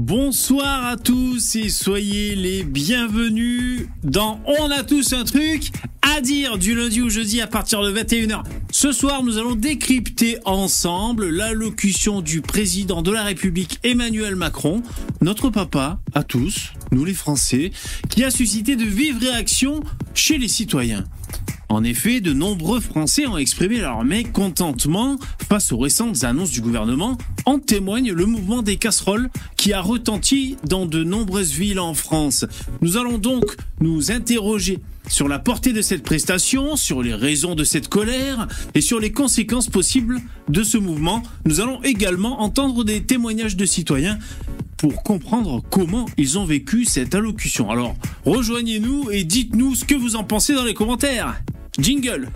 Bonsoir 0.00 0.86
à 0.86 0.96
tous 0.96 1.56
et 1.56 1.68
soyez 1.70 2.36
les 2.36 2.62
bienvenus 2.62 3.88
dans 4.04 4.40
On 4.46 4.70
a 4.70 4.84
tous 4.84 5.12
un 5.12 5.24
truc 5.24 5.72
à 6.02 6.20
dire 6.20 6.56
du 6.56 6.76
lundi 6.76 7.02
au 7.02 7.08
jeudi 7.08 7.40
à 7.40 7.48
partir 7.48 7.82
de 7.82 7.92
21h. 7.92 8.44
Ce 8.70 8.92
soir, 8.92 9.24
nous 9.24 9.38
allons 9.38 9.56
décrypter 9.56 10.38
ensemble 10.44 11.28
l'allocution 11.28 12.20
du 12.20 12.42
président 12.42 13.02
de 13.02 13.10
la 13.10 13.24
République 13.24 13.80
Emmanuel 13.82 14.36
Macron, 14.36 14.84
notre 15.20 15.50
papa 15.50 15.98
à 16.14 16.22
tous, 16.22 16.74
nous 16.92 17.04
les 17.04 17.12
Français, 17.12 17.72
qui 18.08 18.22
a 18.22 18.30
suscité 18.30 18.76
de 18.76 18.84
vives 18.84 19.18
réactions 19.18 19.80
chez 20.14 20.38
les 20.38 20.46
citoyens. 20.46 21.06
En 21.70 21.84
effet, 21.84 22.20
de 22.20 22.32
nombreux 22.32 22.80
Français 22.80 23.26
ont 23.26 23.36
exprimé 23.36 23.78
leur 23.78 24.02
mécontentement 24.02 25.18
face 25.48 25.70
aux 25.70 25.78
récentes 25.78 26.24
annonces 26.24 26.50
du 26.50 26.62
gouvernement. 26.62 27.18
En 27.44 27.58
témoigne 27.58 28.10
le 28.12 28.24
mouvement 28.24 28.62
des 28.62 28.76
casseroles 28.76 29.28
qui 29.56 29.74
a 29.74 29.82
retenti 29.82 30.56
dans 30.64 30.86
de 30.86 31.04
nombreuses 31.04 31.52
villes 31.52 31.78
en 31.78 31.92
France. 31.92 32.46
Nous 32.80 32.96
allons 32.96 33.18
donc 33.18 33.44
nous 33.80 34.10
interroger 34.10 34.80
sur 35.08 35.28
la 35.28 35.38
portée 35.38 35.72
de 35.74 35.82
cette 35.82 36.02
prestation, 36.02 36.76
sur 36.76 37.02
les 37.02 37.14
raisons 37.14 37.54
de 37.54 37.64
cette 37.64 37.88
colère 37.88 38.48
et 38.74 38.80
sur 38.80 38.98
les 38.98 39.12
conséquences 39.12 39.68
possibles 39.68 40.20
de 40.48 40.62
ce 40.62 40.78
mouvement. 40.78 41.22
Nous 41.44 41.60
allons 41.60 41.82
également 41.82 42.40
entendre 42.40 42.82
des 42.82 43.02
témoignages 43.02 43.56
de 43.56 43.66
citoyens 43.66 44.18
pour 44.78 45.02
comprendre 45.02 45.62
comment 45.70 46.06
ils 46.16 46.38
ont 46.38 46.44
vécu 46.44 46.84
cette 46.84 47.14
allocution. 47.14 47.70
Alors, 47.70 47.94
rejoignez-nous 48.24 49.10
et 49.10 49.24
dites-nous 49.24 49.74
ce 49.74 49.84
que 49.84 49.94
vous 49.94 50.16
en 50.16 50.24
pensez 50.24 50.54
dans 50.54 50.64
les 50.64 50.74
commentaires. 50.74 51.42
Jingle. 51.78 52.30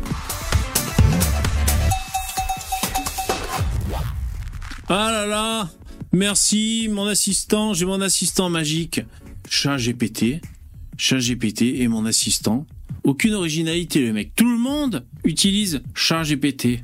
Ah 4.89 5.11
là 5.11 5.27
là. 5.27 5.71
Merci 6.13 6.89
mon 6.91 7.07
assistant, 7.07 7.73
j'ai 7.73 7.87
mon 7.87 8.01
assistant 8.01 8.51
magique. 8.51 9.01
Chat 9.49 9.79
GPT, 9.79 10.43
Chat 10.97 11.19
GPT 11.19 11.63
et 11.63 11.89
mon 11.89 12.05
assistant. 12.07 12.67
Aucune 13.05 13.35
originalité 13.35 14.01
le 14.01 14.13
mec. 14.13 14.33
Tout 14.37 14.51
le 14.51 14.59
monde 14.59 15.05
utilise 15.25 15.83
Chat 15.95 16.23
GPT. 16.23 16.81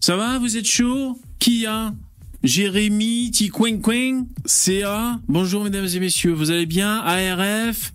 Ça 0.00 0.16
va, 0.16 0.38
vous 0.38 0.56
êtes 0.56 0.66
chaud? 0.66 1.18
Qui 1.38 1.66
a? 1.66 1.94
Jérémy, 2.42 3.30
Tiquin 3.30 3.78
Quing, 3.80 4.26
CA. 4.44 5.20
Bonjour 5.28 5.64
mesdames 5.64 5.86
et 5.86 6.00
messieurs, 6.00 6.32
vous 6.32 6.50
allez 6.50 6.66
bien? 6.66 7.00
ARF 7.00 7.92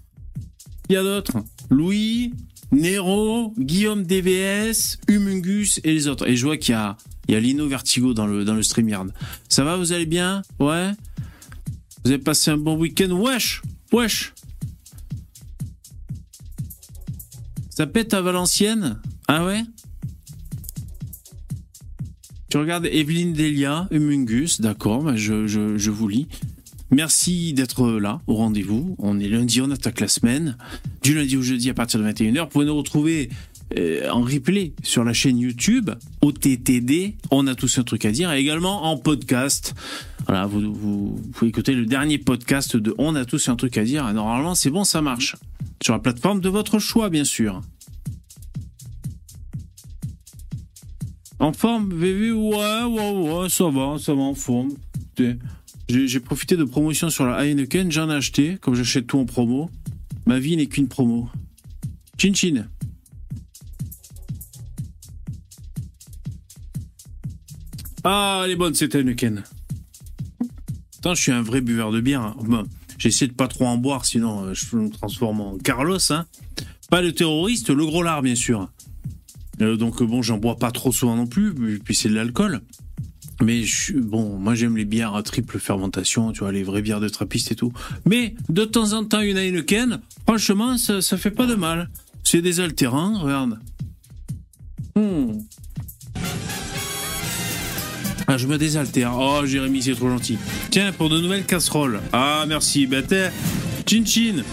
Il 0.90 0.94
y 0.94 0.98
a 0.98 1.04
d'autres 1.04 1.38
Louis, 1.70 2.34
Nero, 2.72 3.54
Guillaume 3.58 4.04
DVS, 4.04 4.98
Humungus 5.08 5.80
et 5.84 5.94
les 5.94 6.08
autres. 6.08 6.28
Et 6.28 6.36
je 6.36 6.46
vois 6.46 6.58
qu'il 6.58 6.74
y 6.74 7.36
a, 7.36 7.40
Lino 7.40 7.68
Vertigo 7.68 8.14
dans 8.14 8.28
le, 8.28 8.46
dans 8.46 8.54
le 8.54 8.64
StreamYard. 8.64 9.08
Ça 9.50 9.64
va, 9.64 9.76
vous 9.76 9.92
allez 9.92 10.06
bien? 10.06 10.42
Ouais. 10.60 10.92
Vous 12.04 12.12
avez 12.12 12.20
passé 12.20 12.52
un 12.52 12.58
bon 12.58 12.78
week-end? 12.78 13.12
Wesh! 13.12 13.62
Wesh! 13.92 14.34
Ça 17.70 17.88
pète 17.88 18.14
à 18.14 18.22
Valenciennes? 18.22 19.02
Ah 19.28 19.46
ouais? 19.46 19.64
Tu 22.50 22.58
regardes 22.58 22.86
Evelyne 22.86 23.34
Delia, 23.34 23.88
Humungus, 23.92 24.60
d'accord, 24.60 25.16
je, 25.16 25.48
je 25.48 25.90
vous 25.90 26.08
lis. 26.10 26.28
Merci 26.92 27.54
d'être 27.54 27.90
là 27.90 28.20
au 28.28 28.36
rendez-vous. 28.36 28.96
On 29.00 29.18
est 29.18 29.30
lundi, 29.30 29.62
on 29.62 29.72
attaque 29.72 30.02
la 30.02 30.10
semaine. 30.10 30.58
Du 31.02 31.16
lundi 31.16 31.38
au 31.38 31.42
jeudi 31.42 31.70
à 31.70 31.74
partir 31.74 32.02
de 32.02 32.06
21h. 32.06 32.42
Vous 32.42 32.48
pouvez 32.48 32.66
nous 32.66 32.76
retrouver 32.76 33.30
euh, 33.78 34.10
en 34.10 34.22
replay 34.22 34.74
sur 34.84 35.06
la 35.06 35.14
chaîne 35.14 35.40
YouTube 35.40 35.90
OTTD. 36.22 37.16
On 37.32 37.48
a 37.48 37.56
tous 37.56 37.78
un 37.78 37.84
truc 37.84 38.04
à 38.04 38.12
dire. 38.12 38.34
Et 38.34 38.40
également 38.40 38.84
en 38.84 38.98
podcast. 38.98 39.74
Voilà, 40.28 40.46
vous, 40.46 41.18
pouvez 41.34 41.50
écouter 41.50 41.74
le 41.74 41.86
dernier 41.86 42.18
podcast 42.18 42.76
de 42.76 42.94
On 42.98 43.16
a 43.16 43.24
tous 43.24 43.48
un 43.48 43.56
truc 43.56 43.78
à 43.78 43.86
dire. 43.86 44.12
Normalement, 44.14 44.54
c'est 44.54 44.70
bon, 44.70 44.84
ça 44.84 45.02
marche. 45.02 45.38
Sur 45.82 45.94
la 45.94 46.00
plateforme 46.00 46.42
de 46.42 46.50
votre 46.50 46.78
choix, 46.78 47.10
bien 47.10 47.24
sûr. 47.24 47.62
En 51.40 51.54
forme, 51.54 51.94
VV 51.94 52.34
Ouais, 52.34 52.84
ouais, 52.84 53.12
ouais, 53.12 53.50
ça 53.50 53.70
va, 53.70 53.98
ça 53.98 54.14
va 54.14 54.22
en 54.22 54.36
forme. 54.36 54.74
J'ai 55.92 56.20
profité 56.20 56.56
de 56.56 56.64
promotion 56.64 57.10
sur 57.10 57.26
la 57.26 57.46
Heineken, 57.46 57.92
j'en 57.92 58.10
ai 58.10 58.14
acheté, 58.14 58.58
comme 58.62 58.76
j'achète 58.76 59.08
tout 59.08 59.20
en 59.20 59.26
promo. 59.26 59.70
Ma 60.26 60.40
vie 60.40 60.56
n'est 60.56 60.68
qu'une 60.68 60.88
promo. 60.88 61.30
Chin 62.18 62.34
chin. 62.34 62.68
Ah, 68.04 68.44
elle 68.46 68.52
est 68.52 68.56
bonne 68.56 68.74
cette 68.74 68.96
Heineken. 68.96 69.44
Attends, 71.00 71.16
je 71.16 71.22
suis 71.22 71.32
un 71.32 71.42
vrai 71.42 71.62
buveur 71.62 71.92
de 71.92 72.00
bière. 72.00 72.22
Hein. 72.22 72.36
Bon, 72.44 72.66
J'essaie 73.02 73.26
de 73.26 73.34
pas 73.34 73.48
trop 73.48 73.66
en 73.66 73.78
boire, 73.78 74.06
sinon 74.06 74.46
euh, 74.46 74.54
je 74.54 74.76
me 74.76 74.88
transforme 74.92 75.42
en 75.42 75.58
Carlos. 75.58 75.98
Hein. 76.12 76.28
Pas 76.92 77.02
le 77.02 77.12
terroriste, 77.14 77.72
le 77.72 77.84
gros 77.84 78.04
lard, 78.04 78.22
bien 78.22 78.36
sûr. 78.36 78.70
Euh, 79.60 79.76
donc 79.76 80.04
bon, 80.04 80.22
j'en 80.22 80.38
bois 80.38 80.56
pas 80.56 80.70
trop 80.70 80.92
souvent 80.92 81.16
non 81.16 81.26
plus, 81.26 81.80
puis 81.80 81.96
c'est 81.96 82.10
de 82.10 82.14
l'alcool. 82.14 82.62
Mais 83.42 83.64
bon, 83.96 84.38
moi 84.38 84.54
j'aime 84.56 84.78
les 84.78 84.86
bières 84.86 85.16
à 85.16 85.24
triple 85.24 85.60
fermentation, 85.60 86.32
tu 86.32 86.42
vois, 86.42 86.52
les 86.52 86.64
vraies 86.64 86.82
bières 86.82 87.00
de 87.00 87.10
trappiste 87.10 87.52
et 87.52 87.56
tout. 87.56 87.74
Mais 88.06 88.36
de 88.50 88.66
temps 88.66 88.94
en 88.94 89.04
temps, 89.04 89.22
une 89.22 89.38
Heineken, 89.38 90.00
franchement, 90.28 90.78
ça, 90.78 91.02
ça 91.02 91.18
fait 91.18 91.32
pas 91.32 91.48
de 91.48 91.56
mal. 91.56 91.90
C'est 92.24 92.42
désaltérant, 92.42 93.20
regarde. 93.20 93.60
Hmm. 94.96 95.40
Ah, 98.28 98.38
je 98.38 98.48
me 98.48 98.58
désaltère. 98.58 99.14
Oh, 99.18 99.46
Jérémy, 99.46 99.82
c'est 99.82 99.96
trop 99.96 100.10
gentil. 100.10 100.38
Tiens, 100.70 100.94
pour 100.94 101.10
de 101.10 101.20
nouvelles 101.20 101.46
casseroles. 101.46 102.00
Ah, 102.14 102.46
merci. 102.48 102.88
Ben. 102.88 103.04
Chin 103.86 104.06
chin. 104.06 104.44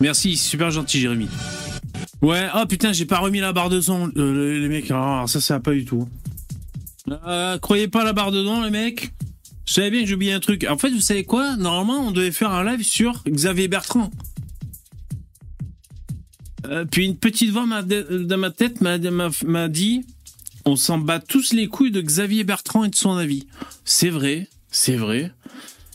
Merci, 0.00 0.36
super 0.36 0.70
gentil, 0.70 0.98
Jérémy. 0.98 1.28
Ouais, 2.22 2.46
oh 2.54 2.66
putain, 2.66 2.92
j'ai 2.92 3.04
pas 3.04 3.18
remis 3.18 3.40
la 3.40 3.52
barre 3.52 3.68
de 3.68 3.80
son, 3.80 4.06
les 4.14 4.68
mecs. 4.68 4.90
Alors, 4.90 5.28
ça, 5.28 5.40
ça 5.40 5.54
va 5.54 5.60
pas 5.60 5.72
du 5.72 5.84
tout. 5.84 6.08
Euh, 7.08 7.58
croyez 7.58 7.88
pas 7.88 8.04
la 8.04 8.12
barre 8.12 8.30
de 8.30 8.44
son, 8.44 8.62
les 8.62 8.70
mecs. 8.70 9.12
Je 9.66 9.72
savais 9.72 9.90
bien 9.90 10.04
que 10.04 10.14
oublié 10.14 10.32
un 10.32 10.40
truc. 10.40 10.64
En 10.68 10.78
fait, 10.78 10.90
vous 10.90 11.00
savez 11.00 11.24
quoi? 11.24 11.56
Normalement, 11.56 12.06
on 12.06 12.10
devait 12.12 12.30
faire 12.30 12.52
un 12.52 12.64
live 12.64 12.84
sur 12.84 13.22
Xavier 13.26 13.66
Bertrand. 13.68 14.10
Euh, 16.66 16.84
puis 16.84 17.04
une 17.04 17.16
petite 17.16 17.50
voix 17.50 17.66
dans 17.66 18.38
ma 18.38 18.50
tête 18.50 18.80
m'a 18.80 19.68
dit 19.68 20.04
on 20.64 20.76
s'en 20.76 20.98
bat 20.98 21.18
tous 21.18 21.52
les 21.52 21.66
couilles 21.66 21.90
de 21.90 22.00
Xavier 22.00 22.44
Bertrand 22.44 22.84
et 22.84 22.88
de 22.88 22.94
son 22.94 23.16
avis. 23.16 23.46
C'est 23.84 24.10
vrai, 24.10 24.48
c'est 24.70 24.96
vrai. 24.96 25.32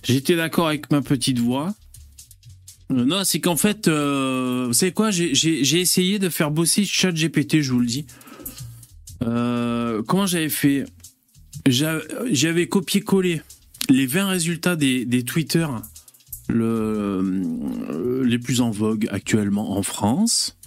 J'étais 0.03 0.35
d'accord 0.35 0.67
avec 0.67 0.91
ma 0.91 1.01
petite 1.01 1.39
voix. 1.39 1.73
Euh, 2.91 3.03
non, 3.05 3.23
c'est 3.23 3.39
qu'en 3.39 3.55
fait, 3.57 3.87
euh, 3.87 4.65
vous 4.67 4.73
savez 4.73 4.91
quoi 4.93 5.11
J'ai 5.11 5.79
essayé 5.79 6.19
de 6.19 6.29
faire 6.29 6.51
bosser 6.51 6.85
ChatGPT, 6.85 7.61
je 7.61 7.71
vous 7.71 7.79
le 7.79 7.85
dis. 7.87 8.05
Euh, 9.23 10.03
comment 10.03 10.25
j'avais 10.25 10.49
fait? 10.49 10.85
J'a- 11.67 11.99
J'avais 12.31 12.67
copié-collé 12.67 13.41
les 13.89 14.05
20 14.05 14.27
résultats 14.27 14.75
des, 14.75 15.05
des 15.05 15.23
Twitter 15.23 15.65
le, 16.49 16.63
euh, 16.65 18.23
les 18.23 18.39
plus 18.39 18.61
en 18.61 18.69
vogue 18.71 19.07
actuellement 19.11 19.77
en 19.77 19.83
France. 19.83 20.57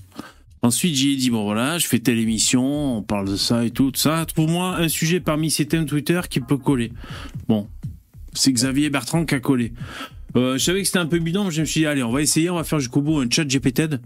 Ensuite, 0.63 0.95
j'ai 0.95 1.17
dit, 1.17 1.31
bon 1.31 1.45
voilà, 1.45 1.79
je 1.79 1.87
fais 1.87 2.01
telle 2.01 2.19
émission, 2.19 2.99
on 2.99 3.03
parle 3.03 3.31
de 3.31 3.37
ça 3.37 3.65
et 3.65 3.71
tout, 3.71 3.91
tout 3.93 4.01
ça. 4.01 4.27
Trouve-moi 4.27 4.77
un 4.77 4.89
sujet 4.89 5.21
parmi 5.21 5.51
ces 5.51 5.65
thèmes 5.67 5.87
Twitter 5.87 6.21
qui 6.29 6.41
peut 6.41 6.59
coller. 6.59 6.93
Bon, 7.49 7.67
c'est 8.35 8.53
Xavier 8.53 8.91
Bertrand 8.91 9.25
qui 9.25 9.35
a 9.37 9.41
collé. 9.41 9.73
Euh, 10.37 10.59
je 10.59 10.65
savais 10.65 10.81
que 10.81 10.87
c'était 10.87 10.99
un 10.99 11.07
peu 11.07 11.19
bidon, 11.19 11.45
mais 11.45 11.51
je 11.51 11.61
me 11.61 11.67
suis 11.67 11.81
dit, 11.81 11.87
allez, 11.87 12.03
on 12.03 12.11
va 12.11 12.23
essayer, 12.23 12.51
on 12.51 12.57
va 12.57 12.65
faire 12.65 12.79
jusqu'au 12.79 13.03
bout 13.03 13.21
un 13.21 13.29
chat 13.31 13.45
GPT. 13.45 14.01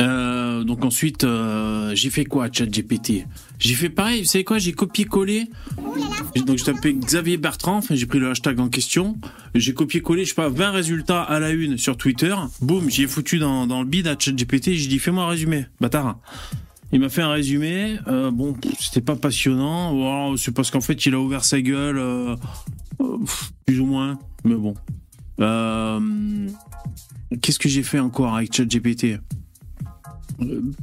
Euh, 0.00 0.64
donc 0.64 0.84
ensuite, 0.84 1.24
euh, 1.24 1.94
j'ai 1.94 2.08
fait 2.08 2.24
quoi, 2.24 2.48
chat 2.50 2.64
GPT 2.64 3.26
J'ai 3.58 3.74
fait 3.74 3.90
pareil, 3.90 4.22
vous 4.22 4.26
savez 4.26 4.44
quoi 4.44 4.58
J'ai 4.58 4.72
copié-collé. 4.72 5.48
Donc 6.46 6.56
j'ai 6.56 6.64
tapé 6.64 6.94
Xavier 6.94 7.36
Bertrand, 7.36 7.80
j'ai 7.90 8.06
pris 8.06 8.18
le 8.18 8.30
hashtag 8.30 8.60
en 8.60 8.68
question. 8.68 9.18
J'ai 9.54 9.74
copié-collé, 9.74 10.24
je 10.24 10.30
sais 10.30 10.34
pas, 10.34 10.48
20 10.48 10.70
résultats 10.70 11.22
à 11.22 11.38
la 11.38 11.50
une 11.50 11.76
sur 11.76 11.98
Twitter. 11.98 12.34
Boum, 12.62 12.88
j'ai 12.88 13.06
foutu 13.06 13.38
dans, 13.38 13.66
dans 13.66 13.80
le 13.80 13.86
bid 13.86 14.06
à 14.06 14.16
chat 14.18 14.32
GPT. 14.32 14.72
J'ai 14.72 14.88
dit, 14.88 14.98
fais-moi 14.98 15.24
un 15.24 15.28
résumé, 15.28 15.66
bâtard. 15.80 16.18
Il 16.92 17.00
m'a 17.00 17.08
fait 17.08 17.22
un 17.22 17.30
résumé. 17.30 17.98
Euh, 18.08 18.30
bon, 18.30 18.56
c'était 18.78 19.00
pas 19.00 19.16
passionnant. 19.16 20.36
C'est 20.36 20.52
parce 20.52 20.70
qu'en 20.70 20.80
fait, 20.80 21.06
il 21.06 21.14
a 21.14 21.20
ouvert 21.20 21.44
sa 21.44 21.60
gueule, 21.62 21.98
euh, 21.98 22.34
euh, 23.00 23.16
plus 23.66 23.80
ou 23.80 23.86
moins. 23.86 24.18
Mais 24.44 24.54
bon. 24.56 24.74
Euh, 25.40 26.48
Qu'est-ce 27.42 27.60
que 27.60 27.68
j'ai 27.68 27.84
fait 27.84 28.00
encore 28.00 28.34
avec 28.36 28.52
ChatGPT? 28.52 29.20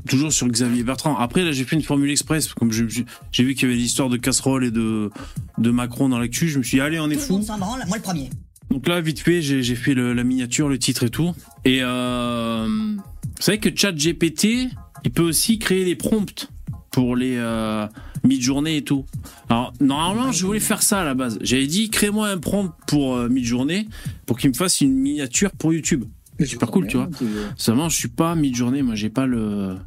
Toujours 0.08 0.32
sur 0.32 0.48
Xavier 0.48 0.84
Bertrand. 0.84 1.18
Après, 1.18 1.44
là, 1.44 1.52
j'ai 1.52 1.64
fait 1.66 1.76
une 1.76 1.82
formule 1.82 2.10
express. 2.12 2.54
Comme 2.54 2.72
j'ai 2.72 2.84
vu 2.86 3.54
qu'il 3.56 3.68
y 3.68 3.72
avait 3.72 3.76
l'histoire 3.80 4.08
de 4.08 4.16
casserole 4.18 4.64
et 4.64 4.72
de, 4.72 5.10
de 5.58 5.72
Macron 5.72 6.08
dans 6.10 6.20
l'actu, 6.20 6.48
je 6.48 6.60
me 6.60 6.64
suis 6.64 6.78
dit, 6.78 6.82
allez, 6.82 7.00
on 7.00 7.10
est 7.10 7.16
Tout 7.16 7.42
fou. 7.42 7.58
branle, 7.58 7.84
moi 7.88 7.98
le 7.98 8.02
premier. 8.04 8.30
Donc 8.70 8.88
là, 8.88 9.02
vite 9.02 9.20
fait, 9.20 9.42
j'ai 9.42 9.76
fait 9.76 9.94
le- 9.94 10.14
la 10.14 10.24
miniature, 10.24 10.70
le 10.70 10.78
titre 10.80 11.04
et 11.04 11.10
tout. 11.10 11.34
Et 11.66 11.82
vous 11.82 12.98
savez 13.40 13.58
que 13.60 13.70
ChatGPT, 13.76 14.70
il 15.08 15.12
peut 15.12 15.24
aussi 15.24 15.58
créer 15.58 15.86
des 15.86 15.96
prompts 15.96 16.50
pour 16.92 17.16
les 17.16 17.38
euh, 17.38 17.88
mid-journées 18.26 18.76
et 18.76 18.84
tout. 18.84 19.06
Alors, 19.48 19.72
normalement, 19.80 20.34
je 20.34 20.46
voulais 20.46 20.60
faire 20.60 20.84
ça 20.84 21.00
à 21.00 21.06
la 21.06 21.14
base. 21.14 21.40
J'avais 21.42 21.66
dit, 21.66 21.90
crée-moi 21.90 22.28
un 22.28 22.38
prompt 22.38 22.74
pour 22.88 23.16
euh, 23.16 23.30
mid-journée 23.30 23.88
pour 24.26 24.38
qu'il 24.38 24.50
me 24.50 24.54
fasse 24.54 24.82
une 24.82 24.94
miniature 24.94 25.52
pour 25.52 25.72
YouTube. 25.74 26.04
Super 26.44 26.70
cool, 26.70 26.88
tu 26.88 26.98
vois. 26.98 27.10
Seulement, 27.56 27.88
je 27.88 27.96
suis 27.96 28.10
pas 28.10 28.36
mid-journée, 28.36 28.82
moi, 28.82 28.96
j'ai 28.96 29.10
pas 29.10 29.26
le. 29.26 29.78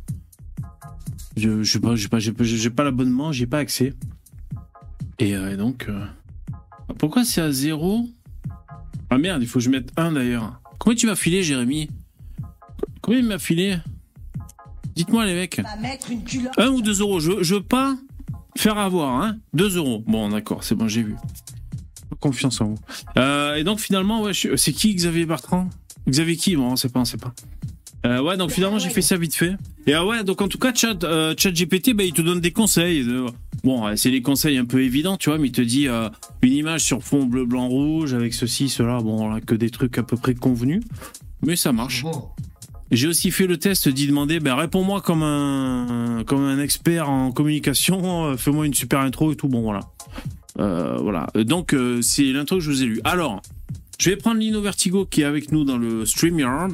Je, 1.37 1.63
je 1.63 1.71
sais 1.71 1.81
pas, 1.81 1.97
j'ai 1.97 2.09
pas, 2.09 2.19
j'ai 2.19 2.71
pas, 2.71 2.83
l'abonnement, 2.85 3.31
j'ai 3.31 3.47
pas 3.47 3.59
accès. 3.59 3.93
Et 5.19 5.37
euh, 5.37 5.55
donc. 5.55 5.87
euh, 5.91 6.07
Pourquoi 6.97 7.27
c'est 7.27 7.43
à 7.43 7.53
zéro? 7.53 8.09
Ah 9.11 9.19
merde, 9.19 9.43
il 9.43 9.49
faut 9.49 9.59
que 9.59 9.65
je 9.67 9.71
mette 9.71 9.93
un 9.99 10.13
d'ailleurs. 10.13 10.63
Combien 10.79 10.97
tu 10.97 11.07
m'as 11.07 11.15
filé, 11.15 11.43
Jérémy? 11.43 11.91
Combien 13.03 13.21
il 13.21 13.27
m'a 13.27 13.39
filé? 13.39 13.77
Dites-moi, 15.01 15.25
les 15.25 15.35
mecs. 15.35 15.61
1 16.59 16.69
ou 16.69 16.83
2 16.83 17.01
euros. 17.01 17.21
Je, 17.21 17.43
je 17.43 17.55
veux 17.55 17.63
pas 17.63 17.97
faire 18.57 18.77
avoir, 18.77 19.23
hein. 19.23 19.39
2 19.55 19.77
euros. 19.79 20.05
Bon, 20.07 20.29
d'accord, 20.29 20.63
c'est 20.63 20.75
bon, 20.75 20.89
j'ai 20.89 21.03
vu. 21.03 21.15
Confiance 22.21 22.61
en 22.61 22.67
vous. 22.67 22.79
Euh, 23.17 23.55
et 23.55 23.65
donc, 23.65 23.81
finalement, 23.81 24.21
ouais, 24.23 24.35
je- 24.35 24.57
c'est 24.57 24.73
qui 24.73 24.95
Xavier 24.95 25.25
Bertrand? 25.25 25.71
Xavier 26.07 26.37
qui? 26.37 26.55
Bon, 26.57 26.73
on 26.73 26.77
sait 26.77 26.91
pas, 26.91 27.01
on 27.01 27.05
sait 27.07 27.17
pas. 27.17 27.33
Euh, 28.05 28.21
ouais, 28.23 28.37
donc 28.37 28.51
finalement, 28.51 28.79
j'ai 28.79 28.91
fait 28.91 29.01
ça 29.03 29.17
vite 29.17 29.35
fait. 29.35 29.55
Et 29.87 29.95
ah 29.95 30.05
ouais, 30.07 30.23
donc 30.25 30.41
en 30.43 30.49
tout 30.49 30.59
cas, 30.59 30.73
Chat, 30.75 31.03
euh, 31.05 31.35
ChatGPT, 31.37 31.95
bah, 31.95 32.05
il 32.05 32.13
te 32.13 32.21
donne 32.23 32.41
des 32.41 32.51
conseils. 32.53 33.05
de- 33.05 33.27
Bon, 33.65 33.85
ouais, 33.87 33.97
c'est 33.97 34.11
des 34.11 34.23
conseils 34.23 34.57
un 34.59 34.65
peu 34.65 34.83
évidents, 34.83 35.17
tu 35.17 35.31
vois, 35.31 35.39
mais 35.39 35.49
il 35.49 35.53
te 35.53 35.61
dit 35.63 35.87
euh, 35.89 36.09
une 36.43 36.53
image 36.53 36.83
sur 36.83 37.03
fond 37.03 37.25
bleu, 37.25 37.45
blanc, 37.47 37.69
rouge, 37.69 38.13
avec 38.15 38.33
ceci, 38.35 38.69
cela. 38.69 38.99
Bon, 39.01 39.29
là, 39.31 39.41
que 39.41 39.55
des 39.55 39.71
trucs 39.71 39.97
à 39.99 40.03
peu 40.03 40.17
près 40.17 40.35
convenus. 40.35 40.83
Mais 41.47 41.57
ça 41.57 41.73
marche. 41.73 42.05
J'ai 42.91 43.07
aussi 43.07 43.31
fait 43.31 43.47
le 43.47 43.57
test 43.57 43.89
d'y 43.89 44.07
demander, 44.09 44.41
ben 44.41 44.55
réponds-moi 44.57 45.01
comme 45.01 45.23
un 45.23 46.25
comme 46.27 46.43
un 46.45 46.59
expert 46.61 47.09
en 47.09 47.31
communication, 47.31 48.25
euh, 48.27 48.37
fais-moi 48.37 48.67
une 48.67 48.75
super 48.75 48.99
intro 49.01 49.31
et 49.33 49.37
tout. 49.37 49.49
Bon 49.49 49.63
voilà, 49.63 49.81
Euh, 50.59 50.97
voilà. 51.01 51.29
Donc 51.35 51.73
euh, 51.73 52.03
c'est 52.03 52.33
l'intro 52.33 52.57
que 52.57 52.63
je 52.63 52.71
vous 52.71 52.83
ai 52.83 52.87
lu. 52.87 53.01
Alors, 53.05 53.43
je 53.99 54.11
vais 54.11 54.17
prendre 54.17 54.41
Lino 54.41 54.61
Vertigo 54.61 55.07
qui 55.07 55.21
est 55.23 55.25
avec 55.25 55.53
nous 55.53 55.65
dans 55.65 55.79
le 55.79 56.05
Streamyard. 56.05 56.69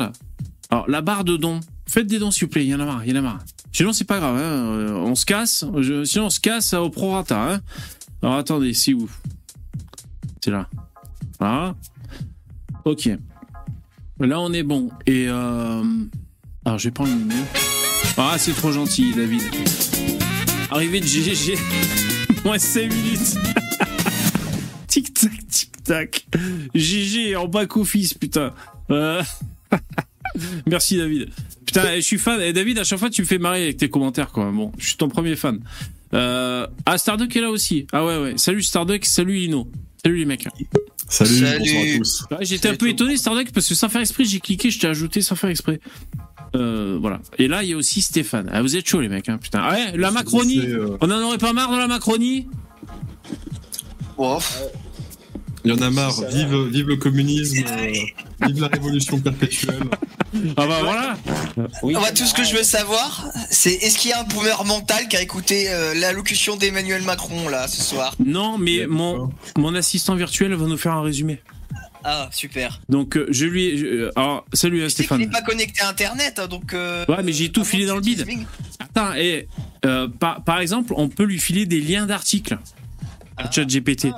Alors 0.70 0.88
la 0.88 1.02
barre 1.02 1.24
de 1.24 1.36
dons, 1.36 1.60
faites 1.86 2.06
des 2.06 2.18
dons 2.18 2.30
s'il 2.30 2.46
vous 2.46 2.50
plaît. 2.52 2.64
Il 2.64 2.70
y 2.70 2.74
en 2.74 2.80
a 2.80 2.86
marre, 2.86 3.04
il 3.04 3.10
y 3.10 3.12
en 3.12 3.16
a 3.18 3.20
marre. 3.22 3.40
Sinon 3.72 3.92
c'est 3.92 4.04
pas 4.06 4.18
grave, 4.18 4.36
hein, 4.38 4.94
on 4.96 5.14
se 5.14 5.26
casse. 5.26 5.66
Je- 5.80 6.04
sinon 6.04 6.26
on 6.26 6.30
se 6.30 6.40
casse 6.40 6.72
au 6.72 6.88
prorata. 6.88 7.52
Hein. 7.52 7.60
Alors 8.22 8.36
attendez, 8.36 8.72
c'est 8.72 8.94
où 8.94 9.06
C'est 10.42 10.50
là. 10.50 10.66
Voilà. 11.38 11.74
Ok. 12.86 13.10
Là, 14.18 14.40
on 14.40 14.52
est 14.52 14.62
bon. 14.62 14.90
Et 15.06 15.26
euh... 15.28 15.82
alors, 16.64 16.78
je 16.78 16.88
vais 16.88 16.90
prendre 16.90 17.10
le 17.10 17.24
mot. 17.24 17.44
Ah, 18.16 18.36
c'est 18.38 18.54
trop 18.54 18.72
gentil, 18.72 19.12
David. 19.14 19.42
Arrivée 20.70 21.00
de 21.00 21.06
GG. 21.06 21.58
Moins 22.44 22.58
5 22.58 22.92
minutes. 22.92 23.34
tic 24.88 25.12
tac, 25.12 25.48
tic 25.48 25.84
tac. 25.84 26.26
GG 26.74 27.36
en 27.36 27.46
back 27.46 27.76
office, 27.76 28.14
putain. 28.14 28.54
Euh, 28.90 29.22
Merci, 30.66 30.96
David. 30.96 31.28
Putain, 31.66 31.96
je 31.96 32.00
suis 32.00 32.18
fan. 32.18 32.40
Et 32.40 32.54
David, 32.54 32.78
à 32.78 32.84
chaque 32.84 32.98
fois, 32.98 33.10
tu 33.10 33.20
me 33.20 33.26
fais 33.26 33.38
marrer 33.38 33.64
avec 33.64 33.76
tes 33.76 33.90
commentaires, 33.90 34.32
quoi. 34.32 34.50
Bon, 34.50 34.72
je 34.78 34.86
suis 34.86 34.96
ton 34.96 35.08
premier 35.08 35.36
fan. 35.36 35.60
Euh... 36.14 36.66
Ah, 36.86 36.96
Starduck 36.96 37.36
est 37.36 37.40
là 37.42 37.50
aussi. 37.50 37.86
Ah 37.92 38.04
ouais, 38.06 38.18
ouais. 38.18 38.34
Salut 38.38 38.62
Starduck, 38.62 39.04
salut 39.04 39.34
Lino. 39.34 39.70
Salut 40.02 40.16
les 40.16 40.24
mecs. 40.24 40.48
Salut, 41.08 41.38
Salut. 41.38 41.58
bonsoir 41.58 41.82
à 41.82 41.96
tous. 41.98 42.26
J'étais 42.42 42.68
un 42.68 42.74
peu 42.74 42.88
étonné 42.88 43.16
Starduck 43.16 43.52
parce 43.52 43.68
que 43.68 43.74
sans 43.74 43.88
faire 43.88 44.00
exprès, 44.00 44.24
j'ai 44.24 44.40
cliqué, 44.40 44.70
je 44.70 44.78
t'ai 44.80 44.86
ajouté 44.88 45.22
sans 45.22 45.36
faire 45.36 45.50
exprès. 45.50 45.80
Euh, 46.54 46.98
voilà. 47.00 47.20
Et 47.38 47.48
là, 47.48 47.62
il 47.62 47.70
y 47.70 47.72
a 47.72 47.76
aussi 47.76 48.00
Stéphane. 48.02 48.48
Ah, 48.52 48.62
vous 48.62 48.76
êtes 48.76 48.88
chaud 48.88 49.00
les 49.00 49.08
mecs, 49.08 49.28
hein, 49.28 49.38
putain. 49.38 49.60
Ah 49.62 49.72
ouais, 49.72 49.96
la 49.96 50.10
Macronie. 50.10 50.60
Euh, 50.66 50.96
On 51.00 51.10
en 51.10 51.22
aurait 51.22 51.38
pas 51.38 51.52
marre 51.52 51.72
de 51.72 51.78
la 51.78 51.86
Macronie? 51.86 52.48
Bon, 54.16 54.38
Il 55.66 55.70
y 55.70 55.72
en 55.72 55.82
a 55.82 55.90
marre. 55.90 56.14
Vive, 56.30 56.56
vive 56.68 56.86
le 56.88 56.96
communisme. 56.96 57.64
euh, 57.66 58.46
vive 58.46 58.60
la 58.60 58.68
révolution 58.68 59.18
perpétuelle. 59.18 59.80
Ah 60.56 60.66
bah 60.66 60.78
voilà. 60.82 61.16
moi 61.82 62.12
tout 62.12 62.24
ce 62.24 62.34
que 62.34 62.44
je 62.44 62.54
veux 62.54 62.62
savoir, 62.62 63.26
c'est 63.50 63.72
est-ce 63.72 63.98
qu'il 63.98 64.10
y 64.10 64.12
a 64.12 64.20
un 64.20 64.24
boomer 64.24 64.64
mental 64.64 65.08
qui 65.08 65.16
a 65.16 65.22
écouté 65.22 65.68
euh, 65.70 65.92
l'allocution 65.94 66.56
d'Emmanuel 66.56 67.02
Macron 67.02 67.48
là 67.48 67.66
ce 67.66 67.82
soir? 67.82 68.14
Non, 68.24 68.58
mais 68.58 68.86
mon 68.86 69.30
mon 69.58 69.74
assistant 69.74 70.14
virtuel 70.14 70.54
va 70.54 70.66
nous 70.66 70.76
faire 70.76 70.92
un 70.92 71.02
résumé. 71.02 71.40
Ah 72.04 72.28
super. 72.32 72.80
Donc 72.88 73.16
euh, 73.16 73.26
je 73.30 73.46
lui. 73.46 73.64
ai- 73.66 73.76
je- 73.78 73.86
euh, 73.86 74.10
alors 74.14 74.44
salut 74.52 74.82
hein, 74.82 74.88
Je 74.88 74.94
sais 74.94 75.04
qu'il 75.06 75.16
n'est 75.16 75.26
pas 75.26 75.42
connecté 75.42 75.80
à 75.82 75.88
Internet, 75.88 76.38
hein, 76.38 76.46
donc. 76.46 76.72
euh, 76.74 77.04
Ouais, 77.08 77.24
mais 77.24 77.32
j'ai 77.32 77.50
tout 77.50 77.62
à 77.62 77.64
filé 77.64 77.86
dans 77.86 77.96
le 77.96 78.00
bide. 78.02 78.24
Attends, 78.78 79.14
et 79.14 79.48
euh, 79.84 80.06
par 80.06 80.44
par 80.44 80.60
exemple, 80.60 80.92
on 80.96 81.08
peut 81.08 81.24
lui 81.24 81.40
filer 81.40 81.66
des 81.66 81.80
liens 81.80 82.06
d'articles 82.06 82.56
à 83.36 83.50
ChatGPT. 83.50 84.08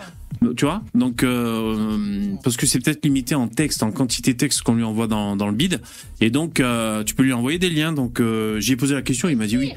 Tu 0.57 0.65
vois 0.65 0.83
Donc, 0.95 1.23
euh, 1.23 2.35
parce 2.45 2.57
que 2.57 2.67
c'est 2.67 2.81
peut-être 2.81 3.05
limité 3.05 3.35
en 3.35 3.49
texte, 3.49 3.83
en 3.83 3.91
quantité 3.91 4.33
de 4.33 4.39
texte 4.39 4.63
qu'on 4.63 4.75
lui 4.75 4.85
envoie 4.85 5.07
dans, 5.07 5.37
dans 5.37 5.47
le 5.47 5.53
bid. 5.53 5.81
Et 6.21 6.31
donc, 6.31 6.61
euh, 6.61 7.03
tu 7.03 7.15
peux 7.15 7.23
lui 7.23 7.33
envoyer 7.33 7.59
des 7.59 7.71
liens. 7.71 7.93
Donc, 7.93 8.21
euh, 8.21 8.61
j'ai 8.61 8.77
posé 8.77 8.95
la 8.95 9.03
question, 9.03 9.29
il 9.29 9.37
m'a 9.37 9.47
dit 9.47 9.59
oui. 9.59 9.73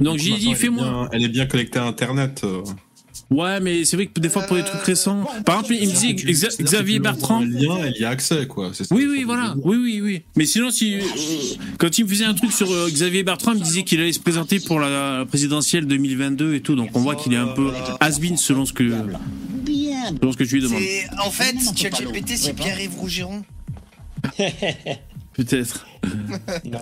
Donc, 0.00 0.18
j'ai 0.18 0.36
dit, 0.36 0.54
fais-moi. 0.54 1.08
Elle 1.12 1.24
est 1.24 1.28
bien 1.28 1.46
connectée 1.46 1.78
à 1.78 1.84
Internet. 1.84 2.44
Euh. 3.32 3.42
Ouais, 3.42 3.60
mais 3.60 3.84
c'est 3.84 3.96
vrai 3.96 4.06
que 4.06 4.20
des 4.20 4.28
fois, 4.28 4.42
pour 4.42 4.56
les 4.56 4.64
trucs 4.64 4.82
récents. 4.82 5.24
Par 5.44 5.60
exemple, 5.60 5.74
il 5.80 5.88
me 5.88 6.14
que 6.14 6.62
Xavier 6.62 6.98
Bertrand. 6.98 7.42
Un 7.42 7.46
lien, 7.46 7.78
elle 7.84 7.96
y 7.98 8.04
a 8.04 8.10
accès, 8.10 8.46
quoi. 8.46 8.72
Oui, 8.90 9.06
oui, 9.08 9.24
voilà. 9.24 9.54
Oui, 9.62 9.76
oui, 9.76 10.00
oui. 10.00 10.22
Mais 10.36 10.46
sinon, 10.46 10.70
si, 10.70 10.96
euh, 10.96 11.00
quand 11.78 11.98
il 11.98 12.04
me 12.04 12.08
faisait 12.08 12.24
un 12.24 12.34
truc 12.34 12.52
sur 12.52 12.70
euh, 12.70 12.88
Xavier 12.90 13.22
Bertrand, 13.22 13.52
il 13.52 13.60
me 13.60 13.64
disait 13.64 13.82
qu'il 13.84 14.00
allait 14.00 14.12
se 14.12 14.20
présenter 14.20 14.60
pour 14.60 14.80
la, 14.80 15.24
présidentielle 15.26 15.86
2022 15.86 16.54
et 16.54 16.60
tout. 16.60 16.74
Donc, 16.74 16.90
on 16.94 17.00
voit 17.00 17.16
qu'il 17.16 17.32
est 17.32 17.38
un 17.38 17.48
peu 17.48 17.70
has-been 18.00 18.36
selon 18.36 18.64
ce 18.66 18.72
que, 18.72 18.88
selon 18.88 20.32
ce 20.32 20.36
que 20.36 20.44
tu 20.44 20.56
lui 20.56 20.62
demandes. 20.62 20.82
En 21.24 21.30
fait 21.30 21.56
ChatGPT 21.76 22.36
c'est 22.36 22.54
Pierre-Yves 22.54 22.96
Rougeron. 22.98 23.42
Peut-être. 25.34 25.86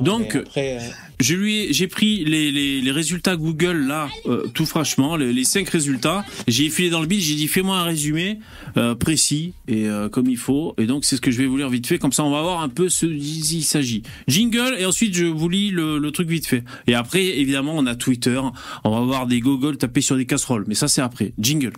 Donc, 0.01 0.35
après, 0.35 0.79
euh, 0.79 0.81
Je 1.21 1.35
lui 1.35 1.59
ai- 1.59 1.73
j'ai 1.73 1.87
pris 1.87 2.25
les, 2.25 2.51
les, 2.51 2.81
les 2.81 2.91
résultats 2.91 3.37
Google 3.37 3.87
là, 3.87 4.09
euh, 4.27 4.47
tout 4.55 4.67
franchement, 4.67 5.17
les, 5.17 5.33
les 5.33 5.45
cinq 5.45 5.69
résultats. 5.69 6.25
J'ai 6.49 6.69
filé 6.71 6.91
dans 6.91 7.01
le 7.01 7.07
bid, 7.07 7.21
j'ai 7.21 7.35
dit 7.35 7.47
fais-moi 7.47 7.79
un 7.79 7.85
résumé 7.85 8.39
euh, 8.77 8.95
précis 8.95 9.53
et 9.69 9.87
comme 10.11 10.29
il 10.29 10.37
faut. 10.39 10.75
Et 10.79 10.87
donc 10.87 11.05
c'est 11.05 11.17
ce 11.17 11.21
que 11.21 11.31
je 11.31 11.39
vais 11.39 11.47
vous 11.47 11.59
lire 11.59 11.69
vite 11.69 11.87
fait. 11.87 11.99
Comme 11.99 12.13
ça, 12.13 12.25
on 12.25 12.31
va 12.31 12.43
voir 12.43 12.63
un 12.63 12.69
peu 12.69 12.89
ce 12.89 13.07
il 13.07 13.63
s'agit. 13.63 14.03
Jingle 14.27 14.75
et 14.79 14.85
ensuite 14.87 15.15
je 15.15 15.27
vous 15.27 15.49
lis 15.49 15.71
le, 15.71 15.99
le 15.99 16.11
truc 16.11 16.29
vite 16.29 16.47
fait. 16.47 16.65
Et 16.87 16.95
après, 16.95 17.25
évidemment, 17.25 17.75
on 17.77 17.87
a 17.87 17.95
Twitter. 17.95 18.41
On 18.85 18.91
va 18.91 19.01
voir 19.01 19.27
des 19.27 19.41
gogoles 19.41 19.77
taper 19.77 20.01
sur 20.01 20.17
des 20.17 20.27
casseroles. 20.27 20.65
Mais 20.67 20.75
ça, 20.75 20.89
c'est 20.89 21.03
après. 21.03 21.33
Jingle. 21.39 21.73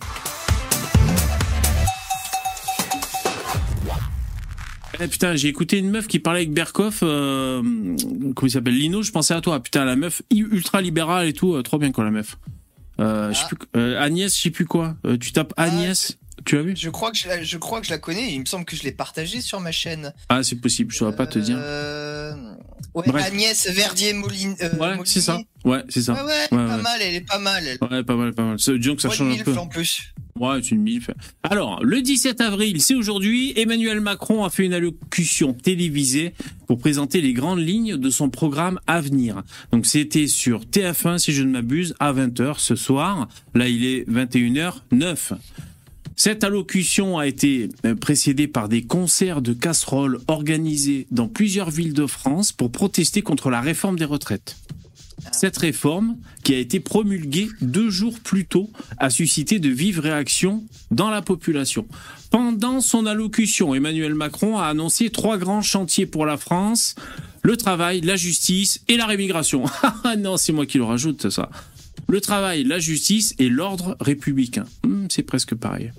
Eh, 4.99 5.07
putain, 5.07 5.35
j'ai 5.35 5.47
écouté 5.47 5.79
une 5.79 5.89
meuf 5.89 6.07
qui 6.07 6.19
parlait 6.19 6.41
avec 6.41 6.51
Berkoff, 6.53 6.99
euh, 7.01 7.61
comment 8.35 8.47
il 8.47 8.51
s'appelle 8.51 8.75
Lino, 8.77 9.01
je 9.01 9.11
pensais 9.11 9.33
à 9.33 9.41
toi. 9.41 9.61
Putain, 9.61 9.85
la 9.85 9.95
meuf 9.95 10.21
ultra 10.31 10.81
libérale 10.81 11.27
et 11.27 11.33
tout, 11.33 11.55
euh, 11.55 11.63
trop 11.63 11.77
bien 11.79 11.91
quoi 11.91 12.03
la 12.03 12.11
meuf. 12.11 12.37
Euh, 12.99 13.33
je 13.33 13.37
sais 13.39 13.45
plus, 13.47 13.57
euh, 13.75 13.99
Agnès, 13.99 14.35
je 14.35 14.39
sais 14.41 14.49
plus 14.51 14.65
quoi. 14.65 14.95
Tu 15.19 15.31
tapes 15.31 15.51
Agnès, 15.57 16.17
tu 16.45 16.55
l'as 16.57 16.61
vu? 16.61 16.75
Je 16.77 16.89
crois 16.91 17.09
que 17.11 17.17
je, 17.17 17.27
la- 17.27 17.41
je 17.43 17.57
crois 17.57 17.81
que 17.81 17.87
je 17.87 17.91
la 17.91 17.97
connais. 17.97 18.33
Il 18.33 18.39
me 18.41 18.45
semble 18.45 18.65
que 18.65 18.75
je 18.75 18.83
l'ai 18.83 18.91
partagé 18.91 19.41
sur 19.41 19.59
ma 19.59 19.71
chaîne. 19.71 20.13
Ah, 20.29 20.43
c'est 20.43 20.57
possible, 20.57 20.91
je 20.91 20.97
saurais 20.99 21.15
pas 21.15 21.25
te 21.25 21.39
dire. 21.39 21.57
Euh... 21.59 22.33
Ouais, 22.93 23.03
Bref. 23.07 23.25
Agnès 23.25 23.67
Verdier 23.71 24.13
Moline. 24.13 24.55
euh, 24.61 24.75
Ouais, 24.77 24.95
c'est 25.05 25.21
ça. 25.21 25.39
Ouais, 25.65 25.83
c'est 25.89 26.03
ça. 26.03 26.13
Ouais, 26.13 26.21
ouais, 26.21 26.41
Ouais, 26.51 26.67
pas 26.67 26.77
mal, 26.77 27.01
elle 27.01 27.15
est 27.15 27.21
pas 27.27 27.39
mal. 27.39 27.63
Elle. 27.67 27.77
Ouais, 27.89 28.03
pas 28.03 28.15
mal, 28.15 28.33
pas 28.33 28.43
mal. 28.43 28.57
Disons 28.57 28.95
que 28.95 29.01
ça 29.01 29.09
change 29.09 29.21
un 29.21 29.29
1000 29.31 29.43
peu. 29.43 29.57
en 29.57 29.65
plus. 29.67 30.13
Alors, 31.43 31.83
le 31.83 32.01
17 32.01 32.41
avril, 32.41 32.81
c'est 32.81 32.95
aujourd'hui, 32.95 33.53
Emmanuel 33.55 33.99
Macron 33.99 34.43
a 34.43 34.49
fait 34.49 34.65
une 34.65 34.73
allocution 34.73 35.53
télévisée 35.53 36.33
pour 36.67 36.77
présenter 36.77 37.21
les 37.21 37.33
grandes 37.33 37.59
lignes 37.59 37.97
de 37.97 38.09
son 38.09 38.29
programme 38.29 38.79
Avenir. 38.87 39.43
Donc, 39.71 39.85
c'était 39.85 40.27
sur 40.27 40.61
TF1, 40.65 41.17
si 41.17 41.31
je 41.31 41.43
ne 41.43 41.51
m'abuse, 41.51 41.95
à 41.99 42.13
20h 42.13 42.59
ce 42.59 42.75
soir. 42.75 43.27
Là, 43.53 43.67
il 43.67 43.85
est 43.85 44.09
21h09. 44.09 45.33
Cette 46.15 46.43
allocution 46.43 47.17
a 47.17 47.27
été 47.27 47.69
euh, 47.85 47.95
précédée 47.95 48.47
par 48.47 48.69
des 48.69 48.83
concerts 48.83 49.41
de 49.41 49.53
casseroles 49.53 50.19
organisés 50.27 51.07
dans 51.11 51.27
plusieurs 51.27 51.71
villes 51.71 51.93
de 51.93 52.05
France 52.05 52.51
pour 52.51 52.71
protester 52.71 53.21
contre 53.21 53.49
la 53.49 53.61
réforme 53.61 53.97
des 53.97 54.05
retraites. 54.05 54.57
Cette 55.31 55.57
réforme, 55.57 56.17
qui 56.43 56.53
a 56.53 56.57
été 56.57 56.79
promulguée 56.79 57.49
deux 57.61 57.89
jours 57.89 58.19
plus 58.19 58.45
tôt, 58.45 58.69
a 58.97 59.09
suscité 59.09 59.59
de 59.59 59.69
vives 59.69 59.99
réactions 59.99 60.63
dans 60.91 61.09
la 61.09 61.21
population. 61.21 61.87
Pendant 62.29 62.81
son 62.81 63.05
allocution, 63.05 63.73
Emmanuel 63.75 64.15
Macron 64.15 64.57
a 64.57 64.65
annoncé 64.65 65.09
trois 65.09 65.37
grands 65.37 65.61
chantiers 65.61 66.05
pour 66.05 66.25
la 66.25 66.37
France 66.37 66.95
le 67.43 67.57
travail, 67.57 68.01
la 68.01 68.15
justice 68.15 68.81
et 68.87 68.97
la 68.97 69.05
rémigration. 69.05 69.65
Ah 70.05 70.15
non, 70.15 70.37
c'est 70.37 70.53
moi 70.53 70.65
qui 70.65 70.77
le 70.77 70.83
rajoute, 70.83 71.29
ça. 71.29 71.49
Le 72.07 72.21
travail, 72.21 72.63
la 72.63 72.79
justice 72.79 73.35
et 73.39 73.49
l'ordre 73.49 73.95
républicain. 73.99 74.65
Hmm, 74.83 75.07
c'est 75.09 75.23
presque 75.23 75.55
pareil. 75.55 75.91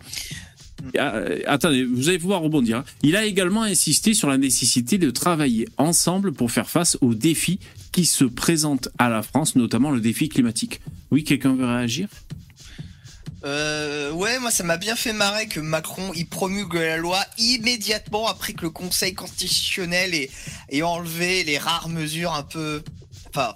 Ah, 0.99 1.14
euh, 1.17 1.41
attendez, 1.47 1.85
vous 1.85 2.09
allez 2.09 2.19
pouvoir 2.19 2.41
rebondir. 2.41 2.79
hein. 2.79 2.85
Il 3.03 3.17
a 3.17 3.25
également 3.25 3.62
insisté 3.62 4.14
sur 4.14 4.29
la 4.29 4.38
nécessité 4.38 4.99
de 4.99 5.11
travailler 5.11 5.69
ensemble 5.79 6.33
pour 6.33 6.50
faire 6.50 6.69
face 6.69 6.99
aux 7.00 7.14
défis 7.14 7.59
qui 7.93 8.05
se 8.05 8.25
présentent 8.25 8.88
à 8.99 9.09
la 9.09 9.23
France, 9.23 9.57
notamment 9.57 9.91
le 9.91 10.00
défi 10.00 10.29
climatique. 10.29 10.81
Oui, 11.11 11.25
quelqu'un 11.25 11.55
veut 11.55 11.67
réagir? 11.67 12.09
Euh, 13.45 14.11
ouais, 14.12 14.38
moi 14.38 14.50
ça 14.50 14.64
m'a 14.64 14.79
bien 14.79 14.97
fait 14.97 15.12
marrer 15.12 15.49
que 15.49 15.61
Macron 15.61 16.12
il 16.14 16.26
promulgue 16.26 16.76
la 16.76 16.97
loi 16.97 17.23
immédiatement 17.37 18.26
après 18.26 18.55
que 18.55 18.62
le 18.62 18.71
Conseil 18.71 19.12
constitutionnel 19.12 20.14
ait, 20.14 20.31
ait 20.71 20.81
enlevé 20.83 21.45
les 21.45 21.59
rares 21.59 21.91
mesures 21.91 22.33
un 22.33 22.43
peu, 22.43 22.83
enfin, 23.29 23.55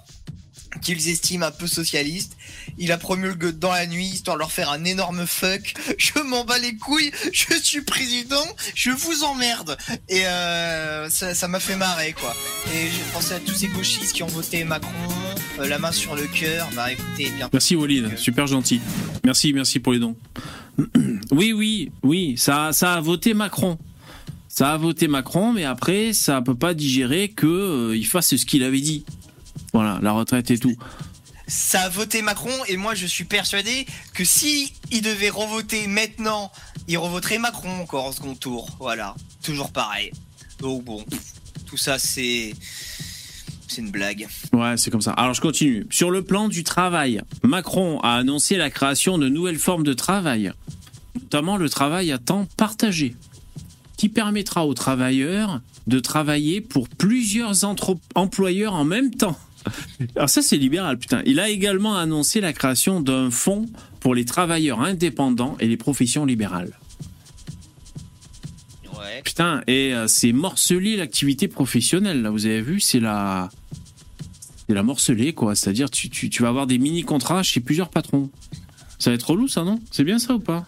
qu'ils 0.83 1.09
estiment 1.09 1.47
un 1.47 1.51
peu 1.51 1.65
socialistes. 1.65 2.37
Il 2.79 2.91
a 2.93 2.97
promulgué 2.97 3.51
dans 3.51 3.71
la 3.71 3.85
nuit 3.85 4.05
histoire 4.05 4.37
de 4.37 4.39
leur 4.39 4.51
faire 4.51 4.71
un 4.71 4.85
énorme 4.85 5.27
fuck. 5.27 5.73
Je 5.97 6.19
m'en 6.21 6.45
bats 6.45 6.57
les 6.57 6.75
couilles, 6.75 7.11
je 7.33 7.53
suis 7.61 7.81
président, 7.81 8.45
je 8.73 8.89
vous 8.89 9.23
emmerde. 9.23 9.77
Et 10.07 10.25
euh, 10.25 11.09
ça 11.09 11.47
m'a 11.47 11.59
fait 11.59 11.75
marrer 11.75 12.13
quoi. 12.13 12.33
Et 12.73 12.85
j'ai 12.87 13.13
pensé 13.13 13.33
à 13.33 13.39
tous 13.39 13.53
ces 13.53 13.67
gauchistes 13.67 14.13
qui 14.13 14.23
ont 14.23 14.27
voté 14.27 14.63
Macron, 14.63 14.89
euh, 15.59 15.67
la 15.67 15.77
main 15.77 15.91
sur 15.91 16.15
le 16.15 16.25
cœur. 16.27 16.69
Bah 16.73 16.91
écoutez, 16.91 17.29
bien. 17.31 17.49
Merci 17.51 17.75
Walid, 17.75 18.17
super 18.17 18.47
gentil. 18.47 18.79
Merci, 19.25 19.53
merci 19.53 19.79
pour 19.79 19.93
les 19.93 19.99
dons. 19.99 20.15
Oui, 21.31 21.53
oui, 21.53 21.91
oui, 22.01 22.35
ça, 22.37 22.71
ça 22.73 22.95
a 22.95 23.01
voté 23.01 23.33
Macron. 23.33 23.77
Ça 24.47 24.73
a 24.73 24.77
voté 24.77 25.07
Macron, 25.07 25.53
mais 25.53 25.63
après, 25.63 26.11
ça 26.13 26.41
peut 26.41 26.55
pas 26.55 26.73
digérer 26.73 27.29
que 27.29 27.45
euh, 27.45 27.95
il 27.95 28.05
fasse 28.05 28.35
ce 28.35 28.45
qu'il 28.45 28.63
avait 28.63 28.81
dit. 28.81 29.05
Voilà, 29.73 29.99
la 30.01 30.11
retraite 30.11 30.49
et 30.49 30.57
tout. 30.57 30.75
Ça 31.49 31.81
a 31.81 31.89
voté 31.89 32.21
Macron 32.21 32.53
et 32.67 32.77
moi 32.77 32.95
je 32.95 33.07
suis 33.07 33.25
persuadé 33.25 33.85
que 34.13 34.23
si 34.23 34.73
il 34.91 35.01
devait 35.01 35.29
revoter 35.29 35.87
maintenant, 35.87 36.51
il 36.87 36.97
revoterait 36.97 37.39
Macron 37.39 37.81
encore 37.81 38.05
en 38.05 38.11
second 38.11 38.35
tour. 38.35 38.69
Voilà, 38.79 39.15
toujours 39.43 39.71
pareil. 39.71 40.11
Donc 40.59 40.83
bon, 40.83 41.03
tout 41.65 41.77
ça 41.77 41.97
c'est 41.99 42.53
c'est 43.67 43.81
une 43.81 43.91
blague. 43.91 44.27
Ouais, 44.53 44.77
c'est 44.77 44.91
comme 44.91 45.01
ça. 45.01 45.11
Alors 45.13 45.33
je 45.33 45.41
continue. 45.41 45.87
Sur 45.89 46.11
le 46.11 46.23
plan 46.23 46.49
du 46.49 46.63
travail, 46.63 47.21
Macron 47.43 47.99
a 48.01 48.15
annoncé 48.15 48.55
la 48.55 48.69
création 48.69 49.17
de 49.17 49.27
nouvelles 49.27 49.59
formes 49.59 49.83
de 49.83 49.93
travail, 49.93 50.53
notamment 51.15 51.57
le 51.57 51.69
travail 51.69 52.11
à 52.11 52.19
temps 52.19 52.47
partagé, 52.57 53.15
qui 53.97 54.09
permettra 54.09 54.65
aux 54.65 54.73
travailleurs 54.75 55.61
de 55.87 55.99
travailler 55.99 56.61
pour 56.61 56.87
plusieurs 56.89 57.63
employeurs 58.15 58.73
en 58.73 58.85
même 58.85 59.11
temps. 59.15 59.37
Alors 60.15 60.29
ça 60.29 60.41
c'est 60.41 60.57
libéral, 60.57 60.97
putain. 60.97 61.21
Il 61.25 61.39
a 61.39 61.49
également 61.49 61.97
annoncé 61.97 62.41
la 62.41 62.53
création 62.53 63.01
d'un 63.01 63.31
fonds 63.31 63.67
pour 63.99 64.15
les 64.15 64.25
travailleurs 64.25 64.81
indépendants 64.81 65.55
et 65.59 65.67
les 65.67 65.77
professions 65.77 66.25
libérales. 66.25 66.71
Ouais. 68.97 69.21
Putain, 69.23 69.61
et 69.67 69.93
euh, 69.93 70.07
c'est 70.07 70.31
morceler 70.31 70.95
l'activité 70.97 71.47
professionnelle, 71.47 72.21
là, 72.21 72.29
vous 72.29 72.45
avez 72.45 72.61
vu, 72.61 72.79
c'est 72.79 72.99
la... 72.99 73.49
C'est 74.67 74.75
la 74.75 74.83
morceler, 74.83 75.33
quoi. 75.33 75.55
C'est-à-dire, 75.55 75.89
tu, 75.89 76.11
tu, 76.11 76.29
tu 76.29 76.43
vas 76.43 76.49
avoir 76.49 76.67
des 76.67 76.77
mini-contrats 76.77 77.41
chez 77.41 77.59
plusieurs 77.59 77.89
patrons. 77.89 78.29
Ça 78.99 79.09
va 79.09 79.15
être 79.15 79.27
relou, 79.31 79.47
ça, 79.47 79.63
non? 79.63 79.79
C'est 79.89 80.03
bien 80.03 80.19
ça 80.19 80.35
ou 80.35 80.39
pas? 80.39 80.67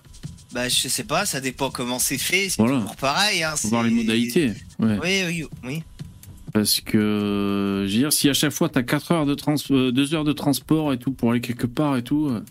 Bah 0.53 0.67
je 0.67 0.87
sais 0.89 1.03
pas, 1.03 1.25
ça 1.27 1.39
dépend 1.39 1.69
comment 1.69 1.99
c'est 1.99 2.17
fait. 2.17 2.49
C'est 2.49 2.57
Voilà. 2.57 2.79
toujours 2.79 2.95
pareil. 2.95 3.43
Hein, 3.43 3.53
Faut 3.55 3.67
voir 3.69 3.83
les 3.83 3.91
modalités. 3.91 4.53
Ouais. 4.79 4.97
Oui, 5.01 5.21
oui, 5.27 5.45
oui. 5.63 5.83
Parce 6.53 6.81
que, 6.81 7.85
je 7.87 7.91
veux 7.93 7.97
dire, 7.99 8.13
si 8.13 8.29
à 8.29 8.33
chaque 8.33 8.51
fois 8.51 8.67
t'as 8.69 8.83
4 8.83 9.11
heures 9.11 9.25
de 9.25 9.35
trans... 9.35 9.55
2 9.69 10.13
heures 10.13 10.23
de 10.23 10.33
transport 10.33 10.91
et 10.91 10.99
tout 10.99 11.11
pour 11.11 11.31
aller 11.31 11.41
quelque 11.41 11.67
part 11.67 11.95
et 11.95 12.03
tout, 12.03 12.27
euh, 12.27 12.43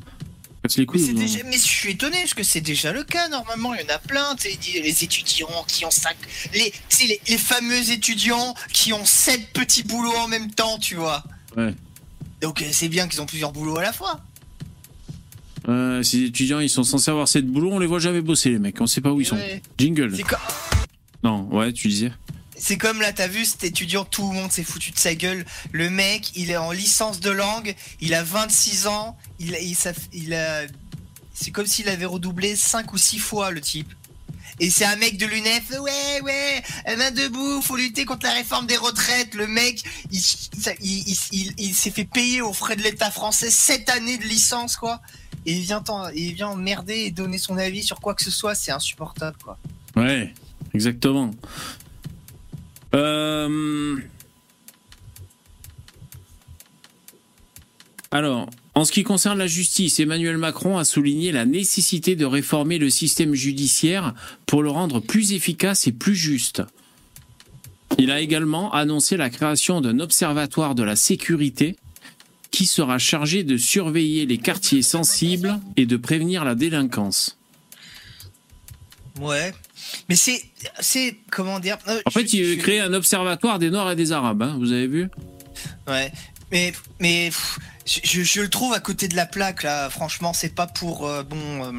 les 0.64 0.70
Mais, 0.78 0.86
couilles. 0.86 1.04
ou 1.10 1.12
non 1.14 1.20
déjà, 1.20 1.38
mais 1.44 1.52
je 1.56 1.58
suis 1.58 1.90
étonné 1.92 2.16
parce 2.18 2.34
que 2.34 2.42
c'est 2.42 2.60
déjà 2.60 2.92
le 2.92 3.02
cas. 3.02 3.28
Normalement, 3.28 3.74
il 3.74 3.80
y 3.80 3.84
en 3.84 3.94
a 3.94 3.98
plein. 3.98 4.34
Les 4.74 5.04
étudiants 5.04 5.64
qui 5.66 5.84
ont 5.84 5.90
cinq, 5.90 6.16
les, 6.54 6.70
tu 6.70 6.78
sais, 6.88 7.06
les, 7.06 7.20
les 7.28 7.38
fameux 7.38 7.90
étudiants 7.90 8.54
qui 8.72 8.92
ont 8.92 9.04
sept 9.04 9.52
petits 9.52 9.82
boulots 9.82 10.16
en 10.16 10.28
même 10.28 10.50
temps, 10.50 10.78
tu 10.78 10.94
vois. 10.96 11.22
Ouais. 11.56 11.74
Donc 12.40 12.62
euh, 12.62 12.66
c'est 12.72 12.88
bien 12.88 13.06
qu'ils 13.08 13.20
ont 13.20 13.26
plusieurs 13.26 13.52
boulots 13.52 13.76
à 13.76 13.82
la 13.82 13.92
fois. 13.92 14.20
Euh, 15.68 16.02
ces 16.02 16.22
étudiants, 16.24 16.60
ils 16.60 16.70
sont 16.70 16.84
censés 16.84 17.10
avoir 17.10 17.28
cette 17.28 17.46
boulot, 17.46 17.70
on 17.72 17.78
les 17.78 17.86
voit 17.86 17.98
jamais 17.98 18.22
bosser, 18.22 18.50
les 18.50 18.58
mecs. 18.58 18.80
On 18.80 18.86
sait 18.86 19.02
pas 19.02 19.12
où 19.12 19.20
ils 19.20 19.26
sont. 19.26 19.36
Ouais. 19.36 19.60
Jingle. 19.78 20.16
Non, 21.22 21.48
ouais, 21.54 21.72
tu 21.72 21.88
disais. 21.88 22.12
C'est 22.62 22.76
comme 22.78 23.00
là, 23.00 23.12
t'as 23.12 23.26
vu 23.26 23.44
cet 23.46 23.64
étudiant, 23.64 24.04
tout 24.04 24.28
le 24.28 24.34
monde 24.34 24.52
s'est 24.52 24.64
foutu 24.64 24.90
de 24.90 24.98
sa 24.98 25.14
gueule. 25.14 25.44
Le 25.72 25.88
mec, 25.88 26.30
il 26.36 26.50
est 26.50 26.56
en 26.58 26.72
licence 26.72 27.18
de 27.20 27.30
langue, 27.30 27.74
il 28.00 28.12
a 28.14 28.22
26 28.22 28.86
ans, 28.86 29.16
il, 29.38 29.56
il. 30.12 30.38
C'est 31.34 31.50
comme 31.52 31.66
s'il 31.66 31.88
avait 31.88 32.04
redoublé 32.04 32.54
5 32.54 32.92
ou 32.92 32.98
6 32.98 33.18
fois 33.18 33.50
le 33.50 33.60
type. 33.62 33.92
Et 34.62 34.68
c'est 34.68 34.84
un 34.84 34.96
mec 34.96 35.16
de 35.16 35.24
l'UNEF, 35.24 35.70
ouais, 35.70 36.20
ouais, 36.22 36.62
elle 36.84 36.98
main 36.98 37.10
debout, 37.10 37.62
faut 37.62 37.76
lutter 37.76 38.04
contre 38.04 38.26
la 38.26 38.34
réforme 38.34 38.66
des 38.66 38.76
retraites. 38.76 39.34
Le 39.34 39.46
mec, 39.46 39.82
il, 40.10 40.20
il, 40.82 41.16
il- 41.32 41.54
il- 41.56 41.74
s'est 41.74 41.90
fait 41.90 42.04
payer 42.04 42.42
aux 42.42 42.52
frais 42.52 42.76
de 42.76 42.82
l'État 42.82 43.10
français 43.10 43.50
7 43.50 43.88
années 43.88 44.18
de 44.18 44.24
licence, 44.24 44.76
quoi. 44.76 45.00
Et 45.46 45.54
vient, 45.60 45.82
il 46.14 46.34
vient 46.34 46.48
emmerder 46.48 46.96
et 47.06 47.10
donner 47.10 47.38
son 47.38 47.56
avis 47.56 47.82
sur 47.82 48.00
quoi 48.00 48.14
que 48.14 48.22
ce 48.22 48.30
soit, 48.30 48.54
c'est 48.54 48.70
insupportable, 48.72 49.38
quoi. 49.42 49.56
Ouais, 49.96 50.34
exactement. 50.74 51.30
Euh... 52.94 53.96
Alors, 58.10 58.48
en 58.74 58.84
ce 58.84 58.92
qui 58.92 59.04
concerne 59.04 59.38
la 59.38 59.46
justice, 59.46 60.00
Emmanuel 60.00 60.36
Macron 60.36 60.78
a 60.78 60.84
souligné 60.84 61.32
la 61.32 61.44
nécessité 61.44 62.16
de 62.16 62.24
réformer 62.24 62.78
le 62.78 62.90
système 62.90 63.34
judiciaire 63.34 64.14
pour 64.46 64.62
le 64.62 64.70
rendre 64.70 65.00
plus 65.00 65.32
efficace 65.32 65.86
et 65.86 65.92
plus 65.92 66.16
juste. 66.16 66.62
Il 67.98 68.10
a 68.10 68.20
également 68.20 68.72
annoncé 68.72 69.16
la 69.16 69.30
création 69.30 69.80
d'un 69.80 70.00
observatoire 70.00 70.74
de 70.74 70.82
la 70.82 70.96
sécurité 70.96 71.76
qui 72.50 72.66
sera 72.66 72.98
chargé 72.98 73.44
de 73.44 73.56
surveiller 73.56 74.26
les 74.26 74.38
quartiers 74.38 74.82
sensibles 74.82 75.60
et 75.76 75.86
de 75.86 75.96
prévenir 75.96 76.44
la 76.44 76.54
délinquance. 76.54 77.39
Ouais. 79.20 79.52
Mais 80.08 80.16
c'est, 80.16 80.42
c'est, 80.80 81.16
comment 81.30 81.60
dire 81.60 81.76
euh, 81.88 82.00
En 82.06 82.10
fait, 82.10 82.32
il 82.32 82.44
je- 82.54 82.58
créer 82.60 82.80
un 82.80 82.92
observatoire 82.94 83.58
des 83.58 83.70
Noirs 83.70 83.90
et 83.92 83.96
des 83.96 84.12
Arabes, 84.12 84.42
hein, 84.42 84.56
vous 84.58 84.72
avez 84.72 84.86
vu? 84.86 85.08
Ouais. 85.86 86.10
Mais, 86.52 86.72
mais, 87.00 87.26
pff, 87.28 87.58
je, 87.86 88.00
je- 88.02 88.22
je 88.22 88.40
le 88.40 88.48
trouve 88.48 88.72
à 88.72 88.80
côté 88.80 89.08
de 89.08 89.16
la 89.16 89.26
plaque, 89.26 89.62
là. 89.62 89.88
Franchement, 89.90 90.32
c'est 90.32 90.54
pas 90.54 90.66
pour, 90.66 91.06
euh, 91.06 91.22
bon, 91.22 91.64
euh, 91.64 91.72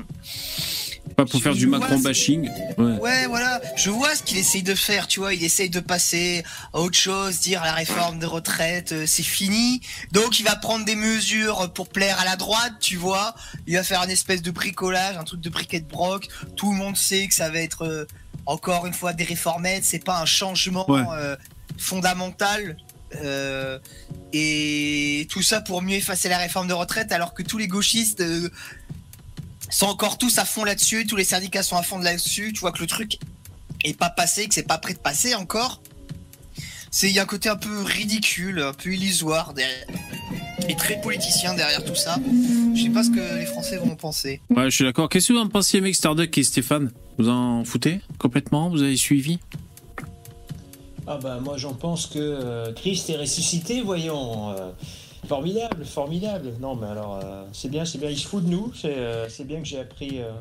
Pas 1.25 1.29
pour 1.29 1.39
Je- 1.39 1.43
faire 1.43 1.53
du 1.53 1.67
Macron 1.67 1.99
bashing. 1.99 2.49
Ouais. 2.77 2.97
Ouais, 2.99 3.25
voilà. 3.27 3.61
Je 3.75 3.89
vois 3.91 4.15
ce 4.15 4.23
qu'il 4.23 4.37
essaye 4.37 4.63
de 4.63 4.73
faire, 4.75 5.07
tu 5.07 5.19
vois. 5.19 5.33
Il 5.33 5.43
essaye 5.43 5.69
de 5.69 5.79
passer 5.79 6.43
à 6.73 6.79
autre 6.79 6.97
chose, 6.97 7.39
dire 7.41 7.63
la 7.63 7.73
réforme 7.73 8.17
des 8.19 8.25
retraites, 8.25 8.91
euh, 8.91 9.05
c'est 9.05 9.21
fini. 9.23 9.81
Donc, 10.11 10.39
il 10.39 10.43
va 10.45 10.55
prendre 10.55 10.83
des 10.85 10.95
mesures 10.95 11.71
pour 11.73 11.89
plaire 11.89 12.19
à 12.19 12.25
la 12.25 12.35
droite, 12.37 12.73
tu 12.79 12.97
vois. 12.97 13.35
Il 13.67 13.75
va 13.75 13.83
faire 13.83 14.01
une 14.03 14.09
espèce 14.09 14.41
de 14.41 14.49
bricolage, 14.51 15.15
un 15.17 15.23
truc 15.23 15.41
de 15.41 15.49
briquet 15.49 15.79
de 15.79 15.87
broc. 15.87 16.27
Tout 16.55 16.71
le 16.71 16.77
monde 16.77 16.97
sait 16.97 17.27
que 17.27 17.33
ça 17.35 17.49
va 17.49 17.59
être, 17.59 17.83
euh, 17.85 18.05
encore 18.47 18.87
une 18.87 18.93
fois, 18.93 19.13
des 19.13 19.23
réformettes. 19.23 19.83
C'est 19.85 20.03
pas 20.03 20.19
un 20.19 20.25
changement 20.25 20.89
Ouais. 20.89 21.03
euh, 21.13 21.35
fondamental. 21.77 22.77
Euh, 23.21 23.77
et 24.33 25.27
tout 25.29 25.41
ça 25.41 25.59
pour 25.59 25.81
mieux 25.81 25.95
effacer 25.97 26.29
la 26.29 26.37
réforme 26.37 26.67
de 26.67 26.73
retraite, 26.73 27.11
alors 27.11 27.33
que 27.33 27.43
tous 27.43 27.57
les 27.57 27.67
gauchistes 27.67 28.21
euh, 28.21 28.49
sont 29.71 29.87
encore 29.87 30.17
tous 30.19 30.37
à 30.37 30.45
fond 30.45 30.63
là-dessus, 30.63 31.07
tous 31.07 31.15
les 31.15 31.23
syndicats 31.23 31.63
sont 31.63 31.77
à 31.77 31.81
fond 31.81 31.97
là-dessus, 31.97 32.53
tu 32.53 32.59
vois 32.59 32.71
que 32.71 32.81
le 32.81 32.87
truc 32.87 33.17
est 33.83 33.97
pas 33.97 34.09
passé, 34.09 34.47
que 34.47 34.53
c'est 34.53 34.67
pas 34.67 34.77
prêt 34.77 34.93
de 34.93 34.99
passer 34.99 35.33
encore. 35.33 35.81
C'est 36.91 37.09
il 37.09 37.15
y 37.15 37.19
a 37.19 37.23
un 37.23 37.25
côté 37.25 37.49
un 37.49 37.55
peu 37.55 37.81
ridicule, 37.81 38.59
un 38.59 38.73
peu 38.73 38.93
illusoire 38.93 39.53
derrière, 39.53 39.87
et 40.67 40.75
très 40.75 40.99
politicien 40.99 41.53
derrière 41.55 41.83
tout 41.83 41.95
ça. 41.95 42.19
Je 42.75 42.83
sais 42.83 42.89
pas 42.89 43.03
ce 43.03 43.09
que 43.09 43.39
les 43.39 43.45
Français 43.45 43.77
vont 43.77 43.91
en 43.93 43.95
penser. 43.95 44.41
Ouais, 44.49 44.65
je 44.65 44.75
suis 44.75 44.83
d'accord. 44.83 45.07
Qu'est-ce 45.09 45.29
que 45.29 45.33
vous 45.33 45.39
en 45.39 45.47
pensez, 45.47 45.79
mec, 45.81 45.95
Starduck 45.95 46.37
et 46.37 46.43
Stéphane? 46.43 46.91
Vous 47.17 47.29
en 47.29 47.63
foutez 47.63 48.01
complètement? 48.19 48.69
Vous 48.69 48.81
avez 48.83 48.97
suivi? 48.97 49.39
Ah 51.07 51.17
bah 51.17 51.39
moi 51.41 51.57
j'en 51.57 51.73
pense 51.73 52.05
que 52.05 52.19
euh, 52.19 52.73
Christ 52.73 53.09
est 53.09 53.17
ressuscité, 53.17 53.81
voyons. 53.81 54.51
euh, 54.51 54.69
formidable, 55.27 55.85
formidable. 55.85 56.53
Non 56.59 56.75
mais 56.75 56.87
alors 56.87 57.19
euh, 57.23 57.43
c'est 57.53 57.69
bien, 57.69 57.85
c'est 57.85 57.97
bien. 57.99 58.09
Il 58.09 58.17
se 58.17 58.27
fout 58.27 58.43
de 58.43 58.49
nous. 58.49 58.71
C'est 58.75 58.93
euh, 58.97 59.27
bien 59.45 59.59
que 59.59 59.67
j'ai 59.67 59.79
appris, 59.79 60.19
euh, 60.19 60.31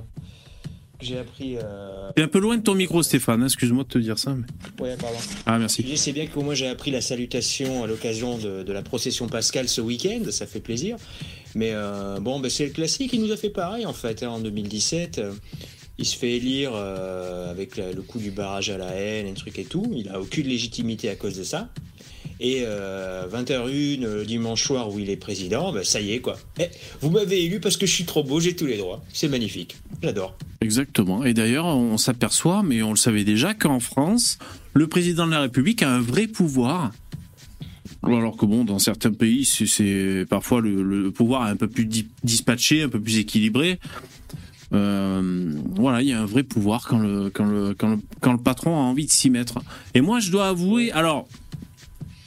que 0.98 1.06
j'ai 1.06 1.18
appris. 1.18 1.56
euh, 1.56 2.10
T'es 2.16 2.22
un 2.22 2.28
peu 2.28 2.38
loin 2.40 2.56
de 2.56 2.62
ton 2.62 2.74
micro, 2.74 3.02
Stéphane. 3.02 3.42
hein, 3.42 3.46
Excuse-moi 3.46 3.84
de 3.84 3.88
te 3.88 3.98
dire 3.98 4.18
ça. 4.18 4.34
mais- 4.34 4.82
Ouais 4.84 4.96
pardon. 4.96 5.18
Ah, 5.46 5.58
merci. 5.58 5.84
c'est 5.96 6.12
bien 6.12 6.26
qu'au 6.26 6.42
moins 6.42 6.54
j'ai 6.54 6.68
appris 6.68 6.90
la 6.90 7.00
salutation 7.00 7.84
à 7.84 7.86
l'occasion 7.86 8.38
de, 8.38 8.62
de 8.62 8.72
la 8.72 8.82
procession 8.82 9.28
pascale 9.28 9.68
ce 9.68 9.80
week-end, 9.80 10.22
ça 10.30 10.46
fait 10.46 10.60
plaisir. 10.60 10.96
Mais 11.54 11.72
bon, 12.20 12.38
bah, 12.40 12.48
c'est 12.48 12.66
le 12.66 12.70
classique, 12.72 13.12
il 13.12 13.20
nous 13.22 13.32
a 13.32 13.36
fait 13.36 13.50
pareil 13.50 13.84
en 13.86 13.92
fait, 13.92 14.22
hein, 14.22 14.28
en 14.30 14.38
2017. 14.40 15.18
euh, 15.18 15.32
il 15.98 16.06
se 16.06 16.16
fait 16.16 16.30
élire 16.36 16.74
avec 16.74 17.76
le 17.76 18.00
coup 18.00 18.18
du 18.18 18.30
barrage 18.30 18.70
à 18.70 18.78
la 18.78 18.86
haine, 18.94 19.26
et 19.26 19.34
truc 19.34 19.58
et 19.58 19.66
tout. 19.66 19.84
Il 19.94 20.08
a 20.08 20.18
aucune 20.18 20.46
légitimité 20.46 21.10
à 21.10 21.14
cause 21.14 21.36
de 21.36 21.44
ça. 21.44 21.68
Et 22.42 22.62
euh, 22.64 23.26
20h01 23.28 24.00
le 24.00 24.24
dimanche 24.24 24.64
soir 24.64 24.90
où 24.90 24.98
il 24.98 25.10
est 25.10 25.16
président, 25.16 25.72
bah, 25.72 25.84
ça 25.84 26.00
y 26.00 26.12
est 26.12 26.20
quoi. 26.20 26.38
Eh, 26.58 26.64
vous 27.02 27.10
m'avez 27.10 27.44
élu 27.44 27.60
parce 27.60 27.76
que 27.76 27.84
je 27.84 27.92
suis 27.92 28.04
trop 28.04 28.24
beau, 28.24 28.40
j'ai 28.40 28.56
tous 28.56 28.64
les 28.66 28.78
droits. 28.78 29.02
C'est 29.12 29.28
magnifique. 29.28 29.76
J'adore. 30.02 30.34
Exactement. 30.62 31.22
Et 31.24 31.34
d'ailleurs, 31.34 31.66
on 31.66 31.98
s'aperçoit, 31.98 32.62
mais 32.62 32.82
on 32.82 32.90
le 32.90 32.96
savait 32.96 33.24
déjà, 33.24 33.52
qu'en 33.52 33.78
France, 33.78 34.38
le 34.72 34.86
président 34.86 35.26
de 35.26 35.32
la 35.32 35.40
République 35.42 35.82
a 35.82 35.90
un 35.94 36.00
vrai 36.00 36.26
pouvoir. 36.26 36.92
Alors 38.02 38.38
que 38.38 38.46
bon, 38.46 38.64
dans 38.64 38.78
certains 38.78 39.12
pays, 39.12 39.44
c'est- 39.44 40.24
parfois 40.30 40.62
le, 40.62 41.10
pouvoir 41.10 41.42
un 41.42 41.56
peu 41.56 41.68
plus 41.68 41.84
di- 41.84 42.08
dispatché, 42.24 42.82
un 42.82 42.88
peu 42.88 42.98
plus 43.00 43.18
équilibré. 43.18 43.78
Euh, 44.72 45.52
voilà, 45.74 46.00
il 46.00 46.08
y 46.08 46.12
a 46.12 46.20
un 46.22 46.26
vrai 46.26 46.42
pouvoir 46.42 46.86
quand 46.88 46.98
le 47.00 47.74
patron 48.42 48.76
a 48.76 48.80
envie 48.80 49.04
de 49.04 49.10
s'y 49.10 49.28
mettre. 49.28 49.58
Et 49.94 50.00
moi, 50.00 50.20
je 50.20 50.30
dois 50.30 50.48
avouer, 50.48 50.90
alors, 50.92 51.28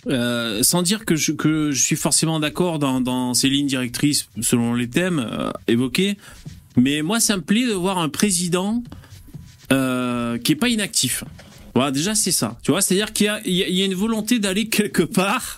euh, 0.07 0.63
sans 0.63 0.81
dire 0.81 1.05
que 1.05 1.15
je, 1.15 1.31
que 1.31 1.71
je 1.71 1.81
suis 1.81 1.95
forcément 1.95 2.39
d'accord 2.39 2.79
dans, 2.79 3.01
dans 3.01 3.33
ces 3.33 3.49
lignes 3.49 3.67
directrices 3.67 4.27
selon 4.41 4.73
les 4.73 4.89
thèmes 4.89 5.19
euh, 5.19 5.51
évoqués, 5.67 6.17
mais 6.75 7.01
moi, 7.01 7.19
ça 7.19 7.37
me 7.37 7.41
plaît 7.41 7.67
de 7.67 7.73
voir 7.73 7.97
un 7.99 8.09
président 8.09 8.83
euh, 9.71 10.37
qui 10.37 10.51
est 10.53 10.55
pas 10.55 10.69
inactif. 10.69 11.23
Voilà, 11.75 11.91
déjà, 11.91 12.15
c'est 12.15 12.31
ça. 12.31 12.57
Tu 12.63 12.71
vois, 12.71 12.81
c'est-à-dire 12.81 13.13
qu'il 13.13 13.25
y 13.27 13.29
a, 13.29 13.41
y 13.47 13.81
a- 13.81 13.85
une 13.85 13.95
volonté 13.95 14.39
d'aller 14.39 14.67
quelque 14.67 15.03
part 15.03 15.57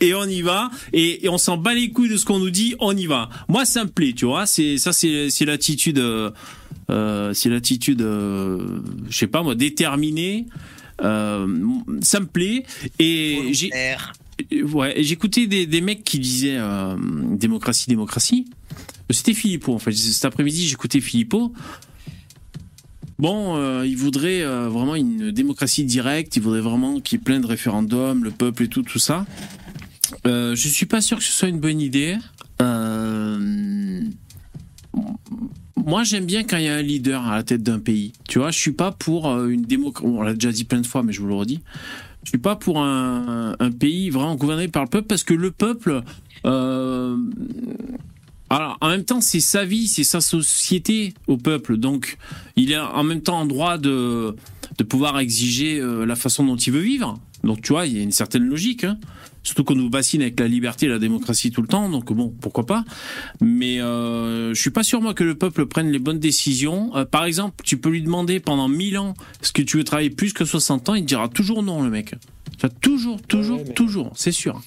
et 0.00 0.14
on 0.14 0.24
y 0.24 0.42
va. 0.42 0.70
Et, 0.92 1.26
on 1.28 1.38
s'en 1.38 1.56
bat 1.56 1.74
les 1.74 1.90
couilles 1.90 2.08
de 2.10 2.16
ce 2.16 2.24
qu'on 2.24 2.38
nous 2.38 2.50
dit 2.50 2.74
on 2.78 2.96
y 2.96 3.06
va. 3.06 3.30
Moi 3.48 3.64
ça 3.64 3.84
me 3.84 3.90
plaît 3.90 4.12
tu 4.12 4.26
vois. 4.26 4.46
C'est 4.46 4.76
ça 4.78 4.92
c'est 4.92 5.30
c'est 5.30 5.44
l'attitude 5.46 5.98
euh, 5.98 6.30
euh, 6.90 7.32
c'est 7.32 7.48
l'attitude 7.48 8.02
euh, 8.02 8.78
je 9.08 9.16
sais 9.16 9.26
pas 9.26 9.42
moi 9.42 9.54
déterminée 9.54 10.46
euh, 11.02 11.46
ça 12.02 12.20
me 12.20 12.26
plaît. 12.26 12.64
Et 12.98 13.52
j'ai 13.52 13.70
ouais 14.62 14.94
j'écoutais 15.02 15.46
des, 15.46 15.66
des 15.66 15.80
mecs 15.80 16.04
qui 16.04 16.18
disaient 16.18 16.58
euh, 16.58 16.96
démocratie 17.32 17.88
démocratie. 17.88 18.46
C'était 19.10 19.34
Philippot 19.34 19.74
en 19.74 19.78
fait. 19.78 19.92
Cet 19.92 20.24
après-midi 20.24 20.66
j'écoutais 20.66 21.00
Philippot 21.00 21.52
Bon, 23.18 23.56
euh, 23.56 23.86
il 23.86 23.96
voudrait 23.96 24.42
euh, 24.42 24.68
vraiment 24.68 24.94
une 24.94 25.30
démocratie 25.30 25.84
directe, 25.84 26.36
il 26.36 26.42
voudrait 26.42 26.60
vraiment 26.60 27.00
qu'il 27.00 27.18
y 27.18 27.20
ait 27.20 27.24
plein 27.24 27.40
de 27.40 27.46
référendums, 27.46 28.22
le 28.22 28.30
peuple 28.30 28.64
et 28.64 28.68
tout, 28.68 28.82
tout 28.82 28.98
ça. 28.98 29.24
Euh, 30.26 30.54
je 30.54 30.68
suis 30.68 30.84
pas 30.86 31.00
sûr 31.00 31.16
que 31.18 31.24
ce 31.24 31.32
soit 31.32 31.48
une 31.48 31.58
bonne 31.58 31.80
idée. 31.80 32.18
Moi, 35.84 36.04
j'aime 36.04 36.24
bien 36.24 36.42
quand 36.42 36.56
il 36.56 36.64
y 36.64 36.68
a 36.68 36.74
un 36.74 36.82
leader 36.82 37.26
à 37.26 37.36
la 37.36 37.42
tête 37.42 37.62
d'un 37.62 37.78
pays. 37.78 38.12
Tu 38.28 38.38
vois, 38.38 38.50
je 38.50 38.58
suis 38.58 38.72
pas 38.72 38.92
pour 38.92 39.28
euh, 39.28 39.48
une 39.48 39.62
démocratie. 39.62 40.08
On 40.08 40.22
l'a 40.22 40.34
déjà 40.34 40.50
dit 40.50 40.64
plein 40.64 40.80
de 40.80 40.86
fois, 40.86 41.02
mais 41.02 41.12
je 41.12 41.20
vous 41.20 41.28
le 41.28 41.34
redis. 41.34 41.60
Je 42.24 42.30
suis 42.30 42.38
pas 42.38 42.56
pour 42.56 42.80
un, 42.80 43.54
un 43.58 43.70
pays 43.70 44.10
vraiment 44.10 44.34
gouverné 44.34 44.68
par 44.68 44.82
le 44.82 44.88
peuple 44.88 45.06
parce 45.06 45.22
que 45.22 45.34
le 45.34 45.50
peuple. 45.50 46.02
Euh, 46.44 47.16
alors, 48.48 48.78
en 48.80 48.88
même 48.88 49.04
temps, 49.04 49.20
c'est 49.20 49.40
sa 49.40 49.64
vie, 49.64 49.86
c'est 49.86 50.04
sa 50.04 50.20
société 50.20 51.14
au 51.26 51.36
peuple. 51.36 51.76
Donc, 51.76 52.16
il 52.56 52.72
est 52.72 52.78
en 52.78 53.02
même 53.04 53.20
temps 53.20 53.38
en 53.40 53.46
droit 53.46 53.76
de, 53.76 54.34
de 54.78 54.84
pouvoir 54.84 55.18
exiger 55.18 55.78
euh, 55.78 56.04
la 56.04 56.16
façon 56.16 56.44
dont 56.44 56.56
il 56.56 56.72
veut 56.72 56.80
vivre. 56.80 57.18
Donc, 57.44 57.60
tu 57.62 57.72
vois, 57.72 57.86
il 57.86 57.96
y 57.96 58.00
a 58.00 58.02
une 58.02 58.12
certaine 58.12 58.44
logique. 58.44 58.84
Hein. 58.84 58.98
Surtout 59.46 59.62
qu'on 59.62 59.76
nous 59.76 59.88
bassine 59.88 60.22
avec 60.22 60.40
la 60.40 60.48
liberté 60.48 60.86
et 60.86 60.88
la 60.88 60.98
démocratie 60.98 61.52
tout 61.52 61.62
le 61.62 61.68
temps. 61.68 61.88
Donc, 61.88 62.12
bon, 62.12 62.34
pourquoi 62.40 62.66
pas. 62.66 62.84
Mais 63.40 63.80
euh, 63.80 64.52
je 64.52 64.60
suis 64.60 64.70
pas 64.70 64.82
sûr, 64.82 65.00
moi, 65.00 65.14
que 65.14 65.22
le 65.22 65.36
peuple 65.36 65.66
prenne 65.66 65.88
les 65.92 66.00
bonnes 66.00 66.18
décisions. 66.18 66.96
Euh, 66.96 67.04
par 67.04 67.24
exemple, 67.26 67.54
tu 67.64 67.76
peux 67.78 67.88
lui 67.90 68.02
demander 68.02 68.40
pendant 68.40 68.66
1000 68.68 68.98
ans 68.98 69.14
est-ce 69.40 69.52
que 69.52 69.62
tu 69.62 69.76
veux 69.76 69.84
travailler 69.84 70.10
plus 70.10 70.32
que 70.32 70.44
60 70.44 70.88
ans 70.88 70.94
Il 70.96 71.02
te 71.02 71.06
dira 71.06 71.28
toujours 71.28 71.62
non, 71.62 71.80
le 71.84 71.90
mec. 71.90 72.16
Enfin, 72.56 72.68
toujours, 72.80 73.22
toujours, 73.22 73.58
Ouais, 73.58 73.64
mais- 73.68 73.74
toujours, 73.74 74.10
c'est 74.16 74.32
sûr. 74.32 74.60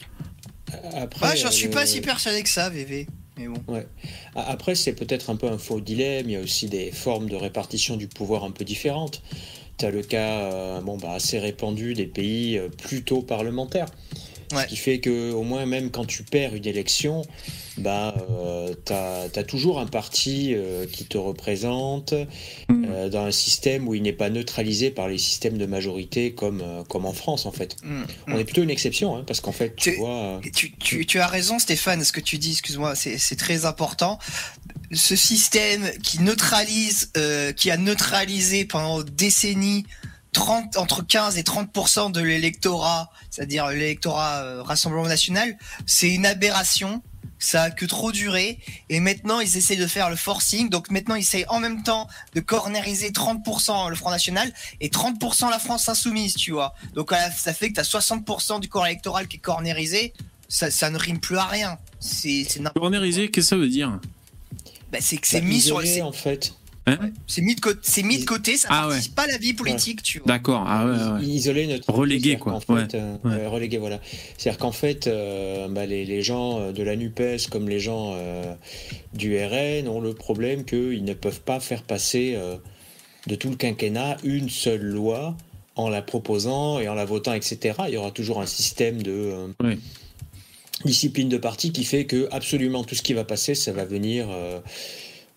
Après, 0.95 1.27
Ouais, 1.31 1.35
j'en 1.35 1.51
suis 1.51 1.67
euh, 1.67 1.71
pas 1.71 1.85
si 1.85 1.99
persuadé 1.99 2.41
que 2.41 2.49
ça, 2.49 2.69
VV. 2.69 3.07
Mais 3.37 3.47
bon. 3.47 3.61
Après, 4.33 4.75
c'est 4.75 4.93
peut-être 4.93 5.29
un 5.29 5.35
peu 5.35 5.49
un 5.49 5.57
faux 5.57 5.81
dilemme. 5.81 6.29
Il 6.29 6.31
y 6.31 6.35
a 6.37 6.39
aussi 6.41 6.69
des 6.69 6.91
formes 6.91 7.27
de 7.29 7.35
répartition 7.35 7.97
du 7.97 8.07
pouvoir 8.07 8.45
un 8.45 8.51
peu 8.51 8.63
différentes. 8.63 9.23
Tu 9.77 9.85
as 9.85 9.91
le 9.91 10.03
cas 10.03 10.51
euh, 10.53 10.79
bon, 10.81 10.97
bah, 10.97 11.11
assez 11.13 11.37
répandu 11.39 11.95
des 11.95 12.05
pays 12.05 12.57
euh, 12.57 12.69
plutôt 12.69 13.21
parlementaires. 13.21 13.87
Ouais. 14.51 14.63
Ce 14.63 14.67
qui 14.67 14.77
fait 14.77 14.99
que, 14.99 15.31
au 15.31 15.43
moins, 15.43 15.65
même 15.65 15.91
quand 15.91 16.05
tu 16.05 16.23
perds 16.23 16.55
une 16.55 16.65
élection, 16.65 17.21
bah, 17.77 18.15
tu 18.85 18.93
as, 18.93 19.43
toujours 19.43 19.79
un 19.79 19.85
parti 19.85 20.53
euh, 20.55 20.85
qui 20.85 21.05
te 21.05 21.17
représente 21.17 22.13
Mm. 22.67 22.85
euh, 22.89 23.09
dans 23.09 23.25
un 23.25 23.31
système 23.31 23.87
où 23.87 23.93
il 23.95 24.01
n'est 24.01 24.13
pas 24.13 24.29
neutralisé 24.29 24.89
par 24.91 25.07
les 25.07 25.17
systèmes 25.17 25.57
de 25.57 25.65
majorité 25.65 26.33
comme, 26.33 26.61
euh, 26.61 26.83
comme 26.83 27.05
en 27.05 27.13
France, 27.13 27.45
en 27.45 27.51
fait. 27.51 27.75
Mm, 27.83 28.03
On 28.27 28.37
est 28.37 28.43
plutôt 28.43 28.63
une 28.63 28.69
exception, 28.69 29.15
hein, 29.15 29.23
parce 29.25 29.39
qu'en 29.41 29.51
fait, 29.51 29.75
tu 29.75 29.91
Tu- 29.91 29.97
vois. 29.97 30.09
euh, 30.09 30.39
Tu, 30.53 30.71
tu, 30.77 31.05
tu 31.05 31.19
as 31.19 31.27
raison, 31.27 31.59
Stéphane, 31.59 32.03
ce 32.03 32.11
que 32.11 32.19
tu 32.21 32.37
dis, 32.37 32.51
excuse-moi, 32.51 32.95
c'est 32.95 33.17
c'est 33.17 33.35
très 33.35 33.65
important. 33.65 34.17
Ce 34.91 35.15
système 35.15 35.91
qui 36.03 36.21
neutralise, 36.21 37.11
euh, 37.17 37.51
qui 37.51 37.69
a 37.71 37.77
neutralisé 37.77 38.65
pendant 38.65 39.01
des 39.03 39.11
décennies 39.11 39.85
30, 40.33 40.77
entre 40.77 41.01
15 41.05 41.37
et 41.37 41.43
30% 41.43 42.11
de 42.11 42.21
l'électorat, 42.21 43.11
c'est-à-dire 43.31 43.67
l'électorat 43.67 44.43
euh, 44.43 44.63
Rassemblement 44.63 45.07
National, 45.07 45.57
c'est 45.85 46.09
une 46.09 46.25
aberration. 46.25 47.01
Ça 47.41 47.63
a 47.63 47.71
que 47.71 47.85
trop 47.85 48.11
duré. 48.11 48.59
Et 48.89 48.99
maintenant, 48.99 49.39
ils 49.39 49.55
essaient 49.55 49.77
de 49.77 49.87
faire 49.87 50.09
le 50.09 50.17
forcing. 50.17 50.69
Donc 50.69 50.91
maintenant, 50.91 51.15
ils 51.15 51.21
essayent 51.21 51.45
en 51.47 51.61
même 51.61 51.83
temps 51.83 52.07
de 52.35 52.41
corneriser 52.41 53.11
30% 53.11 53.89
le 53.89 53.95
Front 53.95 54.11
National 54.11 54.51
et 54.81 54.89
30% 54.89 55.49
la 55.49 55.57
France 55.57 55.87
Insoumise, 55.87 56.35
tu 56.35 56.51
vois. 56.51 56.73
Donc 56.95 57.11
ça 57.37 57.53
fait 57.53 57.69
que 57.69 57.75
tu 57.75 57.79
as 57.79 57.83
60% 57.83 58.59
du 58.59 58.67
corps 58.67 58.85
électoral 58.87 59.27
qui 59.29 59.37
est 59.37 59.39
cornérisé. 59.39 60.13
Ça, 60.49 60.69
ça 60.69 60.89
ne 60.89 60.97
rime 60.97 61.19
plus 61.21 61.37
à 61.37 61.45
rien. 61.45 61.77
C'est 62.01 62.45
c'est 62.49 62.61
Cornérisé, 62.73 63.29
qu'est-ce 63.31 63.45
que 63.45 63.49
ça 63.49 63.55
veut 63.55 63.69
dire? 63.69 63.99
Bah, 64.91 64.97
c'est 64.99 65.17
que 65.17 65.27
c'est 65.27 65.39
bah, 65.39 65.47
mis 65.47 65.61
sur 65.61 65.81
c'est- 65.81 66.01
en 66.01 66.11
fait. 66.11 66.53
C'est 67.27 67.41
mis 67.41 67.55
de 67.55 67.61
côté, 67.61 67.79
c'est 67.83 68.03
mis 68.03 68.17
de 68.19 68.25
côté, 68.25 68.57
ça 68.57 68.67
Ah 68.71 68.83
ouais. 68.87 68.89
participe 68.93 69.15
pas 69.15 69.23
à 69.23 69.27
la 69.27 69.37
vie 69.37 69.53
politique, 69.53 70.01
tu 70.03 70.19
vois. 70.19 70.27
D'accord, 70.27 70.63
ah 70.67 70.85
ouais, 70.85 71.21
ouais. 71.21 71.25
isolé 71.27 71.67
notre 71.67 71.91
Relégué, 71.91 72.37
C'est-à-dire 72.39 72.39
quoi. 72.65 72.75
Ouais. 72.75 72.81
fait, 72.87 72.95
euh, 72.95 73.15
Ouais. 73.23 73.35
ouais, 73.35 73.47
relégué 73.47 73.77
voilà 73.77 73.99
c'est 74.37 74.49
à 74.49 74.53
dire 74.53 74.59
qu'en 74.59 74.71
fait 74.71 75.07
euh, 75.07 75.67
bah, 75.67 75.85
les, 75.85 76.05
les 76.05 76.21
gens 76.21 76.59
euh, 76.59 76.71
de 76.71 76.83
la 76.83 76.95
Nupes 76.95 77.21
comme 77.51 77.67
les 77.69 77.79
gens 77.79 78.13
euh, 78.15 78.53
du 79.13 79.37
RN 79.37 79.87
ont 79.87 80.01
le 80.01 80.13
problème 80.13 80.65
qu'ils 80.65 81.03
ne 81.03 81.13
peuvent 81.13 81.41
pas 81.41 81.59
faire 81.59 81.83
passer 81.83 82.33
euh, 82.35 82.55
de 83.27 83.35
tout 83.35 83.49
le 83.49 83.55
quinquennat 83.55 84.17
une 84.23 84.49
seule 84.49 84.81
loi 84.81 85.35
en 85.75 85.89
la 85.89 86.01
proposant 86.01 86.79
et 86.79 86.87
en 86.89 86.93
la 86.95 87.05
votant 87.05 87.33
etc 87.33 87.75
il 87.87 87.93
y 87.93 87.97
aura 87.97 88.11
toujours 88.11 88.41
un 88.41 88.45
système 88.45 89.01
de 89.01 89.11
euh, 89.11 89.47
Ouais. 89.63 89.77
discipline 90.85 91.27
de 91.29 91.37
parti 91.37 91.71
qui 91.71 91.83
fait 91.83 92.05
que 92.05 92.27
absolument 92.31 92.83
tout 92.83 92.95
ce 92.95 93.01
qui 93.01 93.13
va 93.13 93.23
passer 93.25 93.55
ça 93.55 93.71
va 93.73 93.85
venir 93.85 94.27
euh, 94.29 94.59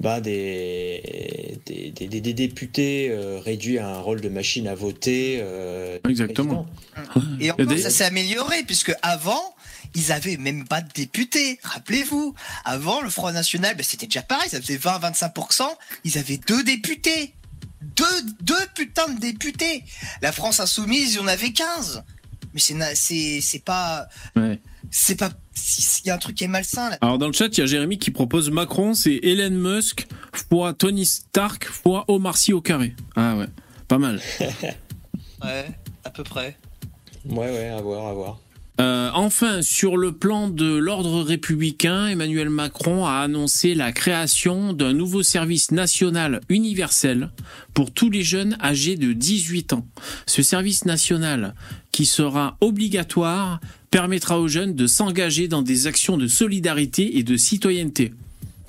bah, 0.02 0.20
des, 0.20 1.58
des, 1.66 1.90
des- 1.92 2.08
des- 2.08 2.20
des 2.20 2.34
députés 2.34 3.08
euh, 3.10 3.38
réduits 3.38 3.78
à 3.78 3.88
un 3.88 4.00
rôle 4.00 4.20
de 4.20 4.28
machine 4.28 4.66
à 4.68 4.74
voter. 4.74 5.38
euh, 5.40 5.98
Exactement. 6.08 6.66
président. 7.14 7.36
Et 7.40 7.50
encore, 7.50 7.78
ça 7.78 7.90
s'est 7.90 8.04
amélioré, 8.04 8.64
puisque 8.64 8.92
avant, 9.02 9.54
ils 9.94 10.10
avaient 10.12 10.36
même 10.36 10.66
pas 10.66 10.80
de 10.80 10.92
députés. 10.92 11.58
Rappelez-vous, 11.62 12.34
avant, 12.64 13.00
le 13.00 13.10
Front 13.10 13.30
National, 13.32 13.76
ben, 13.76 13.84
c'était 13.84 14.06
déjà 14.06 14.22
pareil, 14.22 14.48
ça 14.50 14.60
faisait 14.60 14.76
20-25%, 14.76 15.62
ils 16.04 16.18
avaient 16.18 16.40
deux 16.48 16.62
députés. 16.64 17.34
Deux, 17.96 18.22
deux 18.40 18.66
putains 18.74 19.08
de 19.08 19.18
députés. 19.20 19.84
La 20.22 20.30
France 20.32 20.60
Insoumise, 20.60 21.14
il 21.14 21.16
y 21.16 21.20
en 21.20 21.26
avait 21.26 21.52
15. 21.52 22.02
Mais 22.54 22.60
c'est, 22.60 22.74
na- 22.74 22.94
c'est, 22.94 23.40
c'est 23.40 23.64
pas, 23.64 24.06
Ouais. 24.36 24.60
C'est 24.90 25.16
pas, 25.16 25.30
il 26.04 26.08
y 26.08 26.10
a 26.10 26.14
un 26.14 26.18
truc 26.18 26.36
qui 26.36 26.44
est 26.44 26.48
malsain, 26.48 26.90
là. 26.90 26.98
Alors 27.00 27.18
dans 27.18 27.26
le 27.26 27.32
chat, 27.32 27.48
il 27.56 27.60
y 27.60 27.62
a 27.62 27.66
Jérémy 27.66 27.98
qui 27.98 28.10
propose 28.10 28.50
Macron, 28.50 28.94
c'est 28.94 29.20
Elon 29.22 29.50
Musk 29.50 30.06
fois 30.48 30.72
Tony 30.74 31.06
Stark 31.06 31.64
fois 31.66 32.04
Omar 32.08 32.36
Sy 32.36 32.52
au 32.52 32.60
carré. 32.60 32.94
Ah 33.16 33.36
ouais, 33.36 33.46
pas 33.88 33.98
mal. 33.98 34.20
Ouais, 35.44 35.66
à 36.04 36.10
peu 36.10 36.22
près. 36.22 36.56
Ouais, 37.28 37.50
ouais, 37.50 37.68
à 37.68 37.80
voir, 37.80 38.06
à 38.06 38.14
voir. 38.14 38.40
Euh, 38.80 39.10
enfin, 39.12 39.60
sur 39.60 39.96
le 39.96 40.12
plan 40.12 40.48
de 40.48 40.76
l'ordre 40.76 41.22
républicain, 41.22 42.08
Emmanuel 42.08 42.48
Macron 42.48 43.06
a 43.06 43.18
annoncé 43.18 43.74
la 43.74 43.92
création 43.92 44.72
d'un 44.72 44.92
nouveau 44.92 45.22
service 45.22 45.72
national 45.72 46.40
universel 46.48 47.30
pour 47.74 47.92
tous 47.92 48.08
les 48.08 48.22
jeunes 48.22 48.56
âgés 48.62 48.96
de 48.96 49.12
18 49.12 49.74
ans. 49.74 49.86
Ce 50.26 50.42
service 50.42 50.84
national, 50.84 51.54
qui 51.90 52.06
sera 52.06 52.56
obligatoire, 52.60 53.60
permettra 53.92 54.40
aux 54.40 54.48
jeunes 54.48 54.74
de 54.74 54.88
s'engager 54.88 55.46
dans 55.46 55.62
des 55.62 55.86
actions 55.86 56.16
de 56.16 56.26
solidarité 56.26 57.18
et 57.18 57.22
de 57.22 57.36
citoyenneté. 57.36 58.12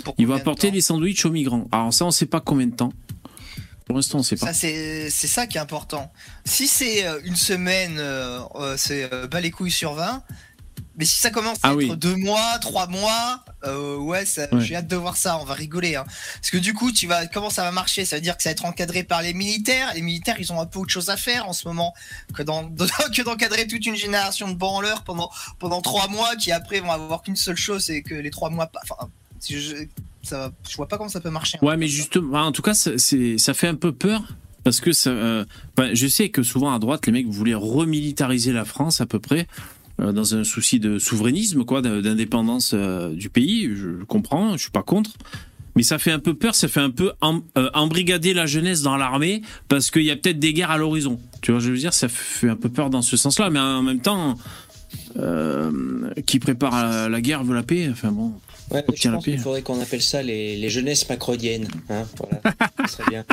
Pour 0.04 0.14
Il 0.20 0.28
va 0.28 0.34
combien 0.34 0.36
de 0.36 0.42
apporter 0.42 0.72
des 0.72 0.82
sandwichs 0.82 1.26
aux 1.26 1.32
migrants. 1.32 1.68
Alors 1.72 1.94
ça, 1.94 2.06
on 2.06 2.12
sait 2.12 2.28
pas 2.28 2.42
combien 2.42 2.68
de 2.68 2.76
temps. 2.76 2.94
Pour 3.86 3.96
l'instant, 3.96 4.20
on 4.20 4.24
sait 4.24 4.36
pas. 4.36 4.54
C'est 4.54 5.10
ça 5.10 5.48
qui 5.48 5.58
est 5.58 5.62
important. 5.62 6.12
Si 6.46 6.68
c'est 6.68 7.08
euh, 7.08 7.20
une 7.24 7.38
semaine, 7.38 7.96
euh, 8.00 8.40
euh, 8.56 8.76
c'est 8.78 9.12
euh, 9.12 9.28
bas 9.28 9.40
les 9.40 9.52
couilles 9.52 9.72
sur 9.72 9.94
20. 9.94 10.24
Mais 10.97 11.06
si 11.06 11.19
ça 11.19 11.32
commence 11.32 11.58
à 11.63 11.69
Ah 11.69 11.71
être 11.71 11.77
oui. 11.77 11.97
deux 11.97 12.15
mois, 12.15 12.60
trois 12.60 12.86
mois, 12.88 13.43
euh, 13.65 13.97
ouais, 13.97 14.25
j'ai 14.60 14.75
hâte 14.75 14.88
de 14.88 14.95
voir 14.95 15.17
ça. 15.17 15.39
On 15.39 15.43
va 15.43 15.56
rigoler. 15.56 15.95
Hein. 15.95 16.06
Parce 16.36 16.51
que 16.51 16.58
du 16.58 16.73
coup, 16.75 16.91
tu 16.91 17.08
vas, 17.08 17.25
comment 17.25 17.49
ça 17.49 17.63
va 17.63 17.71
marcher? 17.71 18.06
Ça 18.06 18.17
veut 18.17 18.21
dire 18.21 18.38
que 18.38 18.43
ça 18.43 18.49
va 18.49 18.51
être 18.51 18.65
encadré 18.65 19.03
par 19.03 19.21
les 19.23 19.34
militaires? 19.34 19.91
Les 19.95 20.01
militaires, 20.03 20.36
ils 20.39 20.53
ont 20.53 20.62
un 20.62 20.67
peu 20.67 20.77
autre 20.79 20.91
chose 20.91 21.10
à 21.10 21.17
faire 21.17 21.49
en 21.49 21.53
ce 21.53 21.67
moment 21.67 21.93
que 22.36 22.43
d'en- 22.43 22.69
que 23.15 23.21
d'encadrer 23.23 23.65
toute 23.67 23.86
une 23.88 23.95
génération 23.95 24.47
de 24.49 24.53
branleurs 24.56 25.03
pendant 25.03 25.32
pendant 25.58 25.82
trois 25.82 26.08
mois, 26.10 26.36
qui 26.36 26.51
après 26.51 26.79
vont 26.79 26.91
avoir 26.91 27.23
qu'une 27.23 27.36
seule 27.36 27.58
chose, 27.58 27.84
c'est 27.86 28.03
que 28.03 28.13
les 28.13 28.29
trois 28.29 28.51
mois, 28.51 28.69
enfin, 28.84 29.10
si 29.39 29.60
je, 29.60 29.75
ça, 30.21 30.51
je 30.69 30.75
vois 30.77 30.88
pas 30.88 30.97
comment 30.97 31.10
ça 31.10 31.21
peut 31.21 31.29
marcher. 31.32 31.58
Ouais, 31.63 31.75
mais 31.75 31.88
justement, 31.88 32.41
en 32.43 32.51
tout 32.51 32.62
cas, 32.62 32.73
ça, 32.75 33.53
fait 33.56 33.67
un 33.67 33.75
peu 33.75 33.91
peur 33.91 34.21
parce 34.63 34.79
que 34.79 34.93
ça, 34.93 35.10
euh, 35.10 35.43
je 35.93 36.08
sais 36.08 36.29
que 36.29 36.43
souvent 36.43 36.73
à 36.73 36.79
droite, 36.79 37.06
les 37.08 37.12
mecs 37.12 37.27
voulaient 37.27 37.53
remilitariser 37.53 38.53
la 38.53 38.63
France 38.63 39.01
à 39.01 39.06
peu 39.06 39.19
près 39.19 39.47
dans 39.99 40.36
un 40.36 40.43
souci 40.43 40.79
de 40.79 40.97
souverainisme, 40.99 41.63
quoi, 41.63 41.82
d'indépendance 41.82 42.71
euh, 42.73 43.13
du 43.13 43.29
pays. 43.29 43.69
Je 43.75 44.03
comprends, 44.06 44.53
je 44.53 44.63
suis 44.63 44.71
pas 44.71 44.84
contre. 44.84 45.12
mais 45.75 45.84
ça 45.84 45.99
fait 45.99 46.12
un 46.12 46.19
peu 46.19 46.34
peur, 46.34 46.56
ça 46.56 46.67
fait 46.67 46.79
un 46.79 46.89
peu 46.89 47.12
euh, 47.58 47.69
embrigader 47.73 48.34
la 48.34 48.45
jeunesse 48.45 48.82
dans 48.82 48.97
l'armée 48.97 49.41
parce 49.67 49.91
qu'il 49.91 50.03
y 50.03 50.12
a 50.12 50.15
peut-être 50.15 50.39
des 50.39 50.53
guerres 50.53 50.71
à 50.71 50.77
l'horizon. 50.77 51.19
Tu 51.41 51.51
vois, 51.51 51.60
je 51.60 51.71
veux 51.71 51.77
dire, 51.77 51.93
ça 51.93 52.10
fait 52.10 52.49
un 52.49 52.56
peu 52.56 52.69
peur 52.69 52.89
dans 52.89 53.01
ce 53.01 53.17
sens-là, 53.17 53.49
mais 53.49 53.60
en 53.60 53.84
même 53.84 54.01
temps, 54.01 54.38
euh, 55.17 56.12
qui 56.25 56.39
prépare 56.39 57.10
la, 57.10 57.21
guerre 57.21 57.43
veut 57.43 57.56
la 57.56 57.63
paix. 57.63 57.88
Enfin 57.91 58.12
bon. 58.12 58.34
Ouais, 58.74 58.84
je 58.96 59.10
pense 59.10 59.24
qu'il 59.24 59.40
faudrait 59.40 59.62
qu'on 59.62 59.80
appelle 59.82 60.02
ça 60.02 60.22
les, 60.22 60.56
les 60.56 60.70
jeunesses 60.70 61.08
macrodiennes. 61.08 61.68
Hein, 61.90 62.06
voilà, 62.18 62.42
ça 62.80 62.88
serait 62.88 63.10
bien. 63.10 63.26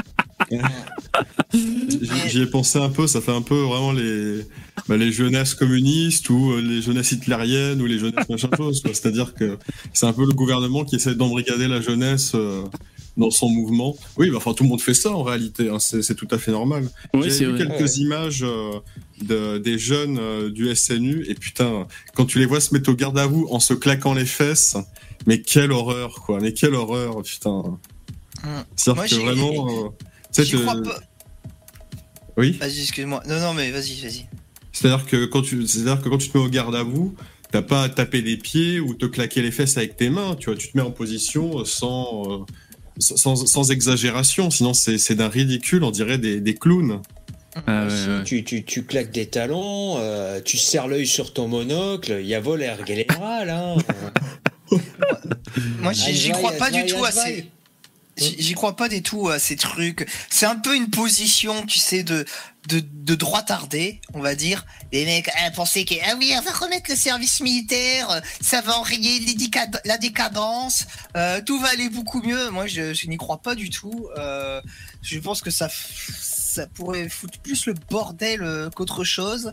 J'y 2.28 2.42
ai 2.42 2.46
pensé 2.46 2.78
un 2.78 2.88
peu, 2.88 3.06
ça 3.06 3.20
fait 3.20 3.32
un 3.32 3.42
peu 3.42 3.60
vraiment 3.60 3.92
les, 3.92 4.46
bah, 4.88 4.96
les 4.96 5.12
jeunesses 5.12 5.54
communistes 5.54 6.28
ou 6.30 6.52
euh, 6.52 6.60
les 6.60 6.82
jeunesses 6.82 7.12
hitlériennes 7.12 7.80
ou 7.80 7.86
les 7.86 7.98
jeunesses 7.98 8.28
machin 8.28 8.48
chose. 8.56 8.82
C'est-à-dire 8.84 9.34
que 9.34 9.58
c'est 9.92 10.06
un 10.06 10.12
peu 10.12 10.26
le 10.26 10.32
gouvernement 10.32 10.84
qui 10.84 10.96
essaie 10.96 11.14
d'embrigader 11.14 11.68
la 11.68 11.80
jeunesse 11.80 12.32
euh, 12.34 12.62
dans 13.16 13.30
son 13.30 13.48
mouvement. 13.48 13.96
Oui, 14.16 14.30
bah, 14.30 14.38
enfin 14.38 14.54
tout 14.54 14.64
le 14.64 14.68
monde 14.68 14.80
fait 14.80 14.94
ça 14.94 15.10
en 15.12 15.22
réalité, 15.22 15.68
hein, 15.68 15.78
c'est 15.78 16.14
tout 16.14 16.28
à 16.30 16.38
fait 16.38 16.52
normal. 16.52 16.88
J'ai 17.14 17.46
vu 17.46 17.56
quelques 17.56 17.98
images 17.98 18.42
euh, 18.42 18.80
de, 19.22 19.58
des 19.58 19.78
jeunes 19.78 20.50
du 20.50 20.74
SNU 20.74 21.24
et 21.28 21.34
putain, 21.34 21.86
quand 22.14 22.24
tu 22.24 22.38
les 22.38 22.46
vois 22.46 22.60
se 22.60 22.74
mettre 22.74 22.90
au 22.90 22.94
garde 22.94 23.18
à 23.18 23.26
vous 23.26 23.46
en 23.50 23.60
se 23.60 23.74
claquant 23.74 24.14
les 24.14 24.26
fesses, 24.26 24.76
mais 25.26 25.42
quelle 25.42 25.72
horreur 25.72 26.14
quoi, 26.14 26.40
mais 26.40 26.52
quelle 26.52 26.74
horreur 26.74 27.22
putain. 27.22 27.78
C'est-à-dire 28.76 29.04
que 29.04 29.14
vraiment 29.16 29.94
J'y 30.38 30.52
crois 30.52 30.82
pas. 30.82 31.00
Oui. 32.36 32.52
Vas-y, 32.52 32.80
excuse-moi. 32.80 33.22
Non, 33.28 33.40
non, 33.40 33.54
mais 33.54 33.70
vas-y, 33.70 34.00
vas-y. 34.00 34.26
C'est-à-dire 34.72 35.04
que 35.04 35.26
quand 35.26 35.42
tu, 35.42 35.66
c'est-à-dire 35.66 36.00
que 36.00 36.08
quand 36.08 36.18
tu 36.18 36.28
te 36.28 36.38
mets 36.38 36.44
au 36.44 36.48
garde 36.48 36.74
à 36.74 36.82
vous, 36.82 37.14
t'as 37.50 37.62
pas 37.62 37.82
à 37.82 37.88
taper 37.88 38.22
des 38.22 38.36
pieds 38.36 38.80
ou 38.80 38.94
te 38.94 39.06
claquer 39.06 39.42
les 39.42 39.50
fesses 39.50 39.76
avec 39.76 39.96
tes 39.96 40.10
mains. 40.10 40.36
Tu 40.38 40.46
vois, 40.46 40.56
tu 40.56 40.70
te 40.70 40.76
mets 40.76 40.82
en 40.82 40.92
position 40.92 41.64
sans, 41.64 42.32
euh, 42.32 42.44
sans, 42.98 43.36
sans, 43.46 43.70
exagération. 43.70 44.50
Sinon, 44.50 44.72
c'est, 44.72 45.14
d'un 45.14 45.28
ridicule. 45.28 45.84
On 45.84 45.90
dirait 45.90 46.18
des, 46.18 46.40
des 46.40 46.54
clowns. 46.54 47.02
Ah, 47.66 47.88
tu, 48.24 48.44
tu, 48.44 48.64
tu, 48.64 48.84
claques 48.84 49.10
des 49.10 49.26
talons, 49.26 49.96
euh, 49.98 50.40
tu 50.40 50.56
serres 50.56 50.86
l'œil 50.86 51.06
sur 51.06 51.32
ton 51.32 51.48
monocle, 51.48 52.18
il 52.20 52.26
y 52.26 52.34
a 52.36 52.40
voler 52.40 52.72
général. 52.86 53.50
Hein. 53.50 53.74
Moi, 55.80 55.92
j'y, 55.92 56.30
crois 56.30 56.52
pas 56.52 56.70
du 56.70 56.86
tout 56.86 57.04
assez. 57.04 57.50
J'y 58.16 58.52
crois 58.52 58.76
pas 58.76 58.88
du 58.88 59.02
tout 59.02 59.28
à 59.28 59.38
ces 59.38 59.56
trucs. 59.56 60.06
C'est 60.28 60.46
un 60.46 60.56
peu 60.56 60.76
une 60.76 60.90
position, 60.90 61.64
tu 61.64 61.78
sais, 61.78 62.02
de, 62.02 62.26
de, 62.68 62.80
de 62.80 63.14
droitardé, 63.14 64.00
on 64.12 64.20
va 64.20 64.34
dire. 64.34 64.66
Les 64.92 65.04
mecs 65.04 65.30
ah, 65.36 65.50
pensaient 65.52 65.84
que, 65.84 65.94
ah 66.04 66.14
oui, 66.18 66.34
on 66.36 66.42
va 66.42 66.52
remettre 66.52 66.90
le 66.90 66.96
service 66.96 67.40
militaire, 67.40 68.20
ça 68.40 68.60
va 68.60 68.76
enrayer 68.78 69.20
la 69.84 69.96
décadence, 69.96 70.86
euh, 71.16 71.40
tout 71.44 71.58
va 71.60 71.68
aller 71.68 71.88
beaucoup 71.88 72.20
mieux. 72.22 72.50
Moi, 72.50 72.66
je, 72.66 72.92
je 72.92 73.06
n'y 73.06 73.16
crois 73.16 73.40
pas 73.40 73.54
du 73.54 73.70
tout. 73.70 74.08
Euh, 74.18 74.60
je 75.02 75.18
pense 75.18 75.40
que 75.40 75.50
ça, 75.50 75.68
ça 76.50 76.66
pourrait 76.66 77.08
foutre 77.08 77.38
plus 77.38 77.66
le 77.66 77.74
bordel 77.90 78.42
euh, 78.42 78.70
qu'autre 78.70 79.04
chose. 79.04 79.52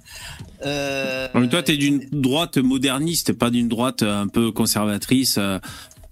Euh, 0.65 1.27
toi, 1.47 1.63
tu 1.63 1.73
es 1.73 1.77
d'une 1.77 2.07
droite 2.11 2.57
moderniste, 2.57 3.33
pas 3.33 3.49
d'une 3.49 3.67
droite 3.67 4.03
un 4.03 4.27
peu 4.27 4.51
conservatrice. 4.51 5.39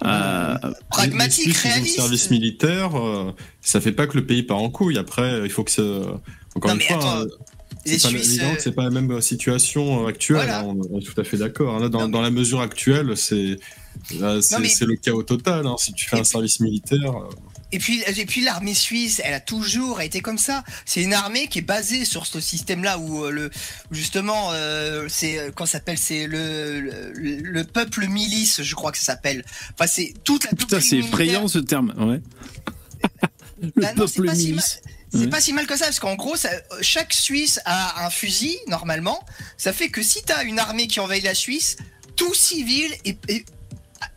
Euh, 0.04 0.56
pragmatique, 0.90 1.56
réaliste. 1.56 1.96
service 1.96 2.30
militaire, 2.30 3.00
euh, 3.00 3.34
ça 3.62 3.80
fait 3.80 3.94
pas 3.94 4.08
que 4.08 4.18
le 4.18 4.26
pays 4.26 4.44
part 4.44 4.58
en 4.58 4.70
couille. 4.70 4.98
Après, 4.98 5.42
il 5.44 5.50
faut 5.50 5.64
que 5.64 5.72
ça. 5.72 5.82
Encore 6.54 6.72
une 6.72 6.82
fois, 6.82 7.22
euh, 7.22 7.28
c'est 7.86 8.02
pas, 8.02 8.10
évident 8.10 8.56
que 8.56 8.62
c'est 8.62 8.72
pas 8.74 8.84
la 8.84 8.90
même 8.90 9.22
situation 9.22 10.06
actuelle. 10.06 10.50
On, 10.64 11.00
est 11.00 11.04
tout 11.04 11.20
à 11.20 11.24
fait 11.24 11.38
d'accord. 11.38 11.76
Hein. 11.76 11.90
dans, 11.90 12.10
dans, 12.10 12.22
la 12.22 12.32
mesure 12.32 12.62
actuelle, 12.62 13.16
c'est 13.16 13.58
c'est 14.10 14.86
le 14.86 14.96
chaos 14.96 15.24
total. 15.24 15.66
Hein. 15.66 15.76
Si 15.80 15.94
tu 15.94 16.08
fais 16.08 16.20
un 16.20 16.24
service 16.24 16.60
militaire. 16.60 17.14
Et 17.76 17.78
puis, 17.78 18.02
et 18.08 18.26
puis 18.26 18.40
l'armée 18.40 18.74
suisse, 18.74 19.22
elle 19.22 19.34
a 19.34 19.42
toujours 19.42 20.00
été 20.00 20.22
comme 20.22 20.38
ça. 20.38 20.64
C'est 20.86 21.02
une 21.02 21.14
armée 21.14 21.48
qui 21.48 21.60
est 21.60 21.62
basée 21.62 22.06
sur 22.06 22.26
ce 22.26 22.40
système-là 22.40 23.00
où 23.00 23.26
euh, 23.26 23.32
le 23.32 23.52
justement 23.92 24.54
euh, 24.54 25.08
c'est 25.10 25.38
euh, 25.38 25.52
quand 25.54 25.66
s'appelle 25.66 25.98
c'est 25.98 26.26
le, 26.26 26.80
le, 26.80 27.64
peuple 27.66 28.08
milice, 28.08 28.62
je 28.64 28.76
crois 28.76 28.94
que 28.94 28.98
ça 28.98 29.04
s'appelle. 29.04 29.44
Enfin 29.74 29.88
c'est 29.88 30.14
toute 30.24 30.46
la. 30.46 30.52
Putain, 30.52 30.80
c'est 30.80 31.00
effrayant 31.00 31.50
ce 31.50 31.60
terme. 31.60 31.94
Ouais. 31.98 32.22
le 33.62 33.72
bah 33.76 33.92
peuple 33.94 34.22
milice. 34.22 34.80
c'est 35.14 35.30
pas 35.30 35.42
si 35.42 35.52
mal 35.52 35.68
que 35.68 35.76
ça, 35.76 35.84
parce 35.84 36.00
qu'en 36.00 36.16
gros, 36.16 36.38
ça, 36.38 36.52
chaque 36.80 37.12
Suisse 37.12 37.60
a 37.66 38.06
un 38.06 38.10
fusil, 38.10 38.58
normalement. 38.70 39.22
Ça 39.58 39.74
fait 39.74 39.90
que 39.90 40.02
si 40.02 40.24
t'as 40.24 40.46
une 40.46 40.60
armée 40.60 40.88
qui 40.88 41.02
envahit 41.02 41.26
la 41.26 41.36
Suisse, 41.36 41.76
tout 42.16 42.34
civil 42.34 42.90
est, 43.04 43.18
est, 43.30 43.46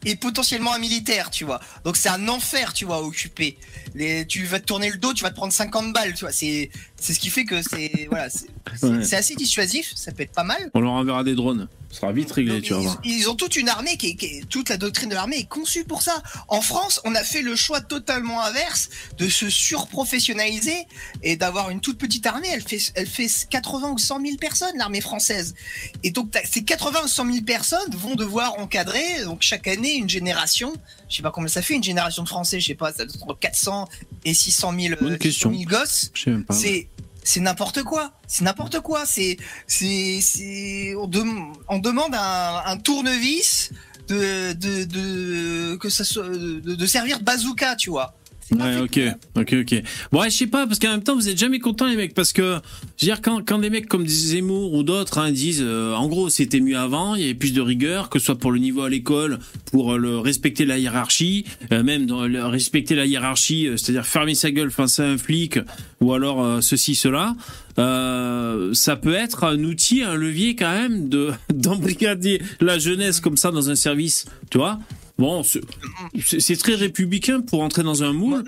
et 0.04 0.16
potentiellement 0.16 0.72
un 0.72 0.78
militaire, 0.78 1.30
tu 1.30 1.44
vois. 1.44 1.60
Donc 1.84 1.96
c'est 1.96 2.08
un 2.08 2.28
enfer, 2.28 2.72
tu 2.72 2.84
vois, 2.84 2.96
à 2.96 3.00
occuper. 3.00 3.56
Les, 3.94 4.26
tu 4.26 4.44
vas 4.44 4.60
te 4.60 4.66
tourner 4.66 4.90
le 4.90 4.98
dos, 4.98 5.12
tu 5.12 5.22
vas 5.22 5.30
te 5.30 5.36
prendre 5.36 5.52
50 5.52 5.92
balles, 5.92 6.14
tu 6.14 6.20
vois. 6.20 6.32
C'est, 6.32 6.70
c'est 6.96 7.14
ce 7.14 7.20
qui 7.20 7.30
fait 7.30 7.44
que 7.44 7.62
c'est, 7.62 8.06
voilà, 8.10 8.28
c'est, 8.30 9.16
assez 9.16 9.34
dissuasif, 9.34 9.92
ça 9.94 10.12
peut 10.12 10.22
être 10.22 10.32
pas 10.32 10.44
mal. 10.44 10.70
On 10.74 10.80
leur 10.80 10.92
enverra 10.92 11.24
des 11.24 11.34
drones. 11.34 11.68
Ça 11.90 12.00
sera 12.00 12.12
vite 12.12 12.30
réglé, 12.30 12.60
tu 12.60 12.74
vois. 12.74 12.98
Ils, 13.04 13.28
ont 13.28 13.34
toute 13.34 13.56
une 13.56 13.68
armée 13.68 13.96
qui, 13.96 14.16
qui 14.16 14.42
toute 14.46 14.68
la 14.68 14.76
doctrine 14.76 15.08
de 15.08 15.14
l'armée 15.14 15.38
est 15.38 15.48
conçue 15.48 15.84
pour 15.84 16.02
ça. 16.02 16.22
En 16.48 16.60
France, 16.60 17.00
on 17.04 17.14
a 17.14 17.24
fait 17.24 17.40
le 17.40 17.56
choix 17.56 17.80
totalement 17.80 18.42
inverse 18.42 18.90
de 19.16 19.28
se 19.28 19.48
surprofessionnaliser 19.48 20.86
et 21.22 21.36
d'avoir 21.36 21.70
une 21.70 21.80
toute 21.80 21.98
petite 21.98 22.26
armée. 22.26 22.48
Elle 22.52 22.62
fait, 22.62 22.80
elle 22.94 23.06
fait 23.06 23.28
80 23.48 23.92
ou 23.92 23.98
100 23.98 24.20
000 24.20 24.36
personnes, 24.36 24.76
l'armée 24.76 25.00
française. 25.00 25.54
Et 26.02 26.10
donc, 26.10 26.36
ces 26.44 26.62
80 26.62 27.00
ou 27.04 27.08
100 27.08 27.32
000 27.32 27.44
personnes 27.44 27.94
vont 27.94 28.14
devoir 28.14 28.58
encadrer, 28.58 29.24
donc 29.24 29.42
chaque 29.42 29.66
année, 29.66 29.94
une 29.94 30.08
génération. 30.08 30.74
Je 31.08 31.16
sais 31.16 31.22
pas 31.22 31.30
combien 31.30 31.48
ça 31.48 31.62
fait, 31.62 31.74
une 31.74 31.84
génération 31.84 32.22
de 32.22 32.28
Français, 32.28 32.60
je 32.60 32.66
sais 32.66 32.74
pas, 32.74 32.92
ça 32.92 33.04
entre 33.22 33.38
400 33.38 33.88
et 34.24 34.34
600 34.34 34.74
000, 34.78 34.94
600 35.20 35.50
000 35.50 35.62
gosses. 35.64 36.12
C'est 36.50 36.88
c'est 37.28 37.40
n'importe 37.40 37.82
quoi. 37.82 38.12
C'est 38.26 38.42
n'importe 38.42 38.80
quoi. 38.80 39.04
C'est, 39.04 39.36
c'est, 39.66 40.20
c'est, 40.22 40.94
on, 40.96 41.06
demande 41.06 42.14
un, 42.14 42.62
un 42.64 42.76
tournevis 42.78 43.70
de, 44.08 44.54
de, 44.54 44.84
de, 44.84 45.76
que 45.76 45.90
ça 45.90 46.04
soit, 46.04 46.26
de, 46.26 46.60
de 46.60 46.86
servir 46.86 47.18
de 47.18 47.24
bazooka, 47.24 47.76
tu 47.76 47.90
vois. 47.90 48.14
Ouais, 48.52 48.78
ok, 48.78 49.00
ok, 49.36 49.56
ok. 49.60 49.82
Bon, 50.10 50.20
ouais, 50.20 50.30
je 50.30 50.36
sais 50.36 50.46
pas, 50.46 50.66
parce 50.66 50.78
qu'en 50.78 50.90
même 50.90 51.02
temps, 51.02 51.14
vous 51.14 51.28
êtes 51.28 51.38
jamais 51.38 51.58
contents, 51.58 51.86
les 51.86 51.96
mecs, 51.96 52.14
parce 52.14 52.32
que, 52.32 52.58
je 52.96 53.04
veux 53.04 53.12
dire, 53.12 53.20
quand, 53.20 53.46
quand 53.46 53.58
des 53.58 53.68
mecs 53.68 53.88
comme 53.88 54.06
Zemmour 54.06 54.72
ou 54.72 54.82
d'autres 54.82 55.18
hein, 55.18 55.30
disent, 55.30 55.62
euh, 55.62 55.94
en 55.94 56.08
gros, 56.08 56.30
c'était 56.30 56.60
mieux 56.60 56.78
avant, 56.78 57.14
il 57.14 57.20
y 57.20 57.24
avait 57.24 57.34
plus 57.34 57.52
de 57.52 57.60
rigueur, 57.60 58.08
que 58.08 58.18
ce 58.18 58.26
soit 58.26 58.38
pour 58.38 58.50
le 58.50 58.58
niveau 58.58 58.82
à 58.82 58.88
l'école, 58.88 59.38
pour 59.70 59.92
euh, 59.92 59.98
le 59.98 60.18
respecter 60.18 60.64
la 60.64 60.78
hiérarchie, 60.78 61.44
euh, 61.72 61.82
même 61.82 62.06
dans 62.06 62.26
le, 62.26 62.46
respecter 62.46 62.94
la 62.94 63.04
hiérarchie, 63.04 63.68
c'est-à-dire 63.76 64.06
fermer 64.06 64.34
sa 64.34 64.50
gueule 64.50 64.70
face 64.70 64.98
à 64.98 65.04
un 65.04 65.18
flic, 65.18 65.58
ou 66.00 66.14
alors 66.14 66.62
ceci, 66.62 66.94
cela. 66.94 67.34
ça 67.76 68.96
peut 68.96 69.14
être 69.14 69.44
un 69.44 69.62
outil, 69.64 70.02
un 70.02 70.14
levier 70.14 70.56
quand 70.56 70.72
même 70.72 71.08
de 71.08 71.32
d'embrigader 71.52 72.40
la 72.60 72.78
jeunesse 72.78 73.20
comme 73.20 73.36
ça 73.36 73.50
dans 73.50 73.68
un 73.68 73.74
service, 73.74 74.24
tu 74.50 74.58
vois 74.58 74.78
Bon, 75.18 75.42
c'est 75.42 76.56
très 76.58 76.76
républicain 76.76 77.40
pour 77.40 77.62
entrer 77.62 77.82
dans 77.82 78.04
un 78.04 78.12
moule. 78.12 78.44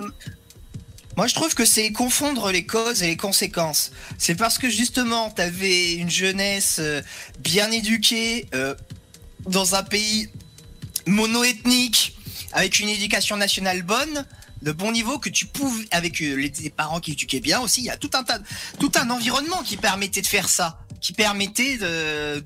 Moi, 1.17 1.27
je 1.27 1.35
trouve 1.35 1.55
que 1.55 1.65
c'est 1.65 1.91
confondre 1.91 2.53
les 2.53 2.65
causes 2.65 3.03
et 3.03 3.09
les 3.09 3.17
conséquences. 3.17 3.91
C'est 4.19 4.37
parce 4.37 4.57
que 4.57 4.71
justement, 4.71 5.31
tu 5.31 5.43
avais 5.43 5.95
une 5.95 6.09
jeunesse 6.09 6.77
euh, 6.79 7.03
bien 7.41 7.71
éduquée 7.73 8.47
euh, 8.55 8.77
dans 9.49 9.75
un 9.75 9.83
pays 9.83 10.29
monoethnique, 11.07 12.17
avec 12.53 12.79
une 12.79 12.89
éducation 12.89 13.37
nationale 13.37 13.83
bonne, 13.83 14.25
de 14.63 14.71
bon 14.71 14.93
niveau, 14.93 15.19
que 15.19 15.29
tu 15.29 15.47
pouvais, 15.47 15.87
avec 15.91 16.23
euh, 16.23 16.37
les, 16.37 16.71
parents 16.71 17.01
qui 17.01 17.13
éduquaient 17.13 17.41
bien 17.41 17.61
aussi, 17.61 17.81
il 17.81 17.87
y 17.87 17.91
a 17.91 17.97
tout 17.97 18.11
un 18.15 18.23
tas, 18.23 18.39
tout 18.79 18.93
un 18.95 19.11
environnement 19.11 19.63
qui 19.65 19.77
permettait 19.77 20.23
de 20.23 20.27
faire 20.27 20.49
ça 20.49 20.79
qui 21.01 21.13
permettait 21.13 21.79
de, 21.79 22.43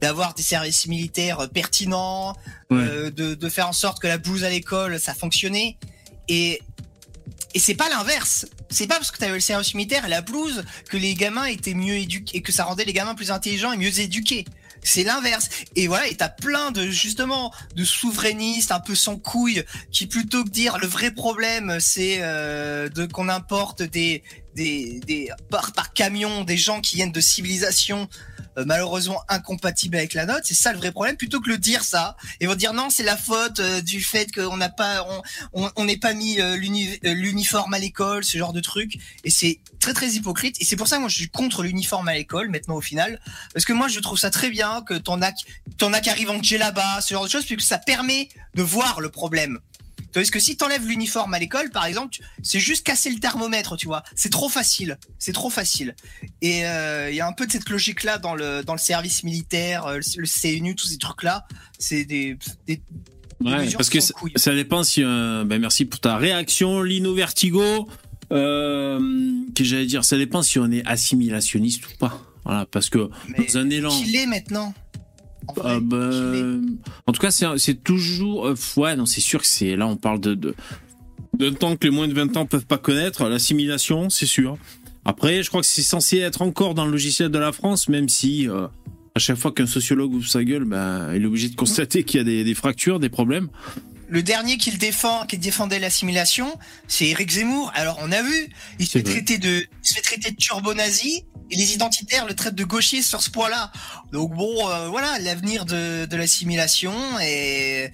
d'avoir 0.00 0.34
des 0.34 0.42
services 0.42 0.86
militaires 0.86 1.48
pertinents, 1.52 2.36
euh, 2.72 3.10
de, 3.10 3.34
de, 3.34 3.48
faire 3.48 3.68
en 3.68 3.72
sorte 3.72 4.00
que 4.00 4.06
la 4.06 4.18
blouse 4.18 4.44
à 4.44 4.50
l'école 4.50 4.98
ça 4.98 5.14
fonctionnait. 5.14 5.76
Et 6.28 6.60
et 7.54 7.58
c'est 7.58 7.74
pas 7.74 7.88
l'inverse. 7.88 8.46
C'est 8.68 8.86
pas 8.86 8.96
parce 8.96 9.10
que 9.10 9.16
tu 9.16 9.24
avais 9.24 9.32
le 9.32 9.40
service 9.40 9.72
militaire 9.72 10.04
et 10.04 10.10
la 10.10 10.20
blouse 10.20 10.62
que 10.90 10.98
les 10.98 11.14
gamins 11.14 11.46
étaient 11.46 11.72
mieux 11.72 11.96
éduqués 11.96 12.36
et 12.36 12.42
que 12.42 12.52
ça 12.52 12.64
rendait 12.64 12.84
les 12.84 12.92
gamins 12.92 13.14
plus 13.14 13.30
intelligents 13.30 13.72
et 13.72 13.78
mieux 13.78 13.98
éduqués. 13.98 14.44
C'est 14.86 15.02
l'inverse. 15.02 15.48
Et 15.74 15.88
voilà, 15.88 16.06
et 16.06 16.14
t'as 16.14 16.28
plein 16.28 16.70
de 16.70 16.88
justement 16.88 17.52
de 17.74 17.84
souverainistes 17.84 18.72
un 18.72 18.80
peu 18.80 18.94
sans 18.94 19.16
couilles 19.16 19.64
qui 19.90 20.06
plutôt 20.06 20.44
que 20.44 20.50
dire 20.50 20.78
le 20.78 20.86
vrai 20.86 21.10
problème 21.10 21.78
c'est 21.80 22.18
euh, 22.20 22.88
de 22.88 23.06
qu'on 23.06 23.28
importe 23.28 23.82
des 23.82 24.22
des, 24.54 25.00
des 25.06 25.28
par, 25.50 25.72
par 25.72 25.92
camion 25.92 26.44
des 26.44 26.56
gens 26.56 26.80
qui 26.80 26.96
viennent 26.96 27.12
de 27.12 27.20
civilisations 27.20 28.08
malheureusement 28.64 29.22
incompatibles 29.28 29.96
avec 29.96 30.14
la 30.14 30.26
nôtre. 30.26 30.42
C'est 30.44 30.54
ça 30.54 30.72
le 30.72 30.78
vrai 30.78 30.92
problème. 30.92 31.16
Plutôt 31.16 31.40
que 31.40 31.48
le 31.48 31.58
dire 31.58 31.84
ça, 31.84 32.16
et 32.40 32.46
vont 32.46 32.54
dire 32.54 32.72
non, 32.72 32.90
c'est 32.90 33.02
la 33.02 33.16
faute 33.16 33.60
euh, 33.60 33.80
du 33.80 34.00
fait 34.00 34.32
qu'on 34.32 34.56
n'a 34.56 34.68
pas, 34.68 35.06
on, 35.52 35.84
n'est 35.84 35.96
pas 35.96 36.14
mis 36.14 36.40
euh, 36.40 36.56
l'uniforme 36.56 37.74
à 37.74 37.78
l'école, 37.78 38.24
ce 38.24 38.38
genre 38.38 38.52
de 38.52 38.60
truc. 38.60 38.98
Et 39.24 39.30
c'est 39.30 39.60
très 39.80 39.92
très 39.92 40.10
hypocrite. 40.10 40.56
Et 40.60 40.64
c'est 40.64 40.76
pour 40.76 40.88
ça 40.88 40.96
que 40.96 41.00
moi 41.00 41.08
je 41.08 41.16
suis 41.16 41.28
contre 41.28 41.62
l'uniforme 41.62 42.08
à 42.08 42.14
l'école 42.14 42.48
maintenant 42.48 42.76
au 42.76 42.80
final, 42.80 43.20
parce 43.52 43.64
que 43.64 43.72
moi 43.72 43.88
je 43.88 44.00
trouve 44.00 44.18
ça 44.18 44.30
très 44.30 44.50
bien 44.50 44.82
que 44.82 44.94
ton 44.94 45.22
ac, 45.22 45.34
ton 45.78 45.92
ac 45.92 46.08
arrive 46.08 46.30
en 46.30 46.40
là-bas, 46.58 47.00
ce 47.00 47.14
genre 47.14 47.24
de 47.24 47.30
choses, 47.30 47.44
puisque 47.44 47.62
ça 47.62 47.78
permet 47.78 48.28
de 48.54 48.62
voir 48.62 49.00
le 49.00 49.10
problème 49.10 49.58
Tandis 50.16 50.30
que 50.30 50.40
si 50.40 50.56
t'enlèves 50.56 50.86
l'uniforme 50.88 51.34
à 51.34 51.38
l'école, 51.38 51.68
par 51.68 51.84
exemple, 51.84 52.16
c'est 52.42 52.58
juste 52.58 52.86
casser 52.86 53.10
le 53.10 53.20
thermomètre, 53.20 53.76
tu 53.76 53.84
vois. 53.84 54.02
C'est 54.14 54.30
trop 54.30 54.48
facile. 54.48 54.96
C'est 55.18 55.34
trop 55.34 55.50
facile. 55.50 55.94
Et 56.40 56.60
il 56.60 56.64
euh, 56.64 57.10
y 57.10 57.20
a 57.20 57.26
un 57.26 57.34
peu 57.34 57.46
de 57.46 57.52
cette 57.52 57.68
logique-là 57.68 58.16
dans 58.16 58.34
le, 58.34 58.64
dans 58.64 58.72
le 58.72 58.78
service 58.78 59.24
militaire, 59.24 59.84
euh, 59.84 60.00
le 60.16 60.26
CNU, 60.26 60.74
tous 60.74 60.86
ces 60.86 60.96
trucs-là. 60.96 61.46
C'est 61.78 62.06
des, 62.06 62.38
des 62.66 62.80
Ouais, 63.44 63.70
parce 63.72 63.90
que 63.90 63.98
ça, 64.00 64.54
dépend 64.54 64.84
si. 64.84 65.02
Euh, 65.04 65.44
ben 65.44 65.60
merci 65.60 65.84
pour 65.84 66.00
ta 66.00 66.16
réaction, 66.16 66.80
Lino 66.80 67.12
Vertigo. 67.12 67.86
Euh, 68.32 68.98
que 69.54 69.64
j'allais 69.64 69.84
dire, 69.84 70.02
ça 70.02 70.16
dépend 70.16 70.40
si 70.40 70.58
on 70.58 70.70
est 70.70 70.86
assimilationniste 70.86 71.86
ou 71.86 71.96
pas. 71.98 72.22
Voilà, 72.46 72.64
parce 72.64 72.88
que 72.88 73.10
dans 73.36 73.58
un 73.58 73.68
élan. 73.68 73.90
Qui 73.90 74.12
l'est 74.12 74.26
maintenant 74.26 74.72
en, 75.62 75.80
ben, 75.80 76.78
en 77.06 77.12
tout 77.12 77.20
cas, 77.20 77.30
c'est 77.30 77.82
toujours. 77.82 78.46
Euh, 78.46 78.54
ouais, 78.76 78.96
non, 78.96 79.06
c'est 79.06 79.20
sûr 79.20 79.40
que 79.40 79.46
c'est. 79.46 79.76
Là, 79.76 79.86
on 79.86 79.96
parle 79.96 80.20
de, 80.20 80.34
de 80.34 80.54
d'un 81.36 81.52
temps 81.52 81.76
que 81.76 81.84
les 81.84 81.90
moins 81.90 82.08
de 82.08 82.14
20 82.14 82.36
ans 82.36 82.46
peuvent 82.46 82.66
pas 82.66 82.78
connaître, 82.78 83.28
l'assimilation, 83.28 84.10
c'est 84.10 84.26
sûr. 84.26 84.56
Après, 85.04 85.42
je 85.42 85.48
crois 85.48 85.60
que 85.60 85.66
c'est 85.66 85.82
censé 85.82 86.18
être 86.18 86.42
encore 86.42 86.74
dans 86.74 86.84
le 86.84 86.90
logiciel 86.90 87.30
de 87.30 87.38
la 87.38 87.52
France, 87.52 87.88
même 87.88 88.08
si 88.08 88.48
euh, 88.48 88.66
à 89.14 89.18
chaque 89.18 89.36
fois 89.36 89.52
qu'un 89.52 89.66
sociologue 89.66 90.14
ouvre 90.14 90.28
sa 90.28 90.42
gueule, 90.42 90.64
bah, 90.64 91.10
il 91.14 91.22
est 91.22 91.26
obligé 91.26 91.48
de 91.48 91.54
constater 91.54 92.04
qu'il 92.04 92.18
y 92.18 92.20
a 92.20 92.44
des, 92.44 92.54
fractures, 92.54 92.98
des 92.98 93.08
problèmes. 93.08 93.48
Le 94.08 94.22
dernier 94.22 94.56
qui 94.56 94.70
défend, 94.70 95.26
qui 95.26 95.38
défendait 95.38 95.78
l'assimilation, 95.78 96.58
c'est 96.86 97.06
Eric 97.08 97.30
Zemmour. 97.30 97.72
Alors 97.74 97.98
on 98.02 98.12
a 98.12 98.22
vu, 98.22 98.48
il 98.78 98.86
se 98.86 98.98
fait 98.98 99.02
traiter 99.02 99.38
de, 99.38 99.66
il 99.82 99.88
se 99.88 99.94
fait 99.94 100.00
traiter 100.00 100.30
de 100.30 100.36
turbo-nazi 100.36 101.24
et 101.50 101.56
les 101.56 101.74
identitaires 101.74 102.26
le 102.26 102.34
traitent 102.34 102.54
de 102.54 102.64
gauchiste 102.64 103.08
sur 103.08 103.20
ce 103.20 103.30
point-là. 103.30 103.72
Donc 104.12 104.34
bon, 104.34 104.68
euh, 104.68 104.88
voilà, 104.88 105.18
l'avenir 105.18 105.64
de, 105.64 106.06
de 106.06 106.16
l'assimilation 106.16 106.94
et 107.20 107.90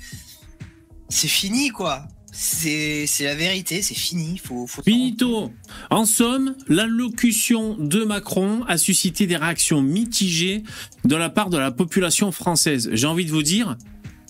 c'est 1.09 1.29
fini 1.29 1.71
quoi. 1.71 2.07
C'est 2.35 3.07
la 3.21 3.35
vérité, 3.35 3.83
c'est 3.83 3.95
fini. 3.95 4.39
Faut, 4.39 4.67
faut 4.67 4.83
Finito. 4.83 5.53
En 5.91 6.07
somme, 6.07 6.57
l'allocution 6.67 7.77
de 7.79 8.05
Macron 8.05 8.65
a 8.69 8.79
suscité 8.79 9.27
des 9.27 9.37
réactions 9.37 9.83
mitigées 9.83 10.63
de 11.05 11.15
la 11.15 11.29
part 11.29 11.51
de 11.51 11.59
la 11.59 11.71
population 11.71 12.33
française. 12.33 12.89
J'ai 12.93 13.07
envie 13.07 13.27
de 13.27 13.31
vous 13.31 13.43
dire, 13.43 13.77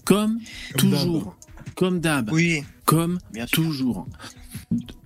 comme, 0.05 0.41
toujours, 0.77 1.37
comme 1.75 2.01
d'hab, 2.01 2.31
oui. 2.33 2.65
comme 2.85 3.19
toujours, 3.51 4.07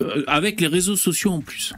euh, 0.03 0.25
avec 0.27 0.61
les 0.61 0.67
réseaux 0.67 0.97
sociaux 0.97 1.33
en 1.33 1.41
plus. 1.41 1.73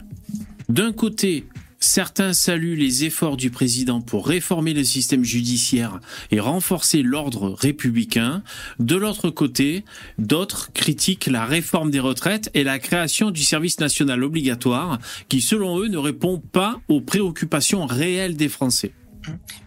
D'un 0.67 0.91
côté, 0.91 1.45
Certains 1.81 2.33
saluent 2.33 2.75
les 2.75 3.05
efforts 3.05 3.37
du 3.37 3.51
président 3.51 4.01
pour 4.01 4.27
réformer 4.27 4.73
le 4.73 4.83
système 4.83 5.23
judiciaire 5.23 6.01
et 6.29 6.41
renforcer 6.41 7.01
l'ordre 7.01 7.51
républicain. 7.51 8.43
De 8.79 8.97
l'autre 8.97 9.29
côté, 9.29 9.85
d'autres 10.17 10.73
critiquent 10.73 11.27
la 11.27 11.45
réforme 11.45 11.89
des 11.89 12.01
retraites 12.01 12.51
et 12.53 12.65
la 12.65 12.79
création 12.79 13.31
du 13.31 13.43
service 13.43 13.79
national 13.79 14.25
obligatoire 14.25 14.99
qui, 15.29 15.39
selon 15.39 15.79
eux, 15.79 15.87
ne 15.87 15.97
répond 15.97 16.39
pas 16.39 16.81
aux 16.89 16.99
préoccupations 16.99 17.85
réelles 17.85 18.35
des 18.35 18.49
Français. 18.49 18.91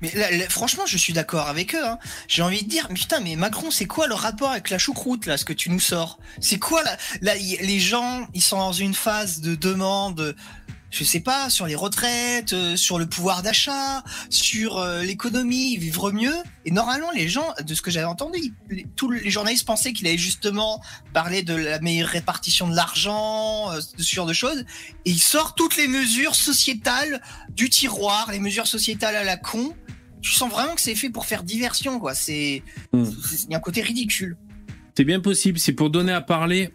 Mais 0.00 0.10
franchement, 0.48 0.84
je 0.86 0.96
suis 0.96 1.12
d'accord 1.12 1.48
avec 1.48 1.74
eux. 1.74 1.84
Hein. 1.84 1.98
J'ai 2.28 2.42
envie 2.42 2.62
de 2.62 2.68
dire, 2.68 2.88
putain, 2.88 3.20
mais 3.20 3.36
Macron, 3.36 3.70
c'est 3.70 3.86
quoi 3.86 4.06
le 4.06 4.14
rapport 4.14 4.50
avec 4.50 4.70
la 4.70 4.78
choucroute 4.78 5.26
là, 5.26 5.36
ce 5.36 5.44
que 5.44 5.52
tu 5.52 5.70
nous 5.70 5.80
sors? 5.80 6.18
C'est 6.40 6.58
quoi 6.58 6.82
là, 6.82 7.34
Les 7.34 7.78
gens, 7.78 8.26
ils 8.34 8.42
sont 8.42 8.58
dans 8.58 8.72
une 8.72 8.94
phase 8.94 9.40
de 9.40 9.54
demande 9.54 10.34
je 10.92 11.04
sais 11.04 11.20
pas, 11.20 11.48
sur 11.48 11.66
les 11.66 11.74
retraites, 11.74 12.52
euh, 12.52 12.76
sur 12.76 12.98
le 12.98 13.06
pouvoir 13.06 13.42
d'achat, 13.42 14.04
sur 14.28 14.76
euh, 14.76 15.02
l'économie, 15.02 15.78
vivre 15.78 16.12
mieux. 16.12 16.34
Et 16.66 16.70
normalement, 16.70 17.10
les 17.12 17.28
gens, 17.28 17.54
de 17.66 17.74
ce 17.74 17.80
que 17.80 17.90
j'avais 17.90 18.06
entendu, 18.06 18.52
tous 18.94 19.10
les 19.10 19.30
journalistes 19.30 19.66
pensaient 19.66 19.94
qu'il 19.94 20.06
allait 20.06 20.18
justement 20.18 20.82
parler 21.14 21.42
de 21.42 21.54
la 21.54 21.80
meilleure 21.80 22.10
répartition 22.10 22.68
de 22.68 22.76
l'argent, 22.76 23.72
euh, 23.72 23.80
ce 23.96 24.14
genre 24.14 24.26
de 24.26 24.34
choses. 24.34 24.66
Et 25.06 25.10
il 25.10 25.18
sort 25.18 25.54
toutes 25.54 25.78
les 25.78 25.88
mesures 25.88 26.34
sociétales 26.34 27.22
du 27.48 27.70
tiroir, 27.70 28.30
les 28.30 28.38
mesures 28.38 28.66
sociétales 28.66 29.16
à 29.16 29.24
la 29.24 29.38
con. 29.38 29.74
Tu 30.20 30.30
sens 30.30 30.50
vraiment 30.50 30.74
que 30.74 30.80
c'est 30.82 30.94
fait 30.94 31.08
pour 31.08 31.24
faire 31.24 31.42
diversion, 31.42 32.00
quoi. 32.00 32.14
C'est, 32.14 32.62
hmm. 32.92 33.04
il 33.44 33.50
y 33.50 33.54
a 33.54 33.56
un 33.56 33.60
côté 33.60 33.80
ridicule. 33.80 34.36
C'est 34.94 35.04
bien 35.04 35.20
possible. 35.20 35.58
C'est 35.58 35.72
pour 35.72 35.88
donner 35.88 36.12
à 36.12 36.20
parler 36.20 36.70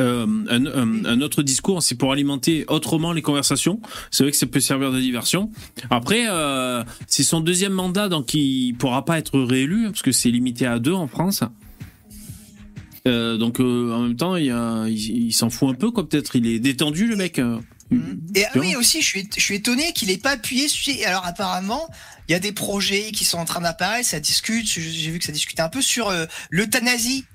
euh, 0.00 0.26
un, 0.50 1.20
autre 1.20 1.42
discours, 1.42 1.82
c'est 1.82 1.94
pour 1.94 2.12
alimenter 2.12 2.64
autrement 2.68 3.12
les 3.12 3.22
conversations. 3.22 3.80
C'est 4.10 4.24
vrai 4.24 4.32
que 4.32 4.36
ça 4.36 4.46
peut 4.46 4.60
servir 4.60 4.90
de 4.92 5.00
diversion. 5.00 5.50
Après, 5.90 6.24
euh, 6.28 6.82
c'est 7.06 7.22
son 7.22 7.40
deuxième 7.40 7.72
mandat, 7.72 8.08
donc 8.08 8.34
il 8.34 8.74
pourra 8.74 9.04
pas 9.04 9.18
être 9.18 9.38
réélu 9.40 9.84
parce 9.86 10.02
que 10.02 10.12
c'est 10.12 10.30
limité 10.30 10.66
à 10.66 10.78
deux 10.78 10.92
en 10.92 11.06
France. 11.06 11.44
Euh, 13.06 13.36
donc 13.36 13.60
en 13.60 14.00
même 14.00 14.16
temps, 14.16 14.36
il, 14.36 15.32
s'en 15.32 15.50
fout 15.50 15.70
un 15.70 15.74
peu, 15.74 15.90
quoi. 15.90 16.08
Peut-être 16.08 16.36
il 16.36 16.46
est 16.46 16.58
détendu, 16.58 17.06
le 17.06 17.16
mec. 17.16 17.40
Et 18.34 18.44
oui, 18.56 18.74
aussi, 18.76 19.02
je 19.02 19.06
suis, 19.06 19.28
je 19.36 19.42
suis 19.42 19.56
étonné 19.56 19.92
qu'il 19.92 20.10
ait 20.10 20.18
pas 20.18 20.32
appuyé. 20.32 20.66
Alors 21.04 21.24
apparemment, 21.24 21.88
il 22.28 22.32
y 22.32 22.34
a 22.34 22.40
des 22.40 22.52
projets 22.52 23.12
qui 23.12 23.24
sont 23.24 23.38
en 23.38 23.44
train 23.44 23.60
d'apparaître, 23.60 24.08
ça 24.08 24.18
discute. 24.18 24.66
J'ai 24.66 25.10
vu 25.10 25.20
que 25.20 25.24
ça 25.24 25.32
discutait 25.32 25.62
un 25.62 25.68
peu 25.68 25.82
sur 25.82 26.12
l'euthanasie 26.50 27.26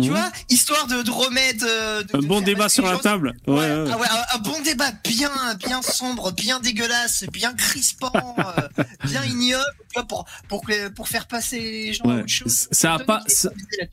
tu 0.00 0.10
mhm. 0.10 0.16
vois, 0.16 0.30
histoire 0.48 0.86
de, 0.86 1.02
de 1.02 1.10
remettre. 1.10 1.64
Euh, 1.66 2.02
un 2.14 2.18
bon 2.18 2.40
débat 2.40 2.68
sur 2.68 2.84
la 2.84 2.98
table. 2.98 3.34
Ouais, 3.46 3.66
un, 3.66 4.38
bon 4.38 4.60
débat 4.62 4.92
bien, 5.04 5.30
bien 5.58 5.82
sombre, 5.82 6.32
bien 6.32 6.60
dégueulasse, 6.60 7.24
bien 7.32 7.52
crispant, 7.54 8.12
euh, 8.38 8.84
bien 9.04 9.24
ignoble, 9.24 9.64
pour, 10.08 10.26
pour, 10.48 10.62
pour 10.94 11.08
faire 11.08 11.26
passer 11.26 11.60
les 11.60 11.92
gens 11.92 12.04
à 12.04 12.18
autre 12.18 12.28
chose. 12.28 12.68
Ça 12.70 12.94
a 12.94 12.98
pas, 12.98 13.22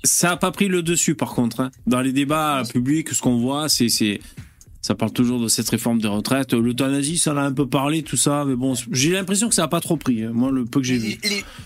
ça, 0.04 0.32
a 0.32 0.38
pas 0.38 0.52
pris 0.52 0.68
le 0.68 0.84
dessus 0.84 1.16
par 1.16 1.34
contre. 1.34 1.60
Hein. 1.60 1.72
Dans 1.88 2.02
les 2.02 2.12
débats 2.12 2.64
publics, 2.70 3.14
ce 3.14 3.22
qu'on 3.22 3.38
voit, 3.38 3.70
c'est, 3.70 3.90
c'est, 3.90 4.20
ça 4.86 4.94
parle 4.94 5.12
toujours 5.12 5.42
de 5.42 5.48
cette 5.48 5.68
réforme 5.68 6.00
des 6.00 6.08
retraites. 6.08 6.54
L'euthanasie, 6.54 7.18
ça 7.18 7.34
en 7.34 7.38
a 7.38 7.42
un 7.42 7.52
peu 7.52 7.68
parlé, 7.68 8.04
tout 8.04 8.18
ça, 8.18 8.46
mais 8.46 8.56
bon, 8.56 8.76
j'ai 8.92 9.10
l'impression 9.10 9.50
que 9.50 9.56
ça 9.56 9.64
n'a 9.64 9.68
pas 9.68 9.82
trop 9.82 9.98
pris, 9.98 10.24
hein. 10.24 10.30
moi, 10.32 10.52
le 10.52 10.64
peu 10.64 10.80
que 10.80 10.86
j'ai 10.86 11.00
vu. 11.00 11.18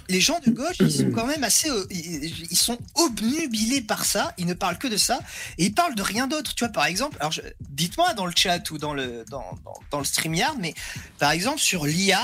Les, 0.07 0.21
gens 0.21 0.39
de 0.47 0.51
gauche, 0.51 0.77
ils 0.79 0.89
sont 0.89 1.11
quand 1.11 1.27
même 1.27 1.43
assez. 1.43 1.69
Euh, 1.69 1.85
ils, 1.91 2.55
sont 2.55 2.77
obnubilés 2.95 3.81
par 3.81 4.05
ça, 4.05 4.33
ils 4.37 4.45
ne 4.45 4.53
parlent 4.53 4.77
que 4.77 4.87
de 4.87 4.95
ça, 4.95 5.19
et 5.57 5.65
ils 5.65 5.73
parlent 5.73 5.95
de 5.95 6.01
rien 6.01 6.27
d'autre. 6.27 6.55
Tu 6.55 6.63
vois, 6.63 6.71
par 6.71 6.85
exemple, 6.85 7.17
alors 7.19 7.33
dites-moi 7.71 8.13
dans 8.13 8.25
le 8.25 8.31
chat 8.33 8.71
ou 8.71 8.77
dans 8.77 8.93
le, 8.93 9.25
dans, 9.29 9.43
dans, 9.65 9.73
dans 9.91 9.99
le 9.99 10.05
StreamYard, 10.05 10.55
mais 10.57 10.73
par 11.17 11.31
exemple, 11.31 11.59
sur 11.59 11.85
l'IA, 11.85 12.21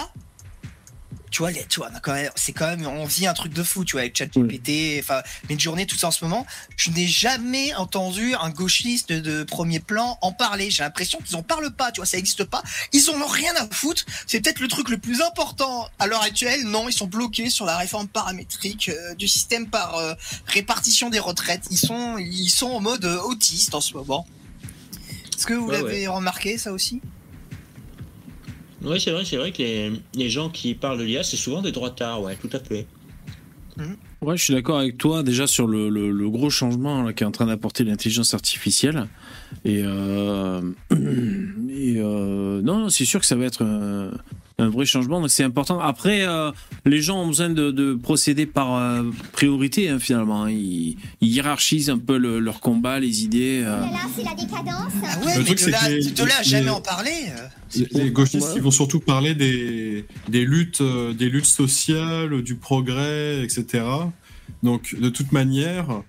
tu 1.36 1.42
vois, 1.42 1.52
tu 1.52 1.82
vois, 1.82 1.90
c'est 2.36 2.54
quand 2.54 2.66
même, 2.66 2.88
on 2.88 3.04
vit 3.04 3.28
un 3.28 3.34
truc 3.34 3.52
de 3.52 3.62
fou, 3.62 3.84
tu 3.84 3.94
vois, 3.94 4.02
avec 4.04 4.18
ChatGPT, 4.18 5.02
enfin, 5.02 5.22
journée 5.60 5.86
tout 5.86 5.98
ça 5.98 6.08
en 6.08 6.12
ce 6.12 6.24
moment. 6.24 6.46
Je 6.78 6.92
n'ai 6.92 7.08
jamais 7.08 7.74
entendu 7.74 8.36
un 8.36 8.50
gauchiste 8.52 9.12
de 9.12 9.44
premier 9.44 9.82
plan 9.82 10.18
en 10.22 10.32
parler. 10.32 10.72
J'ai 10.72 10.84
l'impression 10.84 11.20
qu'ils 11.20 11.36
en 11.36 11.44
parlent 11.44 11.74
pas, 11.74 11.92
tu 11.92 12.00
vois, 12.00 12.06
ça 12.06 12.16
n'existe 12.16 12.46
pas. 12.46 12.64
Ils 12.94 13.10
en 13.10 13.22
ont 13.22 13.28
rien 13.28 13.54
à 13.58 13.68
foutre. 13.70 14.06
C'est 14.28 14.40
peut-être 14.40 14.62
le 14.62 14.70
truc 14.70 14.88
le 14.88 14.98
plus 14.98 15.22
important 15.22 15.90
à 16.00 16.08
l'heure 16.08 16.22
actuelle. 16.22 16.64
Non, 16.68 16.88
ils 16.88 16.94
sont 16.94 17.08
bloqués 17.08 17.50
sur 17.50 17.66
la 17.66 17.76
réforme 17.76 18.08
paramétrique 18.08 18.88
euh, 18.88 19.14
du 19.16 19.28
système 19.28 19.68
par 19.68 19.96
euh, 19.96 20.14
répartition 20.48 21.10
des 21.10 21.20
retraites. 21.20 21.64
Ils 21.70 21.78
sont, 21.78 22.18
ils 22.18 22.50
sont 22.50 22.68
en 22.68 22.80
mode 22.80 23.04
euh, 23.04 23.20
autiste 23.24 23.76
en 23.76 23.82
ce 23.82 23.94
moment. 23.94 24.26
Est-ce 25.36 25.46
que 25.46 25.54
vous 25.54 25.70
l'avez 25.70 26.08
remarqué 26.08 26.58
ça 26.58 26.72
aussi? 26.72 27.02
Oui, 28.86 29.02
c'est 29.02 29.12
vrai, 29.12 29.26
c'est 29.26 29.38
vrai 29.38 29.52
que 29.52 29.62
les, 30.14 30.30
gens 30.30 30.50
qui 30.50 30.74
parlent 30.76 31.00
de 31.00 31.04
l'IA, 31.04 31.24
c'est 31.24 31.38
souvent 31.38 31.62
des 31.62 31.72
droitards, 31.72 32.22
ouais, 32.22 32.36
tout 32.36 32.50
à 32.52 32.60
fait. 32.60 32.86
Mhm. 33.78 33.98
Ouais, 34.22 34.38
je 34.38 34.44
suis 34.44 34.54
d'accord 34.54 34.80
avec 34.80 34.98
toi 34.98 35.24
déjà 35.24 35.48
sur 35.48 35.68
le, 35.68 36.30
gros 36.30 36.50
changement 36.50 37.12
qui 37.14 37.24
est 37.24 37.28
en 37.28 37.32
train 37.32 37.46
d'apporter 37.46 37.84
l'intelligence 37.84 38.34
artificielle. 38.34 39.08
Et, 39.64 39.82
euh, 39.84 40.62
et 40.92 41.96
euh, 41.98 42.62
non, 42.62 42.90
c'est 42.90 43.06
sûr 43.06 43.20
que 43.20 43.26
ça 43.26 43.36
va 43.36 43.46
être 43.46 43.64
un 44.58 44.70
vrai 44.70 44.86
changement. 44.86 45.20
Donc 45.22 45.30
c'est 45.30 45.44
important. 45.44 45.80
Après, 45.80 46.26
euh, 46.26 46.52
les 46.86 47.02
gens 47.02 47.22
ont 47.22 47.28
besoin 47.28 47.50
de, 47.50 47.94
procéder 47.96 48.46
par 48.46 48.76
euh, 48.76 49.04
priorité 49.32 49.90
hein, 49.90 50.00
finalement. 50.00 50.48
Ils, 50.48 50.98
hiérarchisent 51.22 51.90
un 51.90 51.98
peu 51.98 52.18
leur 52.18 52.60
combat, 52.60 53.00
les 53.00 53.24
idées. 53.24 53.62
Euh. 53.66 53.82
c'est 54.16 54.24
la 54.24 54.34
décadence. 54.34 54.94
Ah 55.04 55.26
ouais, 55.26 55.38
mais 55.38 56.12
de 56.12 56.24
là, 56.24 56.44
jamais 56.44 56.70
en 56.70 56.82
parler. 56.82 57.26
Les, 57.92 58.12
gauchistes, 58.12 58.54
ils 58.56 58.62
vont 58.62 58.72
surtout 58.72 59.00
parler 59.00 59.34
des, 59.36 60.06
des 60.30 60.46
luttes, 60.46 60.82
des 60.82 61.30
luttes 61.30 61.46
sociales, 61.46 62.42
du 62.42 62.56
progrès, 62.56 63.44
etc. 63.44 63.84
Donc 64.64 64.96
de 64.98 65.10
toute 65.10 65.32
manière 65.32 66.04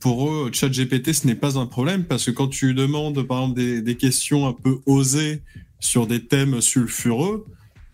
pour 0.00 0.30
eux, 0.30 0.50
ChatGPT, 0.52 1.12
ce 1.12 1.26
n'est 1.26 1.34
pas 1.34 1.58
un 1.58 1.66
problème 1.66 2.04
parce 2.04 2.24
que 2.24 2.30
quand 2.30 2.48
tu 2.48 2.74
demandes, 2.74 3.22
par 3.22 3.42
exemple, 3.42 3.82
des, 3.82 3.96
questions 3.96 4.46
un 4.46 4.52
peu 4.52 4.78
osées 4.86 5.42
sur 5.80 6.06
des 6.06 6.24
thèmes 6.24 6.60
sulfureux, 6.60 7.46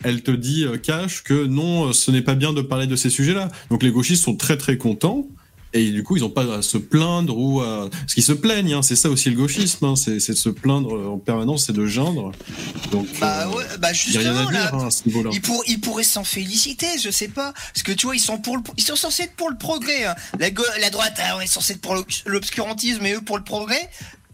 elle 0.03 0.23
te 0.23 0.31
dit 0.31 0.65
euh, 0.65 0.79
cash 0.79 1.23
que 1.23 1.45
non, 1.47 1.93
ce 1.93 2.11
n'est 2.11 2.23
pas 2.23 2.35
bien 2.35 2.53
de 2.53 2.63
parler 2.63 2.87
de 2.87 2.97
ces 2.97 3.11
sujets-là. 3.11 3.49
Donc 3.71 3.83
les 3.83 3.91
gauchistes 3.91 4.25
sont 4.25 4.37
très 4.37 4.57
très 4.57 4.79
contents 4.79 5.27
et 5.73 5.91
du 5.91 6.03
coup, 6.03 6.17
ils 6.17 6.21
n'ont 6.23 6.31
pas 6.31 6.53
à 6.57 6.63
se 6.63 6.79
plaindre 6.79 7.39
ou 7.39 7.61
à... 7.61 7.89
Parce 7.91 8.15
qu'ils 8.15 8.25
se 8.25 8.33
plaignent, 8.33 8.75
hein, 8.75 8.83
c'est 8.83 8.97
ça 8.97 9.09
aussi 9.09 9.31
le 9.31 9.37
gauchisme, 9.37 9.85
hein, 9.85 9.95
c'est 9.97 10.15
de 10.17 10.21
se 10.35 10.49
plaindre 10.49 11.11
en 11.11 11.19
permanence, 11.19 11.67
c'est 11.67 11.73
de 11.73 11.87
geindre. 11.87 12.33
Donc, 12.91 13.07
Bah 13.21 13.47
euh, 13.47 13.57
ouais, 13.57 13.65
bah 13.79 13.89
il 14.07 14.11
n'y 14.13 14.17
a 14.17 14.21
rien 14.21 14.33
justement 14.33 14.49
à 14.49 14.53
là. 14.53 14.61
dire 14.71 14.75
hein, 14.75 14.87
à 14.87 14.91
ce 14.91 15.03
niveau-là. 15.07 15.31
Ils, 15.33 15.41
pour, 15.41 15.63
ils 15.67 15.81
pourraient 15.81 16.03
s'en 16.03 16.25
féliciter, 16.25 16.87
je 17.03 17.11
sais 17.11 17.29
pas. 17.29 17.53
Parce 17.73 17.83
que 17.85 17.93
tu 17.93 18.07
vois, 18.07 18.17
ils 18.17 18.21
sont 18.21 18.39
pour 18.39 18.57
le, 18.57 18.63
ils 18.77 18.83
sont 18.85 18.97
censés 18.97 19.25
être 19.25 19.37
pour 19.37 19.51
le 19.51 19.57
progrès. 19.57 20.05
La, 20.39 20.49
la 20.81 20.91
droite, 20.91 21.21
on 21.37 21.41
est 21.41 21.47
censé 21.47 21.75
être 21.75 21.81
pour 21.81 21.95
l'obs- 21.95 22.23
l'obscurantisme 22.27 23.05
et 23.07 23.15
eux 23.15 23.21
pour 23.23 23.39
le 23.39 23.45
progrès. 23.45 23.89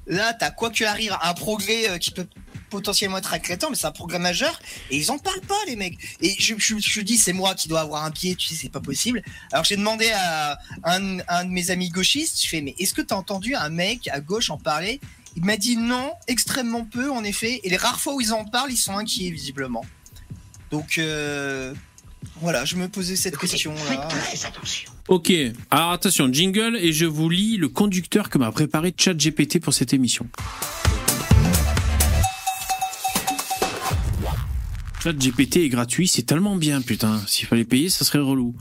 Là, 0.09 0.33
t'as 0.39 0.51
quoi 0.51 0.71
qu'il 0.71 0.87
arrive, 0.87 1.17
un 1.21 1.35
progrès 1.35 1.91
euh, 1.91 1.99
qui 1.99 2.13
peut 2.13 2.27
potentiellement 2.77 3.17
être 3.17 3.33
inquiétant, 3.33 3.71
mais 3.71 3.77
c'est 3.77 3.87
un 3.87 3.99
progrès 4.03 4.19
majeur. 4.19 4.61
Et 4.91 4.99
ils 4.99 5.11
en 5.11 5.19
parlent 5.19 5.47
pas, 5.55 5.63
les 5.67 5.77
mecs. 5.77 5.97
Et 6.21 6.37
je, 6.39 6.55
je, 6.59 6.75
je 6.79 7.01
dis, 7.01 7.17
c'est 7.17 7.33
moi 7.33 7.55
qui 7.55 7.69
dois 7.69 7.81
avoir 7.81 8.05
un 8.05 8.11
pied, 8.11 8.35
tu 8.35 8.49
sais, 8.49 8.55
c'est 8.55 8.69
pas 8.69 8.81
possible. 8.81 9.23
Alors 9.51 9.65
j'ai 9.65 9.77
demandé 9.77 10.11
à 10.15 10.59
un, 10.85 11.19
un 11.27 11.45
de 11.47 11.51
mes 11.51 11.71
amis 11.71 11.89
gauchistes, 11.89 12.43
je 12.43 12.49
fais, 12.49 12.61
mais 12.61 12.75
est-ce 12.79 12.93
que 12.93 13.01
t'as 13.01 13.17
entendu 13.17 13.55
un 13.55 13.71
mec 13.71 14.09
à 14.09 14.21
gauche 14.21 14.51
en 14.51 14.59
parler? 14.59 15.01
Il 15.37 15.45
m'a 15.45 15.57
dit 15.57 15.77
non, 15.77 16.13
extrêmement 16.29 16.85
peu, 16.85 17.11
en 17.11 17.25
effet. 17.25 17.61
Et 17.65 17.71
les 17.71 17.79
rares 17.79 18.01
fois 18.01 18.15
où 18.15 18.21
ils 18.21 18.33
en 18.35 18.45
parlent, 18.45 18.73
ils 18.73 18.77
sont 18.77 18.97
inquiets, 18.97 19.31
visiblement. 19.31 19.85
Donc 20.71 20.99
euh, 20.99 21.73
voilà, 22.43 22.65
je 22.67 22.77
me 22.77 22.89
posais 22.89 23.17
cette 23.17 23.39
question 23.39 23.75
là. 23.75 24.09
Ok, 25.09 25.33
alors 25.71 25.93
attention, 25.93 26.31
jingle, 26.33 26.77
et 26.77 26.93
je 26.93 27.07
vous 27.07 27.31
lis 27.31 27.57
le 27.57 27.69
conducteur 27.69 28.29
que 28.29 28.39
m'a 28.39 28.51
préparé 28.51 28.93
ChatGPT 28.97 29.61
pour 29.61 29.73
cette 29.73 29.95
émission. 29.95 30.27
ChatGPT 35.07 35.59
est 35.59 35.69
gratuit, 35.69 36.09
c'est 36.09 36.25
tellement 36.25 36.57
bien, 36.57 36.81
putain. 36.83 37.21
S'il 37.29 37.47
fallait 37.47 37.65
payer, 37.65 37.91
ça 37.91 38.05
serait 38.05 38.19
relou. 38.19 38.57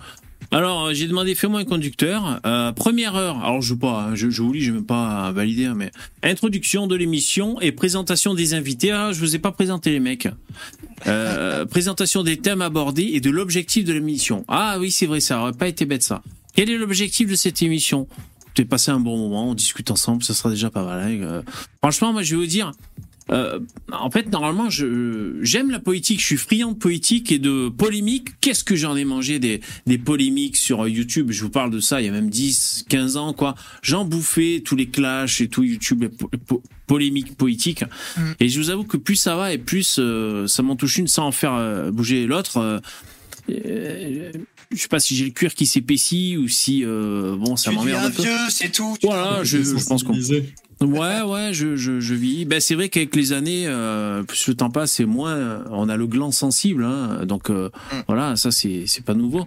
Alors, 0.51 0.85
euh, 0.85 0.93
j'ai 0.93 1.07
demandé, 1.07 1.33
fais-moi 1.33 1.61
un 1.61 1.65
conducteur. 1.65 2.39
Euh, 2.45 2.71
première 2.71 3.15
heure, 3.15 3.43
alors 3.43 3.63
je 3.63 3.73
sais 3.73 3.79
pas, 3.79 4.03
hein, 4.03 4.15
je, 4.15 4.29
je 4.29 4.43
vous 4.43 4.53
lis, 4.53 4.61
je 4.61 4.69
vais 4.71 4.77
même 4.77 4.85
pas 4.85 5.31
valider, 5.31 5.65
hein, 5.65 5.73
mais 5.75 5.91
introduction 6.21 6.85
de 6.85 6.95
l'émission 6.95 7.59
et 7.61 7.71
présentation 7.71 8.35
des 8.35 8.53
invités. 8.53 8.91
Ah, 8.91 9.11
je 9.11 9.19
vous 9.21 9.35
ai 9.35 9.39
pas 9.39 9.51
présenté 9.51 9.89
les 9.89 9.99
mecs. 9.99 10.27
Euh, 11.07 11.65
présentation 11.71 12.21
des 12.21 12.37
thèmes 12.37 12.61
abordés 12.61 13.09
et 13.13 13.21
de 13.21 13.31
l'objectif 13.31 13.83
de 13.83 13.93
l'émission. 13.93 14.45
Ah 14.47 14.77
oui, 14.79 14.91
c'est 14.91 15.07
vrai, 15.07 15.21
ça 15.21 15.41
aurait 15.41 15.53
pas 15.53 15.67
été 15.67 15.85
bête 15.85 16.03
ça. 16.03 16.21
Quel 16.55 16.69
est 16.69 16.77
l'objectif 16.77 17.27
de 17.27 17.35
cette 17.35 17.63
émission? 17.63 18.07
Es 18.57 18.65
passé 18.65 18.91
un 18.91 18.99
bon 18.99 19.17
moment, 19.17 19.49
on 19.49 19.55
discute 19.55 19.89
ensemble, 19.89 20.23
ça 20.23 20.35
sera 20.35 20.51
déjà 20.51 20.69
pas 20.69 20.85
mal. 20.85 21.23
hein. 21.23 21.43
Franchement, 21.81 22.13
moi 22.13 22.21
je 22.21 22.35
vais 22.35 22.41
vous 22.41 22.47
dire, 22.47 22.71
euh, 23.31 23.59
en 23.91 24.11
fait, 24.11 24.31
normalement, 24.31 24.69
je 24.69 25.37
j'aime 25.41 25.71
la 25.71 25.79
politique, 25.79 26.19
je 26.19 26.25
suis 26.25 26.37
friand 26.37 26.71
de 26.73 26.77
politique 26.77 27.31
et 27.31 27.39
de 27.39 27.69
polémique. 27.69 28.39
Qu'est-ce 28.41 28.63
que 28.63 28.75
j'en 28.75 28.95
ai 28.95 29.03
mangé 29.05 29.39
des, 29.39 29.61
des 29.87 29.97
polémiques 29.97 30.57
sur 30.57 30.87
YouTube? 30.87 31.31
Je 31.31 31.41
vous 31.43 31.49
parle 31.49 31.71
de 31.71 31.79
ça 31.79 32.01
il 32.01 32.05
y 32.05 32.07
a 32.07 32.11
même 32.11 32.29
10, 32.29 32.85
15 32.87 33.17
ans, 33.17 33.33
quoi. 33.33 33.55
J'en 33.81 34.05
bouffais 34.05 34.61
tous 34.63 34.75
les 34.75 34.87
clashs 34.87 35.41
et 35.41 35.47
tout 35.47 35.63
YouTube, 35.63 36.03
les 36.03 36.09
po- 36.09 36.29
po- 36.45 36.61
polémiques 36.85 37.35
politiques. 37.35 37.83
Mm. 38.17 38.21
Et 38.39 38.49
je 38.49 38.59
vous 38.59 38.69
avoue 38.69 38.83
que 38.83 38.97
plus 38.97 39.15
ça 39.15 39.35
va 39.35 39.53
et 39.53 39.57
plus 39.57 39.97
euh, 39.99 40.45
ça 40.47 40.61
m'en 40.61 40.75
touche 40.75 40.97
une 40.97 41.07
sans 41.07 41.25
en 41.25 41.31
faire 41.31 41.53
euh, 41.55 41.89
bouger 41.91 42.27
l'autre. 42.27 42.57
euh, 42.57 42.79
euh, 43.49 44.31
je 44.71 44.77
sais 44.81 44.87
pas 44.87 44.99
si 44.99 45.15
j'ai 45.15 45.25
le 45.25 45.31
cuir 45.31 45.53
qui 45.53 45.65
s'épaissit 45.67 46.37
ou 46.37 46.47
si 46.47 46.83
euh, 46.83 47.35
bon 47.37 47.55
ça 47.55 47.71
m'emmerde 47.71 48.05
un 48.05 48.11
peu. 48.11 48.23
vieux, 48.23 48.31
c'est 48.49 48.71
tout. 48.71 48.95
Voilà, 49.03 49.43
je, 49.43 49.59
je 49.63 49.85
pense 49.85 50.03
qu'on. 50.03 50.13
Ouais, 50.81 51.21
ouais, 51.21 51.53
je, 51.53 51.75
je, 51.77 51.99
je 51.99 52.13
vis. 52.13 52.45
Ben, 52.45 52.59
c'est 52.59 52.75
vrai 52.75 52.89
qu'avec 52.89 53.15
les 53.15 53.31
années, 53.33 53.63
euh, 53.67 54.23
plus 54.23 54.47
le 54.47 54.55
temps 54.55 54.69
passe, 54.69 54.99
et 54.99 55.05
moins 55.05 55.31
euh, 55.33 55.59
on 55.71 55.87
a 55.87 55.95
le 55.95 56.05
gland 56.05 56.31
sensible. 56.31 56.83
Hein, 56.83 57.25
donc 57.25 57.49
euh, 57.49 57.69
Mm. 57.91 57.95
voilà, 58.07 58.35
ça 58.35 58.51
c'est 58.51 58.83
c'est 58.87 59.03
pas 59.05 59.13
nouveau. 59.13 59.45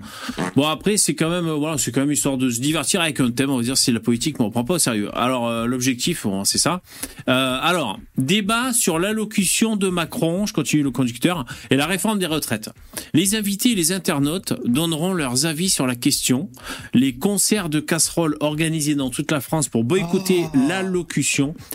Bon 0.57 0.67
après, 0.67 0.97
c'est 0.97 1.14
quand 1.14 1.29
même 1.29 1.49
voilà, 1.51 1.77
c'est 1.77 1.93
quand 1.93 2.01
même 2.01 2.12
histoire 2.12 2.38
de 2.38 2.49
se 2.51 2.61
divertir 2.61 3.01
avec 3.01 3.21
un 3.21 3.31
thème. 3.31 3.51
On 3.51 3.57
va 3.59 3.62
dire 3.62 3.77
c'est 3.77 3.93
la 3.93 4.01
politique, 4.01 4.38
mais 4.38 4.45
on 4.47 4.51
prend 4.51 4.64
pas 4.64 4.75
au 4.75 4.79
sérieux. 4.79 5.11
Alors 5.14 5.47
euh, 5.49 5.67
l'objectif, 5.67 6.23
bon, 6.25 6.45
c'est 6.45 6.59
ça. 6.59 6.81
Euh, 7.29 7.59
alors 7.61 7.99
débat 8.17 8.73
sur 8.73 8.99
l'allocution 8.99 9.77
de 9.77 9.88
Macron. 9.88 10.47
Je 10.47 10.53
continue 10.55 10.83
le 10.83 10.91
conducteur 10.91 11.45
et 11.71 11.77
la 11.77 11.87
réforme 11.87 12.19
des 12.19 12.27
retraites. 12.27 12.71
Les 13.12 13.35
invités 13.35 13.73
et 13.73 13.75
les 13.75 13.93
internautes 13.93 14.55
donneront 14.64 15.12
leurs 15.12 15.45
avis 15.47 15.69
sur 15.69 15.87
la 15.87 15.95
question. 15.97 16.49
Les 16.95 17.14
concerts 17.14 17.69
de 17.69 17.81
casseroles 17.81 18.37
organisés 18.41 18.95
dans 18.95 19.11
toute 19.11 19.31
la 19.31 19.41
France 19.41 19.69
pour 19.69 19.85
boycotter 19.85 20.45
Oh. 20.55 20.57
l'allocution 20.69 21.17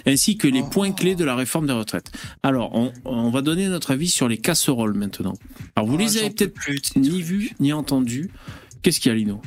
ainsi 0.06 0.38
que 0.38 0.48
les 0.48 0.64
points 0.64 0.92
clés 0.92 1.16
de 1.16 1.24
la 1.26 1.36
réforme 1.36 1.68
des 1.68 1.74
retraites. 1.74 2.12
Alors, 2.44 2.74
on, 2.76 2.92
on 3.06 3.30
va 3.30 3.42
donner 3.42 3.68
notre 3.68 3.92
avis 3.92 4.10
sur 4.10 4.28
les 4.28 4.38
casseroles 4.38 4.94
maintenant. 4.94 5.34
Alors, 5.76 5.88
vous 5.90 5.96
Oh, 5.96 5.98
les 5.98 6.18
avez 6.18 6.30
peut-être 6.30 6.54
plus, 6.54 6.82
ni 6.96 7.22
vues 7.22 7.52
ni 7.60 7.74
entendues. 7.74 8.30
Qu'est-ce 8.82 9.00
qu'il 9.00 9.12
y 9.12 9.16
a, 9.16 9.18
Lino? 9.18 9.42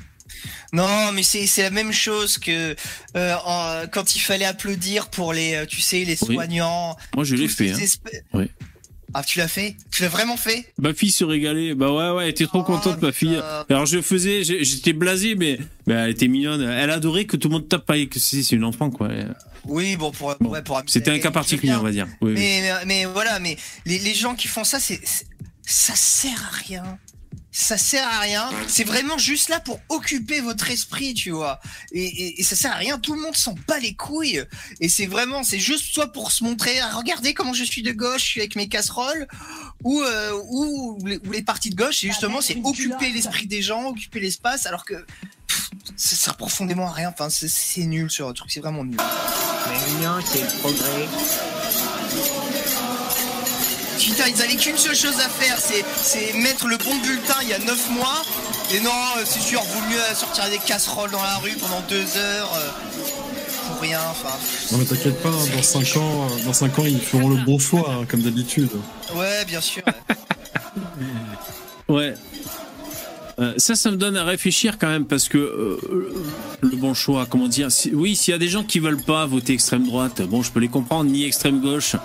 Non, 0.72 1.12
mais 1.12 1.22
c'est 1.22 1.46
c'est 1.46 1.62
la 1.62 1.70
même 1.70 1.92
chose 1.92 2.38
que 2.38 2.74
euh, 3.16 3.34
en- 3.44 3.86
quand 3.90 4.14
il 4.14 4.20
fallait 4.20 4.44
applaudir 4.44 5.08
pour 5.08 5.32
les, 5.32 5.54
euh, 5.54 5.66
tu 5.66 5.80
sais, 5.80 6.04
les 6.04 6.16
Oui. 6.24 6.34
soignants. 6.34 6.96
Moi, 7.14 7.24
je 7.24 7.34
l'ai 7.36 7.48
fait. 7.48 7.70
Hein. 7.72 7.78
Oui. 8.34 8.50
Ah, 9.14 9.22
tu 9.22 9.38
l'as 9.38 9.48
fait? 9.48 9.76
Tu 9.90 10.02
l'as 10.02 10.08
vraiment 10.08 10.36
fait? 10.36 10.72
Ma 10.78 10.92
fille 10.92 11.10
se 11.10 11.24
régalait. 11.24 11.74
Bah 11.74 11.90
ouais, 11.92 12.10
ouais, 12.16 12.24
elle 12.24 12.30
était 12.30 12.46
trop 12.46 12.60
Oh, 12.60 12.64
contente, 12.64 13.00
ma 13.00 13.12
fille. 13.12 13.40
Alors, 13.70 13.86
je 13.86 14.02
faisais, 14.02 14.42
j'étais 14.44 14.92
blasé, 14.92 15.34
mais, 15.36 15.58
mais 15.86 15.94
elle 15.94 16.10
était 16.10 16.28
mignonne. 16.28 16.60
Elle 16.62 16.90
adorait 16.90 17.24
que 17.24 17.36
tout 17.36 17.48
le 17.48 17.54
monde 17.54 17.68
tape 17.68 17.88
avec. 17.90 18.14
C'est 18.16 18.42
c'est 18.42 18.56
une 18.56 18.64
enfant, 18.64 18.90
quoi. 18.90 19.08
Oui, 19.64 19.96
bon, 19.96 20.10
pour, 20.10 20.34
Bon, 20.40 20.50
ouais, 20.50 20.62
pour 20.62 20.82
C'était 20.86 21.10
un 21.12 21.18
cas 21.18 21.30
particulier, 21.30 21.74
on 21.74 21.82
va 21.82 21.90
dire. 21.92 22.06
Oui, 22.20 22.32
oui. 22.32 22.38
Mais, 22.38 22.60
mais, 22.62 22.84
mais 22.84 23.04
voilà, 23.06 23.38
mais 23.38 23.56
les, 23.84 23.98
les 23.98 24.14
gens 24.14 24.34
qui 24.34 24.48
font 24.48 24.64
ça, 24.64 24.78
c'est- 24.80 25.00
ça 25.62 25.94
sert 25.96 26.50
à 26.52 26.56
rien. 26.68 26.98
Ça 27.58 27.78
sert 27.78 28.06
à 28.06 28.18
rien. 28.20 28.50
C'est 28.68 28.84
vraiment 28.84 29.16
juste 29.16 29.48
là 29.48 29.60
pour 29.60 29.80
occuper 29.88 30.40
votre 30.40 30.70
esprit, 30.70 31.14
tu 31.14 31.30
vois. 31.30 31.58
Et, 31.90 32.04
et, 32.04 32.40
et 32.40 32.42
ça 32.42 32.54
sert 32.54 32.70
à 32.70 32.74
rien. 32.74 32.98
Tout 32.98 33.14
le 33.14 33.20
monde 33.22 33.34
s'en 33.34 33.54
bat 33.66 33.78
les 33.78 33.94
couilles. 33.94 34.44
Et 34.80 34.90
c'est 34.90 35.06
vraiment, 35.06 35.42
c'est 35.42 35.58
juste 35.58 35.86
soit 35.94 36.12
pour 36.12 36.32
se 36.32 36.44
montrer, 36.44 36.78
ah, 36.80 36.90
regardez 36.94 37.32
comment 37.32 37.54
je 37.54 37.64
suis 37.64 37.80
de 37.82 37.92
gauche, 37.92 38.20
je 38.20 38.26
suis 38.26 38.40
avec 38.40 38.56
mes 38.56 38.68
casseroles, 38.68 39.26
ou 39.84 40.02
euh, 40.02 40.38
ou, 40.50 40.98
les, 41.06 41.16
ou 41.26 41.32
les 41.32 41.40
partis 41.42 41.70
de 41.70 41.76
gauche. 41.76 42.04
Et 42.04 42.08
justement, 42.08 42.42
c'est 42.42 42.58
occuper 42.62 43.10
l'esprit 43.10 43.46
des 43.46 43.62
gens, 43.62 43.86
occuper 43.86 44.20
l'espace, 44.20 44.66
alors 44.66 44.84
que 44.84 45.06
pff, 45.46 45.70
ça 45.96 46.14
sert 46.14 46.36
profondément 46.36 46.88
à 46.88 46.92
rien. 46.92 47.08
Enfin, 47.08 47.30
c'est- 47.30 47.80
nul 47.86 48.10
ce 48.10 48.22
truc. 48.34 48.50
C'est 48.50 48.60
vraiment 48.60 48.84
nul. 48.84 48.98
Mais 48.98 50.04
non, 50.04 50.18
c'est 50.30 50.42
le 50.42 50.58
progrès. 50.60 51.08
Putain, 53.98 54.24
ils 54.28 54.42
avaient 54.42 54.56
qu'une 54.56 54.76
seule 54.76 54.94
chose 54.94 55.18
à 55.20 55.28
faire, 55.28 55.58
c'est, 55.58 56.32
mettre 56.34 56.66
le 56.68 56.76
bon 56.76 56.94
bulletin 56.96 57.34
il 57.42 57.48
y 57.48 57.54
a 57.54 57.58
9 57.58 57.90
mois. 57.90 58.22
Et 58.74 58.80
non, 58.80 58.90
euh, 59.16 59.22
c'est 59.24 59.40
sûr, 59.40 59.60
vaut 59.62 59.88
mieux 59.90 59.98
sortir 60.14 60.48
des 60.50 60.58
casseroles 60.58 61.10
dans 61.10 61.22
la 61.22 61.36
rue 61.36 61.52
pendant 61.60 61.80
2 61.88 61.96
heures. 62.16 62.52
euh, 62.54 62.70
pour 63.68 63.80
rien, 63.80 64.00
enfin. 64.10 64.34
Non 64.70 64.78
mais 64.78 64.84
t'inquiète 64.84 65.20
pas, 65.22 65.30
dans 65.30 65.62
5 65.62 65.96
ans, 65.96 66.28
euh, 66.30 66.44
dans 66.44 66.52
5 66.52 66.78
ans, 66.78 66.84
ils 66.86 67.00
feront 67.00 67.28
le 67.28 67.36
bon 67.44 67.58
choix, 67.58 67.90
hein, 67.90 68.04
comme 68.08 68.22
d'habitude. 68.22 68.70
Ouais, 69.14 69.44
bien 69.46 69.60
sûr. 69.60 69.82
Ouais. 71.88 72.14
Euh, 73.38 73.52
ça, 73.58 73.74
ça 73.74 73.90
me 73.90 73.96
donne 73.96 74.16
à 74.16 74.24
réfléchir 74.24 74.78
quand 74.78 74.86
même 74.88 75.04
parce 75.04 75.28
que 75.28 75.36
euh, 75.36 75.78
le 76.62 76.76
bon 76.76 76.94
choix, 76.94 77.26
comment 77.28 77.48
dire 77.48 77.70
si- 77.70 77.90
Oui, 77.94 78.16
s'il 78.16 78.32
y 78.32 78.34
a 78.34 78.38
des 78.38 78.48
gens 78.48 78.64
qui 78.64 78.78
veulent 78.78 78.96
pas 79.02 79.26
voter 79.26 79.52
extrême 79.52 79.84
droite, 79.86 80.22
bon, 80.22 80.42
je 80.42 80.50
peux 80.50 80.60
les 80.60 80.68
comprendre, 80.68 81.10
ni 81.10 81.24
extrême 81.24 81.60
gauche. 81.60 81.96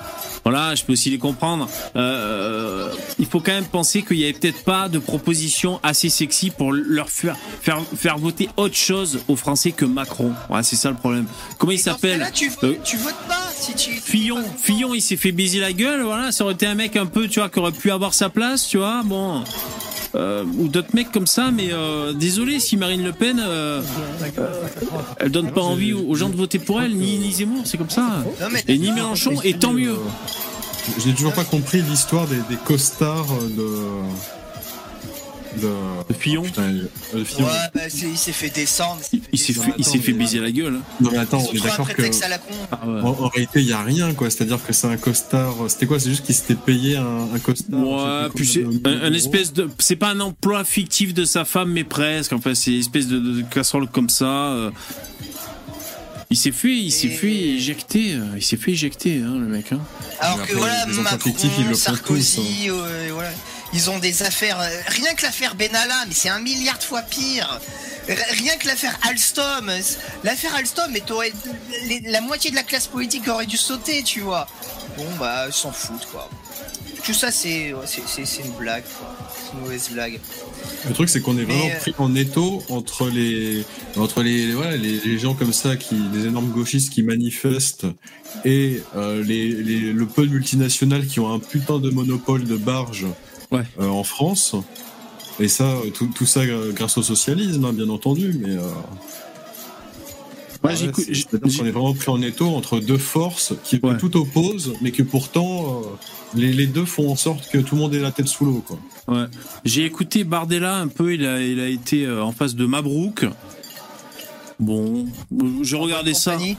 Voilà, 0.43 0.75
je 0.75 0.83
peux 0.83 0.91
aussi 0.93 1.09
les 1.09 1.19
comprendre. 1.19 1.69
Euh, 1.95 2.89
il 3.17 3.25
faut 3.27 3.39
quand 3.39 3.53
même 3.53 3.63
penser 3.65 4.01
qu'il 4.01 4.17
y 4.17 4.23
avait 4.25 4.33
peut-être 4.33 4.63
pas 4.65 4.89
de 4.89 4.99
proposition 4.99 5.79
assez 5.83 6.09
sexy 6.09 6.49
pour 6.49 6.73
leur 6.73 7.09
faire 7.09 7.37
faire, 7.61 7.79
faire 7.95 8.17
voter 8.17 8.49
autre 8.57 8.75
chose 8.75 9.19
aux 9.29 9.35
Français 9.37 9.71
que 9.71 9.85
Macron. 9.85 10.33
Ouais, 10.49 10.63
c'est 10.63 10.75
ça 10.75 10.89
le 10.89 10.97
problème. 10.97 11.27
Comment 11.57 11.71
il 11.71 11.75
Et 11.75 11.77
s'appelle 11.77 12.19
cas-là, 12.19 12.31
tu, 12.31 12.49
votes- 12.49 12.63
Euh, 12.65 12.75
tu 12.83 12.97
votes 12.97 13.15
pas 13.29 13.49
si 13.57 13.73
tu. 13.75 13.91
Fillon, 13.91 14.43
Fillon, 14.61 14.93
il 14.93 15.01
s'est 15.01 15.15
fait 15.15 15.31
baiser 15.31 15.59
la 15.59 15.71
gueule, 15.71 16.01
voilà, 16.01 16.31
ça 16.33 16.43
aurait 16.43 16.55
été 16.55 16.65
un 16.65 16.75
mec 16.75 16.97
un 16.97 17.05
peu, 17.05 17.27
tu 17.29 17.39
vois, 17.39 17.49
qui 17.49 17.59
aurait 17.59 17.71
pu 17.71 17.89
avoir 17.91 18.13
sa 18.13 18.27
place, 18.29 18.67
tu 18.67 18.77
vois, 18.79 19.01
bon, 19.05 19.43
euh, 20.15 20.43
ou 20.57 20.67
d'autres 20.67 20.93
mecs 20.93 21.11
comme 21.11 21.27
ça, 21.27 21.51
mais 21.51 21.69
euh, 21.71 22.13
désolé 22.13 22.59
si 22.59 22.77
Marine 22.77 23.03
Le 23.03 23.13
Pen, 23.13 23.39
euh, 23.39 23.81
euh, 24.37 24.47
elle 25.19 25.31
donne 25.31 25.51
pas 25.51 25.61
envie 25.61 25.93
aux 25.93 26.15
gens 26.15 26.29
de 26.29 26.35
voter 26.35 26.59
pour 26.59 26.81
elle, 26.81 26.95
ni, 26.95 27.17
ni 27.17 27.31
Zemmour, 27.31 27.63
c'est 27.65 27.77
comme 27.77 27.89
ça, 27.89 28.23
et 28.67 28.77
ni 28.77 28.91
Mélenchon, 28.91 29.41
et 29.43 29.53
tant 29.53 29.73
mieux. 29.73 29.95
Je 30.99 31.07
n'ai 31.07 31.13
toujours 31.13 31.33
pas 31.33 31.43
compris 31.43 31.81
l'histoire 31.81 32.27
des, 32.27 32.37
des 32.49 32.57
costards 32.65 33.27
de. 33.57 33.67
Fillon, 36.19 36.43
Putain, 36.43 36.71
le 37.13 37.23
film. 37.23 37.45
Ouais, 37.47 37.51
bah, 37.73 37.81
il 37.93 38.17
s'est 38.17 38.31
fait 38.31 38.49
descendre. 38.49 39.01
il, 39.31 39.39
s'est 39.39 39.53
fait, 39.53 39.71
il 39.77 39.85
s'est 39.85 39.97
fait 39.99 40.13
baiser 40.13 40.39
la 40.39 40.51
gueule. 40.51 40.75
hein. 40.75 40.81
Non 41.01 41.09
mais 41.11 41.17
attends, 41.17 41.43
on 41.49 41.53
est 41.55 41.59
d'accord 41.63 41.87
que. 41.87 41.93
prétexte 41.93 42.23
à 42.23 42.29
la 42.29 42.37
con. 42.37 42.53
Ah 42.71 42.87
ouais. 42.87 43.01
En, 43.01 43.07
en 43.09 43.27
réalité, 43.27 43.59
il 43.61 43.67
y 43.67 43.73
a 43.73 43.81
rien, 43.81 44.13
quoi. 44.13 44.29
C'est-à-dire 44.29 44.63
que 44.65 44.71
c'est 44.73 44.87
un 44.87 44.97
costard. 44.97 45.55
C'était 45.67 45.87
quoi 45.87 45.99
C'est 45.99 46.09
juste 46.09 46.25
qu'il 46.25 46.35
s'était 46.35 46.55
payé 46.55 46.97
un, 46.97 47.27
un 47.33 47.39
costard. 47.39 47.79
Ouais, 47.79 48.29
puis 48.35 48.47
c'est 48.47 48.65
un, 48.85 49.13
espèce 49.13 49.51
de, 49.53 49.69
c'est 49.79 49.95
pas 49.95 50.09
un 50.09 50.19
emploi 50.19 50.63
fictif 50.63 51.13
de 51.13 51.25
sa 51.25 51.43
femme, 51.45 51.71
mais 51.71 51.83
presque. 51.83 52.33
Enfin, 52.33 52.55
c'est 52.55 52.71
une 52.71 52.79
espèce 52.79 53.07
de, 53.07 53.19
de 53.19 53.41
casserole 53.43 53.87
comme 53.87 54.09
ça. 54.09 54.25
euh. 54.25 54.71
Il 56.29 56.37
s'est 56.37 56.53
fait, 56.53 56.73
il 56.73 56.91
s'est 56.91 57.09
fait 57.09 57.33
éjecter, 57.33 58.13
euh, 58.13 58.23
il 58.37 58.41
s'est 58.41 58.55
fait 58.55 58.71
éjecter, 58.71 59.17
hein, 59.21 59.33
le 59.37 59.47
mec. 59.47 59.73
Hein. 59.73 59.79
Alors 60.21 60.45
que 60.45 60.55
voilà, 60.55 60.85
Macron, 60.85 61.19
fictifs, 61.19 61.51
ils 61.59 61.67
le 61.67 61.73
Sarkozy, 61.75 62.67
tous, 62.67 62.71
euh, 62.71 63.09
voilà. 63.13 63.31
Ils 63.73 63.89
ont 63.89 63.99
des 63.99 64.23
affaires. 64.23 64.59
euh, 64.59 64.69
rien 64.87 65.13
que 65.13 65.23
l'affaire 65.23 65.55
Benalla, 65.55 66.05
mais 66.07 66.13
c'est 66.13 66.29
un 66.29 66.39
milliard 66.39 66.77
de 66.77 66.83
fois 66.83 67.01
pire. 67.01 67.59
Rien 68.07 68.57
que 68.57 68.67
l'affaire 68.67 68.97
Alstom. 69.07 69.69
euh, 69.69 69.79
L'affaire 70.23 70.55
Alstom, 70.55 70.91
mais 70.91 71.03
la 72.05 72.21
moitié 72.21 72.51
de 72.51 72.55
la 72.55 72.63
classe 72.63 72.87
politique 72.87 73.27
aurait 73.27 73.45
dû 73.45 73.57
sauter, 73.57 74.03
tu 74.03 74.21
vois. 74.21 74.47
Bon, 74.97 75.05
bah, 75.19 75.45
ils 75.47 75.53
s'en 75.53 75.71
foutent, 75.71 76.07
quoi. 76.11 76.29
Tout 77.05 77.13
ça, 77.13 77.31
c'est 77.31 77.69
une 77.69 78.51
blague, 78.59 78.83
quoi. 78.99 79.15
C'est 79.33 79.53
une 79.53 79.61
mauvaise 79.63 79.89
blague. 79.89 80.19
Le 80.87 80.93
truc, 80.93 81.09
c'est 81.09 81.21
qu'on 81.21 81.37
est 81.37 81.43
vraiment 81.43 81.65
euh, 81.65 81.79
pris 81.79 81.95
en 81.97 82.13
étau 82.15 82.63
entre 82.69 83.07
les, 83.09 83.63
entre 83.97 84.21
les, 84.21 84.51
voilà, 84.51 84.75
les, 84.77 84.99
les 84.99 85.17
gens 85.17 85.33
comme 85.33 85.53
ça, 85.53 85.77
qui, 85.77 85.95
les 86.13 86.25
énormes 86.25 86.51
gauchistes 86.51 86.91
qui 86.91 87.01
manifestent, 87.03 87.87
et 88.45 88.83
euh, 88.95 89.23
les, 89.23 89.47
les, 89.49 89.79
le 89.93 90.05
peu 90.05 90.27
de 90.27 90.31
multinationales 90.31 91.07
qui 91.07 91.19
ont 91.19 91.33
un 91.33 91.39
putain 91.39 91.79
de 91.79 91.89
monopole 91.89 92.43
de 92.43 92.55
barge 92.57 93.05
Ouais. 93.51 93.63
euh, 93.79 93.87
en 93.87 94.03
France. 94.03 94.55
Et 95.39 95.47
ça, 95.47 95.63
euh, 95.65 95.89
tout, 95.93 96.07
tout 96.13 96.25
ça 96.25 96.41
euh, 96.41 96.71
grâce 96.71 96.97
au 96.97 97.03
socialisme, 97.03 97.65
hein, 97.65 97.73
bien 97.73 97.89
entendu, 97.89 98.35
mais. 98.39 98.55
Euh, 98.55 98.61
ouais, 100.63 100.75
qu'on 100.91 101.65
est 101.65 101.71
vraiment 101.71 101.93
pris 101.93 102.09
en 102.11 102.21
étau 102.21 102.47
entre 102.49 102.79
deux 102.79 102.97
forces 102.97 103.53
qui 103.63 103.79
Ouais. 103.81 103.97
tout 103.97 104.15
opposent, 104.17 104.73
mais 104.81 104.91
que 104.91 105.03
pourtant, 105.03 105.81
euh, 105.83 105.85
les, 106.35 106.53
les 106.53 106.67
deux 106.67 106.85
font 106.85 107.11
en 107.11 107.15
sorte 107.15 107.49
que 107.49 107.57
tout 107.57 107.75
le 107.75 107.81
monde 107.81 107.93
ait 107.95 107.99
la 107.99 108.11
tête 108.11 108.27
sous 108.27 108.45
l'eau. 108.45 108.63
J'ai 109.65 109.85
écouté 109.85 110.23
Bardella 110.23 110.77
un 110.77 110.87
peu, 110.87 111.13
il 111.13 111.25
a, 111.25 111.41
il 111.41 111.59
a 111.59 111.67
été 111.67 112.09
en 112.09 112.31
face 112.31 112.55
de 112.55 112.65
Mabrouk. 112.65 113.25
Bon, 114.59 115.07
j'ai 115.63 115.75
regardé 115.75 116.13
ça 116.13 116.33
Compagnie? 116.33 116.55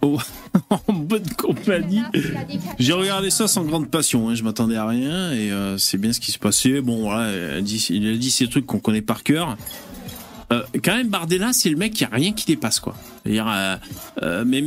en 0.70 0.92
bonne 0.92 1.28
compagnie. 1.36 2.02
J'ai 2.78 2.92
regardé 2.92 3.30
ça 3.30 3.48
sans 3.48 3.64
grande 3.64 3.90
passion, 3.90 4.28
hein, 4.28 4.34
je 4.34 4.42
m'attendais 4.42 4.76
à 4.76 4.86
rien 4.86 5.32
et 5.32 5.50
euh, 5.50 5.78
c'est 5.78 5.98
bien 5.98 6.12
ce 6.12 6.20
qui 6.20 6.30
se 6.30 6.38
passait. 6.38 6.80
Bon, 6.80 7.02
voilà, 7.02 7.32
il 7.90 8.08
a 8.08 8.16
dit 8.16 8.30
ces 8.30 8.46
trucs 8.48 8.66
qu'on 8.66 8.78
connaît 8.78 9.02
par 9.02 9.22
cœur. 9.22 9.56
Euh, 10.52 10.62
quand 10.82 10.96
même, 10.96 11.08
Bardella, 11.08 11.52
c'est 11.52 11.68
le 11.68 11.76
mec 11.76 11.92
qui 11.92 12.04
a 12.04 12.08
rien 12.10 12.32
qui 12.32 12.46
dépasse, 12.46 12.80
quoi. 12.80 12.94
Euh, 13.26 14.44
mais 14.46 14.64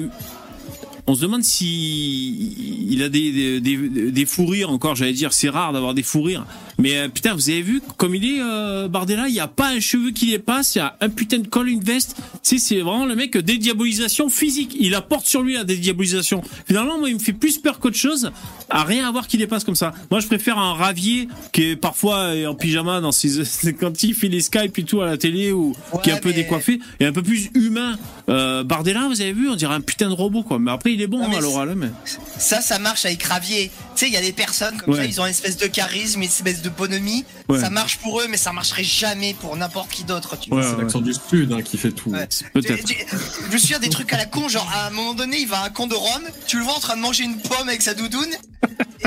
on 1.07 1.15
se 1.15 1.21
demande 1.21 1.43
si 1.43 2.87
il 2.89 3.01
a 3.01 3.09
des, 3.09 3.31
des, 3.31 3.61
des, 3.61 4.11
des 4.11 4.25
fous 4.25 4.45
rires 4.45 4.69
encore, 4.69 4.95
j'allais 4.95 5.13
dire, 5.13 5.33
c'est 5.33 5.49
rare 5.49 5.73
d'avoir 5.73 5.93
des 5.93 6.03
fous 6.03 6.21
rires. 6.21 6.45
Mais 6.81 6.97
euh, 6.97 7.07
putain, 7.07 7.33
vous 7.33 7.49
avez 7.49 7.61
vu 7.61 7.81
comme 7.97 8.15
il 8.15 8.25
est, 8.25 8.41
euh, 8.41 8.87
Bardella, 8.87 9.27
il 9.27 9.33
n'y 9.33 9.39
a 9.39 9.47
pas 9.47 9.69
un 9.69 9.79
cheveu 9.79 10.11
qui 10.11 10.31
dépasse, 10.31 10.75
il 10.75 10.79
y 10.79 10.81
a 10.81 10.97
un 10.99 11.09
putain 11.09 11.39
de 11.39 11.47
col, 11.47 11.69
une 11.69 11.83
veste. 11.83 12.15
Tu 12.43 12.57
sais, 12.57 12.57
c'est 12.57 12.81
vraiment 12.81 13.05
le 13.05 13.15
mec 13.15 13.37
dédiabolisation 13.37 14.29
physique. 14.29 14.75
Il 14.79 14.95
apporte 14.95 15.25
sur 15.25 15.41
lui 15.41 15.53
la 15.53 15.63
dédiabolisation. 15.63 16.41
Finalement, 16.65 16.97
moi, 16.97 17.09
il 17.09 17.15
me 17.15 17.19
fait 17.19 17.33
plus 17.33 17.59
peur 17.59 17.79
qu'autre 17.79 17.97
chose 17.97 18.31
à 18.69 18.83
rien 18.83 19.07
avoir 19.07 19.27
qui 19.27 19.37
dépasse 19.37 19.63
comme 19.63 19.75
ça. 19.75 19.93
Moi, 20.09 20.19
je 20.19 20.27
préfère 20.27 20.57
un 20.57 20.73
ravier 20.73 21.27
qui 21.51 21.63
est 21.63 21.75
parfois 21.75 22.31
en 22.47 22.55
pyjama 22.55 22.99
dans 23.01 23.11
ses, 23.11 23.43
quand 23.79 24.03
il 24.03 24.15
fait 24.15 24.27
les 24.27 24.41
Skype 24.41 24.77
et 24.77 24.83
tout 24.83 25.01
à 25.01 25.05
la 25.05 25.17
télé 25.17 25.51
ou 25.51 25.75
qui 26.03 26.09
est 26.09 26.13
un 26.13 26.17
peu 26.17 26.33
décoiffé 26.33 26.79
et 26.99 27.05
un 27.05 27.11
peu 27.11 27.21
plus 27.21 27.49
humain. 27.53 27.97
Euh, 28.29 28.63
Bardella, 28.63 29.07
vous 29.07 29.21
avez 29.21 29.33
vu, 29.33 29.49
on 29.49 29.55
dirait 29.55 29.73
un 29.73 29.81
putain 29.81 30.09
de 30.09 30.13
robot, 30.13 30.43
quoi. 30.43 30.59
Mais 30.59 30.71
après, 30.71 30.93
il 30.93 31.01
est 31.01 31.07
bon 31.07 31.19
Non, 31.19 31.29
mais 31.29 31.37
à 31.37 31.41
l'oral, 31.41 31.69
hein, 31.69 31.75
mais. 31.75 31.89
Ça, 32.37 32.61
ça 32.61 32.79
marche 32.79 33.05
avec 33.05 33.21
Ravier. 33.23 33.71
Tu 34.01 34.07
sais, 34.07 34.11
il 34.13 34.15
y 34.15 34.17
a 34.17 34.21
des 34.21 34.31
personnes 34.31 34.81
comme 34.81 34.95
Ouais. 34.95 35.01
ça, 35.01 35.05
ils 35.05 35.21
ont 35.21 35.25
une 35.25 35.29
espèce 35.29 35.57
de 35.57 35.67
charisme, 35.67 36.21
une 36.21 36.27
espèce 36.27 36.63
de 36.63 36.69
bonhomie. 36.69 37.23
Ouais. 37.47 37.59
Ça 37.59 37.69
marche 37.69 37.97
pour 37.99 38.19
eux, 38.19 38.25
mais 38.27 38.37
ça 38.37 38.51
marcherait 38.51 38.83
jamais 38.83 39.35
pour 39.35 39.55
n'importe 39.55 39.91
qui 39.91 40.03
d'autre. 40.05 40.35
Tu 40.39 40.49
Ouais, 40.49 40.59
vois. 40.59 40.67
C'est 40.71 40.75
ouais. 40.77 40.81
l'accent 40.85 41.01
du 41.01 41.13
Sud 41.13 41.53
hein, 41.53 41.61
qui 41.61 41.77
fait 41.77 41.91
tout. 41.91 42.09
Ouais. 42.09 42.27
Peut-être. 42.51 42.83
Tu- 42.83 42.95
tu- 42.95 43.05
Je 43.47 43.53
me 43.53 43.57
souviens 43.59 43.77
des 43.77 43.89
trucs 43.89 44.11
à 44.11 44.17
la 44.17 44.25
con, 44.25 44.49
genre 44.49 44.67
à 44.73 44.87
un 44.87 44.89
moment 44.89 45.13
donné, 45.13 45.37
il 45.37 45.47
va 45.47 45.59
à 45.59 45.65
un 45.65 45.69
camp 45.69 45.85
de 45.85 45.93
Rome, 45.93 46.23
tu 46.47 46.57
le 46.57 46.63
vois 46.63 46.73
en 46.73 46.79
train 46.79 46.95
de 46.95 47.01
manger 47.01 47.25
une 47.25 47.37
pomme 47.37 47.69
avec 47.69 47.83
sa 47.83 47.93
doudoune, 47.93 48.25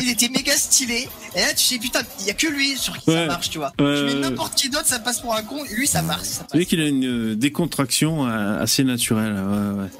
il 0.00 0.08
était 0.08 0.28
méga 0.28 0.56
stylé. 0.56 1.08
Et 1.34 1.40
là, 1.40 1.52
tu 1.54 1.64
sais, 1.64 1.78
putain, 1.78 2.02
il 2.20 2.26
y 2.26 2.30
a 2.30 2.34
que 2.34 2.46
lui 2.46 2.76
sur 2.78 2.96
qui 2.96 3.10
Ouais. 3.10 3.16
ça 3.16 3.26
marche, 3.26 3.50
tu 3.50 3.58
vois. 3.58 3.72
Tu 3.76 3.82
mets 3.82 4.14
n'importe 4.14 4.54
qui 4.54 4.68
d'autre, 4.70 4.86
ça 4.86 5.00
passe 5.00 5.18
pour 5.22 5.34
un 5.34 5.42
con, 5.42 5.64
lui, 5.72 5.88
ça 5.88 6.02
marche. 6.02 6.22
Ça 6.28 6.46
Vous 6.52 6.56
passe. 6.60 6.68
qu'il 6.68 6.80
a 6.80 6.86
une 6.86 7.32
euh, 7.32 7.34
décontraction 7.34 8.28
euh, 8.28 8.62
assez 8.62 8.84
naturelle. 8.84 9.32
Ouais, 9.34 9.82
ouais. 9.82 9.90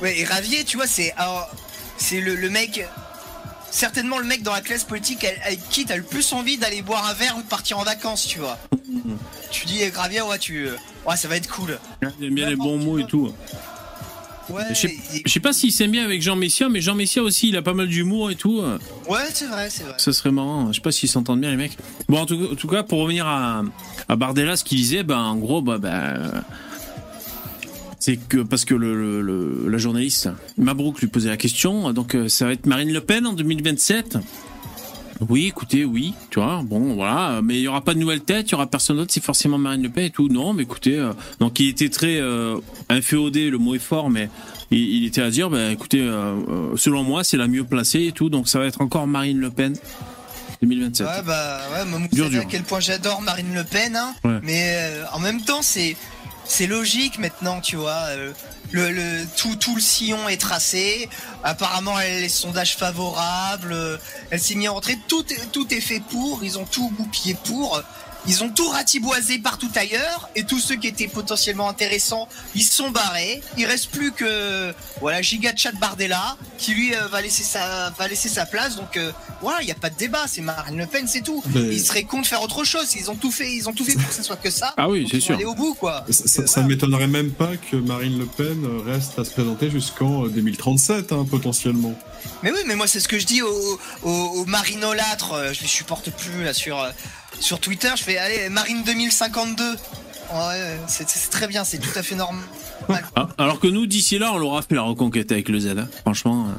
Ouais, 0.00 0.20
et 0.20 0.24
Ravier, 0.24 0.62
tu 0.62 0.76
vois, 0.76 0.86
c'est 0.86 1.12
c'est 1.96 2.20
le, 2.20 2.36
le 2.36 2.48
mec, 2.50 2.86
certainement 3.70 4.18
le 4.18 4.24
mec 4.24 4.42
dans 4.42 4.52
la 4.52 4.60
classe 4.60 4.84
politique 4.84 5.24
avec- 5.24 5.40
avec 5.44 5.68
qui 5.70 5.84
t'as 5.84 5.96
le 5.96 6.02
plus 6.02 6.32
envie 6.32 6.56
d'aller 6.56 6.82
boire 6.82 7.06
un 7.08 7.14
verre 7.14 7.36
ou 7.38 7.42
de 7.42 7.48
partir 7.48 7.78
en 7.78 7.82
vacances, 7.84 8.26
tu 8.26 8.38
vois. 8.40 8.58
tu 9.50 9.66
dis, 9.66 9.78
eh, 9.80 9.90
Ravier, 9.90 10.22
ouais, 10.22 10.38
tu, 10.38 10.68
ouais, 11.06 11.16
ça 11.16 11.28
va 11.28 11.36
être 11.36 11.48
cool. 11.48 11.78
Il 12.20 12.26
aime 12.26 12.34
bien 12.34 12.48
les 12.48 12.56
bons 12.56 12.78
mots 12.78 12.98
et 12.98 13.04
tout. 13.06 13.32
Ouais, 14.50 14.62
Je 14.70 14.74
sais- 14.74 14.96
et- 15.14 15.22
Je 15.26 15.30
sais 15.30 15.40
pas 15.40 15.52
s'il 15.52 15.70
s'aime 15.72 15.90
bien 15.90 16.04
avec 16.04 16.22
Jean 16.22 16.34
Messia, 16.34 16.70
mais 16.70 16.80
Jean 16.80 16.94
Messia 16.94 17.22
aussi, 17.22 17.48
il 17.50 17.56
a 17.58 17.62
pas 17.62 17.74
mal 17.74 17.86
d'humour 17.86 18.30
et 18.30 18.34
tout. 18.34 18.62
ouais, 19.08 19.18
c'est 19.34 19.44
vrai, 19.46 19.68
c'est 19.68 19.82
vrai. 19.84 19.92
Ça 19.98 20.10
serait 20.14 20.30
marrant. 20.30 20.68
Je 20.68 20.76
sais 20.76 20.80
pas 20.80 20.90
s'ils 20.92 21.08
s'entendent 21.10 21.40
bien, 21.42 21.50
les 21.50 21.56
mecs. 21.58 21.76
Bon, 22.08 22.18
en 22.20 22.24
tout, 22.26 22.48
en 22.52 22.54
tout 22.54 22.68
cas, 22.68 22.82
pour 22.82 23.00
revenir 23.00 23.26
à, 23.26 23.62
à 24.08 24.16
Bardella, 24.16 24.56
ce 24.56 24.64
qu'il 24.64 24.78
disait, 24.78 25.02
ben, 25.02 25.18
en 25.18 25.36
gros, 25.36 25.60
bah, 25.60 25.76
ben, 25.76 26.42
c'est 28.08 28.16
que 28.16 28.38
parce 28.38 28.64
que 28.64 28.74
le, 28.74 29.68
la 29.68 29.76
journaliste 29.76 30.30
Mabrouk 30.56 30.98
lui 31.02 31.08
posait 31.08 31.28
la 31.28 31.36
question, 31.36 31.92
donc 31.92 32.14
euh, 32.14 32.26
ça 32.30 32.46
va 32.46 32.52
être 32.52 32.64
Marine 32.64 32.90
Le 32.90 33.02
Pen 33.02 33.26
en 33.26 33.34
2027. 33.34 34.16
Oui, 35.28 35.48
écoutez, 35.48 35.84
oui, 35.84 36.14
tu 36.30 36.40
vois, 36.40 36.62
bon, 36.64 36.94
voilà, 36.94 37.42
mais 37.44 37.56
il 37.56 37.60
y 37.60 37.68
aura 37.68 37.82
pas 37.82 37.92
de 37.92 37.98
nouvelle 37.98 38.22
tête, 38.22 38.48
il 38.48 38.52
y 38.52 38.54
aura 38.54 38.66
personne 38.66 38.96
d'autre, 38.96 39.12
c'est 39.12 39.22
forcément 39.22 39.58
Marine 39.58 39.82
Le 39.82 39.90
Pen 39.90 40.04
et 40.04 40.10
tout. 40.10 40.28
Non, 40.28 40.54
mais 40.54 40.62
écoutez, 40.62 40.96
euh, 40.96 41.12
donc 41.38 41.60
il 41.60 41.68
était 41.68 41.90
très 41.90 42.18
euh, 42.18 42.56
inféodé, 42.88 43.50
le 43.50 43.58
mot 43.58 43.74
est 43.74 43.78
fort, 43.78 44.08
mais 44.08 44.30
il, 44.70 44.78
il 44.78 45.04
était 45.04 45.20
à 45.20 45.28
dire, 45.28 45.50
ben, 45.50 45.70
écoutez, 45.70 46.00
euh, 46.00 46.74
selon 46.76 47.02
moi, 47.02 47.24
c'est 47.24 47.36
la 47.36 47.46
mieux 47.46 47.64
placée 47.64 48.06
et 48.06 48.12
tout, 48.12 48.30
donc 48.30 48.48
ça 48.48 48.58
va 48.58 48.64
être 48.64 48.80
encore 48.80 49.06
Marine 49.06 49.38
Le 49.38 49.50
Pen 49.50 49.76
2027. 50.62 51.06
Ouais, 51.06 51.12
bah, 51.26 51.60
ouais, 51.74 51.84
moi, 51.84 51.98
vous 51.98 52.16
Dur, 52.16 52.24
savez 52.24 52.38
à 52.38 52.44
quel 52.46 52.62
point 52.62 52.80
j'adore 52.80 53.20
Marine 53.20 53.54
Le 53.54 53.64
Pen, 53.64 53.94
hein. 53.96 54.14
Ouais. 54.24 54.38
Mais 54.42 54.78
en 55.12 55.18
même 55.18 55.42
temps, 55.42 55.60
c'est 55.60 55.94
c'est 56.48 56.66
logique 56.66 57.18
maintenant, 57.18 57.60
tu 57.60 57.76
vois. 57.76 58.08
euh, 58.16 58.32
le, 58.72 59.24
tout 59.36 59.74
le 59.74 59.80
sillon 59.80 60.28
est 60.28 60.40
tracé. 60.40 61.08
Apparemment, 61.44 61.98
elle 62.00 62.22
les 62.22 62.28
sondages 62.28 62.76
favorables. 62.76 63.72
euh, 63.72 63.96
Elle 64.30 64.40
s'est 64.40 64.54
mise 64.54 64.68
en 64.68 64.76
entrée. 64.76 64.98
Tout 65.08 65.24
est, 65.32 65.52
tout 65.52 65.72
est 65.72 65.80
fait 65.80 66.00
pour. 66.00 66.42
Ils 66.42 66.58
ont 66.58 66.64
tout 66.64 66.90
goupillé 66.96 67.34
pour. 67.44 67.82
Ils 68.26 68.42
ont 68.44 68.50
tout 68.50 68.68
ratiboisé 68.68 69.38
partout 69.38 69.70
ailleurs 69.74 70.28
et 70.36 70.44
tous 70.44 70.58
ceux 70.58 70.76
qui 70.76 70.86
étaient 70.86 71.08
potentiellement 71.08 71.68
intéressants, 71.68 72.28
ils 72.54 72.62
se 72.62 72.72
sont 72.74 72.90
barrés. 72.90 73.42
Il 73.56 73.64
reste 73.64 73.90
plus 73.90 74.12
que 74.12 74.74
voilà 75.00 75.22
Giga 75.22 75.52
Chat 75.56 75.72
Bardella 75.72 76.36
qui 76.58 76.74
lui 76.74 76.94
euh, 76.94 77.06
va 77.08 77.22
laisser 77.22 77.42
sa 77.42 77.90
va 77.98 78.06
laisser 78.08 78.28
sa 78.28 78.44
place. 78.44 78.76
Donc 78.76 78.96
euh, 78.96 79.12
voilà, 79.40 79.62
il 79.62 79.66
n'y 79.66 79.72
a 79.72 79.76
pas 79.76 79.88
de 79.88 79.96
débat. 79.96 80.24
C'est 80.26 80.42
Marine 80.42 80.76
Le 80.76 80.86
Pen, 80.86 81.06
c'est 81.08 81.22
tout. 81.22 81.42
Mais- 81.54 81.60
Ils 81.60 81.80
seraient 81.80 82.02
cons 82.02 82.20
de 82.20 82.26
faire 82.26 82.42
autre 82.42 82.64
chose. 82.64 82.94
Ils 82.96 83.10
ont 83.10 83.14
tout 83.16 83.30
fait. 83.30 83.50
Ils 83.50 83.68
ont 83.68 83.72
tout 83.72 83.84
fait 83.84 83.94
pour 83.94 84.06
que 84.08 84.14
ce 84.14 84.22
soit 84.22 84.36
que 84.36 84.50
ça. 84.50 84.74
Ah 84.76 84.88
oui, 84.90 85.08
c'est 85.10 85.20
sûr. 85.20 85.34
Aller 85.36 85.44
au 85.46 85.54
bout, 85.54 85.74
quoi. 85.74 86.04
Ça, 86.10 86.26
ça- 86.26 86.40
Donc, 86.42 86.48
ça 86.50 86.60
euh, 86.60 86.62
ne 86.64 86.68
m'étonnerait 86.68 87.06
même 87.06 87.30
pas 87.30 87.52
que 87.70 87.76
Marine 87.76 88.18
Le 88.18 88.26
Pen 88.26 88.66
reste 88.84 89.18
à 89.18 89.24
se 89.24 89.30
présenter 89.30 89.70
jusqu'en 89.70 90.26
euh, 90.26 90.28
2037, 90.28 91.12
hein, 91.12 91.24
potentiellement. 91.30 91.94
Mais 92.42 92.50
oui, 92.50 92.58
mais 92.66 92.74
moi 92.74 92.86
c'est 92.88 93.00
ce 93.00 93.06
que 93.08 93.18
je 93.18 93.26
dis 93.26 93.42
aux, 93.42 93.80
aux, 94.02 94.10
aux 94.10 94.44
marinolâtres. 94.44 95.32
euh, 95.32 95.52
Je 95.52 95.60
les 95.62 95.66
supporte 95.68 96.10
plus 96.10 96.42
là 96.44 96.52
sur 96.52 96.80
euh, 96.80 96.90
sur 97.40 97.60
Twitter. 97.60 97.90
Je 97.96 98.02
fais 98.02 98.18
allez 98.18 98.48
Marine 98.48 98.82
2052. 98.84 99.64
Ouais, 99.70 100.78
c'est 100.88 101.06
très 101.30 101.46
bien. 101.46 101.64
C'est 101.64 101.78
tout 101.78 101.96
à 101.96 102.02
fait 102.02 102.14
normal. 102.14 102.42
Ah, 103.16 103.28
alors 103.38 103.60
que 103.60 103.66
nous, 103.66 103.86
d'ici 103.86 104.18
là, 104.18 104.32
on 104.32 104.38
l'aura 104.38 104.62
fait 104.62 104.74
la 104.74 104.82
reconquête 104.82 105.32
avec 105.32 105.48
le 105.48 105.58
Z. 105.60 105.68
hein. 105.78 105.88
Franchement, 106.02 106.46
euh, 106.48 106.52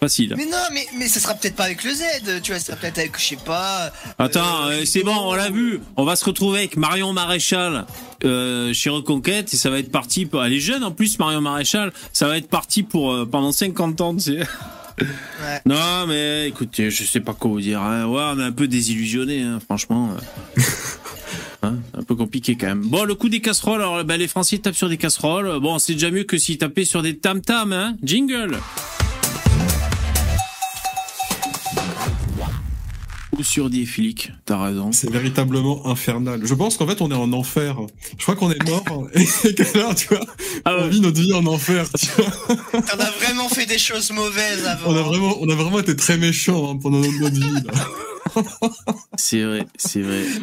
facile. 0.00 0.34
Mais 0.36 0.46
non, 0.46 0.56
mais 0.72 0.86
mais 0.96 1.08
ce 1.08 1.20
sera 1.20 1.34
peut-être 1.34 1.56
pas 1.56 1.64
avec 1.64 1.84
le 1.84 1.92
Z. 1.92 2.02
Tu 2.42 2.52
vois, 2.52 2.60
ce 2.60 2.66
sera 2.66 2.76
peut-être 2.76 2.98
avec 2.98 3.18
je 3.18 3.24
sais 3.26 3.36
pas. 3.36 3.90
Attends, 4.18 4.66
euh, 4.66 4.70
euh, 4.70 4.84
c'est 4.86 5.02
bon, 5.02 5.14
on 5.16 5.34
l'a 5.34 5.50
vu. 5.50 5.80
On 5.96 6.04
va 6.04 6.16
se 6.16 6.24
retrouver 6.24 6.60
avec 6.60 6.76
Marion 6.76 7.12
Maréchal 7.12 7.86
euh, 8.24 8.72
chez 8.72 8.90
Reconquête 8.90 9.52
et 9.52 9.56
ça 9.56 9.68
va 9.70 9.78
être 9.78 9.90
parti. 9.92 10.24
Pour... 10.26 10.44
Elle 10.44 10.54
est 10.54 10.60
jeune 10.60 10.84
en 10.84 10.90
plus, 10.92 11.18
Marion 11.18 11.40
Maréchal. 11.40 11.92
Ça 12.12 12.26
va 12.28 12.36
être 12.38 12.48
parti 12.48 12.82
pour 12.82 13.12
euh, 13.12 13.26
pendant 13.30 13.52
50 13.52 14.00
ans. 14.00 14.14
Tu 14.14 14.20
sais. 14.22 14.38
Ouais. 15.00 15.60
Non, 15.66 16.06
mais 16.06 16.48
écoutez, 16.48 16.90
je 16.90 17.04
sais 17.04 17.20
pas 17.20 17.34
quoi 17.34 17.50
vous 17.50 17.60
dire. 17.60 17.80
Hein. 17.82 18.06
Ouais, 18.06 18.22
on 18.34 18.38
est 18.40 18.44
un 18.44 18.52
peu 18.52 18.68
désillusionné, 18.68 19.42
hein, 19.42 19.58
franchement. 19.64 20.10
euh. 20.56 20.62
Hein, 21.60 21.74
un 21.92 22.04
peu 22.04 22.14
compliqué 22.14 22.56
quand 22.56 22.68
même. 22.68 22.82
Bon, 22.82 23.02
le 23.02 23.16
coup 23.16 23.28
des 23.28 23.40
casseroles. 23.40 23.80
Alors, 23.82 24.04
ben, 24.04 24.16
les 24.16 24.28
Français 24.28 24.58
tapent 24.58 24.76
sur 24.76 24.88
des 24.88 24.96
casseroles. 24.96 25.58
Bon, 25.58 25.80
c'est 25.80 25.94
déjà 25.94 26.08
mieux 26.12 26.22
que 26.22 26.38
s'ils 26.38 26.56
tapaient 26.56 26.84
sur 26.84 27.02
des 27.02 27.16
tam-tams. 27.18 27.72
Hein. 27.72 27.96
Jingle. 28.00 28.58
Ou 33.38 33.44
sur 33.44 33.70
des 33.70 33.86
flics. 33.86 34.32
T'as 34.46 34.60
raison. 34.62 34.90
C'est 34.90 35.10
véritablement 35.10 35.86
infernal. 35.86 36.40
Je 36.44 36.54
pense 36.54 36.76
qu'en 36.76 36.86
fait, 36.88 37.00
on 37.00 37.10
est 37.10 37.14
en 37.14 37.32
enfer. 37.32 37.76
Je 38.18 38.22
crois 38.22 38.34
qu'on 38.34 38.50
est 38.50 38.62
mort 38.68 39.08
et 39.14 39.54
que 39.54 39.78
là, 39.78 39.94
tu 39.94 40.08
vois, 40.08 40.26
Ah 40.64 40.76
on 40.80 40.88
vit 40.88 41.00
notre 41.00 41.20
vie 41.20 41.32
en 41.32 41.46
enfer. 41.46 41.86
Tu 41.98 42.06
vois. 42.16 42.56
T'en 42.82 42.98
as 42.98 43.10
vraiment 43.12 43.48
fait 43.48 43.66
des 43.66 43.78
choses 43.78 44.10
mauvaises 44.10 44.66
avant. 44.66 44.90
On 44.90 44.96
a 44.96 45.02
vraiment, 45.02 45.36
on 45.40 45.48
a 45.48 45.54
vraiment 45.54 45.78
été 45.78 45.94
très 45.94 46.16
méchants 46.18 46.72
hein, 46.72 46.78
pendant 46.82 46.98
notre, 46.98 47.34
vie. 47.34 47.62
C'est 49.16 49.42
vrai, 49.42 49.66
c'est 49.76 50.02
vrai. 50.02 50.22
C'est- 50.24 50.40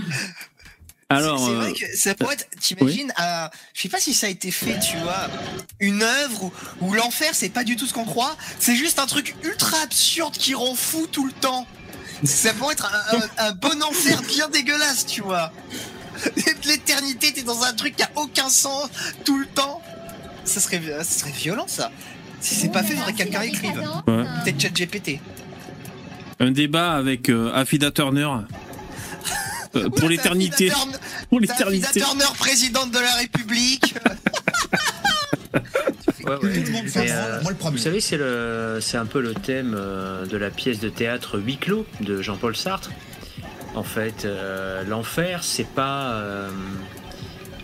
Alors, 1.10 1.40
c'est 1.40 1.52
euh, 1.52 1.56
vrai 1.60 1.74
que 1.74 1.86
ça 1.98 2.16
pourrait 2.16 2.34
être, 2.34 2.48
t'imagines, 2.60 3.14
euh, 3.22 3.48
je 3.76 3.82
sais 3.84 3.90
pas 3.90 4.00
si 4.00 4.14
ça 4.14 4.26
a 4.26 4.30
été 4.30 4.50
fait, 4.50 4.80
tu 4.80 4.98
vois, 4.98 5.30
une 5.80 6.02
œuvre 6.02 6.46
où, 6.46 6.52
où 6.82 6.94
l'enfer 6.94 7.30
c'est 7.34 7.50
pas 7.50 7.64
du 7.64 7.76
tout 7.76 7.86
ce 7.86 7.94
qu'on 7.94 8.06
croit, 8.06 8.36
c'est 8.60 8.76
juste 8.76 8.98
un 8.98 9.06
truc 9.06 9.36
ultra 9.44 9.78
absurde 9.84 10.34
qui 10.34 10.56
rend 10.56 10.74
fou 10.74 11.06
tout 11.12 11.26
le 11.28 11.32
temps. 11.32 11.68
Ça 12.24 12.54
pourrait 12.54 12.74
être 12.74 12.86
un, 13.12 13.18
un- 13.18 13.48
un 13.50 13.52
bon 13.52 13.82
enfer 13.84 14.22
bien 14.24 14.48
dégueulasse, 14.50 15.06
tu 15.06 15.22
vois. 15.22 15.52
L'éternité, 16.66 17.34
t'es 17.34 17.44
dans 17.44 17.64
un 17.64 17.74
truc 17.74 17.96
qui 17.98 18.04
a 18.04 18.10
aucun 18.16 18.50
sens 18.50 18.90
tout 19.26 19.38
le 19.38 19.46
temps. 19.48 19.82
Ça 20.46 20.60
serait, 20.62 20.82
ça 21.00 21.04
serait 21.04 21.32
violent, 21.32 21.66
ça. 21.68 21.92
Si 22.40 22.56
c'est 22.56 22.70
pas 22.70 22.84
fait, 22.84 22.96
faudrait 22.96 23.14
que 23.14 23.18
quelqu'un 23.18 23.42
écrive. 23.42 23.78
Ouais. 24.08 24.24
Peut-être 24.44 24.62
ChatGPT. 24.62 25.20
Un 26.40 26.52
débat 26.52 26.94
avec 26.94 27.30
euh, 27.30 27.52
Affida 27.54 27.92
Turner. 27.92 28.28
Euh, 29.76 29.90
pour 29.90 30.08
l'éternité. 30.10 30.70
Pour 31.30 31.40
Affida 31.40 31.54
l'éternité. 31.54 32.00
Turner, 32.00 32.26
présidente 32.38 32.92
de 32.92 33.00
la 33.00 33.14
République. 33.16 33.96
Ouais, 36.26 36.32
ouais. 36.32 36.38
Tout 36.38 36.46
le 36.66 36.72
monde 36.72 36.88
s'en 36.88 37.00
Mais, 37.00 37.08
branle, 37.08 37.32
euh, 37.32 37.42
moi 37.42 37.52
le 37.52 37.58
premier. 37.58 37.78
Vous 37.78 37.84
savez, 37.84 38.00
c'est 38.02 38.18
le, 38.18 38.80
c'est 38.82 38.98
un 38.98 39.06
peu 39.06 39.22
le 39.22 39.34
thème 39.34 39.76
euh, 39.78 40.26
de 40.26 40.38
la 40.38 40.50
pièce 40.50 40.80
de 40.80 40.90
théâtre 40.90 41.40
Huis 41.40 41.58
clos 41.58 41.86
de 42.02 42.22
Jean-Paul 42.22 42.56
Sartre. 42.56 42.92
En 43.76 43.84
fait, 43.84 44.26
euh, 44.26 44.84
l'enfer, 44.86 45.44
c'est 45.44 45.68
pas, 45.68 46.14
euh, 46.14 46.50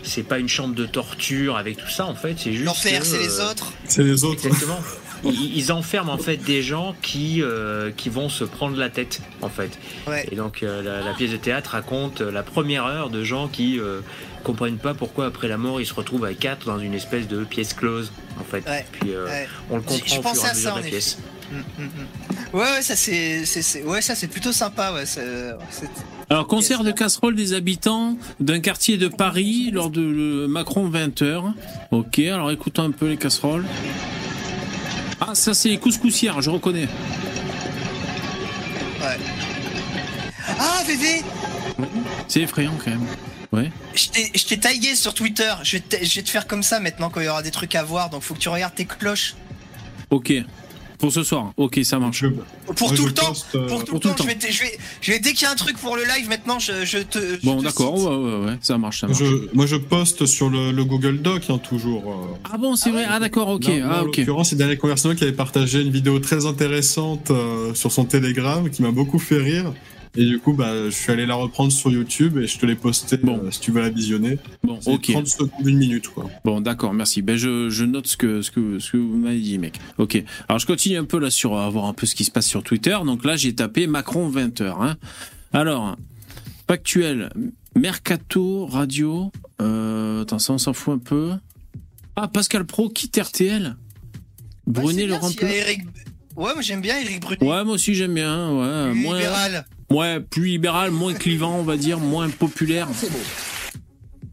c'est 0.02 0.22
pas 0.22 0.38
une 0.38 0.48
chambre 0.48 0.74
de 0.74 0.86
torture 0.86 1.56
avec 1.56 1.78
tout 1.78 1.88
ça. 1.88 2.06
En 2.06 2.14
fait, 2.14 2.36
c'est 2.38 2.52
juste. 2.52 2.66
L'enfer, 2.66 3.00
que, 3.00 3.06
c'est 3.06 3.18
les 3.18 3.40
autres. 3.40 3.72
C'est 3.86 4.04
les 4.04 4.24
autres. 4.24 4.46
Exactement. 4.46 4.80
Ils, 5.24 5.56
ils 5.56 5.72
enferment 5.72 6.10
en 6.12 6.18
fait 6.18 6.36
des 6.38 6.62
gens 6.62 6.94
qui, 7.02 7.42
euh, 7.42 7.90
qui 7.96 8.08
vont 8.08 8.28
se 8.28 8.44
prendre 8.44 8.76
la 8.76 8.90
tête 8.90 9.20
en 9.40 9.48
fait. 9.48 9.78
Ouais. 10.08 10.26
Et 10.32 10.36
donc 10.36 10.62
euh, 10.62 10.82
la, 10.82 11.00
la 11.00 11.14
pièce 11.14 11.30
de 11.30 11.36
théâtre 11.36 11.70
raconte 11.70 12.20
euh, 12.22 12.30
la 12.32 12.42
première 12.42 12.84
heure 12.86 13.08
de 13.10 13.22
gens 13.22 13.46
qui 13.48 13.78
euh, 13.78 14.00
comprennent 14.42 14.78
pas 14.78 14.94
pourquoi 14.94 15.26
après 15.26 15.46
la 15.48 15.58
mort 15.58 15.80
ils 15.80 15.86
se 15.86 15.94
retrouvent 15.94 16.24
à 16.24 16.34
quatre 16.34 16.66
dans 16.66 16.78
une 16.80 16.94
espèce 16.94 17.28
de 17.28 17.44
pièce 17.44 17.72
close 17.74 18.10
en 18.40 18.44
fait. 18.44 18.68
Ouais. 18.68 18.84
Puis 18.92 19.10
euh, 19.14 19.26
Ouais. 19.26 19.48
on 19.70 19.76
le 19.76 19.82
Je- 19.82 19.86
comprend 19.88 20.06
je 20.06 20.18
au 20.18 20.22
pensais 20.22 20.40
fur 20.40 20.44
et 20.44 20.48
à 20.48 20.50
à 20.50 20.54
mesure 20.54 20.62
ça, 20.62 20.70
de 20.70 20.74
en 20.74 20.82
la 20.82 20.88
pièce. 20.90 21.18
Mm, 21.52 21.56
mm, 21.56 21.84
mm. 21.84 22.56
Ouais, 22.56 22.60
ouais, 22.62 22.82
ça 22.82 22.96
c'est, 22.96 23.82
ouais, 23.84 24.00
ça 24.02 24.14
c'est 24.14 24.26
plutôt 24.26 24.52
sympa, 24.52 24.92
ouais. 24.92 25.04
Alors, 26.30 26.46
concert 26.46 26.82
de 26.82 26.90
casserole 26.92 27.34
des 27.34 27.52
habitants 27.52 28.16
d'un 28.40 28.60
quartier 28.60 28.96
de 28.96 29.08
Paris 29.08 29.70
lors 29.72 29.90
de 29.90 30.00
le 30.00 30.48
Macron 30.48 30.88
20h. 30.90 31.52
Ok, 31.90 32.18
alors 32.20 32.50
écoutons 32.50 32.84
un 32.84 32.90
peu 32.90 33.08
les 33.08 33.16
casseroles. 33.18 33.64
Ah, 35.24 35.34
ça 35.34 35.54
c'est 35.54 35.68
les 35.68 35.78
couscoussières, 35.78 36.42
je 36.42 36.50
reconnais. 36.50 36.88
Ah, 40.58 40.82
VV, 40.86 41.22
C'est 42.28 42.40
effrayant 42.40 42.74
quand 42.84 42.90
même. 42.90 43.06
Ouais. 43.52 43.70
je 43.94 44.08
t'ai, 44.08 44.30
je 44.34 44.44
t'ai 44.46 44.58
tagué 44.58 44.96
sur 44.96 45.12
Twitter. 45.14 45.52
Je 45.62 45.76
vais, 45.76 45.80
te, 45.80 46.04
je 46.04 46.14
vais 46.16 46.22
te 46.22 46.30
faire 46.30 46.46
comme 46.46 46.62
ça 46.62 46.80
maintenant 46.80 47.10
quand 47.10 47.20
il 47.20 47.26
y 47.26 47.28
aura 47.28 47.42
des 47.42 47.50
trucs 47.50 47.74
à 47.74 47.82
voir. 47.82 48.10
Donc 48.10 48.22
faut 48.22 48.34
que 48.34 48.38
tu 48.40 48.48
regardes 48.48 48.74
tes 48.74 48.86
cloches. 48.86 49.34
Ok. 50.10 50.32
Pour 51.02 51.12
ce 51.12 51.24
soir. 51.24 51.52
Ok, 51.56 51.80
ça 51.82 51.98
marche. 51.98 52.20
Je- 52.20 52.28
Pour 52.74 52.90
tout 52.90 52.94
je 52.94 53.02
le 53.08 53.12
temps. 53.12 53.26
poste, 53.26 53.46
euh, 53.56 53.66
Pour 53.66 53.80
tout 53.80 53.86
pour 53.86 53.94
le 53.96 54.00
tout 54.00 54.08
temps. 54.10 54.14
le 54.18 54.22
Je 54.22 54.26
vais, 54.28 54.34
te- 54.38 54.52
je 54.52 54.60
vais, 54.62 54.78
je 55.00 55.10
vais 55.10 55.18
dès 55.18 55.32
qu'il 55.32 55.42
y 55.42 55.46
a 55.46 55.50
un 55.50 55.56
truc 55.56 55.76
pour 55.76 55.96
le 55.96 56.04
live 56.04 56.28
maintenant, 56.28 56.60
je, 56.60 56.84
je 56.84 56.98
te. 56.98 57.18
je 57.18 57.44
Bon, 57.44 57.60
d'accord. 57.60 57.94
Ouais, 57.98 58.14
ouais, 58.40 58.46
ouais. 58.46 58.56
Ça 58.60 58.78
marche, 58.78 59.00
ça 59.00 59.08
marche. 59.08 59.18
je- 59.18 59.48
moi, 59.52 59.66
je 59.66 59.74
poste 59.74 60.26
sur 60.26 60.48
le, 60.48 60.70
le 60.70 60.84
Google 60.84 61.20
Doc, 61.20 61.42
hein, 61.48 61.58
toujours. 61.58 62.04
euh. 62.08 62.36
Ah 62.52 62.56
bon, 62.56 62.76
c'est 62.76 62.90
vrai? 62.90 63.04
Ah 63.08 63.18
d'accord, 63.18 63.48
ok. 63.48 63.64
Là, 63.66 63.88
ah 63.90 64.02
en 64.02 64.04
l'occurrence, 64.04 64.50
c'est 64.50 64.56
Daniel 64.56 64.78
Conversano 64.78 65.16
qui 65.16 65.24
avait 65.24 65.32
partagé 65.32 65.80
une 65.82 65.90
vidéo 65.90 66.20
très 66.20 66.46
intéressante 66.46 67.32
euh, 67.32 67.74
sur 67.74 67.90
son 67.90 68.04
Telegram 68.04 68.70
qui 68.70 68.82
m'a 68.82 68.92
beaucoup 68.92 69.18
fait 69.18 69.38
rire. 69.38 69.72
Et 70.14 70.26
du 70.26 70.38
coup, 70.38 70.52
bah, 70.52 70.72
je 70.86 70.90
suis 70.90 71.10
allé 71.10 71.24
la 71.24 71.34
reprendre 71.34 71.72
sur 71.72 71.90
YouTube 71.90 72.36
et 72.36 72.46
je 72.46 72.58
te 72.58 72.66
l'ai 72.66 72.74
postée 72.74 73.16
Bon. 73.16 73.40
euh, 73.44 73.50
si 73.50 73.60
tu 73.60 73.70
veux 73.72 73.80
la 73.80 73.88
visionner. 73.88 74.38
Bon, 74.62 74.78
C'est 74.80 74.90
ok. 74.92 75.10
30 75.12 75.26
secondes, 75.26 75.50
une 75.66 75.78
minute, 75.78 76.08
quoi. 76.08 76.28
Bon, 76.44 76.60
d'accord, 76.60 76.92
merci. 76.92 77.22
Ben, 77.22 77.36
je, 77.36 77.70
je 77.70 77.84
note 77.84 78.06
ce 78.06 78.16
que, 78.18 78.42
ce 78.42 78.50
que, 78.50 78.78
ce 78.78 78.92
que 78.92 78.96
vous 78.98 79.16
m'avez 79.16 79.40
dit, 79.40 79.56
mec. 79.58 79.78
Ok. 79.96 80.22
Alors, 80.48 80.58
je 80.58 80.66
continue 80.66 80.98
un 80.98 81.04
peu 81.04 81.18
là 81.18 81.30
sur, 81.30 81.56
à 81.56 81.68
voir 81.70 81.86
un 81.86 81.94
peu 81.94 82.04
ce 82.06 82.14
qui 82.14 82.24
se 82.24 82.30
passe 82.30 82.46
sur 82.46 82.62
Twitter. 82.62 82.96
Donc 83.06 83.24
là, 83.24 83.36
j'ai 83.36 83.54
tapé 83.54 83.86
Macron 83.86 84.30
20h, 84.30 84.74
hein. 84.82 84.96
Alors, 85.54 85.96
factuel, 86.68 87.30
Mercato, 87.74 88.66
radio, 88.66 89.32
euh, 89.62 90.22
attends, 90.22 90.38
ça, 90.38 90.52
on 90.52 90.58
s'en 90.58 90.72
fout 90.74 90.94
un 90.94 90.98
peu. 90.98 91.30
Ah, 92.16 92.28
Pascal 92.28 92.66
Pro 92.66 92.90
quitte 92.90 93.16
RTL. 93.18 93.76
Brunet 94.66 95.06
le 95.06 95.14
remplace. 95.14 95.50
Eric- 95.52 95.82
Ouais, 96.34 96.52
moi 96.54 96.62
j'aime 96.62 96.80
bien 96.80 96.98
Eric 96.98 97.20
Brunet. 97.20 97.42
Ouais, 97.44 97.62
moi 97.64 97.74
aussi 97.74 97.94
j'aime 97.94 98.14
bien. 98.14 98.48
Ouais, 98.50 98.94
moins, 98.94 99.16
Libéral. 99.16 99.66
Ouais, 99.94 100.20
plus 100.20 100.44
libéral, 100.46 100.90
moins 100.90 101.14
clivant, 101.14 101.56
on 101.58 101.62
va 101.62 101.76
dire, 101.76 101.98
moins 101.98 102.28
populaire 102.30 102.88
C'est 102.94 103.10
beau. 103.10 103.18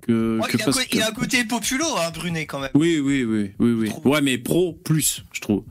que, 0.01 0.39
Ouais, 0.39 0.47
que 0.49 0.57
il, 0.57 0.61
a 0.61 0.63
un 0.63 0.65
co- 0.65 0.71
Pascal. 0.73 0.87
il 0.93 1.01
a 1.01 1.07
un 1.07 1.11
côté 1.11 1.43
populo, 1.45 1.85
hein, 1.97 2.11
Brunet 2.13 2.45
quand 2.45 2.59
même. 2.59 2.71
Oui, 2.73 2.99
oui, 2.99 3.23
oui, 3.23 3.51
oui, 3.59 3.71
oui. 3.73 3.89
Trop. 3.89 4.09
Ouais, 4.13 4.21
mais 4.21 4.37
pro 4.37 4.73
plus, 4.73 5.23
je 5.33 5.41
trouve. 5.41 5.63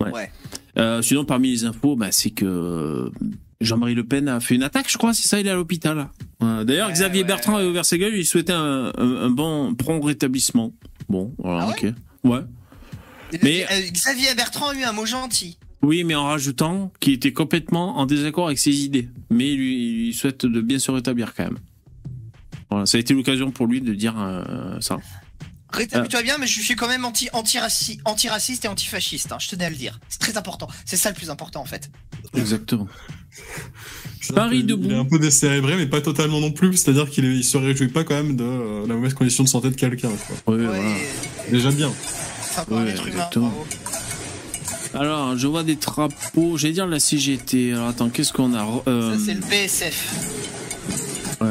Ouais. 0.00 0.10
Ouais. 0.10 0.30
Euh, 0.78 1.02
sinon, 1.02 1.24
parmi 1.24 1.50
les 1.50 1.64
infos, 1.64 1.94
bah, 1.96 2.10
c'est 2.10 2.30
que 2.30 2.44
euh, 2.44 3.10
Jean-Marie 3.60 3.94
Le 3.94 4.04
Pen 4.04 4.28
a 4.28 4.40
fait 4.40 4.54
une 4.56 4.62
attaque, 4.64 4.90
je 4.90 4.98
crois, 4.98 5.14
c'est 5.14 5.28
ça, 5.28 5.38
il 5.40 5.46
est 5.46 5.50
à 5.50 5.54
l'hôpital. 5.54 6.08
Ouais. 6.40 6.64
D'ailleurs, 6.64 6.88
Ouais, 6.88 6.94
Xavier 6.94 7.22
ouais. 7.22 7.26
Bertrand 7.28 7.56
a 7.56 7.64
ouvert 7.64 7.84
ses 7.84 7.98
gueules, 7.98 8.14
il 8.16 8.26
souhaitait 8.26 8.52
un, 8.52 8.92
un, 8.96 9.16
un 9.22 9.30
bon 9.30 9.74
prompt 9.74 10.00
rétablissement. 10.04 10.72
Bon, 11.08 11.32
voilà, 11.38 11.66
Ah 11.68 11.70
ok. 11.70 11.86
Ouais. 12.24 12.40
Mais- 13.42 13.64
Euh, 13.70 13.80
Xavier 13.92 14.34
Bertrand 14.34 14.68
a 14.70 14.74
eu 14.74 14.82
un 14.84 14.92
mot 14.92 15.06
gentil. 15.06 15.58
Oui, 15.84 16.02
mais 16.04 16.14
en 16.14 16.24
rajoutant 16.26 16.92
qu'il 17.00 17.12
était 17.12 17.32
complètement 17.32 17.98
en 17.98 18.06
désaccord 18.06 18.46
avec 18.46 18.58
ses 18.58 18.72
idées. 18.84 19.08
Mais 19.30 19.52
il, 19.52 19.56
lui- 19.58 20.08
il 20.08 20.14
souhaite 20.14 20.46
de 20.46 20.60
bien 20.60 20.78
se 20.78 20.90
rétablir 20.90 21.34
quand 21.34 21.44
même. 21.44 21.58
Voilà, 22.70 22.86
ça 22.86 22.96
a 22.96 23.00
été 23.00 23.12
l'occasion 23.14 23.50
pour 23.50 23.66
lui 23.66 23.80
de 23.80 23.92
dire 23.94 24.14
euh, 24.18 24.80
ça. 24.80 24.96
Rétablis-toi 25.70 26.22
bien, 26.22 26.38
mais 26.38 26.46
je 26.46 26.60
suis 26.60 26.76
quand 26.76 26.86
même 26.88 27.04
anti, 27.04 27.28
anti-raci- 27.32 27.98
anti-raciste 28.04 28.64
et 28.64 28.68
antifasciste. 28.68 29.32
Hein, 29.32 29.38
je 29.40 29.48
tenais 29.48 29.64
à 29.66 29.70
le 29.70 29.76
dire. 29.76 29.98
C'est 30.08 30.20
très 30.20 30.36
important. 30.36 30.68
C'est 30.86 30.96
ça 30.96 31.10
le 31.10 31.16
plus 31.16 31.30
important 31.30 31.60
en 31.60 31.64
fait. 31.64 31.90
Exactement. 32.34 32.86
Paris 34.34 34.60
peu- 34.60 34.66
debout. 34.68 34.84
Il 34.86 34.92
est 34.92 34.96
un 34.98 35.04
peu 35.04 35.18
décérébré, 35.18 35.76
mais 35.76 35.86
pas 35.86 36.00
totalement 36.00 36.40
non 36.40 36.52
plus. 36.52 36.76
C'est-à-dire 36.76 37.10
qu'il 37.10 37.24
est- 37.24 37.36
il 37.36 37.44
se 37.44 37.56
réjouit 37.58 37.88
pas 37.88 38.04
quand 38.04 38.14
même 38.14 38.36
de 38.36 38.44
euh, 38.44 38.86
la 38.86 38.94
mauvaise 38.94 39.14
condition 39.14 39.44
de 39.44 39.48
santé 39.48 39.68
de 39.70 39.74
quelqu'un. 39.74 40.10
quoi. 40.44 40.54
Ouais, 40.54 40.60
Ouais, 40.62 40.66
voilà. 40.66 40.94
Déjà 41.50 41.70
bien. 41.72 41.92
C'est 42.42 42.60
un 42.60 42.64
Ouais, 42.76 42.92
humain. 42.92 43.06
exactement. 43.08 43.48
bravo. 43.48 43.66
Alors, 44.94 45.36
je 45.36 45.46
vois 45.46 45.62
des 45.64 45.74
drapeaux. 45.76 46.56
J'allais 46.56 46.74
dire 46.74 46.86
la 46.86 47.00
CGT. 47.00 47.72
Alors, 47.72 47.88
attends, 47.88 48.08
qu'est-ce 48.10 48.32
qu'on 48.32 48.54
a 48.54 48.64
Euh, 48.86 49.18
Ça, 49.18 49.24
c'est 49.26 49.34
le 49.34 49.40
PSF. 49.40 50.14
ouais. 51.40 51.48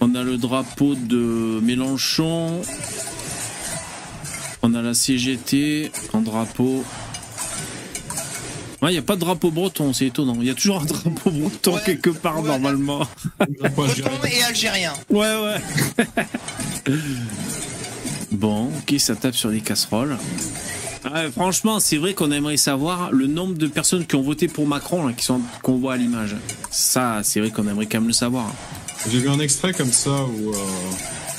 On 0.00 0.14
a 0.14 0.22
le 0.22 0.36
drapeau 0.36 0.94
de 0.94 1.60
Mélenchon. 1.62 2.60
On 4.62 4.74
a 4.74 4.82
la 4.82 4.94
CGT 4.94 5.92
en 6.12 6.20
drapeau. 6.20 6.84
Ouais, 8.82 8.90
il 8.90 8.92
n'y 8.92 8.98
a 8.98 9.02
pas 9.02 9.14
de 9.16 9.20
drapeau 9.20 9.50
breton, 9.50 9.92
c'est 9.94 10.06
étonnant. 10.06 10.36
Il 10.40 10.46
y 10.46 10.50
a 10.50 10.54
toujours 10.54 10.80
un 10.82 10.84
drapeau 10.84 11.30
breton 11.30 11.74
Ouais. 11.74 11.80
quelque 11.86 12.10
part, 12.10 12.40
Ouais. 12.42 12.48
normalement. 12.48 13.06
Breton 13.74 14.10
et 14.30 14.42
algérien. 14.44 14.92
Ouais, 15.10 15.34
ouais. 15.36 16.06
bon, 18.44 18.66
ok, 18.66 18.98
ça 18.98 19.16
tape 19.16 19.34
sur 19.34 19.48
les 19.48 19.60
casseroles. 19.60 20.18
Ah, 21.04 21.30
franchement, 21.30 21.80
c'est 21.80 21.96
vrai 21.96 22.12
qu'on 22.12 22.30
aimerait 22.30 22.58
savoir 22.58 23.10
le 23.10 23.26
nombre 23.26 23.54
de 23.54 23.66
personnes 23.66 24.04
qui 24.04 24.16
ont 24.16 24.22
voté 24.22 24.48
pour 24.48 24.66
Macron, 24.66 25.06
là, 25.06 25.14
qui 25.14 25.24
sont 25.24 25.40
qu'on 25.62 25.76
voit 25.76 25.94
à 25.94 25.96
l'image. 25.96 26.36
Ça, 26.70 27.20
c'est 27.22 27.40
vrai 27.40 27.50
qu'on 27.50 27.66
aimerait 27.66 27.86
quand 27.86 28.00
même 28.00 28.08
le 28.08 28.12
savoir. 28.12 28.52
J'ai 29.10 29.18
vu 29.18 29.30
un 29.30 29.40
extrait 29.40 29.72
comme 29.72 29.92
ça 29.92 30.10
où 30.10 30.50
euh, 30.50 30.56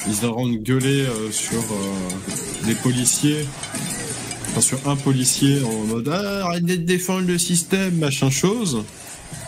ils 0.07 0.25
auront 0.25 0.49
gueulé 0.49 1.01
euh, 1.01 1.31
sur 1.31 1.59
euh, 1.59 2.67
les 2.67 2.73
policiers, 2.75 3.45
enfin 4.49 4.61
sur 4.61 4.89
un 4.89 4.95
policier 4.95 5.61
en 5.63 5.85
mode 5.85 6.09
ah, 6.11 6.45
arrêtez 6.45 6.77
de 6.77 6.85
défendre 6.85 7.27
le 7.27 7.37
système, 7.37 7.97
machin 7.97 8.31
chose. 8.31 8.83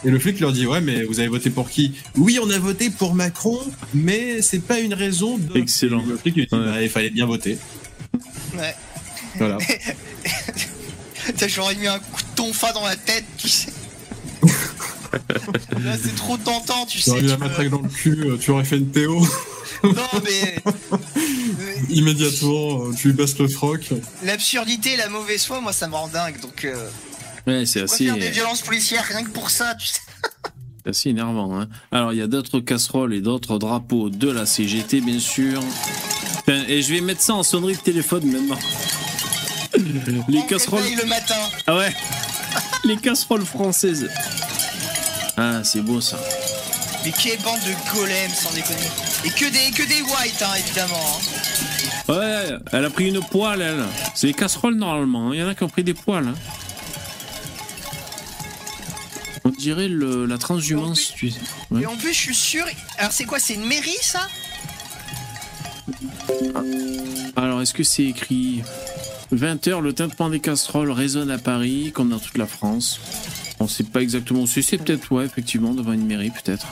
Et 0.06 0.10
le 0.12 0.20
flic 0.20 0.40
leur 0.40 0.52
dit 0.54 0.66
ouais 0.68 0.80
mais 0.82 1.04
vous 1.04 1.20
avez 1.20 1.28
voté 1.30 1.50
pour 1.50 1.70
qui? 1.70 1.94
Oui 2.16 2.40
on 2.42 2.50
a 2.50 2.60
voté 2.60 2.90
pour 2.90 3.14
Macron, 3.16 3.60
mais 3.94 4.42
c'est 4.42 4.60
pas 4.62 4.80
une 4.80 4.94
raison. 4.94 5.38
De... 5.38 5.58
Excellent. 5.58 6.04
Le 6.08 6.18
flic 6.18 6.36
lui 6.36 6.46
dit 6.48 6.56
Ouais. 6.56 6.66
bah, 6.66 6.82
il 6.82 6.90
fallait 6.90 7.10
bien 7.10 7.26
voter. 7.26 7.58
Ouais. 8.58 8.76
Voilà. 9.38 9.58
J'aurais 11.48 11.76
mis 11.76 11.88
un 11.88 12.00
coup 12.00 12.22
de 12.22 12.36
tonfa 12.36 12.72
dans 12.74 12.86
la 12.86 12.96
tête, 12.96 13.26
tu 13.38 13.50
sais. 13.50 13.72
Là, 15.84 15.96
c'est 16.02 16.16
trop 16.16 16.38
tentant, 16.38 16.86
tu 16.86 16.98
Tu 16.98 17.04
sais. 17.04 17.12
aurais 17.12 17.22
mis 17.22 17.28
tu 17.28 17.32
la 17.32 17.38
peux- 17.38 17.44
matraque 17.48 17.70
dans 17.70 17.82
le 17.82 17.90
cul, 17.90 18.18
euh, 18.26 18.38
tu 18.38 18.52
aurais 18.52 18.64
fait 18.66 18.78
une 18.78 18.92
Théo 18.92 19.20
Non, 19.84 19.92
mais. 20.24 20.56
immédiatement, 21.90 22.86
euh, 22.88 22.94
tu 22.94 23.08
lui 23.10 23.14
baisses 23.16 23.38
le 23.40 23.48
froc. 23.48 23.90
L'absurdité 24.24 24.94
et 24.94 24.98
la 24.98 25.10
mauvaise 25.10 25.46
foi, 25.46 25.62
moi, 25.62 25.74
ça 25.74 25.88
me 25.88 25.96
rend 25.96 26.08
dingue. 26.08 26.40
Donc, 26.42 26.66
euh, 26.66 26.90
Ouais, 27.48 27.66
c'est 27.66 27.82
assez, 27.82 28.08
préfère 28.08 28.18
des 28.18 28.30
violences 28.32 28.62
policières 28.62 29.04
rien 29.06 29.24
que 29.24 29.30
pour 29.30 29.50
ça, 29.50 29.74
tu 29.76 29.88
sais. 29.88 30.00
c'est 30.84 30.90
assez 30.90 31.10
énervant. 31.10 31.60
Hein. 31.60 31.68
Alors, 31.92 32.12
il 32.14 32.20
y 32.20 32.22
a 32.22 32.28
d'autres 32.28 32.60
casseroles 32.60 33.14
et 33.14 33.22
d'autres 33.22 33.58
drapeaux 33.58 34.10
de 34.10 34.30
la 34.30 34.46
CGT, 34.46 35.02
bien 35.02 35.20
sûr. 35.20 35.62
Et 36.68 36.82
je 36.82 36.94
vais 36.94 37.02
mettre 37.02 37.22
ça 37.22 37.34
en 37.34 37.44
sonnerie 37.44 37.76
de 37.76 37.82
téléphone 37.82 38.26
maintenant. 38.30 38.60
Les 40.28 40.40
On 40.40 40.42
casseroles. 40.44 40.82
le 41.02 41.06
matin. 41.08 41.36
Ah 41.68 41.78
ouais 41.78 41.94
Les 42.84 42.98
casseroles 42.98 43.46
françaises. 43.46 44.10
Ah, 45.38 45.64
c'est 45.64 45.82
beau 45.82 46.02
ça. 46.02 46.20
Mais 47.06 47.12
quelle 47.12 47.40
bande 47.42 47.60
de 47.60 47.94
golems, 47.96 48.32
sans 48.34 48.52
déconner. 48.54 48.80
Et 49.26 49.30
que 49.30 49.46
des, 49.46 49.72
que 49.72 49.88
des 49.88 50.02
whites, 50.02 50.42
hein, 50.42 50.54
évidemment. 50.58 50.96
hein. 50.98 52.14
Ouais, 52.14 52.58
elle 52.72 52.86
a 52.86 52.90
pris 52.90 53.08
une 53.10 53.20
poêle, 53.22 53.62
elle. 53.62 53.84
C'est 54.16 54.28
les 54.28 54.34
casseroles 54.34 54.76
normalement. 54.76 55.28
hein. 55.30 55.32
Il 55.34 55.40
y 55.40 55.44
en 55.44 55.48
a 55.50 55.56
qui 55.56 55.64
ont 55.64 55.70
pris 55.70 55.84
des 55.84 55.94
poêles. 55.94 56.28
hein. 56.28 56.34
On 59.48 59.52
dirait 59.52 59.88
le, 59.88 60.26
la 60.26 60.38
transhumance. 60.38 61.14
Ouais. 61.72 61.82
Et 61.82 61.86
en 61.86 61.96
plus, 61.96 62.10
je 62.10 62.20
suis 62.20 62.36
sûr. 62.36 62.66
Alors, 62.98 63.14
c'est 63.14 63.24
quoi 63.24 63.40
C'est 63.40 63.54
une 63.54 63.66
mairie, 63.66 63.96
ça? 64.02 64.28
Alors, 67.38 67.62
est-ce 67.62 67.74
que 67.74 67.84
c'est 67.84 68.04
écrit 68.04 68.62
20h, 69.34 69.80
le 69.80 69.94
tintement 69.94 70.30
des 70.30 70.42
casseroles 70.42 70.92
résonne 70.92 71.32
à 71.32 71.38
Paris, 71.38 71.92
comme 71.94 72.10
dans 72.10 72.20
toute 72.20 72.38
la 72.38 72.46
France? 72.46 73.00
On 73.62 73.70
sait 73.70 73.86
pas 73.86 74.02
exactement 74.02 74.42
où 74.42 74.48
c'est. 74.48 74.62
C'est 74.62 74.78
peut-être, 74.80 75.10
ouais, 75.14 75.26
effectivement, 75.26 75.74
devant 75.74 75.94
une 75.94 76.06
mairie, 76.06 76.32
peut-être. 76.32 76.68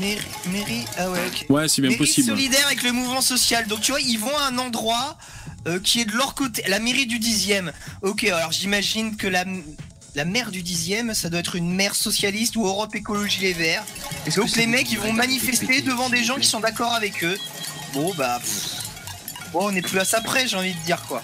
Mairie, 0.00 0.20
mairie. 0.52 0.84
Ah 0.96 1.10
ouais, 1.10 1.18
ok. 1.26 1.46
Ouais, 1.50 1.68
c'est 1.68 1.82
bien 1.82 1.90
mairie 1.90 1.98
possible. 1.98 2.28
solidaire 2.28 2.66
avec 2.66 2.84
le 2.84 2.92
mouvement 2.92 3.20
social. 3.20 3.66
Donc, 3.66 3.80
tu 3.80 3.90
vois, 3.90 4.00
ils 4.00 4.18
vont 4.18 4.36
à 4.38 4.46
un 4.46 4.58
endroit 4.58 5.18
euh, 5.66 5.78
qui 5.80 6.00
est 6.00 6.04
de 6.04 6.12
leur 6.16 6.34
côté. 6.34 6.62
La 6.68 6.78
mairie 6.78 7.06
du 7.06 7.18
10e. 7.18 7.72
Ok, 8.02 8.24
alors 8.24 8.52
j'imagine 8.52 9.16
que 9.16 9.26
la. 9.26 9.44
La 10.14 10.24
maire 10.24 10.50
du 10.50 10.62
10e, 10.62 11.12
ça 11.12 11.28
doit 11.28 11.40
être 11.40 11.56
une 11.56 11.70
maire 11.74 11.94
socialiste 11.94 12.56
ou 12.56 12.66
Europe 12.66 12.94
Écologie 12.94 13.40
Les 13.42 13.52
Verts. 13.52 13.84
Donc 14.34 14.56
les 14.56 14.66
mecs, 14.66 14.90
ils 14.90 14.98
vont 14.98 15.12
manifester 15.12 15.82
devant 15.82 16.08
des 16.08 16.24
gens 16.24 16.36
qui 16.36 16.46
sont 16.46 16.60
d'accord 16.60 16.94
avec 16.94 17.22
eux. 17.22 17.36
Bon, 17.92 18.14
bah. 18.16 18.38
pff. 18.40 18.76
Bon, 19.52 19.66
on 19.68 19.72
n'est 19.72 19.82
plus 19.82 19.98
à 19.98 20.06
ça 20.06 20.22
près, 20.22 20.48
j'ai 20.48 20.56
envie 20.56 20.72
de 20.72 20.80
dire 20.86 21.02
quoi. 21.06 21.22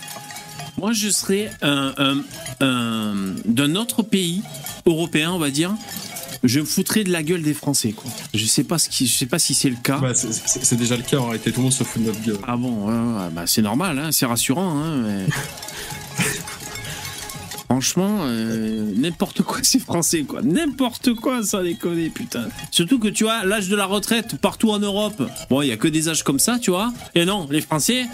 Moi, 0.77 0.93
je 0.93 1.09
serais 1.09 1.51
un, 1.63 1.95
un- 1.97 2.23
un- 2.61 3.35
d'un 3.47 3.77
autre 3.77 4.03
pays 4.03 4.43
européen, 4.85 5.31
on 5.33 5.39
va 5.39 5.49
dire. 5.51 5.73
Je 6.45 6.61
me 6.61 6.65
foutrais 6.65 7.05
de 7.05 7.11
la 7.13 7.23
gueule 7.23 7.43
des 7.43 7.55
Français, 7.55 7.93
quoi. 7.93 8.11
Je 8.35 8.45
sais 8.47 8.65
pas 8.65 8.79
ce 8.79 8.89
qui, 8.89 9.07
je 9.07 9.17
sais 9.17 9.27
pas 9.27 9.39
si 9.39 9.55
c'est 9.55 9.71
le 9.71 9.77
cas. 9.77 9.99
Bah, 9.99 10.13
c'est- 10.15 10.75
déjà 10.77 10.97
le 10.97 11.03
cas 11.05 11.19
en 11.19 11.27
réalité, 11.27 11.53
tout 11.53 11.59
le 11.61 11.65
monde 11.65 11.73
se 11.73 11.85
fout 11.85 12.03
de 12.03 12.07
notre 12.09 12.21
gueule. 12.21 12.39
Ah 12.47 12.57
bon, 12.57 12.87
bah 13.31 13.45
c'est 13.47 13.63
normal, 13.63 13.99
hein, 13.99 14.11
c'est 14.13 14.27
rassurant. 14.27 14.71
Hein, 14.83 14.97
mais- 15.07 15.27
Franchement, 17.67 18.19
euh, 18.25 18.93
n'importe 18.97 19.41
quoi, 19.43 19.59
c'est 19.63 19.79
français, 19.79 20.25
quoi. 20.25 20.43
N'importe 20.43 21.15
quoi, 21.15 21.43
ça 21.43 21.63
déconne, 21.63 22.11
putain. 22.11 22.49
Surtout 22.71 22.99
que 22.99 23.09
tu 23.09 23.25
vois, 23.25 23.45
l'âge 23.47 23.69
de 23.71 23.77
la 23.77 23.87
retraite 23.87 24.37
partout 24.37 24.71
en 24.71 24.79
Europe. 24.79 25.23
Bon, 25.49 25.63
il 25.63 25.69
y 25.69 25.73
a 25.73 25.79
que 25.79 25.89
des 25.89 26.11
âges 26.11 26.23
comme 26.23 26.39
ça, 26.39 26.59
tu 26.59 26.71
vois. 26.71 26.93
Et 27.15 27.25
non, 27.25 27.47
les 27.51 27.63
Français, 27.63 28.05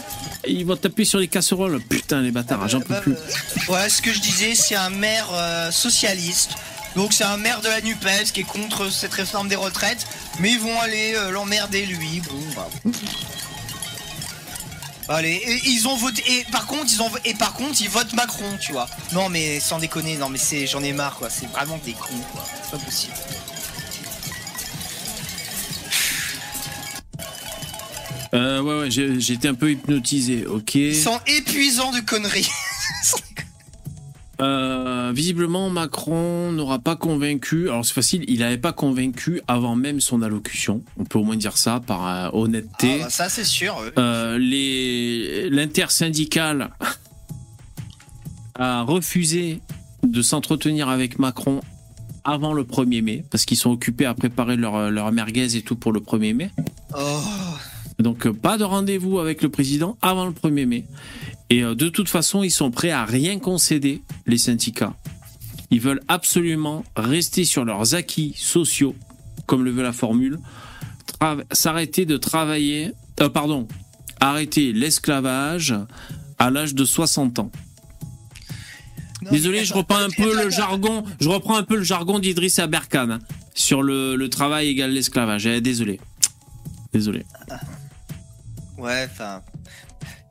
ils 0.47 0.65
vont 0.65 0.77
taper 0.77 1.03
sur 1.03 1.19
les 1.19 1.27
casseroles. 1.27 1.81
Putain, 1.89 2.21
les 2.21 2.31
bâtards, 2.31 2.69
j'en 2.69 2.79
peux 2.79 2.93
Bah, 2.93 3.01
plus. 3.01 3.11
euh, 3.13 3.73
ouais, 3.73 3.89
ce 3.89 4.01
que 4.01 4.13
je 4.13 4.21
disais, 4.21 4.55
c'est 4.55 4.75
un 4.75 4.91
maire 4.91 5.27
euh, 5.33 5.71
socialiste. 5.71 6.51
Donc 6.95 7.13
c'est 7.13 7.23
un 7.23 7.37
maire 7.37 7.61
de 7.61 7.67
la 7.67 7.81
NUPES 7.81 8.31
qui 8.33 8.41
est 8.41 8.43
contre 8.43 8.89
cette 8.91 9.13
réforme 9.13 9.47
des 9.47 9.55
retraites. 9.55 10.05
Mais 10.39 10.51
ils 10.51 10.59
vont 10.59 10.79
aller 10.79 11.13
euh, 11.15 11.31
l'emmerder 11.31 11.85
lui. 11.85 12.21
Bon, 12.21 12.39
bah. 12.55 12.69
Allez, 15.11 15.41
et 15.43 15.61
ils 15.65 15.87
ont 15.87 15.95
voté. 15.95 16.23
Et 16.31 16.45
par 16.51 16.67
contre, 16.67 16.85
ils 16.87 17.01
ont 17.01 17.09
et 17.25 17.33
par 17.33 17.53
contre, 17.53 17.81
ils 17.81 17.89
votent 17.89 18.13
Macron, 18.13 18.57
tu 18.61 18.73
vois. 18.73 18.87
Non, 19.11 19.27
mais 19.27 19.59
sans 19.59 19.79
déconner, 19.79 20.17
non, 20.17 20.29
mais 20.29 20.37
c'est, 20.37 20.67
j'en 20.67 20.83
ai 20.83 20.93
marre, 20.93 21.15
quoi. 21.15 21.31
C'est 21.31 21.47
vraiment 21.47 21.79
des 21.83 21.93
cons, 21.93 22.13
quoi. 22.31 22.45
C'est 22.63 22.71
pas 22.71 22.77
possible. 22.77 23.13
Euh, 28.35 28.61
ouais, 28.61 28.81
ouais, 28.81 28.91
j'ai 28.91 29.19
j'ai 29.19 29.33
été 29.33 29.47
un 29.47 29.55
peu 29.55 29.71
hypnotisé, 29.71 30.45
ok. 30.45 30.75
Ils 30.75 30.95
sont 30.95 31.19
épuisants 31.25 31.91
de 31.91 32.01
conneries. 32.01 32.49
Euh, 34.41 35.11
visiblement, 35.13 35.69
Macron 35.69 36.51
n'aura 36.51 36.79
pas 36.79 36.95
convaincu. 36.95 37.69
Alors 37.69 37.85
c'est 37.85 37.93
facile, 37.93 38.23
il 38.27 38.39
n'avait 38.39 38.57
pas 38.57 38.71
convaincu 38.73 39.41
avant 39.47 39.75
même 39.75 39.99
son 39.99 40.21
allocution. 40.21 40.81
On 40.97 41.03
peut 41.03 41.19
au 41.19 41.23
moins 41.23 41.35
dire 41.35 41.57
ça 41.57 41.81
par 41.85 42.01
euh, 42.07 42.29
Ah, 42.31 42.35
honnêteté. 42.35 42.99
bah, 42.99 43.09
ça, 43.09 43.27
c'est 43.29 43.43
sûr. 43.43 43.75
ouais. 43.77 43.91
Euh, 43.97 44.37
les 44.37 45.49
l'intersyndicale 45.49 46.69
a 48.55 48.81
refusé 48.83 49.61
de 50.03 50.21
s'entretenir 50.21 50.89
avec 50.89 51.19
Macron 51.19 51.61
avant 52.23 52.53
le 52.53 52.63
1er 52.63 53.01
mai 53.01 53.25
parce 53.29 53.45
qu'ils 53.45 53.57
sont 53.57 53.71
occupés 53.71 54.05
à 54.05 54.13
préparer 54.13 54.55
leur, 54.55 54.91
leur 54.91 55.11
merguez 55.11 55.55
et 55.55 55.61
tout 55.61 55.75
pour 55.75 55.91
le 55.91 55.99
1er 55.99 56.33
mai. 56.33 56.51
Oh. 56.97 57.19
Donc 57.99 58.29
pas 58.29 58.57
de 58.57 58.63
rendez-vous 58.63 59.19
avec 59.19 59.41
le 59.41 59.49
président 59.49 59.97
avant 60.01 60.25
le 60.25 60.31
1er 60.31 60.65
mai. 60.65 60.85
Et 61.49 61.63
euh, 61.63 61.75
de 61.75 61.89
toute 61.89 62.09
façon, 62.09 62.43
ils 62.43 62.51
sont 62.51 62.71
prêts 62.71 62.91
à 62.91 63.05
rien 63.05 63.39
concéder, 63.39 64.01
les 64.25 64.37
syndicats. 64.37 64.93
Ils 65.71 65.81
veulent 65.81 66.01
absolument 66.07 66.83
rester 66.95 67.45
sur 67.45 67.65
leurs 67.65 67.95
acquis 67.95 68.33
sociaux, 68.37 68.95
comme 69.45 69.63
le 69.63 69.71
veut 69.71 69.83
la 69.83 69.93
formule, 69.93 70.39
s'arrêter 71.51 72.05
de 72.05 72.17
travailler, 72.17 72.93
euh, 73.19 73.29
pardon, 73.29 73.67
arrêter 74.19 74.73
l'esclavage 74.73 75.75
à 76.37 76.49
l'âge 76.49 76.73
de 76.73 76.85
60 76.85 77.39
ans. 77.39 77.51
Non, 79.21 79.31
Désolé, 79.31 79.65
je 79.65 79.73
reprends 79.73 79.97
un 79.99 80.09
peu 80.09 80.43
le 80.43 80.49
jargon, 80.49 81.03
je 81.19 81.27
reprends 81.27 81.57
un 81.57 81.63
peu 81.63 81.75
le 81.75 81.83
jargon 81.83 82.19
d'Idriss 82.19 82.57
Aberkan 82.59 83.09
hein, 83.09 83.19
sur 83.53 83.83
le, 83.83 84.15
le 84.15 84.29
travail 84.29 84.69
égale 84.69 84.91
l'esclavage. 84.91 85.45
Eh, 85.45 85.59
désolé. 85.59 85.99
Désolé. 86.93 87.25
Ouais, 88.77 89.07
enfin. 89.11 89.41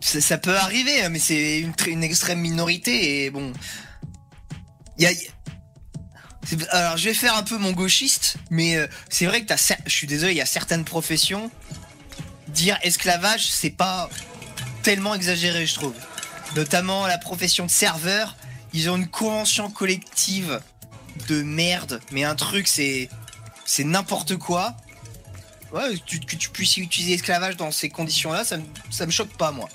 Ça, 0.00 0.38
peut 0.38 0.56
arriver, 0.56 1.02
hein, 1.02 1.08
mais 1.08 1.18
c'est 1.18 1.60
une, 1.86 2.04
extrême 2.04 2.40
minorité 2.40 3.24
et 3.24 3.30
bon. 3.30 3.52
Y 4.98 5.06
a. 5.06 5.10
Alors, 6.70 6.96
je 6.96 7.04
vais 7.04 7.14
faire 7.14 7.34
un 7.36 7.42
peu 7.42 7.58
mon 7.58 7.72
gauchiste, 7.72 8.36
mais 8.50 8.76
euh, 8.76 8.86
c'est 9.10 9.26
vrai 9.26 9.42
que 9.42 9.46
t'as. 9.46 9.74
Je 9.84 9.92
suis 9.92 10.06
désolé, 10.06 10.32
il 10.32 10.36
y 10.36 10.40
a 10.40 10.46
certaines 10.46 10.84
professions. 10.84 11.50
Dire 12.48 12.78
esclavage, 12.82 13.46
c'est 13.48 13.70
pas 13.70 14.08
tellement 14.82 15.14
exagéré, 15.14 15.66
je 15.66 15.74
trouve. 15.74 15.94
Notamment 16.56 17.06
la 17.06 17.18
profession 17.18 17.66
de 17.66 17.70
serveur. 17.70 18.36
Ils 18.72 18.88
ont 18.90 18.96
une 18.96 19.08
convention 19.08 19.70
collective 19.70 20.60
de 21.28 21.42
merde, 21.42 22.00
mais 22.12 22.24
un 22.24 22.34
truc, 22.34 22.68
c'est. 22.68 23.08
C'est 23.64 23.84
n'importe 23.84 24.36
quoi. 24.36 24.74
Ouais, 25.72 25.94
que 26.06 26.36
tu 26.36 26.48
puisses 26.48 26.78
utiliser 26.78 27.14
esclavage 27.14 27.58
dans 27.58 27.70
ces 27.70 27.90
conditions-là, 27.90 28.44
ça, 28.44 28.56
ça 28.90 29.04
me 29.04 29.10
choque 29.10 29.36
pas, 29.36 29.50
moi. 29.50 29.68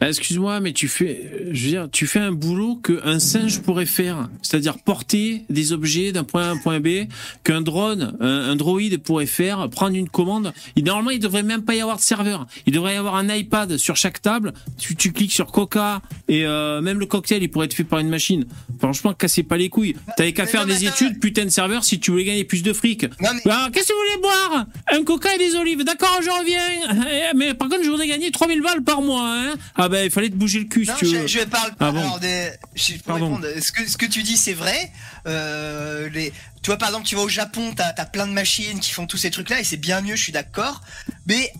Ah, 0.00 0.08
Excuse-moi, 0.08 0.60
mais 0.60 0.72
tu 0.72 0.88
fais, 0.88 1.30
je 1.52 1.64
veux 1.64 1.70
dire, 1.70 1.88
tu 1.90 2.06
fais 2.06 2.18
un 2.18 2.32
boulot 2.32 2.76
qu'un 2.76 3.18
singe 3.18 3.60
pourrait 3.62 3.86
faire, 3.86 4.28
c'est-à-dire 4.42 4.78
porter 4.78 5.44
des 5.50 5.72
objets 5.72 6.12
d'un 6.12 6.24
point 6.24 6.44
A 6.44 6.48
à 6.48 6.50
un 6.50 6.56
point 6.56 6.80
B, 6.80 7.06
qu'un 7.42 7.60
drone, 7.62 8.16
un, 8.20 8.26
un 8.50 8.56
droïde 8.56 8.98
pourrait 9.02 9.26
faire, 9.26 9.68
prendre 9.70 9.96
une 9.96 10.08
commande. 10.08 10.52
Et 10.76 10.82
normalement, 10.82 11.10
il 11.10 11.20
devrait 11.20 11.42
même 11.42 11.62
pas 11.62 11.74
y 11.74 11.80
avoir 11.80 11.96
de 11.96 12.02
serveur. 12.02 12.46
Il 12.66 12.72
devrait 12.72 12.94
y 12.94 12.96
avoir 12.96 13.14
un 13.16 13.28
iPad 13.32 13.76
sur 13.76 13.96
chaque 13.96 14.20
table. 14.20 14.52
Tu, 14.78 14.96
tu 14.96 15.12
cliques 15.12 15.32
sur 15.32 15.52
Coca 15.52 16.02
et 16.28 16.44
euh, 16.44 16.80
même 16.80 16.98
le 16.98 17.06
cocktail, 17.06 17.42
il 17.42 17.48
pourrait 17.48 17.66
être 17.66 17.74
fait 17.74 17.84
par 17.84 17.98
une 17.98 18.08
machine. 18.08 18.44
Franchement, 18.78 19.14
cassez 19.14 19.42
pas 19.42 19.56
les 19.56 19.68
couilles. 19.68 19.94
T'avais 20.16 20.32
qu'à 20.32 20.46
faire 20.46 20.66
non, 20.66 20.74
des 20.74 20.86
études, 20.86 21.20
putain 21.20 21.44
de 21.44 21.50
serveur, 21.50 21.84
si 21.84 22.00
tu 22.00 22.10
voulais 22.10 22.24
gagner 22.24 22.44
plus 22.44 22.62
de 22.62 22.72
fric. 22.72 23.06
Mais. 23.20 23.28
Qu'est-ce 23.72 23.88
que 23.88 23.92
vous 23.92 23.98
voulez 23.98 24.22
boire? 24.22 24.66
Un 24.92 25.04
coca 25.04 25.34
et 25.34 25.38
des 25.38 25.54
olives. 25.54 25.84
D'accord, 25.84 26.20
je 26.22 26.30
reviens. 26.30 27.04
Eh, 27.10 27.36
Mais 27.36 27.54
par 27.54 27.68
contre, 27.68 27.84
je 27.84 27.90
voudrais 27.90 28.08
gagner 28.08 28.30
3000 28.30 28.60
balles 28.60 28.82
par 28.82 29.02
mois. 29.02 29.34
Hein 29.34 29.54
ah 29.84 29.88
ben, 29.88 30.04
il 30.04 30.10
fallait 30.10 30.30
te 30.30 30.34
bouger 30.34 30.60
le 30.60 30.64
cul, 30.66 30.84
Non, 30.86 30.94
si 30.94 30.98
tu 31.00 31.04
veux. 31.16 31.26
je, 31.26 31.38
je 31.40 31.44
parle 31.44 31.70
Ah 31.72 31.76
pas. 31.76 31.92
bon. 31.92 32.00
alors 32.00 32.20
des, 32.20 32.50
je- 32.74 32.94
pour 32.94 33.02
Pardon. 33.04 33.34
répondre, 33.36 33.46
ce 33.60 33.72
que, 33.72 33.88
ce 33.88 33.96
que 33.96 34.06
tu 34.06 34.22
dis, 34.22 34.36
c'est 34.36 34.52
vrai? 34.54 34.90
Euh, 35.26 36.08
les, 36.10 36.30
tu 36.62 36.66
vois, 36.70 36.76
par 36.78 36.88
exemple, 36.88 37.06
tu 37.06 37.14
vas 37.14 37.22
au 37.22 37.28
Japon, 37.28 37.72
t'as 37.76 37.92
as 37.96 38.06
plein 38.06 38.26
de 38.26 38.32
machines 38.32 38.80
qui 38.80 38.92
font 38.92 39.06
tous 39.06 39.16
ces 39.18 39.30
trucs-là 39.30 39.60
et 39.60 39.64
c'est 39.64 39.76
bien 39.76 40.00
mieux, 40.00 40.16
je 40.16 40.22
suis 40.22 40.32
d'accord. 40.32 40.80
Mais 41.26 41.52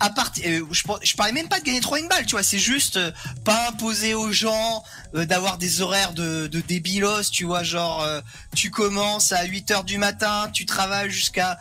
à 0.00 0.10
partir, 0.10 0.44
euh, 0.46 0.66
je, 0.72 0.82
je 1.02 1.14
parlais 1.14 1.32
même 1.32 1.48
pas 1.48 1.60
de 1.60 1.64
gagner 1.64 1.80
3000 1.80 2.08
balles, 2.08 2.24
tu 2.26 2.32
vois. 2.32 2.42
C'est 2.42 2.58
juste 2.58 2.96
euh, 2.96 3.12
pas 3.44 3.68
imposer 3.68 4.14
aux 4.14 4.32
gens 4.32 4.82
euh, 5.14 5.26
d'avoir 5.26 5.58
des 5.58 5.82
horaires 5.82 6.14
de, 6.14 6.46
de 6.46 6.60
débilos, 6.60 7.30
tu 7.30 7.44
vois. 7.44 7.62
Genre, 7.62 8.02
euh, 8.02 8.20
tu 8.56 8.70
commences 8.70 9.32
à 9.32 9.44
8 9.44 9.70
heures 9.70 9.84
du 9.84 9.98
matin, 9.98 10.50
tu 10.52 10.66
travailles 10.66 11.10
jusqu'à 11.10 11.58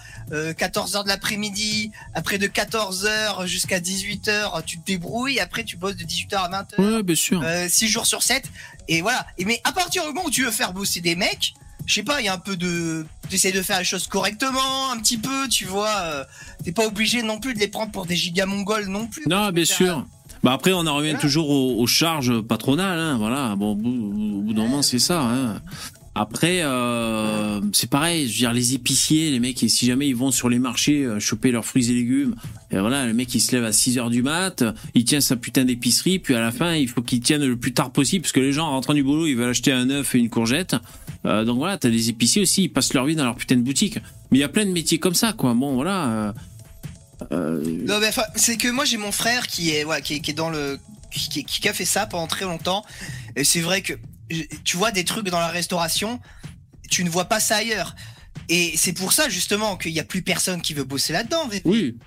14 0.57 0.95
heures 0.95 1.03
de 1.03 1.09
l'après-midi. 1.09 1.91
Après 2.13 2.37
de 2.37 2.47
14 2.47 3.05
heures 3.05 3.47
jusqu'à 3.47 3.79
18 3.79 4.27
heures, 4.27 4.63
tu 4.65 4.79
te 4.79 4.85
débrouilles. 4.85 5.39
Après, 5.39 5.63
tu 5.63 5.75
bosses 5.75 5.95
de 5.95 6.03
18 6.03 6.33
heures 6.33 6.43
à 6.43 6.49
20 6.49 6.57
heures. 6.57 6.95
Ouais, 6.95 7.03
bien 7.03 7.15
sûr. 7.15 7.43
6 7.67 7.87
jours 7.87 8.05
sur 8.05 8.23
7 8.23 8.45
et 8.87 9.01
voilà 9.01 9.25
et 9.37 9.45
mais 9.45 9.61
à 9.63 9.71
partir 9.71 10.01
du 10.03 10.09
moment 10.09 10.25
où 10.25 10.31
tu 10.31 10.43
veux 10.43 10.51
faire 10.51 10.73
bosser 10.73 10.99
des 10.99 11.15
mecs 11.15 11.53
je 11.89 11.95
sais 11.95 12.03
pas 12.03 12.21
il 12.21 12.25
y 12.25 12.29
a 12.29 12.33
un 12.33 12.37
peu 12.37 12.55
de 12.55 13.03
t'essayes 13.29 13.51
de 13.51 13.63
faire 13.63 13.79
les 13.79 13.83
choses 13.83 14.05
correctement 14.07 14.91
un 14.93 14.99
petit 14.99 15.17
peu 15.17 15.47
tu 15.49 15.65
vois 15.65 15.89
euh, 16.03 16.23
t'es 16.63 16.71
pas 16.71 16.85
obligé 16.85 17.23
non 17.23 17.39
plus 17.39 17.55
de 17.55 17.59
les 17.59 17.67
prendre 17.67 17.91
pour 17.91 18.05
des 18.05 18.15
giga 18.15 18.45
mongols 18.45 18.85
non 18.87 19.07
plus 19.07 19.23
Non, 19.27 19.49
bien 19.49 19.65
sûr. 19.65 20.05
Bah 20.43 20.53
après, 20.53 20.71
on 20.71 20.85
en 20.87 20.95
revient 20.95 21.09
Voilà. 21.09 21.19
toujours 21.19 21.49
aux, 21.49 21.81
aux 21.81 21.87
charges 21.87 22.39
patronales. 22.41 22.97
Hein, 22.97 23.17
voilà. 23.17 23.55
Bon, 23.57 23.71
au 23.71 23.75
bout, 23.75 23.89
au 23.89 24.41
bout 24.41 24.53
d'un 24.53 24.61
moment, 24.61 24.81
c'est 24.81 24.99
ça. 24.99 25.19
Hein. 25.21 25.59
Après, 26.15 26.61
euh, 26.63 27.61
c'est 27.71 27.89
pareil. 27.89 28.27
Je 28.27 28.33
veux 28.33 28.37
dire, 28.37 28.53
les 28.53 28.73
épiciers, 28.73 29.31
les 29.31 29.39
mecs, 29.39 29.57
si 29.67 29.85
jamais 29.85 30.07
ils 30.07 30.15
vont 30.15 30.31
sur 30.31 30.49
les 30.49 30.59
marchés 30.59 31.05
euh, 31.05 31.19
choper 31.19 31.51
leurs 31.51 31.65
fruits 31.65 31.89
et 31.89 31.93
légumes, 31.93 32.35
et 32.71 32.79
voilà, 32.79 33.05
le 33.05 33.13
mec 33.13 33.33
il 33.33 33.39
se 33.39 33.55
lève 33.55 33.63
à 33.63 33.71
6 33.71 33.97
heures 33.97 34.09
du 34.09 34.23
mat, 34.23 34.63
il 34.95 35.05
tient 35.05 35.21
sa 35.21 35.35
putain 35.35 35.65
d'épicerie, 35.65 36.19
puis 36.19 36.35
à 36.35 36.41
la 36.41 36.51
fin, 36.51 36.75
il 36.75 36.87
faut 36.87 37.01
qu'il 37.01 37.21
tienne 37.21 37.45
le 37.45 37.55
plus 37.55 37.73
tard 37.73 37.91
possible, 37.91 38.23
parce 38.23 38.31
que 38.31 38.39
les 38.39 38.51
gens 38.51 38.67
en 38.67 38.71
rentrant 38.71 38.93
du 38.93 39.03
boulot, 39.03 39.27
ils 39.27 39.35
veulent 39.35 39.49
acheter 39.49 39.71
un 39.71 39.89
œuf 39.89 40.15
et 40.15 40.19
une 40.19 40.29
courgette. 40.29 40.75
Euh, 41.25 41.45
donc 41.45 41.57
voilà, 41.57 41.77
t'as 41.77 41.89
des 41.89 42.09
épiciers 42.09 42.41
aussi, 42.41 42.63
ils 42.63 42.69
passent 42.69 42.93
leur 42.93 43.05
vie 43.05 43.15
dans 43.15 43.25
leur 43.25 43.35
putain 43.35 43.55
de 43.55 43.61
boutique. 43.61 43.99
Mais 44.31 44.39
il 44.39 44.41
y 44.41 44.45
a 44.45 44.49
plein 44.49 44.65
de 44.65 44.71
métiers 44.71 44.99
comme 44.99 45.15
ça, 45.15 45.33
quoi. 45.33 45.53
Bon, 45.53 45.75
voilà. 45.75 46.33
Non, 47.31 47.99
mais 47.99 48.11
c'est 48.35 48.55
que 48.55 48.69
moi 48.69 48.85
j'ai 48.85 48.95
mon 48.95 49.11
frère 49.11 49.47
qui 49.47 49.71
est, 49.71 49.85
qui 50.01 50.33
dans 50.33 50.49
le, 50.49 50.79
qui, 51.11 51.67
a 51.67 51.73
fait 51.73 51.85
ça 51.85 52.05
pendant 52.05 52.27
très 52.27 52.45
longtemps. 52.45 52.85
Et 53.35 53.43
c'est 53.43 53.61
vrai 53.61 53.81
que 53.81 53.93
tu 54.63 54.77
vois 54.77 54.91
des 54.91 55.03
trucs 55.03 55.29
dans 55.29 55.39
la 55.39 55.47
restauration, 55.47 56.19
tu 56.89 57.03
ne 57.03 57.09
vois 57.09 57.25
pas 57.25 57.39
ça 57.39 57.57
ailleurs. 57.57 57.95
Et 58.47 58.73
c'est 58.77 58.93
pour 58.93 59.13
ça 59.13 59.29
justement 59.29 59.77
qu'il 59.77 59.91
y 59.91 59.99
a 59.99 60.03
plus 60.03 60.21
personne 60.21 60.61
qui 60.61 60.73
veut 60.73 60.83
bosser 60.83 61.13
là-dedans. 61.13 61.49
Oui. 61.65 61.97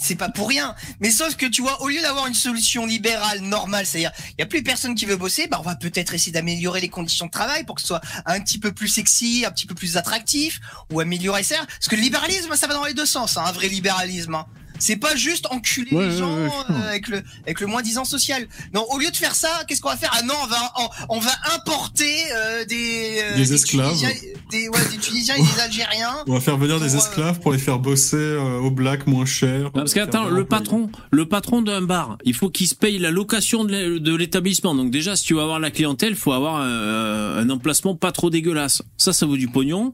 C'est 0.00 0.14
pas 0.14 0.28
pour 0.28 0.48
rien. 0.48 0.76
Mais 1.00 1.10
sauf 1.10 1.34
que 1.34 1.46
tu 1.46 1.60
vois, 1.60 1.82
au 1.82 1.88
lieu 1.88 2.00
d'avoir 2.00 2.26
une 2.26 2.34
solution 2.34 2.86
libérale 2.86 3.40
normale, 3.40 3.84
c'est-à-dire 3.84 4.12
il 4.30 4.34
y 4.38 4.42
a 4.42 4.46
plus 4.46 4.62
personne 4.62 4.94
qui 4.94 5.06
veut 5.06 5.16
bosser, 5.16 5.48
bah 5.48 5.56
on 5.58 5.64
va 5.64 5.74
peut-être 5.74 6.14
essayer 6.14 6.30
d'améliorer 6.30 6.80
les 6.80 6.88
conditions 6.88 7.26
de 7.26 7.30
travail 7.32 7.64
pour 7.64 7.74
que 7.74 7.80
ce 7.80 7.88
soit 7.88 8.00
un 8.24 8.40
petit 8.40 8.58
peu 8.58 8.70
plus 8.72 8.88
sexy, 8.88 9.44
un 9.44 9.50
petit 9.50 9.66
peu 9.66 9.74
plus 9.74 9.96
attractif, 9.96 10.60
ou 10.92 11.00
améliorer 11.00 11.42
ça. 11.42 11.56
Parce 11.66 11.88
que 11.88 11.96
le 11.96 12.02
libéralisme, 12.02 12.54
ça 12.54 12.68
va 12.68 12.74
dans 12.74 12.84
les 12.84 12.94
deux 12.94 13.06
sens, 13.06 13.36
hein, 13.36 13.42
un 13.44 13.52
vrai 13.52 13.68
libéralisme. 13.68 14.36
hein. 14.36 14.46
C'est 14.78 14.96
pas 14.96 15.16
juste 15.16 15.46
enculer 15.50 15.94
Ouais, 15.96 16.06
les 16.08 16.12
ouais, 16.14 16.18
gens 16.18 16.34
ouais, 16.36 16.48
euh, 16.70 16.88
avec 16.88 17.08
le 17.08 17.22
avec 17.44 17.60
le 17.60 17.66
moins 17.66 17.82
disant 17.82 18.04
social. 18.04 18.46
Non, 18.74 18.84
au 18.90 18.98
lieu 18.98 19.10
de 19.10 19.16
faire 19.16 19.34
ça, 19.34 19.48
qu'est-ce 19.66 19.80
qu'on 19.80 19.88
va 19.90 19.96
faire? 19.96 20.12
Ah 20.16 20.22
non, 20.22 20.34
on 20.42 20.46
va 20.46 20.72
on, 21.08 21.16
on 21.16 21.20
va 21.20 21.32
importer 21.54 22.14
euh, 22.32 22.64
des 22.64 23.20
euh, 23.22 23.36
Des 23.36 23.52
esclaves. 23.54 23.88
Tunisiens, 23.88 24.10
des, 24.50 24.68
ouais, 24.68 24.78
des 24.90 24.98
Tunisiens 24.98 25.34
et 25.36 25.42
des 25.42 25.60
Algériens. 25.60 26.16
On 26.26 26.34
va 26.34 26.40
faire 26.40 26.56
venir 26.56 26.78
des 26.80 26.86
Pour, 26.86 26.94
euh, 26.94 26.98
esclaves 26.98 27.40
pour 27.40 27.52
les 27.52 27.58
faire 27.58 27.78
bosser 27.78 28.16
euh, 28.16 28.58
au 28.58 28.70
black 28.70 29.06
moins 29.06 29.26
cher. 29.26 29.70
Parce 29.72 29.92
Faire 29.92 30.06
qu'attends, 30.06 30.24
venir 30.24 30.36
le 30.36 30.44
patron, 30.44 30.90
le 31.10 31.26
patron 31.26 31.62
d'un 31.62 31.82
bar, 31.82 32.18
il 32.24 32.34
faut 32.34 32.50
qu'il 32.50 32.68
se 32.68 32.74
paye 32.74 32.98
la 32.98 33.10
location 33.10 33.64
de 33.64 33.72
l'é- 33.72 34.00
de 34.00 34.14
l'établissement. 34.14 34.74
Donc 34.74 34.90
déjà, 34.90 35.16
si 35.16 35.24
tu 35.24 35.34
veux 35.34 35.40
avoir 35.42 35.58
la 35.60 35.70
clientèle, 35.70 36.14
faut 36.16 36.32
avoir 36.32 36.56
un, 36.56 37.38
un 37.38 37.50
emplacement 37.50 37.94
pas 37.96 38.12
trop 38.12 38.30
dégueulasse. 38.30 38.82
Ça, 38.96 39.12
ça 39.12 39.26
vaut 39.26 39.36
du 39.36 39.48
pognon. 39.48 39.92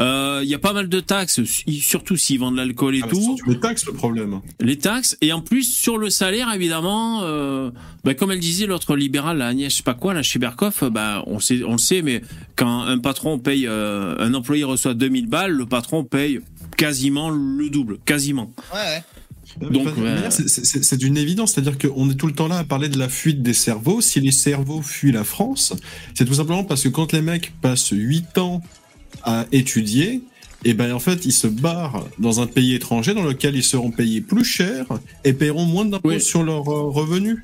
Euh, 0.00 0.40
Il 0.42 0.48
y 0.48 0.54
a 0.54 0.58
pas 0.58 0.72
mal 0.72 0.88
de 0.88 1.00
taxes, 1.00 1.42
si- 1.44 1.80
surtout 1.80 2.16
s'ils 2.16 2.38
vendent 2.40 2.54
de 2.54 2.60
l'alcool 2.60 2.96
et 2.96 3.00
Ah, 3.04 3.08
tout. 3.08 3.38
les 3.46 3.60
taxes 3.60 3.86
le 3.86 3.92
problème. 3.92 4.21
Les 4.60 4.78
taxes 4.78 5.16
et 5.20 5.32
en 5.32 5.40
plus 5.40 5.62
sur 5.64 5.98
le 5.98 6.10
salaire 6.10 6.52
évidemment. 6.54 7.20
Euh, 7.22 7.70
bah, 8.04 8.14
comme 8.14 8.30
elle 8.32 8.40
disait 8.40 8.66
l'autre 8.66 8.96
libérale, 8.96 9.38
la 9.38 9.48
Agnès, 9.48 9.70
je 9.72 9.76
sais 9.78 9.82
pas 9.82 9.94
quoi, 9.94 10.12
la 10.14 10.22
Chiberkoff, 10.22 10.82
bah 10.84 11.22
on 11.26 11.38
sait, 11.40 11.62
on 11.64 11.72
le 11.72 11.78
sait, 11.78 12.02
mais 12.02 12.22
quand 12.56 12.82
un 12.82 12.98
patron 12.98 13.38
paye, 13.38 13.66
euh, 13.66 14.16
un 14.18 14.34
employé 14.34 14.64
reçoit 14.64 14.94
2000 14.94 15.28
balles, 15.28 15.52
le 15.52 15.66
patron 15.66 16.02
paye 16.04 16.40
quasiment 16.76 17.30
le 17.30 17.68
double, 17.70 17.98
quasiment. 18.04 18.52
Ouais, 18.74 18.78
ouais. 18.80 19.02
Donc, 19.70 19.88
c'est- 20.30 20.48
c'est 20.48 20.82
c'est 20.82 20.96
d'une 20.96 21.16
évidence, 21.18 21.52
c'est-à-dire 21.52 21.76
qu'on 21.78 22.10
est 22.10 22.14
tout 22.14 22.26
le 22.26 22.32
temps 22.32 22.48
là 22.48 22.58
à 22.58 22.64
parler 22.64 22.88
de 22.88 22.98
la 22.98 23.08
fuite 23.08 23.42
des 23.42 23.52
cerveaux. 23.52 24.00
Si 24.00 24.20
les 24.20 24.32
cerveaux 24.32 24.80
fuient 24.82 25.12
la 25.12 25.24
France, 25.24 25.74
c'est 26.14 26.24
tout 26.24 26.34
simplement 26.34 26.64
parce 26.64 26.82
que 26.82 26.88
quand 26.88 27.12
les 27.12 27.20
mecs 27.22 27.52
passent 27.60 27.90
8 27.92 28.38
ans 28.38 28.62
à 29.24 29.44
étudier, 29.52 30.22
et 30.64 30.74
ben 30.74 30.92
en 30.92 30.98
fait 31.00 31.24
ils 31.26 31.32
se 31.32 31.46
barrent 31.46 32.06
dans 32.18 32.40
un 32.40 32.46
pays 32.46 32.74
étranger 32.74 33.14
dans 33.14 33.24
lequel 33.24 33.56
ils 33.56 33.62
seront 33.64 33.90
payés 33.90 34.20
plus 34.20 34.44
cher 34.44 34.86
et 35.24 35.32
paieront 35.32 35.64
moins 35.66 35.84
d'impôts 35.84 36.08
Oui. 36.10 36.20
sur 36.20 36.42
leurs 36.44 36.68
euh, 36.68 36.90
revenus. 36.90 37.38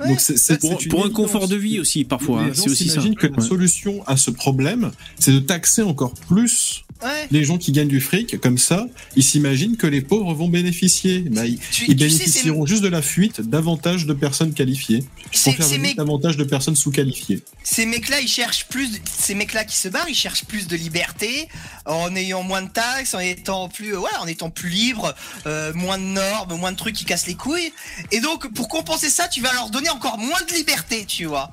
Ouais. 0.00 0.08
Donc 0.08 0.20
c'est 0.20 0.36
c'est- 0.38 0.58
Pour, 0.60 0.78
pour 0.90 1.04
un 1.06 1.10
confort 1.10 1.46
de 1.48 1.56
vie 1.56 1.78
aussi 1.78 2.04
parfois, 2.04 2.42
Les 2.44 2.50
hein, 2.50 2.52
gens 2.54 2.62
c'est 2.64 2.70
aussi 2.70 2.84
ça. 2.86 2.92
s'imaginent 2.94 3.14
que 3.16 3.26
la 3.28 3.40
solution 3.42 4.02
à 4.06 4.16
ce 4.16 4.30
problème, 4.30 4.90
c'est 5.18 5.32
de 5.32 5.38
taxer 5.38 5.82
encore 5.82 6.14
plus 6.28 6.83
Ouais. 7.04 7.28
les 7.30 7.44
gens 7.44 7.58
qui 7.58 7.70
gagnent 7.72 7.88
du 7.88 8.00
fric. 8.00 8.40
Comme 8.40 8.58
ça, 8.58 8.86
ils 9.16 9.22
s'imaginent 9.22 9.76
que 9.76 9.86
les 9.86 10.00
pauvres 10.00 10.32
vont 10.34 10.48
bénéficier. 10.48 11.20
Bah, 11.30 11.44
ils, 11.46 11.58
Tu, 11.58 11.84
ils 11.88 11.96
tu 11.96 12.08
sais, 12.08 12.16
c'est 12.16 12.18
bénéficieront 12.18 12.66
juste 12.66 12.82
de 12.82 12.88
la 12.88 13.02
fuite 13.02 13.40
davantage 13.42 14.06
de 14.06 14.14
personnes 14.14 14.54
qualifiées 14.54 15.04
pour 15.44 15.54
faire 15.54 15.78
mecs, 15.78 15.96
davantage 15.96 16.36
de 16.36 16.44
personnes 16.44 16.76
sous-qualifiées. 16.76 17.42
ces 17.62 17.86
mecs-là, 17.86 18.20
ils 18.20 18.28
cherchent 18.28 18.66
plus. 18.68 18.90
de- 18.92 18.98
Ces 19.18 19.34
mecs-là 19.34 19.64
qui 19.64 19.76
se 19.76 19.88
barrent, 19.88 20.08
ils 20.08 20.14
cherchent 20.14 20.44
plus 20.44 20.66
de 20.66 20.76
liberté, 20.76 21.48
en 21.86 22.14
ayant 22.16 22.42
moins 22.42 22.62
de 22.62 22.70
taxes, 22.70 23.14
en 23.14 23.18
étant 23.20 23.68
plus, 23.68 23.96
ouais, 23.96 24.10
en 24.20 24.26
étant 24.26 24.50
plus 24.50 24.68
libre, 24.70 25.14
euh, 25.46 25.72
moins 25.74 25.98
de 25.98 26.04
normes, 26.04 26.56
moins 26.58 26.72
de 26.72 26.76
trucs 26.76 26.94
qui 26.96 27.04
cassent 27.04 27.26
les 27.26 27.34
couilles. 27.34 27.72
Et 28.12 28.20
donc, 28.20 28.52
pour 28.54 28.68
compenser 28.68 29.10
ça, 29.10 29.28
tu 29.28 29.40
vas 29.40 29.52
leur 29.52 29.70
donner 29.70 29.90
encore 29.90 30.18
moins 30.18 30.40
de 30.48 30.54
liberté, 30.54 31.04
tu 31.06 31.26
vois. 31.26 31.52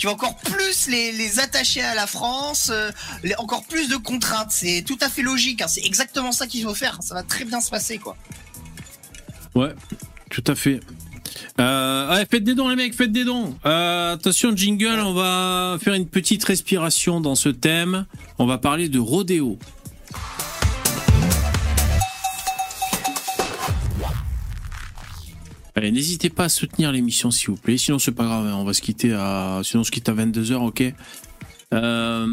Tu 0.00 0.06
vas 0.06 0.14
encore 0.14 0.34
plus 0.36 0.88
les, 0.88 1.40
attacher 1.40 1.82
à 1.82 1.94
la 1.94 2.06
France, 2.06 2.70
euh, 2.72 2.90
encore 3.36 3.64
plus 3.64 3.90
de 3.90 3.96
contraintes. 3.96 4.50
C'est 4.50 4.82
tout 4.86 4.96
à 5.02 5.10
fait 5.10 5.20
logique. 5.20 5.60
hein. 5.60 5.68
C'est 5.68 5.84
exactement 5.84 6.32
ça 6.32 6.46
qu'il 6.46 6.62
faut 6.62 6.74
faire. 6.74 6.98
Ça 7.02 7.12
va 7.12 7.22
très 7.22 7.44
bien 7.44 7.60
se 7.60 7.68
passer, 7.68 7.98
quoi. 7.98 8.16
Ouais, 9.54 9.74
tout 10.30 10.42
à 10.46 10.54
fait. 10.54 10.80
Euh, 11.60 12.08
allez, 12.08 12.24
faites 12.24 12.44
des 12.44 12.54
dons 12.54 12.70
les 12.70 12.76
mecs, 12.76 12.94
faites 12.94 13.12
des 13.12 13.24
dons. 13.24 13.54
Euh, 13.66 14.14
attention 14.14 14.56
jingle, 14.56 15.00
on 15.00 15.12
va 15.12 15.76
faire 15.82 15.92
une 15.92 16.08
petite 16.08 16.44
respiration 16.44 17.20
dans 17.20 17.34
ce 17.34 17.50
thème. 17.50 18.06
On 18.38 18.46
va 18.46 18.56
parler 18.56 18.88
de 18.88 18.98
rodéo. 18.98 19.58
Allez, 25.76 25.90
n'hésitez 25.92 26.30
pas 26.30 26.44
à 26.44 26.48
soutenir 26.48 26.90
l'émission 26.92 27.30
s'il 27.30 27.48
vous 27.50 27.56
plaît. 27.56 27.78
Sinon 27.78 27.98
c'est 27.98 28.12
pas 28.12 28.24
grave, 28.24 28.46
hein, 28.46 28.54
on 28.56 28.64
va 28.64 28.72
se 28.72 28.82
quitter 28.82 29.12
à 29.12 29.60
sinon 29.64 29.82
on 29.82 29.84
se 29.84 29.90
quitte 29.90 30.08
à 30.08 30.14
22h, 30.14 30.54
OK 30.54 30.82
Euh, 31.72 32.26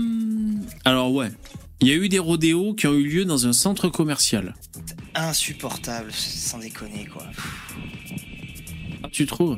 alors 0.86 1.12
ouais, 1.14 1.30
il 1.80 1.88
y 1.88 1.92
a 1.92 1.96
eu 1.96 2.10
des 2.10 2.18
rodéos 2.20 2.74
qui 2.74 2.88
ont 2.88 2.94
eu 2.96 3.08
lieu 3.08 3.26
dans 3.26 3.46
un 3.46 3.54
centre 3.54 3.90
commercial. 3.90 4.56
Insupportable, 5.14 6.12
sans 6.12 6.58
déconner, 6.60 7.06
quoi. 7.12 7.24
Ah, 9.04 9.08
tu 9.12 9.26
trouves? 9.28 9.58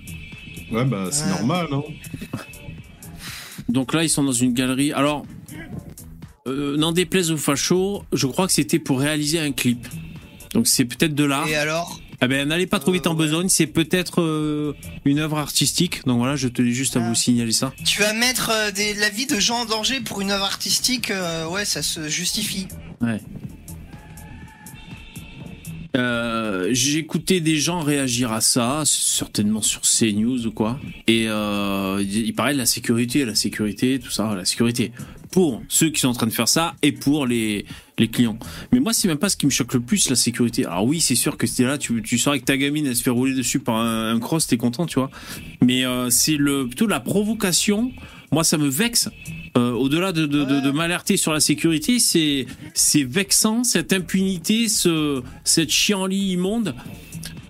Ouais, 0.72 0.84
bah 0.86 1.08
c'est 1.12 1.24
Ouais. 1.26 1.30
normal, 1.32 1.68
non 1.72 1.86
Donc 3.70 3.94
là, 3.94 4.04
ils 4.04 4.10
sont 4.10 4.24
dans 4.24 4.32
une 4.34 4.54
galerie. 4.54 4.92
Alors, 4.94 5.26
euh, 6.48 6.76
n'en 6.78 6.92
déplaise 6.92 7.32
aux 7.32 7.38
fachos, 7.38 8.04
je 8.14 8.28
crois 8.28 8.48
que 8.48 8.54
c'était 8.54 8.80
pour 8.80 9.00
réaliser 9.00 9.40
un 9.40 9.52
clip. 9.52 9.88
Donc 10.54 10.68
c'est 10.68 10.86
peut-être 10.86 11.16
de 11.16 11.24
l'art. 11.24 11.48
Et 11.48 11.56
alors? 11.56 12.00
Ah 12.22 12.28
ben, 12.28 12.48
n'allez 12.48 12.68
pas 12.68 12.80
trop 12.80 12.92
vite 12.92 13.08
en 13.08 13.14
Euh, 13.14 13.16
besogne, 13.16 13.48
c'est 13.50 13.68
peut-être 13.68 14.22
euh, 14.22 14.76
une 15.06 15.20
œuvre 15.20 15.38
artistique. 15.38 16.06
Donc 16.06 16.18
voilà, 16.20 16.36
je 16.36 16.48
tenais 16.50 16.72
juste 16.72 16.98
à 16.98 17.00
Ah. 17.02 17.08
vous 17.08 17.16
signaler 17.16 17.52
ça. 17.54 17.72
Tu 17.86 18.02
vas 18.02 18.14
mettre 18.14 18.50
euh, 18.54 18.72
des, 18.72 18.94
la 18.94 19.10
vie 19.10 19.26
de 19.26 19.40
gens 19.40 19.62
en 19.62 19.66
danger 19.66 20.02
pour 20.02 20.20
une 20.22 20.32
œuvre 20.32 20.44
artistique, 20.44 21.12
euh, 21.12 21.48
ouais, 21.48 21.64
ça 21.66 21.82
se 21.82 22.10
justifie. 22.10 22.68
Ouais. 23.02 23.22
Euh, 25.98 26.70
j'ai 26.72 27.00
écouté 27.00 27.42
des 27.42 27.58
gens 27.58 27.80
réagir 27.80 28.32
à 28.32 28.42
ça, 28.42 28.84
certainement 28.86 29.62
sur 29.62 29.82
CNews 29.82 30.46
ou 30.46 30.52
quoi. 30.52 30.80
Et 31.08 31.26
euh, 31.28 32.04
il 32.04 32.34
paraît 32.34 32.54
de 32.54 32.60
la 32.60 32.66
sécurité, 32.66 33.26
la 33.26 33.36
sécurité, 33.36 34.00
tout 34.00 34.12
ça, 34.12 34.36
la 34.36 34.46
sécurité. 34.46 34.92
Pour 35.32 35.62
ceux 35.68 35.90
qui 35.90 36.00
sont 36.00 36.08
en 36.08 36.14
train 36.14 36.28
de 36.28 36.32
faire 36.32 36.48
ça 36.48 36.76
et 36.82 36.92
pour 36.92 37.28
les, 37.28 37.66
les 38.00 38.08
clients. 38.08 38.38
Mais 38.72 38.80
moi, 38.80 38.94
c'est 38.94 39.08
même 39.08 39.18
pas 39.18 39.30
ce 39.30 39.38
qui 39.38 39.46
me 39.46 39.52
choque 39.52 39.74
le 39.74 39.80
plus, 39.80 40.10
la 40.10 40.16
sécurité. 40.16 40.66
Alors 40.66 40.86
oui, 40.86 41.00
c'est 41.00 41.16
sûr 41.16 41.38
que 41.38 41.46
là, 41.64 41.78
tu, 41.78 42.02
tu 42.02 42.18
saurais 42.18 42.40
que 42.40 42.46
ta 42.46 42.58
gamine, 42.58 42.88
elle 42.88 42.96
se 42.96 43.04
fait 43.04 43.10
rouler 43.12 43.36
dessus 43.36 43.60
par 43.60 43.76
un, 43.76 44.20
cross, 44.20 44.48
t'es 44.48 44.58
content, 44.58 44.86
tu 44.86 44.96
vois. 44.96 45.12
Mais 45.62 45.86
euh, 45.86 46.10
c'est 46.10 46.38
plutôt 46.38 46.88
la 46.88 47.00
provocation. 47.00 47.92
Moi, 48.32 48.44
ça 48.44 48.58
me 48.58 48.68
vexe. 48.68 49.10
Euh, 49.58 49.72
Au-delà 49.72 50.12
de, 50.12 50.72
m'alerter 50.72 51.18
sur 51.18 51.34
la 51.34 51.40
sécurité, 51.40 52.00
c'est 52.00 53.04
vexant 53.04 53.64
cette 53.64 53.94
impunité, 53.94 54.70
ce 54.70 55.24
cette 55.44 55.72
chienlit 55.72 56.34
immonde. 56.34 56.76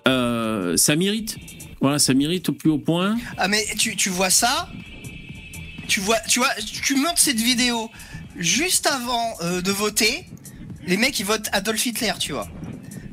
Euh, 0.08 0.76
ça 0.76 0.96
m'irrite. 0.96 1.36
Voilà, 1.80 1.98
ça 1.98 2.14
m'irrite 2.14 2.48
au 2.48 2.52
plus 2.52 2.70
haut 2.70 2.78
point. 2.78 3.16
Ah 3.38 3.48
mais 3.48 3.64
tu, 3.78 3.96
tu 3.96 4.10
vois 4.10 4.30
ça? 4.30 4.68
Tu 5.88 6.00
vois, 6.00 6.18
tu 6.28 6.38
vois, 6.38 6.50
tu 6.82 6.94
montes 6.96 7.18
cette 7.18 7.40
vidéo 7.40 7.90
juste 8.36 8.86
avant 8.86 9.34
euh, 9.42 9.60
de 9.60 9.70
voter. 9.70 10.24
Les 10.86 10.96
mecs 10.96 11.18
ils 11.20 11.26
votent 11.26 11.48
Adolf 11.52 11.84
Hitler, 11.84 12.12
tu 12.18 12.32
vois. 12.32 12.48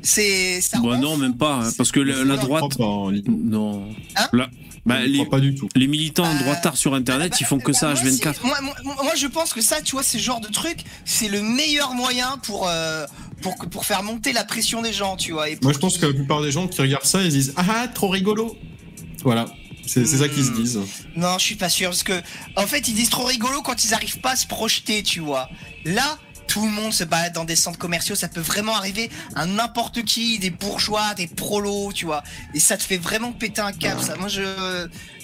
C'est 0.02 0.60
ça. 0.60 0.78
Rend 0.78 0.98
non, 0.98 1.16
même 1.16 1.36
pas, 1.36 1.60
hein, 1.64 1.70
parce 1.76 1.90
que 1.92 2.00
la, 2.00 2.36
droite, 2.36 2.76
pas, 2.78 3.10
ligne. 3.10 3.24
non. 3.28 3.88
Hein 4.16 4.28
La- 4.32 4.48
bah, 4.86 5.00
Je 5.02 5.06
les, 5.06 5.18
crois 5.18 5.30
pas 5.30 5.40
du 5.40 5.54
tout. 5.54 5.68
les 5.74 5.86
militants 5.86 6.22
Bah, 6.22 6.38
droitards 6.42 6.76
sur 6.76 6.94
Internet, 6.94 7.32
Bah, 7.32 7.36
ils 7.40 7.44
font 7.46 7.58
que 7.58 7.72
bah, 7.72 7.78
ça 7.78 7.86
moi, 7.88 7.94
H24. 7.96 8.34
c'est- 8.40 8.44
Moi, 8.46 8.58
moi, 8.62 8.74
moi, 9.02 9.14
je 9.16 9.26
pense 9.26 9.52
que 9.52 9.60
ça, 9.60 9.82
tu 9.82 9.92
vois, 9.92 10.02
ce 10.02 10.16
genre 10.18 10.40
de 10.40 10.48
truc, 10.48 10.78
c'est 11.04 11.28
le 11.28 11.42
meilleur 11.42 11.92
moyen 11.94 12.38
pour, 12.44 12.68
euh, 12.68 13.04
pour, 13.42 13.58
que- 13.58 13.66
pour 13.66 13.84
faire 13.84 14.02
monter 14.02 14.32
la 14.32 14.44
pression 14.44 14.80
des 14.80 14.92
gens, 14.92 15.16
tu 15.16 15.32
vois. 15.32 15.50
Et 15.50 15.58
Moi, 15.62 15.72
je 15.72 15.78
pense 15.78 15.98
que 15.98 16.06
la 16.06 16.14
plupart 16.14 16.40
des 16.42 16.52
gens 16.52 16.68
qui 16.68 16.80
regardent 16.80 17.04
ça, 17.04 17.22
ils 17.22 17.30
disent 17.30 17.52
Ah 17.56 17.64
ah, 17.68 17.88
trop 17.88 18.08
rigolo 18.08 18.56
Voilà, 19.24 19.46
c'est 19.84 20.06
c'est 20.06 20.18
ça 20.18 20.28
qu'ils 20.28 20.44
se 20.44 20.50
Hmm. 20.52 20.62
disent. 20.62 20.80
Non, 21.16 21.36
je 21.38 21.44
suis 21.44 21.56
pas 21.56 21.68
sûr 21.68 21.90
parce 21.90 22.04
que 22.04 22.12
en 22.56 22.66
fait 22.68 22.86
ils 22.88 22.94
disent 22.94 23.10
trop 23.10 23.24
rigolo 23.24 23.62
quand 23.62 23.84
ils 23.84 23.92
arrivent 23.92 24.20
pas 24.20 24.30
à 24.32 24.36
se 24.36 24.46
projeter, 24.46 25.02
tu 25.02 25.18
vois. 25.20 25.50
Là, 25.84 26.18
tout 26.48 26.64
le 26.64 26.72
monde 26.72 26.92
se 26.92 27.04
balade 27.04 27.34
dans 27.34 27.44
des 27.44 27.54
centres 27.56 27.78
commerciaux, 27.78 28.14
ça 28.16 28.26
peut 28.28 28.40
vraiment 28.40 28.74
arriver 28.74 29.10
à 29.36 29.46
n'importe 29.46 30.02
qui, 30.02 30.38
des 30.40 30.50
bourgeois, 30.50 31.14
des 31.14 31.28
prolos, 31.28 31.92
tu 31.94 32.06
vois. 32.06 32.24
Et 32.54 32.58
ça 32.60 32.76
te 32.76 32.82
fait 32.82 32.96
vraiment 32.96 33.32
péter 33.32 33.60
un 33.60 33.72
câble. 33.72 34.02
Ça, 34.02 34.16
moi, 34.16 34.28
je, 34.28 34.42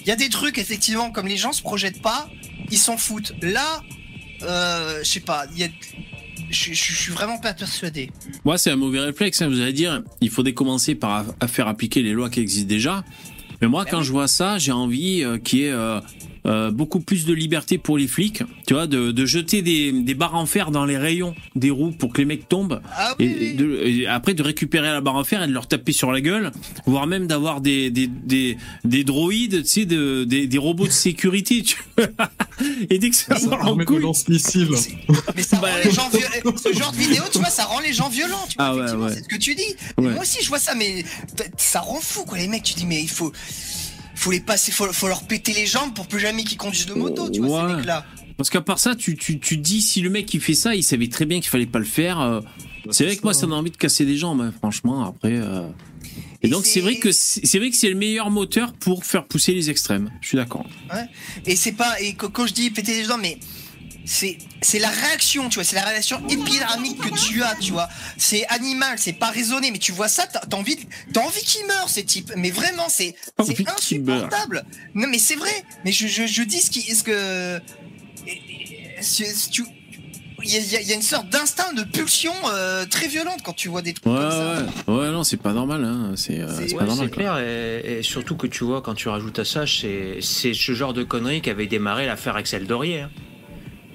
il 0.01 0.07
y 0.07 0.11
a 0.11 0.15
des 0.15 0.29
trucs 0.29 0.57
effectivement 0.57 1.11
comme 1.11 1.27
les 1.27 1.35
gens 1.37 1.51
se 1.51 1.61
projettent 1.61 2.01
pas, 2.01 2.29
ils 2.71 2.77
s'en 2.77 2.95
foutent. 2.97 3.33
Là, 3.41 3.81
euh, 4.43 4.99
je 5.03 5.09
sais 5.09 5.19
pas, 5.19 5.45
il 5.53 5.59
y 5.59 5.63
a, 5.63 5.67
je, 6.51 6.73
je- 6.73 6.73
je 6.73 6.93
suis 7.01 7.11
vraiment 7.11 7.37
pas 7.39 7.53
persuadé. 7.53 8.11
Moi, 8.43 8.57
c'est 8.57 8.71
un 8.71 8.75
mauvais 8.75 8.99
réflexe. 8.99 9.41
hein. 9.41 9.47
Vous 9.47 9.59
allez 9.61 9.73
dire, 9.73 10.03
il 10.21 10.29
faudrait 10.29 10.53
commencer 10.53 10.93
par 10.95 11.25
à, 11.39 11.47
faire 11.47 11.67
appliquer 11.67 12.01
les 12.03 12.11
lois 12.13 12.29
qui 12.29 12.39
existent 12.39 12.67
déjà. 12.69 13.03
Mais 13.61 13.67
moi, 13.67 13.83
Ben 13.85 13.91
quand 13.91 13.99
oui. 13.99 14.05
je 14.05 14.11
vois 14.11 14.27
ça, 14.27 14.57
j'ai 14.59 14.71
envie 14.73 15.23
euh, 15.23 15.37
qu'il 15.39 15.59
y 15.59 15.63
ait 15.63 15.71
euh, 15.71 15.99
euh, 16.45 16.71
beaucoup 16.71 16.99
plus 16.99 17.25
de 17.25 17.33
liberté 17.33 17.77
pour 17.77 17.97
les 17.97 18.07
flics, 18.07 18.43
tu 18.67 18.73
vois, 18.73 18.87
de, 18.87 19.11
de 19.11 19.25
jeter 19.25 19.61
des, 19.61 19.91
des 19.91 20.13
barres 20.13 20.35
en 20.35 20.45
fer 20.45 20.71
dans 20.71 20.85
les 20.85 20.97
rayons 20.97 21.33
des 21.55 21.69
roues 21.71 21.91
pour 21.91 22.13
que 22.13 22.19
les 22.19 22.25
mecs 22.25 22.47
tombent, 22.47 22.81
Ah 22.95 23.15
oui, 23.19 23.25
et, 23.39 23.53
de- 23.53 24.05
après 24.07 24.33
de 24.33 24.43
récupérer 24.43 24.87
la 24.87 25.01
barre 25.01 25.15
en 25.15 25.23
fer 25.23 25.41
et 25.43 25.47
de 25.47 25.53
leur 25.53 25.67
taper 25.67 25.91
sur 25.91 26.11
la 26.11 26.21
gueule, 26.21 26.51
voire 26.85 27.07
même 27.07 27.27
d'avoir 27.27 27.61
des, 27.61 27.89
des, 27.89 28.07
des, 28.07 28.57
des 28.83 29.03
droïdes, 29.03 29.63
tu 29.63 29.69
sais, 29.69 29.85
de, 29.85 30.23
des, 30.23 30.47
des 30.47 30.57
robots 30.57 30.87
de 30.87 30.91
sécurité, 30.91 31.63
tu 31.63 31.77
vois. 31.97 32.07
et 32.89 32.99
dès 32.99 33.09
que 33.09 33.15
ça 33.15 33.35
part 33.49 33.67
en 33.67 33.75
de 33.75 33.83
couille, 33.83 34.01
lance-missiles. 34.01 34.69
Mais 35.35 35.41
ça 35.41 35.57
Bah, 35.57 35.69
rend 35.71 35.77
les 35.83 35.91
gens 35.91 36.09
violents. 36.09 36.57
Ce 36.63 36.73
genre 36.77 36.91
de 36.91 36.97
vidéo, 36.97 37.23
tu 37.31 37.39
vois, 37.39 37.49
ça 37.49 37.65
rend 37.65 37.79
les 37.79 37.93
gens 37.93 38.09
violents. 38.09 38.45
Tu 38.49 38.55
vois, 38.57 38.65
Ah 38.65 38.75
ouais, 38.75 38.91
ouais. 38.91 39.13
c'est 39.13 39.23
ce 39.23 39.27
que 39.29 39.37
tu 39.37 39.55
dis. 39.55 39.63
Ouais. 39.97 40.11
Moi 40.11 40.21
aussi, 40.21 40.39
je 40.43 40.47
vois 40.47 40.59
ça, 40.59 40.75
mais 40.75 41.03
ça 41.57 41.79
rend 41.79 41.99
fou, 42.01 42.23
quoi. 42.25 42.37
Les 42.37 42.47
mecs, 42.47 42.63
tu 42.63 42.73
dis, 42.75 42.85
mais 42.85 43.01
il 43.01 43.09
faut, 43.09 43.31
faut 44.15 44.31
les 44.31 44.39
passer, 44.39 44.71
faut, 44.71 44.91
faut 44.91 45.07
leur 45.07 45.23
péter 45.27 45.53
les 45.53 45.65
jambes 45.67 45.93
pour 45.93 46.07
plus 46.07 46.19
jamais 46.19 46.43
qu'ils 46.43 46.57
conduisent 46.57 46.85
de 46.87 46.93
moto, 46.93 47.29
tu 47.29 47.41
vois, 47.41 47.63
Ouais. 47.65 47.69
ces 47.71 47.75
mecs-là. 47.77 48.05
Parce 48.37 48.49
qu'à 48.49 48.61
part 48.61 48.79
ça, 48.79 48.95
tu, 48.95 49.15
tu, 49.15 49.39
tu 49.39 49.57
dis 49.57 49.81
si 49.81 50.01
le 50.01 50.09
mec 50.09 50.25
qui 50.25 50.39
fait 50.39 50.55
ça, 50.55 50.75
il 50.75 50.83
savait 50.83 51.07
très 51.07 51.25
bien 51.25 51.39
qu'il 51.39 51.49
fallait 51.49 51.65
pas 51.65 51.79
le 51.79 51.85
faire. 51.85 52.19
euh, 52.19 52.41
c'est 52.91 53.05
vrai 53.05 53.15
que 53.15 53.23
moi, 53.23 53.33
ça 53.33 53.47
m'a 53.47 53.55
envie 53.55 53.71
de 53.71 53.77
casser 53.77 54.05
des 54.05 54.17
jambes, 54.17 54.41
hein, 54.41 54.53
franchement. 54.57 55.05
Après, 55.05 55.31
euh. 55.33 55.67
et 56.43 56.47
Et 56.47 56.49
donc 56.49 56.65
c'est 56.65 56.73
c'est- 56.73 56.79
vrai 56.81 56.97
que 56.97 57.11
c'est 57.11 57.57
vrai 57.59 57.69
que 57.71 57.75
c'est 57.75 57.89
le 57.89 57.95
meilleur 57.95 58.29
moteur 58.29 58.73
pour 58.73 59.05
faire 59.05 59.25
pousser 59.25 59.53
les 59.53 59.69
extrêmes. 59.69 60.11
Je 60.21 60.27
suis 60.27 60.37
d'accord. 60.37 60.65
Et 61.45 61.55
c'est 61.55 61.71
pas, 61.71 61.99
et 62.01 62.13
quand 62.13 62.45
je 62.45 62.53
dis 62.53 62.69
péter 62.71 62.93
les 62.97 63.05
jambes, 63.05 63.21
mais 63.21 63.39
c'est, 64.05 64.37
c'est 64.61 64.79
la 64.79 64.89
réaction, 64.89 65.49
tu 65.49 65.55
vois, 65.55 65.63
c'est 65.63 65.75
la 65.75 65.83
réaction 65.85 66.21
épidermique 66.29 66.97
que 66.99 67.09
tu 67.27 67.41
as, 67.43 67.55
tu 67.55 67.71
vois. 67.71 67.89
C'est 68.17 68.45
animal, 68.47 68.97
c'est 68.99 69.13
pas 69.13 69.29
raisonné, 69.31 69.71
mais 69.71 69.79
tu 69.79 69.91
vois 69.91 70.07
ça, 70.07 70.27
t'as, 70.27 70.55
envie, 70.55 70.77
t'as 71.13 71.21
envie 71.21 71.41
qu'ils 71.41 71.65
meurent, 71.65 71.89
ces 71.89 72.03
types. 72.05 72.31
Mais 72.37 72.51
vraiment, 72.51 72.87
c'est, 72.89 73.15
c'est 73.43 73.67
insupportable. 73.67 74.63
Non, 74.93 75.07
mais 75.07 75.17
c'est 75.17 75.35
vrai. 75.35 75.63
Mais 75.83 75.91
je, 75.91 76.07
je, 76.07 76.27
je 76.27 76.43
dis 76.43 76.59
ce 76.61 76.69
qui, 76.71 76.81
ce 76.95 77.03
que, 77.03 77.59
tu- 79.51 79.65
il 80.43 80.51
y, 80.51 80.75
a- 80.75 80.81
y 80.81 80.91
y 80.91 80.93
une 80.93 81.01
sorte 81.01 81.29
d'instinct 81.29 81.73
de 81.73 81.81
pulsion 81.83 82.33
euh, 82.51 82.85
très 82.85 83.07
violente 83.07 83.39
quand 83.43 83.53
tu 83.53 83.67
vois 83.69 83.81
des 83.81 83.93
trucs 83.93 84.05
Ouais, 84.05 84.19
comme 84.19 84.29
ça. 84.29 84.65
ouais, 84.87 84.97
ouais, 84.99 85.11
non, 85.11 85.23
c'est 85.23 85.37
pas 85.37 85.53
normal. 85.53 85.83
Hein. 85.83 86.11
C'est 86.15 86.39
euh, 86.41 86.55
Ouais, 86.59 86.73
pas 86.75 86.85
normal. 86.85 87.07
c'est 87.09 87.15
clair, 87.15 87.37
et, 87.39 87.97
et 87.99 88.03
surtout 88.03 88.35
que 88.35 88.45
tu 88.45 88.63
vois, 88.63 88.81
quand 88.83 88.93
tu 88.93 89.07
rajoutes 89.09 89.39
à 89.39 89.45
ça, 89.45 89.65
c'est 89.65 90.19
c'est 90.21 90.53
ce 90.53 90.73
genre 90.73 90.93
de 90.93 91.03
conneries 91.03 91.41
qu'avait 91.41 91.65
démarré 91.65 92.05
l'affaire 92.05 92.35
Axel 92.35 92.67
Dorier. 92.67 93.01
hein. 93.01 93.09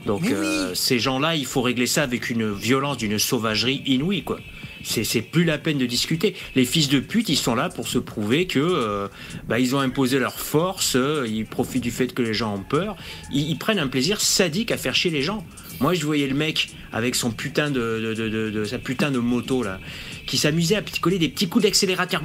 Donc 0.07 0.24
euh, 0.30 0.74
ces 0.74 0.98
gens-là, 0.98 1.36
il 1.36 1.46
faut 1.46 1.62
régler 1.62 1.86
ça 1.86 2.03
avec 2.03 2.30
une 2.30 2.53
violence, 2.53 2.96
d'une 2.96 3.18
sauvagerie 3.18 3.82
inouïe, 3.86 4.22
quoi. 4.22 4.38
C'est 4.82 5.20
plus 5.20 5.44
la 5.44 5.59
peine 5.59 5.76
de 5.76 5.84
discuter. 5.84 6.34
Les 6.57 6.64
fils 6.64 6.88
de 6.88 7.01
pute, 7.01 7.28
ils 7.28 7.36
sont 7.36 7.55
là 7.55 7.68
pour 7.68 7.86
se 7.86 7.98
prouver 7.98 8.46
que 8.46 8.59
euh, 8.59 9.09
bah, 9.46 9.59
ils 9.61 9.76
ont 9.76 9.78
imposé 9.78 10.18
leur 10.18 10.40
force, 10.40 10.96
euh, 10.96 11.26
ils 11.28 11.44
profitent 11.44 11.82
du 11.82 11.90
fait 11.90 12.14
que 12.14 12.22
les 12.22 12.32
gens 12.32 12.55
ont 12.55 12.62
peur, 12.62 12.96
ils, 13.30 13.51
ils 13.51 13.59
prennent 13.59 13.78
un 13.78 13.88
plaisir 13.88 14.22
sadique 14.22 14.72
à 14.72 14.78
faire 14.78 14.94
chier 14.94 15.11
les 15.11 15.20
gens. 15.20 15.44
Moi, 15.80 15.92
je 15.92 16.07
voyais 16.07 16.26
le 16.26 16.34
mec 16.34 16.70
avec 16.94 17.14
son 17.14 17.30
putain 17.30 17.70
de, 17.70 17.78
de, 17.78 18.14
de- 18.14 18.28
de- 18.30 18.51
de- 18.51 18.64
sa 18.64 18.78
putain 18.78 19.11
de 19.11 19.18
moto 19.18 19.62
là, 19.62 19.80
qui 20.26 20.38
s'amusait 20.38 20.76
à 20.76 20.82
coller 21.03 21.18
des 21.18 21.28
petits 21.28 21.48
coups 21.48 21.64
d'accélérateur, 21.64 22.22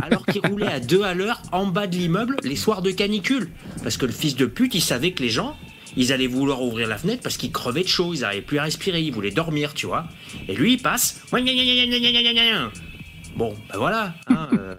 alors 0.00 0.24
qu'il 0.26 0.40
roulait 0.46 0.66
à 0.66 0.80
deux 0.80 1.02
à 1.02 1.12
l'heure 1.12 1.42
en 1.52 1.66
bas 1.66 1.86
de 1.86 1.96
l'immeuble 1.96 2.36
les 2.44 2.56
soirs 2.56 2.80
de 2.80 2.90
canicule, 2.92 3.50
parce 3.82 3.98
que 3.98 4.06
le 4.06 4.12
fils 4.12 4.36
de 4.36 4.46
pute, 4.46 4.74
il 4.74 4.80
savait 4.82 5.12
que 5.12 5.22
les 5.22 5.28
gens 5.30 5.54
ils 6.00 6.12
allaient 6.12 6.26
vouloir 6.26 6.62
ouvrir 6.62 6.88
la 6.88 6.98
fenêtre 6.98 7.22
parce 7.22 7.36
qu'ils 7.36 7.52
crevaient 7.52 7.82
de 7.82 7.88
chaud, 7.88 8.14
ils 8.14 8.20
n'arrivaient 8.20 8.42
plus 8.42 8.58
à 8.58 8.64
respirer, 8.64 9.00
ils 9.02 9.12
voulaient 9.12 9.30
dormir, 9.30 9.74
tu 9.74 9.86
vois. 9.86 10.06
Et 10.48 10.54
lui, 10.54 10.74
il 10.74 10.82
passe. 10.82 11.20
Bon, 13.36 13.56
ben 13.72 13.78
voilà. 13.78 14.14
Hein, 14.28 14.48
euh, 14.58 14.74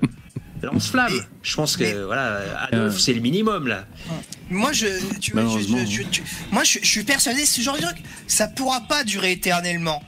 Lance-flamme. 0.61 1.13
Je 1.41 1.55
pense 1.55 1.76
que 1.76 1.84
Mais- 1.84 2.03
voilà, 2.03 2.67
Adolphe, 2.72 2.99
c'est 2.99 3.13
le 3.13 3.19
minimum 3.22 3.67
là. 3.67 3.88
Moi, 4.49 4.72
je, 4.74 4.86
tu 5.19 5.32
vois, 5.32 5.41
je, 5.41 5.45
Malheureusement, 5.47 5.78
je- 5.86 6.03
je- 6.03 6.03
tu- 6.03 6.24
moi, 6.51 6.63
je, 6.63 6.80
je 6.82 6.86
suis 6.88 7.03
persuadé, 7.03 7.45
ce 7.45 7.61
genre 7.61 7.78
de 7.78 7.82
truc, 7.82 7.97
ça 8.28 8.47
pourra 8.47 8.82
pas 8.82 9.03
durer 9.03 9.32
éternellement. 9.32 10.03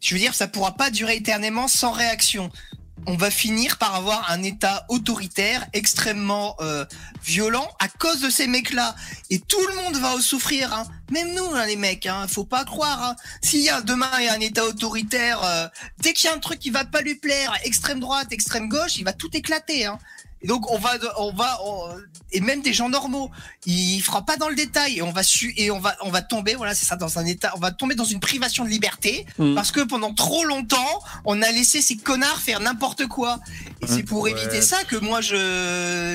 Je 0.00 0.14
veux 0.14 0.20
dire, 0.20 0.34
ça 0.34 0.46
pourra 0.46 0.72
pas 0.76 0.90
durer 0.90 1.16
éternellement 1.16 1.68
sans 1.68 1.92
réaction. 1.92 2.50
On 3.06 3.16
va 3.16 3.30
finir 3.30 3.78
par 3.78 3.94
avoir 3.94 4.30
un 4.30 4.42
État 4.42 4.84
autoritaire 4.88 5.66
extrêmement 5.72 6.56
euh, 6.60 6.84
violent 7.24 7.68
à 7.78 7.88
cause 7.88 8.20
de 8.20 8.30
ces 8.30 8.46
mecs-là. 8.46 8.94
Et 9.30 9.38
tout 9.38 9.60
le 9.68 9.74
monde 9.76 9.96
va 9.96 10.14
en 10.14 10.20
souffrir. 10.20 10.72
Hein. 10.74 10.84
Même 11.10 11.34
nous, 11.34 11.54
hein, 11.54 11.66
les 11.66 11.76
mecs. 11.76 12.06
Hein, 12.06 12.26
faut 12.28 12.44
pas 12.44 12.64
croire. 12.64 13.02
Hein. 13.02 13.16
S'il 13.42 13.60
y 13.60 13.70
a 13.70 13.80
demain 13.80 14.10
il 14.20 14.28
un 14.28 14.40
État 14.40 14.64
autoritaire, 14.64 15.42
euh, 15.44 15.68
dès 16.00 16.12
qu'il 16.12 16.28
y 16.28 16.32
a 16.32 16.36
un 16.36 16.40
truc 16.40 16.58
qui 16.58 16.70
va 16.70 16.84
pas 16.84 17.00
lui 17.00 17.14
plaire, 17.14 17.52
extrême 17.64 18.00
droite, 18.00 18.32
extrême 18.32 18.68
gauche, 18.68 18.96
il 18.96 19.04
va 19.04 19.12
tout 19.12 19.30
éclater. 19.34 19.88
Et 20.42 20.46
donc 20.46 20.70
on 20.70 20.78
va, 20.78 20.92
on 21.18 21.32
va, 21.32 21.58
on- 21.64 21.88
et 22.30 22.40
même 22.40 22.62
des 22.62 22.72
gens 22.72 22.88
normaux, 22.88 23.30
il 23.66 24.00
fera 24.00 24.22
pas 24.24 24.36
dans 24.36 24.48
le 24.48 24.54
détail 24.54 24.98
et 24.98 25.02
on 25.02 25.10
va 25.10 25.22
su, 25.22 25.52
et 25.56 25.70
on 25.70 25.80
va, 25.80 25.96
on 26.02 26.10
va 26.10 26.22
tomber, 26.22 26.54
voilà, 26.54 26.74
c'est 26.74 26.84
ça, 26.86 26.94
dans 26.96 27.18
un 27.18 27.24
état, 27.26 27.52
on 27.56 27.58
va 27.60 27.70
tomber 27.72 27.94
dans 27.96 28.04
une 28.04 28.20
privation 28.20 28.64
de 28.64 28.70
liberté 28.70 29.26
Mm. 29.38 29.54
parce 29.54 29.72
que 29.72 29.80
pendant 29.80 30.14
trop 30.14 30.44
longtemps, 30.44 31.00
on 31.24 31.40
a 31.42 31.50
laissé 31.50 31.80
ces 31.82 31.96
connards 31.96 32.38
faire 32.40 32.60
n'importe 32.60 33.06
quoi. 33.06 33.40
Et 33.80 33.86
c'est 33.86 34.02
pour 34.02 34.22
Ouais. 34.22 34.30
éviter 34.32 34.60
ça 34.62 34.84
que 34.84 34.96
moi 34.96 35.20
je, 35.20 35.34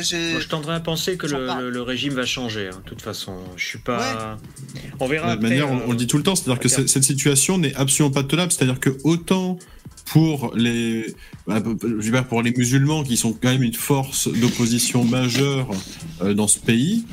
je, 0.04 0.32
Moi, 0.34 0.40
je 0.42 0.48
tendrais 0.48 0.76
à 0.76 0.80
penser 0.80 1.18
que 1.18 1.28
le, 1.28 1.46
parle. 1.46 1.64
le- 1.64 1.70
le 1.70 1.82
régime 1.82 2.14
va 2.14 2.26
changer. 2.26 2.70
hein, 2.70 2.78
De 2.84 2.90
toute 2.90 3.02
façon, 3.02 3.36
je 3.58 3.66
suis 3.66 3.80
pas. 3.80 4.38
On 5.00 5.08
verra. 5.08 5.28
De 5.28 5.34
après, 5.34 5.50
manière, 5.50 5.70
on, 5.72 5.78
euh, 5.80 5.84
on 5.88 5.92
le 5.92 5.98
dit 5.98 6.08
tout 6.08 6.18
le 6.18 6.24
temps, 6.24 6.36
c'est-à-dire 6.36 6.60
que 6.60 6.70
cette 6.70 7.04
situation 7.04 7.58
n'est 7.58 7.74
absolument 7.76 8.14
pas 8.14 8.24
tenable. 8.24 8.52
C'est-à-dire 8.52 8.80
que 8.80 8.98
autant 9.04 9.58
pour 10.06 10.52
les, 10.56 11.16
bah, 11.48 11.62
je 11.82 11.88
veux 11.88 12.12
dire, 12.12 12.28
pour 12.28 12.42
les 12.42 12.52
musulmans 12.52 13.04
qui 13.04 13.18
sont 13.18 13.34
quand 13.34 13.50
même 13.50 13.64
une 13.64 13.74
force 13.74 14.28
d'opposition 14.28 15.04
majeure 15.06 15.70
euh, 16.22 16.34
dans 16.34 16.48
ce 16.48 16.60
pays, 16.60 17.06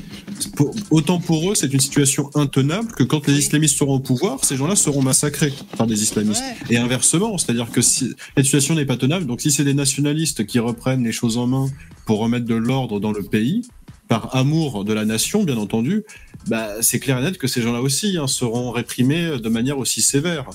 pour- 0.55 0.73
autant 0.91 1.19
pour 1.19 1.51
eux 1.51 1.55
c'est 1.55 1.71
une 1.73 1.79
situation 1.79 2.29
intenable 2.35 2.91
que 2.91 3.03
quand 3.03 3.27
les 3.27 3.37
islamistes 3.37 3.77
seront 3.77 3.95
au 3.95 3.99
pouvoir, 3.99 4.43
ces 4.43 4.57
gens-là 4.57 4.75
seront 4.75 5.01
massacrés 5.01 5.53
par 5.77 5.87
des 5.87 6.03
islamistes. 6.03 6.43
Ouais. 6.69 6.75
Et 6.75 6.77
inversement, 6.77 7.37
c'est-à-dire 7.37 7.71
que 7.71 7.81
si 7.81 8.13
la 8.35 8.43
situation 8.43 8.75
n'est 8.75 8.85
pas 8.85 8.97
tenable, 8.97 9.25
donc 9.25 9.41
si 9.41 9.51
c'est 9.51 9.63
des 9.63 9.73
nationalistes 9.73 10.45
qui 10.45 10.59
reprennent 10.59 11.03
les 11.03 11.11
choses 11.13 11.37
en 11.37 11.47
main 11.47 11.67
pour 12.05 12.19
remettre 12.19 12.45
de 12.45 12.55
l'ordre 12.55 12.99
dans 12.99 13.11
le 13.13 13.23
pays, 13.23 13.61
par 14.07 14.35
amour 14.35 14.83
de 14.83 14.91
la 14.91 15.05
nation, 15.05 15.43
bien 15.45 15.55
entendu, 15.57 16.03
bah, 16.47 16.67
c'est 16.81 16.99
clair 16.99 17.19
et 17.19 17.21
net 17.21 17.37
que 17.37 17.47
ces 17.47 17.61
gens-là 17.61 17.81
aussi 17.81 18.17
hein, 18.17 18.27
seront 18.27 18.69
réprimés 18.71 19.39
de 19.39 19.49
manière 19.49 19.77
aussi 19.77 20.01
sévère. 20.01 20.49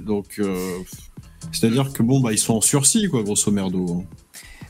Donc, 0.00 0.36
euh, 0.38 0.56
c'est-à-dire 1.52 1.92
que 1.92 2.02
bon, 2.02 2.20
bah, 2.20 2.32
ils 2.32 2.38
sont 2.38 2.54
en 2.54 2.60
sursis, 2.60 3.08
quoi, 3.08 3.22
grosso 3.22 3.50
merdo. 3.50 4.00
hein. 4.00 4.16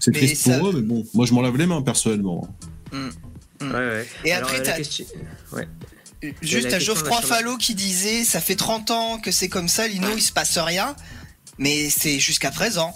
C'est 0.01 0.13
triste 0.13 0.37
ça- 0.45 0.59
pour 0.59 0.69
eux, 0.69 0.73
mais 0.75 0.83
bon, 0.83 1.05
moi 1.15 1.25
je 1.27 1.33
m'en 1.33 1.41
lave 1.41 1.57
les 1.57 1.67
mains 1.67 1.81
personnellement. 1.83 2.47
Ouais, 2.93 3.69
ouais. 3.73 4.07
Et 4.25 4.33
Alors, 4.33 4.49
après, 4.51 4.63
t'as- 4.63 4.73
question- 4.77 5.07
ouais. 5.53 5.67
Juste 6.43 6.73
à 6.73 6.79
Geoffroy 6.79 7.21
Fallot 7.23 7.57
qui 7.59 7.75
disait 7.75 8.25
ça 8.25 8.41
fait 8.41 8.57
30 8.57 8.91
ans 8.91 9.19
que 9.19 9.31
c'est 9.31 9.49
comme 9.49 9.69
ça, 9.69 9.87
Lino, 9.89 10.09
il 10.17 10.23
se 10.23 10.33
passe 10.33 10.57
rien. 10.59 10.95
Mais 11.59 11.89
c'est 11.91 12.19
jusqu'à 12.19 12.51
présent. 12.51 12.95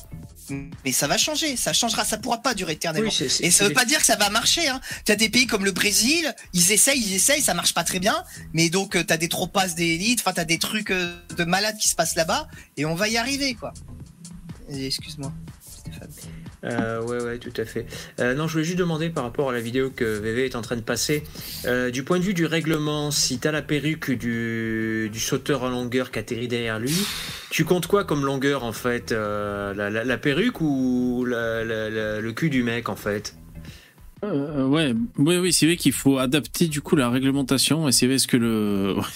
Mais 0.85 0.93
ça 0.93 1.07
va 1.07 1.19
changer, 1.19 1.57
ça 1.57 1.73
changera, 1.73 2.05
ça 2.05 2.19
pourra 2.19 2.39
pas 2.39 2.55
durer 2.55 2.73
éternellement. 2.73 3.11
Oui, 3.11 3.29
Et 3.41 3.51
ça 3.51 3.67
veut 3.67 3.73
pas 3.73 3.85
dire 3.85 3.99
que 3.99 4.07
ça 4.07 4.17
va 4.17 4.31
marcher. 4.31 4.69
Hein. 4.69 4.81
Tu 5.05 5.13
as 5.13 5.17
des 5.17 5.29
pays 5.29 5.47
comme 5.47 5.65
le 5.65 5.73
Brésil, 5.73 6.35
ils 6.53 6.73
essayent, 6.73 7.01
ils 7.01 7.15
essayent, 7.15 7.43
ça 7.43 7.55
marche 7.55 7.75
pas 7.75 7.85
très 7.85 7.99
bien. 7.99 8.25
Mais 8.53 8.71
donc, 8.71 8.93
tu 8.93 9.13
as 9.13 9.17
des 9.17 9.29
tropas 9.29 9.69
d'élite, 9.69 10.21
enfin, 10.21 10.33
tu 10.33 10.41
as 10.41 10.45
des 10.45 10.59
trucs 10.59 10.91
euh, 10.91 11.15
de 11.37 11.45
malades 11.45 11.77
qui 11.79 11.89
se 11.89 11.95
passent 11.95 12.15
là-bas. 12.15 12.49
Et 12.77 12.85
on 12.85 12.95
va 12.95 13.09
y 13.09 13.17
arriver, 13.17 13.55
quoi. 13.55 13.73
Excuse-moi, 14.71 15.33
Stéphane. 15.81 16.11
Euh, 16.65 17.01
ouais, 17.03 17.23
ouais, 17.23 17.39
tout 17.39 17.53
à 17.57 17.65
fait. 17.65 17.87
Euh, 18.21 18.35
non, 18.35 18.49
je 18.49 18.55
voulais 18.55 18.65
juste 18.65 18.79
demander 18.79 19.11
par 19.11 19.23
rapport 19.25 19.51
à 19.51 19.53
la 19.53 19.61
vidéo 19.61 19.91
que 19.95 20.05
VV 20.05 20.47
est 20.47 20.57
en 20.57 20.63
train 20.63 20.75
de 20.77 20.81
passer. 20.81 21.23
euh, 21.67 21.91
du 21.91 22.03
point 22.03 22.19
de 22.19 22.25
vue 22.25 22.35
du 22.35 22.47
règlement, 22.47 23.11
si 23.13 23.39
t'as 23.39 23.53
la 23.53 23.63
perruque 23.63 24.11
du, 24.11 25.09
du 25.13 25.21
sauteur 25.21 25.63
en 25.63 25.69
longueur 25.71 26.11
qui 26.11 26.19
atterrit 26.19 26.49
derrière 26.49 26.79
lui, 26.81 26.93
tu 27.51 27.65
comptes 27.65 27.87
quoi 27.87 28.05
comme 28.05 28.25
longueur 28.25 28.65
en 28.65 28.73
fait 28.73 29.13
euh, 29.13 29.73
la, 29.75 29.89
la- 29.91 30.05
la 30.05 30.19
perruque 30.19 30.61
ou 30.61 31.25
la- 31.29 31.65
la- 31.65 31.91
la- 31.91 32.21
le 32.21 32.33
cul 32.33 32.51
du 32.51 32.63
mec 32.65 32.89
en 32.89 32.97
fait? 32.97 33.35
Euh, 34.25 34.67
ouais, 34.67 34.95
oui, 35.17 35.37
oui, 35.39 35.53
c'est 35.53 35.67
vrai 35.67 35.77
qu'il 35.77 35.93
faut 35.93 36.19
adapter 36.19 36.67
du 36.67 36.81
coup 36.81 36.97
la 36.97 37.09
réglementation. 37.09 37.89
Et 37.89 37.93
c'est 37.93 38.09
vrai 38.09 38.19
ce 38.19 38.27
que 38.27 38.37
le. 38.37 38.97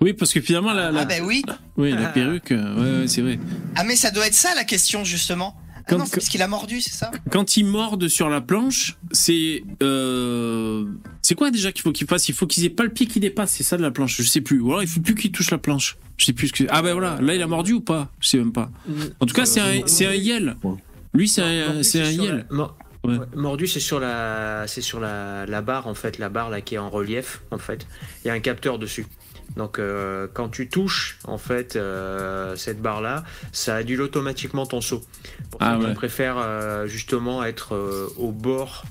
Oui, 0.00 0.12
parce 0.12 0.32
que 0.32 0.40
finalement 0.40 0.72
la, 0.74 0.92
la, 0.92 1.00
Ah, 1.00 1.04
ben 1.06 1.24
oui. 1.24 1.42
oui, 1.76 1.90
la 1.92 2.06
perruque, 2.14 2.50
ouais, 2.50 2.56
ouais, 3.00 3.04
c'est 3.08 3.22
vrai. 3.22 3.38
Ah, 3.74 3.82
mais 3.84 3.96
ça 3.96 4.10
doit 4.10 4.26
être 4.26 4.34
ça 4.34 4.54
la 4.54 4.62
question, 4.64 5.02
justement. 5.02 5.56
Ah 5.88 5.92
Quand- 5.92 5.98
non, 5.98 6.04
c'est 6.04 6.16
parce 6.16 6.28
qu'il 6.28 6.42
a 6.42 6.48
mordu, 6.48 6.80
c'est 6.82 6.92
ça 6.92 7.10
Quand 7.30 7.56
ils 7.56 7.64
mordent 7.64 8.08
sur 8.08 8.28
la 8.28 8.40
planche, 8.42 8.98
c'est 9.10 9.62
euh... 9.82 10.84
c'est 11.22 11.34
quoi 11.34 11.50
déjà 11.50 11.72
qu'il 11.72 11.82
faut 11.82 11.92
qu'ils 11.92 12.06
fassent 12.06 12.28
Il 12.28 12.34
faut 12.34 12.46
qu'ils 12.46 12.64
aient 12.66 12.70
pas 12.70 12.82
le 12.84 12.90
pied 12.90 13.06
qui 13.06 13.20
dépasse, 13.20 13.52
c'est 13.52 13.64
ça 13.64 13.76
de 13.78 13.82
la 13.82 13.90
planche. 13.90 14.16
Je 14.18 14.22
sais 14.22 14.40
plus. 14.42 14.60
Ou 14.60 14.68
alors 14.68 14.82
il 14.82 14.88
faut 14.88 15.00
plus 15.00 15.14
qu'ils 15.14 15.32
touchent 15.32 15.50
la 15.50 15.58
planche. 15.58 15.96
Je 16.18 16.26
sais 16.26 16.32
plus 16.32 16.48
ce 16.48 16.52
que. 16.52 16.64
Ah 16.68 16.82
ben 16.82 16.92
voilà, 16.92 17.18
là 17.22 17.34
il 17.34 17.40
a 17.42 17.46
mordu 17.46 17.72
ou 17.72 17.80
pas? 17.80 18.10
Je 18.20 18.28
sais 18.28 18.38
même 18.38 18.52
pas. 18.52 18.70
En 19.20 19.26
tout 19.26 19.34
cas, 19.34 19.46
c'est 19.46 19.60
un 19.60 19.86
c'est 19.86 20.06
un 20.06 20.14
yel. 20.14 20.56
Lui 21.14 21.28
c'est 21.28 21.42
un 21.42 21.66
Mordu, 21.68 21.84
c'est 21.84 22.02
un 22.02 22.12
sur 22.12 22.24
yel. 22.24 22.46
Ouais. 22.50 23.16
ouais, 23.16 23.26
mordu, 23.36 23.66
c'est 23.68 23.80
sur 23.80 24.00
la, 24.00 24.64
c'est 24.66 24.80
sur 24.82 24.98
la, 25.00 25.46
la 25.46 25.62
barre 25.62 25.86
en 25.86 25.94
fait, 25.94 26.18
la 26.18 26.28
barre 26.28 26.50
là 26.50 26.60
qui 26.60 26.74
est 26.74 26.78
en 26.78 26.90
relief 26.90 27.40
en 27.52 27.58
fait. 27.58 27.86
Il 28.24 28.28
y 28.28 28.30
a 28.30 28.34
un 28.34 28.40
capteur 28.40 28.78
dessus. 28.78 29.06
Donc 29.56 29.78
euh, 29.78 30.28
quand 30.32 30.48
tu 30.50 30.68
touches 30.68 31.18
en 31.24 31.38
fait 31.38 31.74
euh, 31.74 32.54
cette 32.56 32.80
barre 32.80 33.00
là, 33.00 33.24
ça 33.52 33.74
annule 33.76 34.02
automatiquement 34.02 34.66
ton 34.66 34.80
saut. 34.80 35.02
Pour 35.50 35.60
Ah 35.62 35.72
ça, 35.72 35.78
ouais. 35.78 35.88
je 35.90 35.94
préfère 35.94 36.36
euh, 36.38 36.86
justement 36.86 37.42
être 37.44 37.74
euh, 37.74 38.06
au 38.18 38.30
bord 38.30 38.84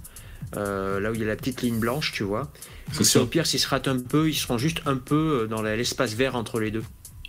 euh, 0.55 0.99
là 0.99 1.11
où 1.11 1.13
il 1.13 1.21
y 1.21 1.23
a 1.23 1.27
la 1.27 1.35
petite 1.35 1.61
ligne 1.61 1.79
blanche, 1.79 2.11
tu 2.11 2.23
vois. 2.23 2.51
C'est 2.91 3.19
au 3.19 3.25
pire, 3.25 3.45
s'ils 3.45 3.59
se 3.59 3.67
ratent 3.67 3.87
un 3.89 3.99
peu, 3.99 4.29
ils 4.29 4.33
seront 4.35 4.57
juste 4.57 4.81
un 4.85 4.95
peu 4.95 5.47
dans 5.49 5.61
l'espace 5.61 6.13
vert 6.15 6.35
entre 6.35 6.59
les 6.59 6.71
deux. 6.71 6.83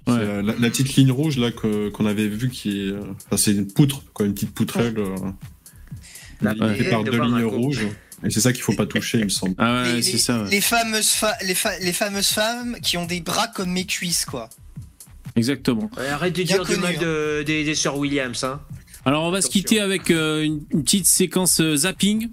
Ouais. 0.07 0.24
La, 0.43 0.55
la 0.55 0.70
petite 0.70 0.95
ligne 0.97 1.11
rouge 1.12 1.37
là 1.37 1.51
que- 1.51 1.91
qu'on 1.91 2.07
avait 2.07 2.29
vue 2.29 2.49
qui 2.49 2.89
est, 2.89 2.95
enfin, 3.26 3.37
c'est 3.37 3.53
une 3.53 3.70
poutre, 3.70 4.03
quoi, 4.14 4.24
une 4.26 4.35
petite 4.35 4.55
poutrelle 4.55 4.95
euh, 4.99 5.16
La 6.41 6.55
par 6.55 6.68
de 7.05 7.11
deux 7.11 7.20
lignes 7.20 7.45
rouges. 7.45 7.87
Et 8.24 8.30
c'est 8.30 8.40
ça 8.40 8.52
qu'il 8.52 8.62
faut 8.62 8.74
pas 8.74 8.86
toucher, 8.86 9.18
il 9.18 9.24
me 9.24 9.28
semble. 9.28 9.54
Ah 9.58 9.82
ouais, 9.82 9.92
les, 9.94 10.02
c'est 10.02 10.12
les- 10.12 10.18
ça. 10.18 10.42
ouais. 10.42 10.50
les 10.50 10.60
fameuses 10.60 11.10
fa- 11.10 11.36
les, 11.44 11.54
fa- 11.54 11.78
les 11.78 11.92
fameuses 11.92 12.28
femmes 12.30 12.76
qui 12.82 12.96
ont 12.96 13.06
des 13.06 13.20
bras 13.20 13.46
comme 13.48 13.70
mes 13.70 13.86
cuisses, 13.86 14.24
quoi. 14.24 14.48
Exactement. 15.36 15.88
Ouais, 15.96 16.08
arrête 16.08 16.34
de 16.34 16.42
Bien 16.42 16.56
dire 16.56 16.64
du 16.64 16.70
connu, 16.72 16.82
mal 16.82 16.96
hein. 16.96 17.00
de- 17.00 17.42
des, 17.46 17.62
des 17.64 17.74
sœurs 17.76 17.96
Williams, 17.96 18.42
hein. 18.44 18.60
Alors 19.04 19.22
on 19.24 19.30
va 19.30 19.40
se 19.40 19.48
quitter 19.48 19.80
avec 19.80 20.10
euh, 20.10 20.42
une, 20.42 20.60
une 20.72 20.82
petite 20.82 21.06
séquence 21.06 21.60
euh, 21.60 21.76
zapping. 21.76 22.28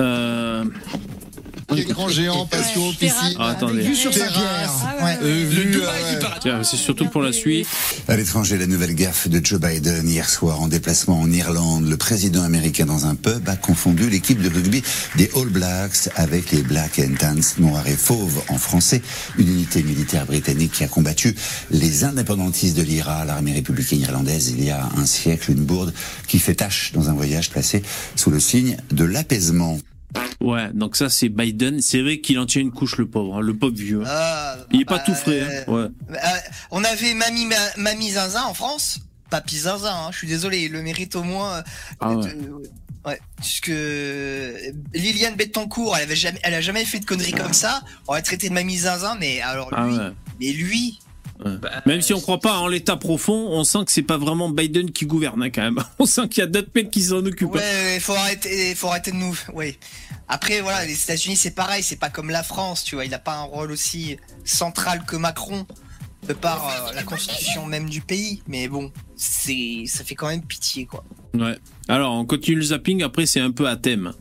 Euh, 0.00 0.64
L'écran 1.74 2.08
géant, 2.08 2.46
passion, 2.46 2.92
piscine. 2.92 3.36
Ah, 3.38 3.50
attendez. 3.50 3.82
Vue 3.82 3.96
sur 3.96 4.14
sa 4.14 4.28
bière. 4.28 4.72
Ouais. 5.02 5.18
Euh, 5.22 5.72
Dubaï 5.72 6.02
euh, 6.46 6.62
c'est 6.62 6.76
surtout 6.76 7.08
pour 7.08 7.22
la 7.22 7.32
suite. 7.32 7.66
À 8.06 8.16
l'étranger, 8.16 8.56
la 8.56 8.66
nouvelle 8.66 8.94
gaffe 8.94 9.28
de 9.28 9.44
Joe 9.44 9.60
Biden 9.60 10.08
hier 10.08 10.28
soir 10.28 10.60
en 10.60 10.68
déplacement 10.68 11.20
en 11.20 11.30
Irlande. 11.30 11.88
Le 11.88 11.96
président 11.96 12.42
américain 12.42 12.86
dans 12.86 13.06
un 13.06 13.16
pub 13.16 13.48
a 13.48 13.56
confondu 13.56 14.08
l'équipe 14.08 14.40
de 14.40 14.48
rugby 14.48 14.82
des 15.16 15.28
All 15.34 15.48
Blacks 15.48 16.08
avec 16.14 16.52
les 16.52 16.62
Black 16.62 17.00
and 17.00 17.14
Tans 17.18 17.58
noirs 17.58 17.86
et 17.88 17.96
fauves 17.96 18.42
en 18.48 18.58
français. 18.58 19.02
Une 19.36 19.48
unité 19.48 19.82
militaire 19.82 20.24
britannique 20.24 20.72
qui 20.72 20.84
a 20.84 20.88
combattu 20.88 21.34
les 21.70 22.04
indépendantistes 22.04 22.76
de 22.76 22.82
l'IRA, 22.82 23.24
l'armée 23.24 23.52
républicaine 23.52 24.00
irlandaise, 24.00 24.54
il 24.56 24.64
y 24.64 24.70
a 24.70 24.88
un 24.96 25.06
siècle. 25.06 25.50
Une 25.50 25.64
bourde 25.64 25.92
qui 26.28 26.38
fait 26.38 26.54
tache 26.54 26.92
dans 26.92 27.08
un 27.08 27.12
voyage 27.12 27.50
placé 27.50 27.82
sous 28.14 28.30
le 28.30 28.38
signe 28.38 28.76
de 28.92 29.04
l'apaisement. 29.04 29.78
Ouais, 30.40 30.70
donc 30.72 30.96
ça 30.96 31.08
c'est 31.08 31.28
Biden. 31.28 31.80
C'est 31.82 32.00
vrai 32.02 32.20
qu'il 32.20 32.38
en 32.38 32.46
tient 32.46 32.60
une 32.62 32.70
couche 32.72 32.96
le 32.96 33.06
pauvre, 33.06 33.36
hein, 33.36 33.40
le 33.40 33.54
pauvre 33.56 33.74
vieux. 33.74 34.02
hein. 34.02 34.08
Ah, 34.08 34.56
Il 34.72 34.80
est 34.80 34.84
pas 34.84 34.98
tout 34.98 35.14
frais. 35.14 35.40
hein. 35.40 35.64
euh, 35.68 35.88
Ouais. 35.88 35.88
euh, 36.12 36.16
on 36.70 36.84
avait 36.84 37.14
Mamie, 37.14 37.46
Ma- 37.46 37.76
Mamie 37.76 38.10
Zinzin 38.12 38.44
en 38.44 38.54
France. 38.54 39.00
Papy 39.30 39.58
Zinzin, 39.58 39.92
hein, 39.92 40.08
je 40.12 40.18
suis 40.18 40.28
désolé, 40.28 40.64
il 40.66 40.72
le 40.72 40.82
mérite 40.82 41.16
au 41.16 41.22
moins. 41.24 41.54
euh, 41.56 41.62
Ah 42.00 42.12
ouais. 42.14 42.32
de- 42.32 42.62
ouais, 43.06 43.20
puisque 43.38 43.72
Liliane 44.94 45.34
Bettencourt, 45.34 45.96
elle 45.96 46.04
avait 46.04 46.16
jamais, 46.16 46.38
elle 46.42 46.54
a 46.54 46.60
jamais 46.60 46.84
fait 46.84 47.00
de 47.00 47.04
conneries 47.04 47.32
comme 47.32 47.52
ça. 47.52 47.82
On 48.08 48.14
l'a 48.14 48.22
traité 48.22 48.48
de 48.48 48.54
Mamie 48.54 48.78
Zinzin, 48.78 49.16
mais 49.18 49.40
alors 49.40 49.68
Ah 49.72 49.86
lui, 49.86 49.96
ouais. 49.96 50.10
mais 50.40 50.52
lui, 50.52 50.98
Bah, 51.38 51.70
Même 51.86 52.00
si 52.00 52.14
on 52.14 52.20
croit 52.20 52.40
pas 52.40 52.58
en 52.58 52.68
l'état 52.68 52.96
profond, 52.96 53.48
on 53.50 53.64
sent 53.64 53.84
que 53.84 53.92
c'est 53.92 54.02
pas 54.02 54.16
vraiment 54.18 54.48
Biden 54.48 54.90
qui 54.90 55.06
gouverne 55.06 55.42
hein, 55.42 55.50
quand 55.50 55.62
même. 55.62 55.78
On 55.98 56.06
sent 56.06 56.28
qu'il 56.28 56.40
y 56.40 56.44
a 56.44 56.46
d'autres 56.46 56.70
mecs 56.74 56.90
qui 56.90 57.02
s'en 57.02 57.24
occupent. 57.24 57.54
ouais, 57.54 57.60
ouais, 57.60 58.00
faut 58.00 58.14
arrêter, 58.14 58.74
faut 58.74 58.88
arrêter 58.88 59.10
de 59.10 59.16
nous, 59.16 59.38
ouais. 59.52 59.76
Après, 60.28 60.60
voilà, 60.60 60.84
les 60.84 60.94
États-Unis, 60.94 61.36
c'est 61.36 61.54
pareil, 61.54 61.82
c'est 61.82 61.96
pas 61.98 62.10
comme 62.10 62.30
la 62.30 62.42
France, 62.42 62.84
tu 62.84 62.94
vois, 62.94 63.04
il 63.04 63.14
a 63.14 63.18
pas 63.18 63.36
un 63.36 63.42
rôle 63.42 63.70
aussi 63.70 64.16
central 64.44 65.04
que 65.06 65.16
Macron, 65.16 65.66
de 66.26 66.32
par 66.32 66.66
euh, 66.66 66.92
la 66.94 67.02
constitution 67.02 67.66
même 67.66 67.88
du 67.88 68.00
pays. 68.00 68.42
Mais 68.48 68.68
bon, 68.68 68.90
c'est, 69.14 69.84
ça 69.86 70.04
fait 70.04 70.14
quand 70.14 70.28
même 70.28 70.42
pitié, 70.42 70.86
quoi. 70.86 71.04
Ouais. 71.34 71.56
Alors 71.88 72.14
on 72.14 72.24
continue 72.24 72.56
le 72.56 72.62
zapping. 72.62 73.02
Après 73.02 73.26
c'est 73.26 73.40
un 73.40 73.50
peu 73.50 73.68
à 73.68 73.76
thème. 73.76 74.12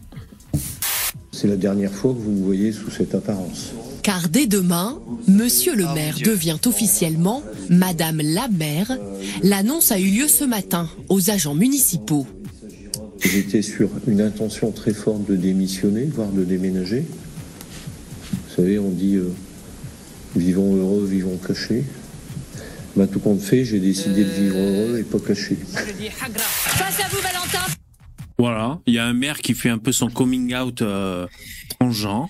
C'est 1.31 1.47
la 1.47 1.55
dernière 1.55 1.91
fois 1.91 2.13
que 2.13 2.19
vous 2.19 2.31
me 2.31 2.43
voyez 2.43 2.71
sous 2.71 2.89
cette 2.89 3.15
apparence. 3.15 3.73
Car 4.05 4.29
dès 4.29 4.45
demain, 4.45 5.01
Monsieur 5.27 5.75
le 5.75 5.85
Oh, 5.89 5.93
maire 5.95 6.17
devient 6.23 6.59
officiellement 6.67 7.41
Madame 7.71 8.21
la 8.21 8.47
maire. 8.49 8.95
L'annonce 9.41 9.91
a 9.91 9.99
eu 9.99 10.11
lieu 10.11 10.27
ce 10.27 10.43
matin 10.43 10.87
aux 11.09 11.31
agents 11.31 11.55
municipaux. 11.55 12.27
J'étais 13.19 13.63
sur 13.63 13.89
une 14.05 14.21
intention 14.21 14.69
très 14.71 14.93
forte 14.93 15.25
de 15.25 15.35
démissionner, 15.35 16.05
voire 16.05 16.29
de 16.29 16.43
déménager. 16.43 17.03
Vous 18.31 18.55
savez, 18.55 18.77
on 18.77 18.91
dit 18.91 19.15
euh, 19.15 19.33
vivons 20.35 20.75
heureux, 20.75 21.07
vivons 21.07 21.37
cachés. 21.37 21.83
Bah, 22.95 23.07
tout 23.07 23.19
compte 23.19 23.41
fait, 23.41 23.65
j'ai 23.65 23.79
décidé 23.79 24.23
de 24.23 24.29
vivre 24.29 24.55
heureux 24.55 24.99
et 24.99 25.03
pas 25.03 25.17
caché. 25.17 25.57
Face 25.65 26.99
à 26.99 27.07
vous, 27.09 27.21
Valentin 27.23 27.73
Voilà. 28.37 28.79
Il 28.85 28.93
y 28.93 28.99
a 28.99 29.05
un 29.05 29.13
maire 29.13 29.39
qui 29.39 29.55
fait 29.55 29.69
un 29.69 29.79
peu 29.79 29.91
son 29.91 30.11
coming 30.11 30.53
out 30.53 30.83
euh, 30.83 31.25
transgenre. 31.79 32.29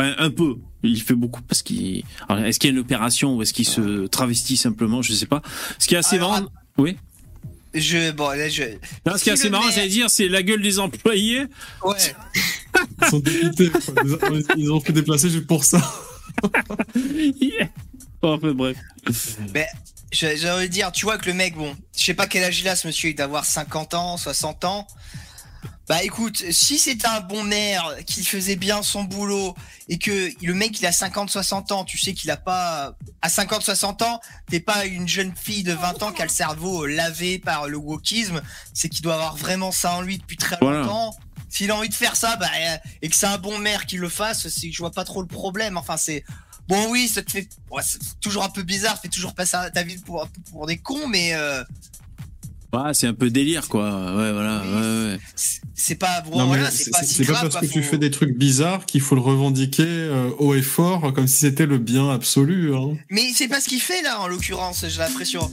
Enfin 0.00 0.14
un 0.18 0.30
peu. 0.30 0.56
Il 0.82 1.00
fait 1.02 1.14
beaucoup 1.14 1.42
parce 1.42 1.62
qu'il. 1.62 2.04
Est-ce 2.30 2.58
qu'il 2.58 2.70
y 2.70 2.72
a 2.72 2.74
une 2.74 2.80
opération 2.80 3.36
ou 3.36 3.42
est-ce 3.42 3.52
qu'il 3.52 3.66
se 3.66 4.06
travestit 4.06 4.56
simplement? 4.56 5.02
Je 5.02 5.12
sais 5.12 5.26
pas. 5.26 5.42
Ce 5.78 5.86
qui 5.86 5.94
est 5.94 5.98
assez 5.98 6.16
Alors, 6.16 6.30
marrant. 6.32 6.46
Oui? 6.78 6.96
Je, 7.74 8.10
bon, 8.10 8.30
là, 8.30 8.48
je, 8.48 8.62
Non, 9.06 9.16
ce 9.16 9.22
qui 9.22 9.30
est 9.30 9.34
assez 9.34 9.50
marrant, 9.50 9.68
à 9.68 9.86
dire, 9.86 10.10
c'est 10.10 10.26
la 10.28 10.42
gueule 10.42 10.62
des 10.62 10.78
employés. 10.80 11.44
ouais. 11.84 11.96
Ils 13.02 13.08
sont 13.08 13.18
dépités. 13.20 13.70
Ils- 14.56 14.70
ont 14.72 14.80
fait 14.80 14.92
déplacer 14.92 15.28
juste 15.30 15.46
pour 15.46 15.64
ça. 15.64 15.80
Bon, 18.22 18.34
enfin, 18.34 18.52
bref. 18.52 18.76
Mais 19.54 19.66
j'ai 20.12 20.36
j'ai 20.36 20.50
envie 20.50 20.68
de 20.68 20.72
dire, 20.72 20.92
tu 20.92 21.06
vois 21.06 21.16
que 21.16 21.26
le 21.26 21.32
mec, 21.34 21.56
bon, 21.56 21.74
je 21.96 22.04
sais 22.04 22.12
pas 22.12 22.26
quel 22.26 22.44
âge 22.44 22.60
il 22.60 22.68
a 22.68 22.76
ce 22.76 22.86
monsieur, 22.86 23.08
il 23.08 23.14
doit 23.14 23.24
avoir 23.24 23.46
50 23.46 23.94
ans, 23.94 24.18
60 24.18 24.64
ans. 24.66 24.86
Bah 25.90 26.04
écoute, 26.04 26.44
si 26.52 26.78
c'était 26.78 27.08
un 27.08 27.18
bon 27.20 27.42
maire 27.42 27.96
qui 28.06 28.24
faisait 28.24 28.54
bien 28.54 28.80
son 28.80 29.02
boulot 29.02 29.56
et 29.88 29.98
que 29.98 30.30
le 30.40 30.54
mec 30.54 30.78
il 30.78 30.86
a 30.86 30.92
50-60 30.92 31.72
ans, 31.72 31.84
tu 31.84 31.98
sais 31.98 32.14
qu'il 32.14 32.30
a 32.30 32.36
pas 32.36 32.94
à 33.22 33.28
50-60 33.28 34.04
ans, 34.04 34.20
t'es 34.48 34.60
pas 34.60 34.86
une 34.86 35.08
jeune 35.08 35.34
fille 35.34 35.64
de 35.64 35.72
20 35.72 36.04
ans 36.04 36.12
qui 36.12 36.22
a 36.22 36.26
le 36.26 36.30
cerveau 36.30 36.86
lavé 36.86 37.40
par 37.40 37.66
le 37.66 37.76
wokisme, 37.76 38.40
c'est 38.72 38.88
qu'il 38.88 39.02
doit 39.02 39.14
avoir 39.14 39.36
vraiment 39.36 39.72
ça 39.72 39.94
en 39.94 40.02
lui 40.02 40.18
depuis 40.18 40.36
très 40.36 40.56
Voilà. 40.60 40.82
longtemps. 40.82 41.16
S'il 41.48 41.72
a 41.72 41.76
envie 41.76 41.88
de 41.88 41.94
faire 41.94 42.14
ça, 42.14 42.36
bah, 42.36 42.46
euh, 42.56 42.76
et 43.02 43.08
que 43.08 43.16
c'est 43.16 43.26
un 43.26 43.38
bon 43.38 43.58
maire 43.58 43.84
qui 43.84 43.96
le 43.96 44.08
fasse, 44.08 44.46
c'est, 44.46 44.70
je 44.70 44.78
vois 44.78 44.92
pas 44.92 45.02
trop 45.02 45.22
le 45.22 45.26
problème. 45.26 45.76
Enfin, 45.76 45.96
c'est 45.96 46.22
bon, 46.68 46.88
oui, 46.92 47.08
ça 47.08 47.20
te 47.22 47.32
fait 47.32 47.48
ouais, 47.72 47.82
c'est 47.84 47.98
toujours 48.20 48.44
un 48.44 48.48
peu 48.50 48.62
bizarre, 48.62 48.94
ça 48.94 49.02
fait 49.02 49.08
toujours 49.08 49.34
passer 49.34 49.56
ta 49.74 49.82
vie 49.82 49.98
pour, 49.98 50.28
pour 50.52 50.68
des 50.68 50.78
cons, 50.78 51.08
mais 51.08 51.34
euh, 51.34 51.64
Ah, 52.72 52.94
c'est 52.94 53.06
un 53.06 53.14
peu 53.14 53.30
délire, 53.30 53.68
quoi. 53.68 53.90
Ouais, 54.16 54.32
voilà. 54.32 54.62
Ouais, 54.62 55.12
ouais. 55.12 55.18
c'est 55.74 55.96
pas 55.96 56.20
bon, 56.20 56.44
voilà, 56.46 56.70
c'est 56.70 56.90
pas 56.90 57.02
si 57.02 57.14
c'est 57.14 57.24
pas 57.24 57.32
grave. 57.32 57.42
parce 57.44 57.54
quoi, 57.54 57.66
que 57.66 57.72
tu 57.72 57.82
fais 57.82 57.98
des 57.98 58.10
trucs 58.10 58.36
bizarres 58.36 58.86
qu'il 58.86 59.00
faut 59.00 59.16
le 59.16 59.20
revendiquer 59.20 59.84
euh, 59.86 60.30
haut 60.38 60.54
et 60.54 60.62
fort, 60.62 61.12
comme 61.12 61.26
si 61.26 61.36
c'était 61.36 61.66
le 61.66 61.78
bien 61.78 62.08
absolu. 62.10 62.74
Hein. 62.74 62.96
Mais 63.10 63.32
c'est 63.34 63.48
pas 63.48 63.60
ce 63.60 63.68
qu'il 63.68 63.80
fait 63.80 64.02
là, 64.02 64.20
en 64.20 64.28
l'occurrence, 64.28 64.84
j'ai 64.88 64.98
l'impression. 64.98 65.50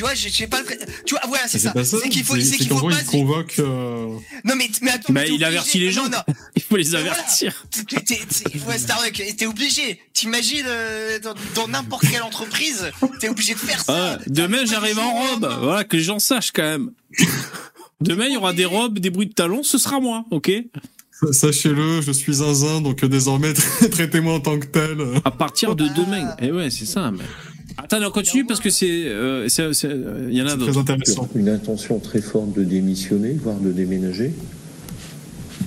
Tu 0.00 0.04
vois, 0.06 0.14
j'ai 0.14 0.30
j'ai 0.30 0.46
pas 0.46 0.62
Tu 1.04 1.12
vois, 1.14 1.20
voilà, 1.28 1.46
c'est 1.46 1.58
ça. 1.58 1.74
C'est 1.84 2.08
qu'il 2.08 2.24
faut, 2.24 2.34
C'est 2.40 2.56
qu'il 2.56 2.68
faut 2.68 2.88
pas. 2.88 2.96
il 2.98 3.04
convoque. 3.04 3.56
euh, 3.58 4.06
Non 4.46 4.54
mais, 4.56 4.70
mais 4.80 4.92
attends. 4.92 5.12
Bah, 5.12 5.20
mais 5.28 5.34
il 5.34 5.44
avertit 5.44 5.78
les 5.78 5.90
gens. 5.90 6.04
Non, 6.04 6.12
non. 6.26 6.34
Il 6.56 6.62
faut 6.62 6.76
les 6.78 6.84
voilà. 6.84 7.10
avertir. 7.12 7.66
T'es- 8.06 8.20
Ouais, 8.66 8.78
Starbuck, 8.78 9.22
t'es 9.36 9.44
obligé. 9.46 10.00
T'imagines 10.14 10.64
euh, 10.66 11.18
dans 11.54 11.68
n'importe 11.68 12.06
quelle 12.10 12.22
entreprise, 12.22 12.90
t'es 13.20 13.28
obligé 13.28 13.52
de 13.52 13.58
faire 13.58 13.84
ça. 13.84 14.14
Ah, 14.14 14.18
demain, 14.26 14.64
j'arrive 14.64 14.98
en 14.98 15.12
robe. 15.12 15.54
Voilà, 15.60 15.84
que 15.84 15.98
les 15.98 16.02
gens 16.02 16.18
sachent 16.18 16.52
quand 16.52 16.62
même. 16.62 16.92
Demain, 18.00 18.24
il 18.28 18.32
y 18.32 18.36
aura 18.38 18.54
des 18.54 18.64
robes, 18.64 18.98
des 19.00 19.10
bruits 19.10 19.26
de 19.26 19.34
talons, 19.34 19.62
ce 19.62 19.76
sera 19.76 20.00
moi, 20.00 20.24
ok? 20.30 20.50
Sachez-le, 21.32 22.00
je 22.00 22.12
suis 22.12 22.32
zinzin, 22.36 22.80
donc 22.80 23.04
euh, 23.04 23.08
désormais 23.08 23.52
traitez-moi 23.52 24.32
en 24.32 24.40
tant 24.40 24.58
que 24.58 24.64
tel. 24.66 24.96
À 25.26 25.30
partir 25.30 25.76
de 25.76 25.84
Ah. 25.90 25.94
demain. 25.94 26.34
Et 26.40 26.50
ouais, 26.52 26.70
c'est 26.70 26.86
ça. 26.86 27.10
Mais... 27.10 27.24
Attends, 27.78 27.98
on 28.06 28.10
continue 28.10 28.44
parce 28.44 28.60
que 28.60 28.70
c'est, 28.70 29.06
euh, 29.06 29.48
c'est- 29.48 29.62
euh, 29.84 30.28
il 30.30 30.36
y 30.36 30.42
en 30.42 30.46
a 30.46 30.50
C'est 30.50 30.56
très 30.58 30.66
d'autres. 30.66 30.80
intéressant. 30.80 31.28
Une 31.34 31.48
intention 31.48 31.98
très 31.98 32.20
forte 32.20 32.52
de 32.52 32.64
démissionner, 32.64 33.32
voire 33.42 33.56
de 33.56 33.72
déménager. 33.72 34.32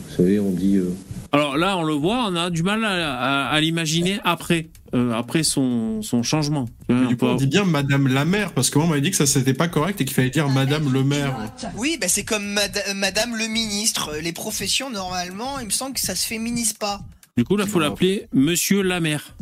Vous 0.09 0.15
savez, 0.17 0.39
on 0.39 0.51
dit 0.51 0.77
euh, 0.77 0.91
Alors 1.31 1.57
là, 1.57 1.77
on 1.77 1.83
le 1.83 1.93
voit, 1.93 2.25
on 2.27 2.35
a 2.35 2.49
du 2.51 2.61
mal 2.63 2.83
à, 2.85 3.17
à- 3.17 3.47
à 3.49 3.59
l'imaginer 3.61 4.19
après, 4.23 4.67
euh, 4.93 5.11
après 5.13 5.41
son, 5.41 6.03
son 6.03 6.21
changement. 6.21 6.69
Mais 6.89 6.95
on 6.95 6.99
du 7.07 7.17
coup, 7.17 7.25
peut- 7.25 7.31
on 7.31 7.35
dit 7.35 7.47
bien 7.47 7.65
Madame 7.65 8.07
la 8.07 8.23
maire, 8.25 8.51
parce 8.53 8.69
que 8.69 8.77
moi, 8.77 8.85
on 8.85 8.89
m'avait 8.91 9.01
dit 9.01 9.09
que 9.09 9.17
ça 9.17 9.25
c'était 9.25 9.55
pas 9.55 9.67
correct 9.67 9.99
et 9.99 10.05
qu'il 10.05 10.13
fallait 10.13 10.29
dire 10.29 10.47
Madame 10.49 10.93
le 10.93 11.03
maire. 11.03 11.35
Oui, 11.75 11.97
bah 11.99 12.07
c'est 12.07 12.23
comme 12.23 12.45
mad- 12.45 12.83
Madame 12.95 13.35
le 13.35 13.47
ministre. 13.47 14.11
Les 14.21 14.33
professions 14.33 14.91
normalement, 14.91 15.59
il 15.59 15.65
me 15.65 15.71
semble 15.71 15.93
que 15.95 16.01
ça 16.01 16.13
se 16.13 16.27
féminise 16.27 16.73
pas. 16.73 17.01
Du 17.35 17.43
coup, 17.43 17.57
là, 17.57 17.65
faut 17.65 17.79
l'appeler 17.79 18.27
Monsieur 18.33 18.83
la 18.83 18.99
mère. 18.99 19.35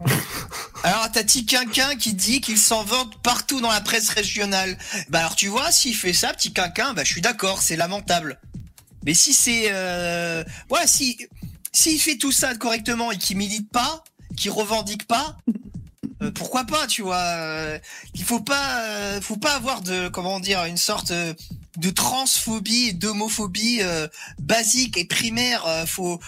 Alors 0.82 1.10
t'as 1.12 1.22
petit 1.22 1.44
quinquin 1.44 1.96
qui 1.96 2.14
dit 2.14 2.40
qu'il 2.40 2.58
s'en 2.58 2.82
vante 2.84 3.20
partout 3.22 3.60
dans 3.60 3.70
la 3.70 3.80
presse 3.80 4.08
régionale. 4.08 4.78
Bah 5.08 5.20
alors 5.20 5.36
tu 5.36 5.48
vois, 5.48 5.70
s'il 5.70 5.94
fait 5.94 6.12
ça, 6.12 6.32
petit 6.32 6.52
quinquin, 6.52 6.94
bah 6.94 7.04
je 7.04 7.12
suis 7.12 7.20
d'accord, 7.20 7.60
c'est 7.60 7.76
lamentable. 7.76 8.40
Mais 9.04 9.14
si 9.14 9.32
c'est, 9.32 9.68
euh... 9.70 10.44
voilà, 10.68 10.86
si 10.86 11.18
s'il 11.72 12.00
fait 12.00 12.16
tout 12.16 12.32
ça 12.32 12.54
correctement 12.54 13.12
et 13.12 13.18
qu'il 13.18 13.36
milite 13.36 13.70
pas, 13.70 14.02
qu'il 14.36 14.50
revendique 14.50 15.06
pas, 15.06 15.36
euh, 16.22 16.30
pourquoi 16.30 16.64
pas, 16.64 16.86
tu 16.86 17.02
vois 17.02 17.16
euh, 17.16 17.78
Il 18.14 18.24
faut 18.24 18.40
pas, 18.40 18.82
euh, 18.82 19.20
faut 19.20 19.36
pas 19.36 19.54
avoir 19.54 19.80
de, 19.80 20.08
comment 20.08 20.40
dire, 20.40 20.64
une 20.64 20.76
sorte 20.76 21.12
euh, 21.12 21.32
de 21.76 21.90
transphobie 21.90 22.94
d'homophobie 22.94 23.78
euh, 23.80 24.06
basique 24.38 24.98
et 24.98 25.06
primaire. 25.06 25.64
faut 25.86 26.20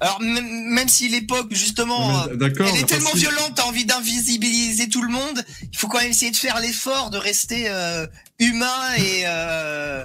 Alors 0.00 0.20
même, 0.20 0.88
si 0.88 1.08
l'époque 1.08 1.48
justement, 1.50 2.22
euh, 2.22 2.26
elle 2.30 2.42
est 2.42 2.60
enfin, 2.62 2.82
tellement 2.86 3.10
si- 3.12 3.18
violente, 3.18 3.52
t'as 3.56 3.64
envie 3.64 3.84
d'invisibiliser 3.84 4.88
tout 4.88 5.02
le 5.02 5.08
monde. 5.08 5.44
Il 5.72 5.76
faut 5.76 5.88
quand 5.88 5.98
même 6.00 6.10
essayer 6.10 6.30
de 6.30 6.36
faire 6.36 6.60
l'effort 6.60 7.10
de 7.10 7.18
rester 7.18 7.64
euh, 7.68 8.06
humain 8.38 8.94
et, 8.96 9.22
euh, 9.26 10.04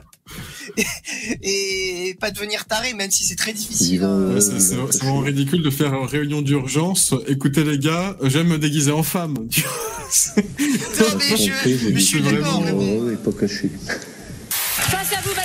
et 1.43 2.17
pas 2.19 2.31
devenir 2.31 2.65
taré, 2.65 2.93
même 2.93 3.11
si 3.11 3.23
c'est 3.23 3.35
très 3.35 3.53
difficile. 3.53 4.03
Hein. 4.03 4.33
Ouais, 4.33 4.41
c'est 4.41 4.75
vraiment 4.75 5.19
ridicule 5.19 5.61
de 5.61 5.69
faire 5.69 5.93
une 5.93 6.07
réunion 6.07 6.41
d'urgence. 6.41 7.13
Écoutez 7.27 7.63
les 7.63 7.77
gars, 7.77 8.17
j'aime 8.23 8.47
me 8.47 8.57
déguiser 8.57 8.91
en 8.91 9.03
femme. 9.03 9.35
Non 10.99 11.05
mais 11.17 11.35
je, 11.35 11.99
suis 11.99 12.21
d'accord, 12.21 12.61
mais 12.61 12.71
bon. 12.71 13.09
et 13.09 13.15
pas 13.15 13.31
caché. 13.31 13.71
Face 14.49 15.11
à 15.13 15.21
vous. 15.23 15.42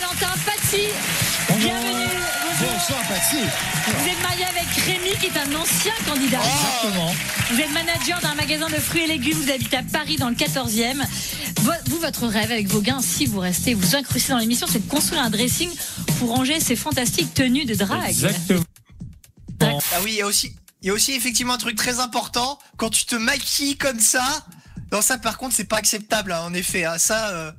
Bonjour. 2.88 2.96
Bonsoir 2.96 3.08
Patsy. 3.08 3.36
Vous 3.98 4.08
êtes 4.08 4.22
marié 4.22 4.44
avec 4.44 4.66
Rémi, 4.84 5.10
qui 5.20 5.26
est 5.26 5.38
un 5.38 5.54
ancien 5.54 5.92
candidat. 6.06 6.40
Exactement. 6.40 7.14
Vous 7.50 7.60
êtes 7.60 7.70
manager 7.72 8.20
d'un 8.20 8.34
magasin 8.34 8.68
de 8.68 8.74
fruits 8.76 9.02
et 9.02 9.06
légumes. 9.06 9.38
Vous 9.38 9.50
habitez 9.50 9.76
à 9.76 9.82
Paris, 9.82 10.16
dans 10.16 10.28
le 10.30 10.34
14e. 10.34 11.02
Vo- 11.60 11.72
Vous, 11.86 11.98
votre 11.98 12.26
rêve 12.26 12.50
avec 12.50 12.66
vos 12.68 12.80
gains, 12.80 13.00
si 13.02 13.26
vous 13.26 13.40
restez, 13.40 13.74
vous 13.74 13.94
incrustez 13.96 14.32
dans 14.32 14.38
l'émission, 14.38 14.66
c'est 14.70 14.84
de 14.84 14.90
construire 14.90 15.22
un 15.22 15.30
dressing 15.30 15.70
pour 16.18 16.30
ranger 16.34 16.60
ces 16.60 16.76
fantastiques 16.76 17.34
tenues 17.34 17.64
de 17.64 17.74
drague. 17.74 18.08
Exactement. 18.08 18.62
Ah 19.60 19.98
oui, 20.02 20.12
il 20.12 20.16
y 20.16 20.22
a 20.22 20.26
aussi, 20.26 20.54
il 20.82 20.86
y 20.88 20.90
a 20.90 20.94
aussi 20.94 21.12
effectivement 21.12 21.54
un 21.54 21.58
truc 21.58 21.76
très 21.76 21.98
important. 22.00 22.58
Quand 22.76 22.90
tu 22.90 23.04
te 23.06 23.16
maquilles 23.16 23.76
comme 23.76 23.98
ça, 24.00 24.46
non 24.92 25.02
ça 25.02 25.18
par 25.18 25.36
contre 25.36 25.54
c'est 25.54 25.64
pas 25.64 25.76
acceptable 25.78 26.32
hein, 26.32 26.42
en 26.44 26.54
effet. 26.54 26.84
hein. 26.84 26.96
ça, 26.98 27.28
euh, 27.30 27.52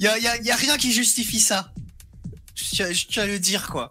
il 0.00 0.04
y, 0.06 0.08
a, 0.08 0.18
y 0.18 0.26
a- 0.26 0.36
y 0.42 0.50
a 0.50 0.56
rien 0.56 0.76
qui 0.76 0.92
justifie 0.92 1.38
ça. 1.40 1.72
Je 2.56 2.64
tiens, 2.64 2.92
je 2.92 3.06
tiens 3.06 3.22
à 3.22 3.26
le 3.26 3.38
dire 3.38 3.68
quoi. 3.68 3.90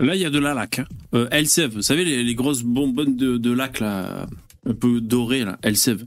Là, 0.00 0.14
il 0.16 0.20
y 0.20 0.24
a 0.24 0.30
de 0.30 0.38
la 0.38 0.54
laque. 0.54 0.80
Hein. 0.80 0.86
Euh, 1.14 1.44
vous 1.72 1.82
savez, 1.82 2.04
les, 2.04 2.34
grosses 2.34 2.62
bonbonnes 2.62 3.16
de, 3.16 3.52
laque, 3.52 3.80
là, 3.80 4.26
un 4.66 4.74
peu 4.74 5.00
dorées, 5.00 5.44
là, 5.44 5.58
Elsev. 5.62 6.04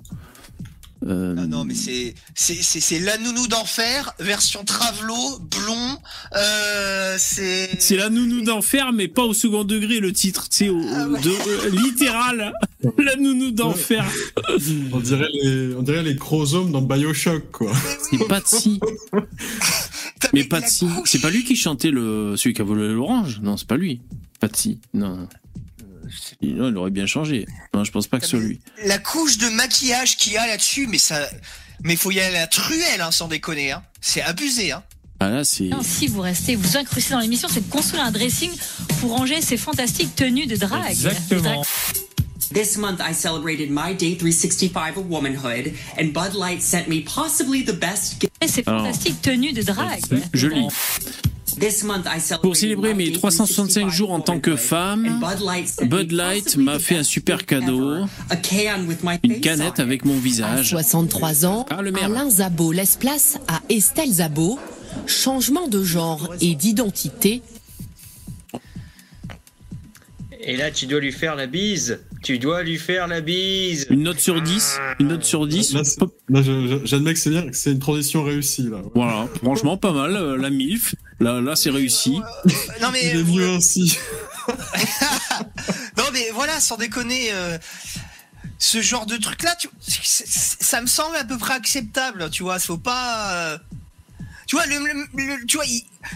Euh, 1.06 1.36
Ah 1.38 1.46
non 1.46 1.64
mais 1.64 1.76
c'est 1.76 2.16
c'est 2.34 2.56
c'est 2.56 2.80
c'est 2.80 3.00
la 3.00 3.18
nounou 3.20 3.48
d'enfer 3.48 4.14
version 4.20 4.64
Travelo 4.64 5.40
blond. 5.40 5.98
Euh, 6.36 7.16
c'est 7.20 7.70
C'est 7.80 7.98
la 7.98 8.10
nounou 8.10 8.42
d'enfer, 8.44 8.92
mais 8.94 9.08
pas 9.08 9.24
au 9.24 9.34
second 9.34 9.64
degré, 9.64 10.00
le 10.00 10.12
titre. 10.12 10.48
C'est 10.50 10.70
au, 10.70 10.82
Ah 10.94 11.08
ouais. 11.08 11.22
de, 11.22 11.30
euh, 11.30 11.70
littéral. 11.70 12.54
la 12.98 13.16
nounou 13.16 13.52
d'enfer. 13.52 14.06
On 14.92 15.00
dirait 15.00 15.28
les, 15.44 15.76
on 15.76 15.82
dirait 15.84 16.04
les 16.04 16.16
chromosomes 16.16 16.72
dans 16.72 16.82
Bioshock, 16.82 17.52
quoi. 17.52 17.72
C'est 18.10 18.28
Patsy. 18.28 18.80
Putain, 19.12 20.30
Mais 20.34 20.42
la 20.42 20.48
Patsy, 20.48 20.86
couche- 20.88 21.10
c'est 21.12 21.22
pas 21.22 21.30
lui 21.30 21.44
qui 21.44 21.56
chantait 21.56 21.92
le, 21.92 22.36
celui 22.38 22.54
qui 22.56 22.62
a 22.62 22.66
volé 22.66 22.88
l'orange? 22.94 23.40
Non, 23.42 23.56
c'est 23.58 23.68
pas 23.68 23.78
lui. 23.78 24.02
Patsy, 24.40 24.80
non. 24.94 25.28
Non, 26.42 26.70
il 26.70 26.78
aurait 26.78 26.92
bien 26.92 27.06
changé. 27.06 27.46
Non, 27.74 27.84
je 27.84 27.92
pense 27.92 28.08
pas 28.08 28.20
que 28.20 28.26
ce 28.26 28.32
soit 28.32 28.40
lui. 28.40 28.60
La 28.86 29.00
couche 29.00 29.38
de 29.38 29.50
maquillage 29.50 30.18
qu'il 30.18 30.34
y 30.34 30.38
a 30.38 30.46
là-dessus, 30.48 30.88
mais 30.88 30.98
ça, 30.98 31.28
mais 31.84 31.96
faut 31.96 32.12
y 32.12 32.20
aller 32.20 32.36
à 32.36 32.42
la 32.42 32.48
truelle 32.48 33.02
hein, 33.02 33.12
sans 33.12 33.28
déconner. 33.28 33.72
Hein. 33.72 33.84
C'est 34.02 34.22
abusé. 34.22 34.72
Hein. 34.72 34.84
Ah 35.20 35.30
là, 35.30 35.44
c'est. 35.44 35.66
Non, 35.66 35.82
si 35.82 36.08
vous 36.08 36.22
restez, 36.22 36.56
vous 36.56 36.78
incrustez 36.78 37.14
dans 37.14 37.20
l'émission, 37.20 37.48
c'est 37.52 37.68
de 37.68 37.72
construire 37.72 38.04
un 38.04 38.12
dressing 38.12 38.52
pour 39.00 39.18
ranger 39.18 39.42
ces 39.42 39.58
fantastiques 39.58 40.16
tenues 40.16 40.46
de 40.46 40.56
drague. 40.56 40.92
Exactement. 40.92 41.64
This 42.54 42.78
month, 42.78 43.02
I 43.02 43.14
celebrated 43.14 43.70
my 43.70 43.94
day 43.94 44.16
365 44.16 44.98
of 44.98 45.10
womanhood, 45.10 45.74
and 46.00 46.14
Bud 46.14 46.34
Light 46.34 46.62
sent 46.62 46.88
me 46.88 47.02
possibly 47.02 47.64
the 47.64 47.74
best 47.74 48.22
gift. 48.22 48.34
Ces 48.48 48.64
fantastiques 48.64 49.22
tenues 49.22 49.54
de 49.54 49.64
drague. 49.64 50.02
Je 50.34 50.48
lis. 51.60 51.68
This 51.68 51.84
month, 51.84 52.06
I 52.06 52.20
celebrated 52.20 52.42
Pour 52.42 52.56
célébrer 52.56 52.94
my 52.94 52.98
mes 53.06 53.10
day 53.12 53.18
365 53.18 53.90
jours 53.90 54.12
en 54.12 54.20
tant 54.20 54.40
que 54.40 54.56
femme, 54.56 55.20
Bud 55.84 56.12
Light 56.12 56.58
m'a 56.58 56.80
fait 56.80 56.98
un 56.98 57.04
super 57.04 57.38
gift 57.40 57.50
cadeau. 57.50 57.94
ever, 57.96 58.06
a 58.30 58.36
can 58.38 58.86
with 58.88 59.04
my 59.04 59.18
Une 59.24 59.42
canette 59.42 59.80
avec 59.80 60.06
mon 60.06 60.16
À 60.18 60.20
visage. 60.22 60.70
63 60.70 61.46
ans, 61.46 61.66
Ah, 61.70 61.82
le. 61.82 61.92
Alain 62.02 62.30
Zabot 62.30 62.72
laisse 62.72 62.96
place 62.96 63.38
à 63.48 63.62
Estelle 63.70 64.12
Zabot. 64.12 64.60
Changement 65.06 65.68
de 65.68 65.84
genre 65.84 66.34
et 66.42 66.56
d'identité. 66.56 67.42
Et 70.42 70.56
là, 70.56 70.72
tu 70.72 70.86
dois 70.88 71.00
lui 71.02 71.12
faire 71.12 71.36
la 71.36 71.46
bise. 71.46 72.00
Tu 72.24 72.40
dois 72.40 72.64
lui 72.64 72.78
faire 72.78 73.08
la 73.08 73.22
bise. 73.22 73.86
Une 73.90 74.04
note 74.04 74.20
sur 74.20 74.42
10. 74.42 74.78
Une 75.00 75.10
note 75.10 75.24
sur 75.24 75.46
10. 75.46 75.74
Là, 75.74 75.84
c'est- 75.84 76.00
là, 76.30 76.42
je- 76.42 76.68
je- 76.68 76.86
j'admets 76.86 77.14
que 77.14 77.20
c'est 77.20 77.30
bien, 77.30 77.48
que 77.50 77.56
c'est 77.56 77.72
une 77.72 77.80
transition 77.80 78.24
réussie, 78.24 78.64
là. 78.64 78.82
Voilà, 78.96 79.28
franchement, 79.44 79.78
pas 79.78 79.92
mal. 79.92 80.16
euh, 80.16 80.38
La 80.38 80.50
MILF. 80.50 80.96
Là, 81.20 81.42
là 81.42 81.56
c'est 81.56 81.70
réussi. 81.72 82.22
Non 82.82 82.90
mais 82.92 83.12
Il 83.14 83.20
est 83.20 83.24
mieux 83.24 83.50
ainsi. 83.50 83.98
non 85.98 86.04
mais 86.14 86.30
voilà, 86.34 86.60
sans 86.60 86.78
déconner, 86.78 87.30
euh, 87.34 87.58
ce 88.60 88.82
genre 88.82 89.06
de 89.06 89.18
truc 89.18 89.44
là, 89.44 89.56
tu, 89.60 89.68
ça 89.82 90.82
me 90.82 90.88
semble 90.88 91.16
à 91.16 91.24
peu 91.24 91.38
près 91.38 91.54
acceptable. 91.54 92.30
Tu 92.30 92.44
vois, 92.44 92.60
faut 92.60 92.78
pas. 92.78 93.32
euh, 93.34 93.58
tu 94.46 94.56
vois, 94.56 94.66
le, 94.66 94.78
le- 94.80 95.08
le- 95.38 95.46
tu 95.46 95.58
vois, 95.58 95.66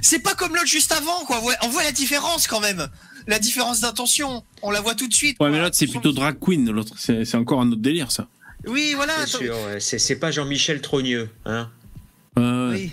c'est 0.02 0.20
pas 0.20 0.36
comme 0.36 0.54
l'autre 0.56 0.68
juste 0.68 0.92
avant, 0.92 1.26
quoi. 1.26 1.44
Ouais, 1.44 1.56
on 1.64 1.70
voit 1.70 1.84
la 1.84 1.92
différence 1.92 2.48
quand 2.48 2.60
même. 2.62 2.88
La 3.28 3.38
différence 3.40 3.82
d'intention, 3.82 4.44
on 4.64 4.72
la 4.72 4.82
voit 4.82 4.96
tout 4.96 5.08
de 5.08 5.14
suite. 5.14 5.34
Ouais, 5.34 5.38
quoi. 5.38 5.50
mais 5.50 5.60
l'autre, 5.60 5.76
c'est 5.76 5.88
plutôt 5.88 6.12
drag 6.12 6.38
queen. 6.40 6.70
L'autre, 6.72 6.94
c'est 6.98 7.36
encore 7.36 7.62
un 7.62 7.72
autre 7.72 7.82
délire, 7.82 8.12
ça. 8.12 8.28
Oui, 8.66 8.94
voilà. 8.96 9.14
Bien 9.16 9.24
attends- 9.26 9.38
sûr, 9.40 9.56
ouais. 9.66 9.80
c'est 9.80 10.00
c'est 10.00 10.16
pas 10.16 10.32
Jean-Michel 10.32 10.82
Trogneux, 10.82 11.30
hein. 11.46 11.70
Euh, 12.40 12.72
Oui. 12.74 12.92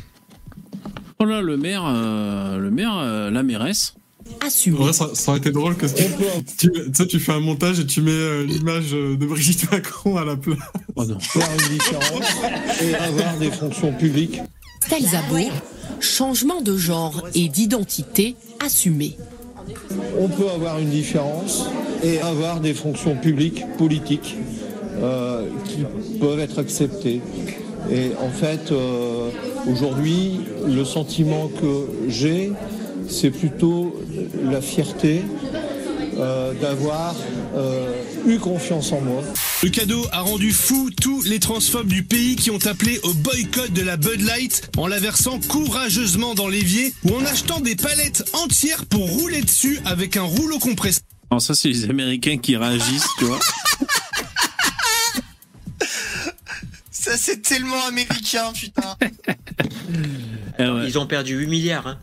Oh 1.21 1.25
là, 1.25 1.41
le 1.41 1.57
maire, 1.57 1.85
euh, 1.87 2.59
le 2.59 2.71
maire, 2.71 2.97
euh, 2.97 3.31
la 3.31 3.43
mairesse. 3.43 3.95
Assumé. 4.45 4.79
Ouais, 4.79 4.93
ça, 4.93 5.09
ça 5.15 5.31
aurait 5.31 5.41
été 5.41 5.51
drôle 5.51 5.75
que 5.75 5.87
tu, 5.87 6.05
tu, 6.59 6.71
tu 6.71 6.91
sais, 6.93 7.07
tu 7.07 7.19
fais 7.19 7.33
un 7.33 7.41
montage 7.41 7.81
et 7.81 7.87
tu 7.87 8.03
mets 8.03 8.11
euh, 8.11 8.45
l'image 8.45 8.91
de 8.93 9.27
Brigitte 9.27 9.71
Macron 9.73 10.17
à 10.17 10.25
la 10.25 10.37
place. 10.37 10.59
Oh 10.97 11.05
non. 11.05 11.19
Faire 11.19 11.49
une 11.53 11.79
différence 11.79 12.27
et 12.83 12.95
avoir 12.95 13.37
des 13.39 13.51
fonctions 13.51 13.93
publiques 13.93 14.41
Estelle 14.91 15.07
Zabot. 15.07 15.51
Changement 16.01 16.61
de 16.61 16.77
genre 16.77 17.27
et 17.35 17.49
d'identité 17.49 18.37
assumé. 18.65 19.17
on 20.19 20.29
peut 20.29 20.49
avoir 20.49 20.79
une 20.79 20.91
différence 20.91 21.67
et 22.03 22.21
avoir 22.21 22.61
des 22.61 22.73
fonctions 22.73 23.17
publiques, 23.17 23.65
politiques, 23.77 24.37
euh, 25.03 25.49
qui 25.65 25.85
peuvent 26.19 26.39
être 26.39 26.59
acceptées. 26.59 27.21
Et 27.91 28.13
en 28.21 28.31
fait, 28.31 28.71
euh, 28.71 29.31
aujourd'hui, 29.67 30.41
le 30.67 30.85
sentiment 30.85 31.49
que 31.49 31.87
j'ai, 32.09 32.53
c'est 33.09 33.31
plutôt 33.31 34.01
la 34.45 34.61
fierté 34.61 35.23
euh, 36.19 36.53
d'avoir 36.55 37.15
euh, 37.57 37.93
eu 38.27 38.39
confiance 38.39 38.93
en 38.93 39.01
moi. 39.01 39.23
Le 39.63 39.71
cadeau 39.71 40.05
a 40.13 40.21
rendu 40.21 40.53
fou 40.53 40.91
tous 40.91 41.23
les 41.23 41.39
transphobes 41.39 41.87
du 41.87 42.03
pays 42.03 42.37
qui 42.37 42.51
ont 42.51 42.65
appelé 42.67 42.99
au 43.05 43.15
boycott 43.15 43.73
de 43.73 43.83
la 43.83 43.97
Bud 43.97 44.21
Light 44.23 44.71
en 44.77 44.87
la 44.87 44.99
versant 44.99 45.39
courageusement 45.49 46.35
dans 46.35 46.49
l'évier 46.49 46.93
ou 47.05 47.15
en 47.15 47.25
achetant 47.25 47.61
des 47.61 47.77
palettes 47.77 48.25
entières 48.33 48.85
pour 48.87 49.09
rouler 49.09 49.43
dessus 49.43 49.81
avec 49.85 50.17
un 50.17 50.23
rouleau 50.23 50.59
compresseur. 50.59 51.03
Alors 51.31 51.43
ça, 51.43 51.55
c'est 51.55 51.69
les 51.69 51.85
Américains 51.85 52.39
qui 52.39 52.57
réagissent, 52.57 53.09
tu 53.19 53.25
vois. 53.25 53.39
Ça, 57.09 57.17
c'est 57.17 57.43
tellement 57.43 57.85
américain, 57.87 58.53
putain. 58.55 58.97
Ouais. 60.59 60.87
Ils 60.89 60.99
ont 60.99 61.07
perdu 61.07 61.37
8 61.39 61.47
milliards, 61.47 61.87
hein. 61.87 61.99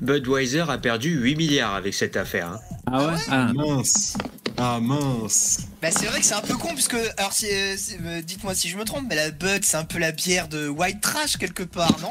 Budweiser 0.00 0.64
a 0.68 0.76
perdu 0.78 1.10
8 1.20 1.36
milliards 1.36 1.74
avec 1.76 1.94
cette 1.94 2.16
affaire. 2.16 2.48
Hein. 2.48 2.60
Ah 2.86 3.06
ouais? 3.06 3.14
Ah. 3.30 3.52
Mince. 3.54 4.16
Ah 4.58 4.80
mince. 4.82 5.60
Bah 5.80 5.88
c'est 5.92 6.06
vrai 6.06 6.18
que 6.20 6.26
c'est 6.26 6.34
un 6.34 6.40
peu 6.40 6.56
con 6.56 6.74
puisque 6.74 6.96
alors 7.16 7.32
si, 7.32 7.46
euh, 7.46 7.74
si- 7.76 7.96
euh, 8.04 8.20
dites-moi 8.20 8.54
si 8.54 8.68
je 8.68 8.76
me 8.76 8.84
trompe 8.84 9.06
mais 9.08 9.14
la 9.16 9.30
Bud 9.30 9.64
c'est 9.64 9.76
un 9.78 9.84
peu 9.84 9.98
la 9.98 10.12
bière 10.12 10.48
de 10.48 10.68
white 10.68 11.00
trash 11.00 11.36
quelque 11.38 11.62
part 11.62 11.96
non? 12.02 12.10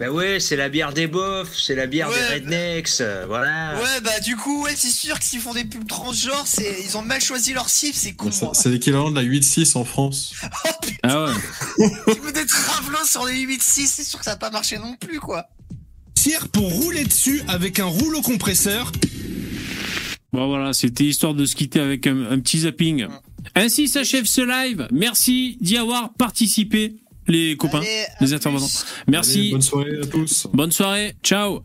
Bah 0.00 0.10
ouais, 0.10 0.40
c'est 0.40 0.56
la 0.56 0.70
bière 0.70 0.94
des 0.94 1.06
bofs, 1.06 1.58
c'est 1.58 1.74
la 1.74 1.86
bière 1.86 2.08
Ouais, 2.08 2.14
des 2.16 2.34
rednecks, 2.36 2.88
euh, 3.02 3.26
voilà. 3.28 3.74
Ouais 3.82 4.00
bah 4.02 4.18
du 4.20 4.34
coup 4.34 4.62
ouais 4.64 4.72
c'est 4.74 4.88
sûr 4.90 5.18
que 5.18 5.24
s'ils 5.26 5.40
font 5.40 5.52
des 5.52 5.66
pubs 5.66 5.86
transgenres 5.86 6.46
c'est 6.46 6.82
ils 6.82 6.96
ont 6.96 7.02
mal 7.02 7.20
choisi 7.20 7.52
leur 7.52 7.68
cible 7.68 7.94
c'est 7.94 8.14
con. 8.14 8.30
C'est 8.32 8.46
hein. 8.46 8.50
c'est 8.54 8.70
l'équivalent 8.70 9.10
de 9.10 9.16
la 9.16 9.22
8-6 9.22 9.76
en 9.76 9.84
France. 9.84 10.32
Oh 10.64 10.68
putain 10.80 10.96
Ah 11.02 11.24
ouais. 11.26 11.90
tu 12.14 12.20
mets 12.22 12.32
des 12.32 12.46
travelots 12.46 13.04
sur 13.04 13.26
les 13.26 13.44
8-6 13.44 13.60
c'est 13.60 14.04
sûr 14.04 14.18
que 14.18 14.24
ça 14.24 14.30
va 14.30 14.36
pas 14.38 14.50
marcher 14.50 14.78
non 14.78 14.96
plus 14.96 15.20
quoi. 15.20 15.44
Tiers 16.14 16.48
pour 16.48 16.72
rouler 16.72 17.04
dessus 17.04 17.42
avec 17.46 17.78
un 17.78 17.84
rouleau 17.84 18.22
compresseur. 18.22 18.92
Bon 20.32 20.48
voilà, 20.48 20.72
c'était 20.72 21.04
histoire 21.04 21.34
de 21.34 21.44
se 21.44 21.54
quitter 21.54 21.78
avec 21.80 22.06
un, 22.06 22.24
un 22.30 22.38
petit 22.40 22.60
zapping. 22.60 23.06
Ainsi 23.54 23.86
s'achève 23.88 24.24
ce 24.24 24.40
live. 24.40 24.88
Merci 24.92 25.58
d'y 25.60 25.76
avoir 25.76 26.14
participé, 26.14 26.94
les 27.30 27.56
copains, 27.56 27.78
Allez, 27.78 28.06
les 28.20 28.34
intervenants. 28.34 28.66
Allez, 28.66 29.04
Merci. 29.08 29.50
bonne 29.52 29.62
soirée 29.62 29.98
à 30.02 30.06
tous. 30.06 30.46
Bonne 30.52 30.72
soirée. 30.72 31.14
Ciao. 31.22 31.62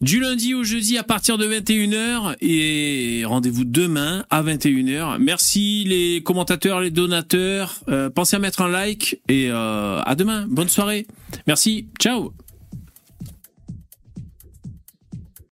Du 0.00 0.20
lundi 0.20 0.52
au 0.52 0.64
jeudi 0.64 0.98
à 0.98 1.02
partir 1.02 1.38
de 1.38 1.46
21h 1.46 2.36
et 2.42 3.24
rendez-vous 3.24 3.64
demain 3.64 4.26
à 4.28 4.42
21h. 4.42 5.18
Merci 5.18 5.84
les 5.84 6.22
commentateurs, 6.22 6.80
les 6.80 6.90
donateurs. 6.90 7.80
Euh, 7.88 8.10
pensez 8.10 8.36
à 8.36 8.38
mettre 8.38 8.60
un 8.60 8.68
like 8.68 9.20
et 9.28 9.48
euh, 9.50 10.02
à 10.04 10.14
demain. 10.14 10.46
Bonne 10.48 10.68
soirée. 10.68 11.06
Merci. 11.46 11.88
Ciao. 11.98 12.32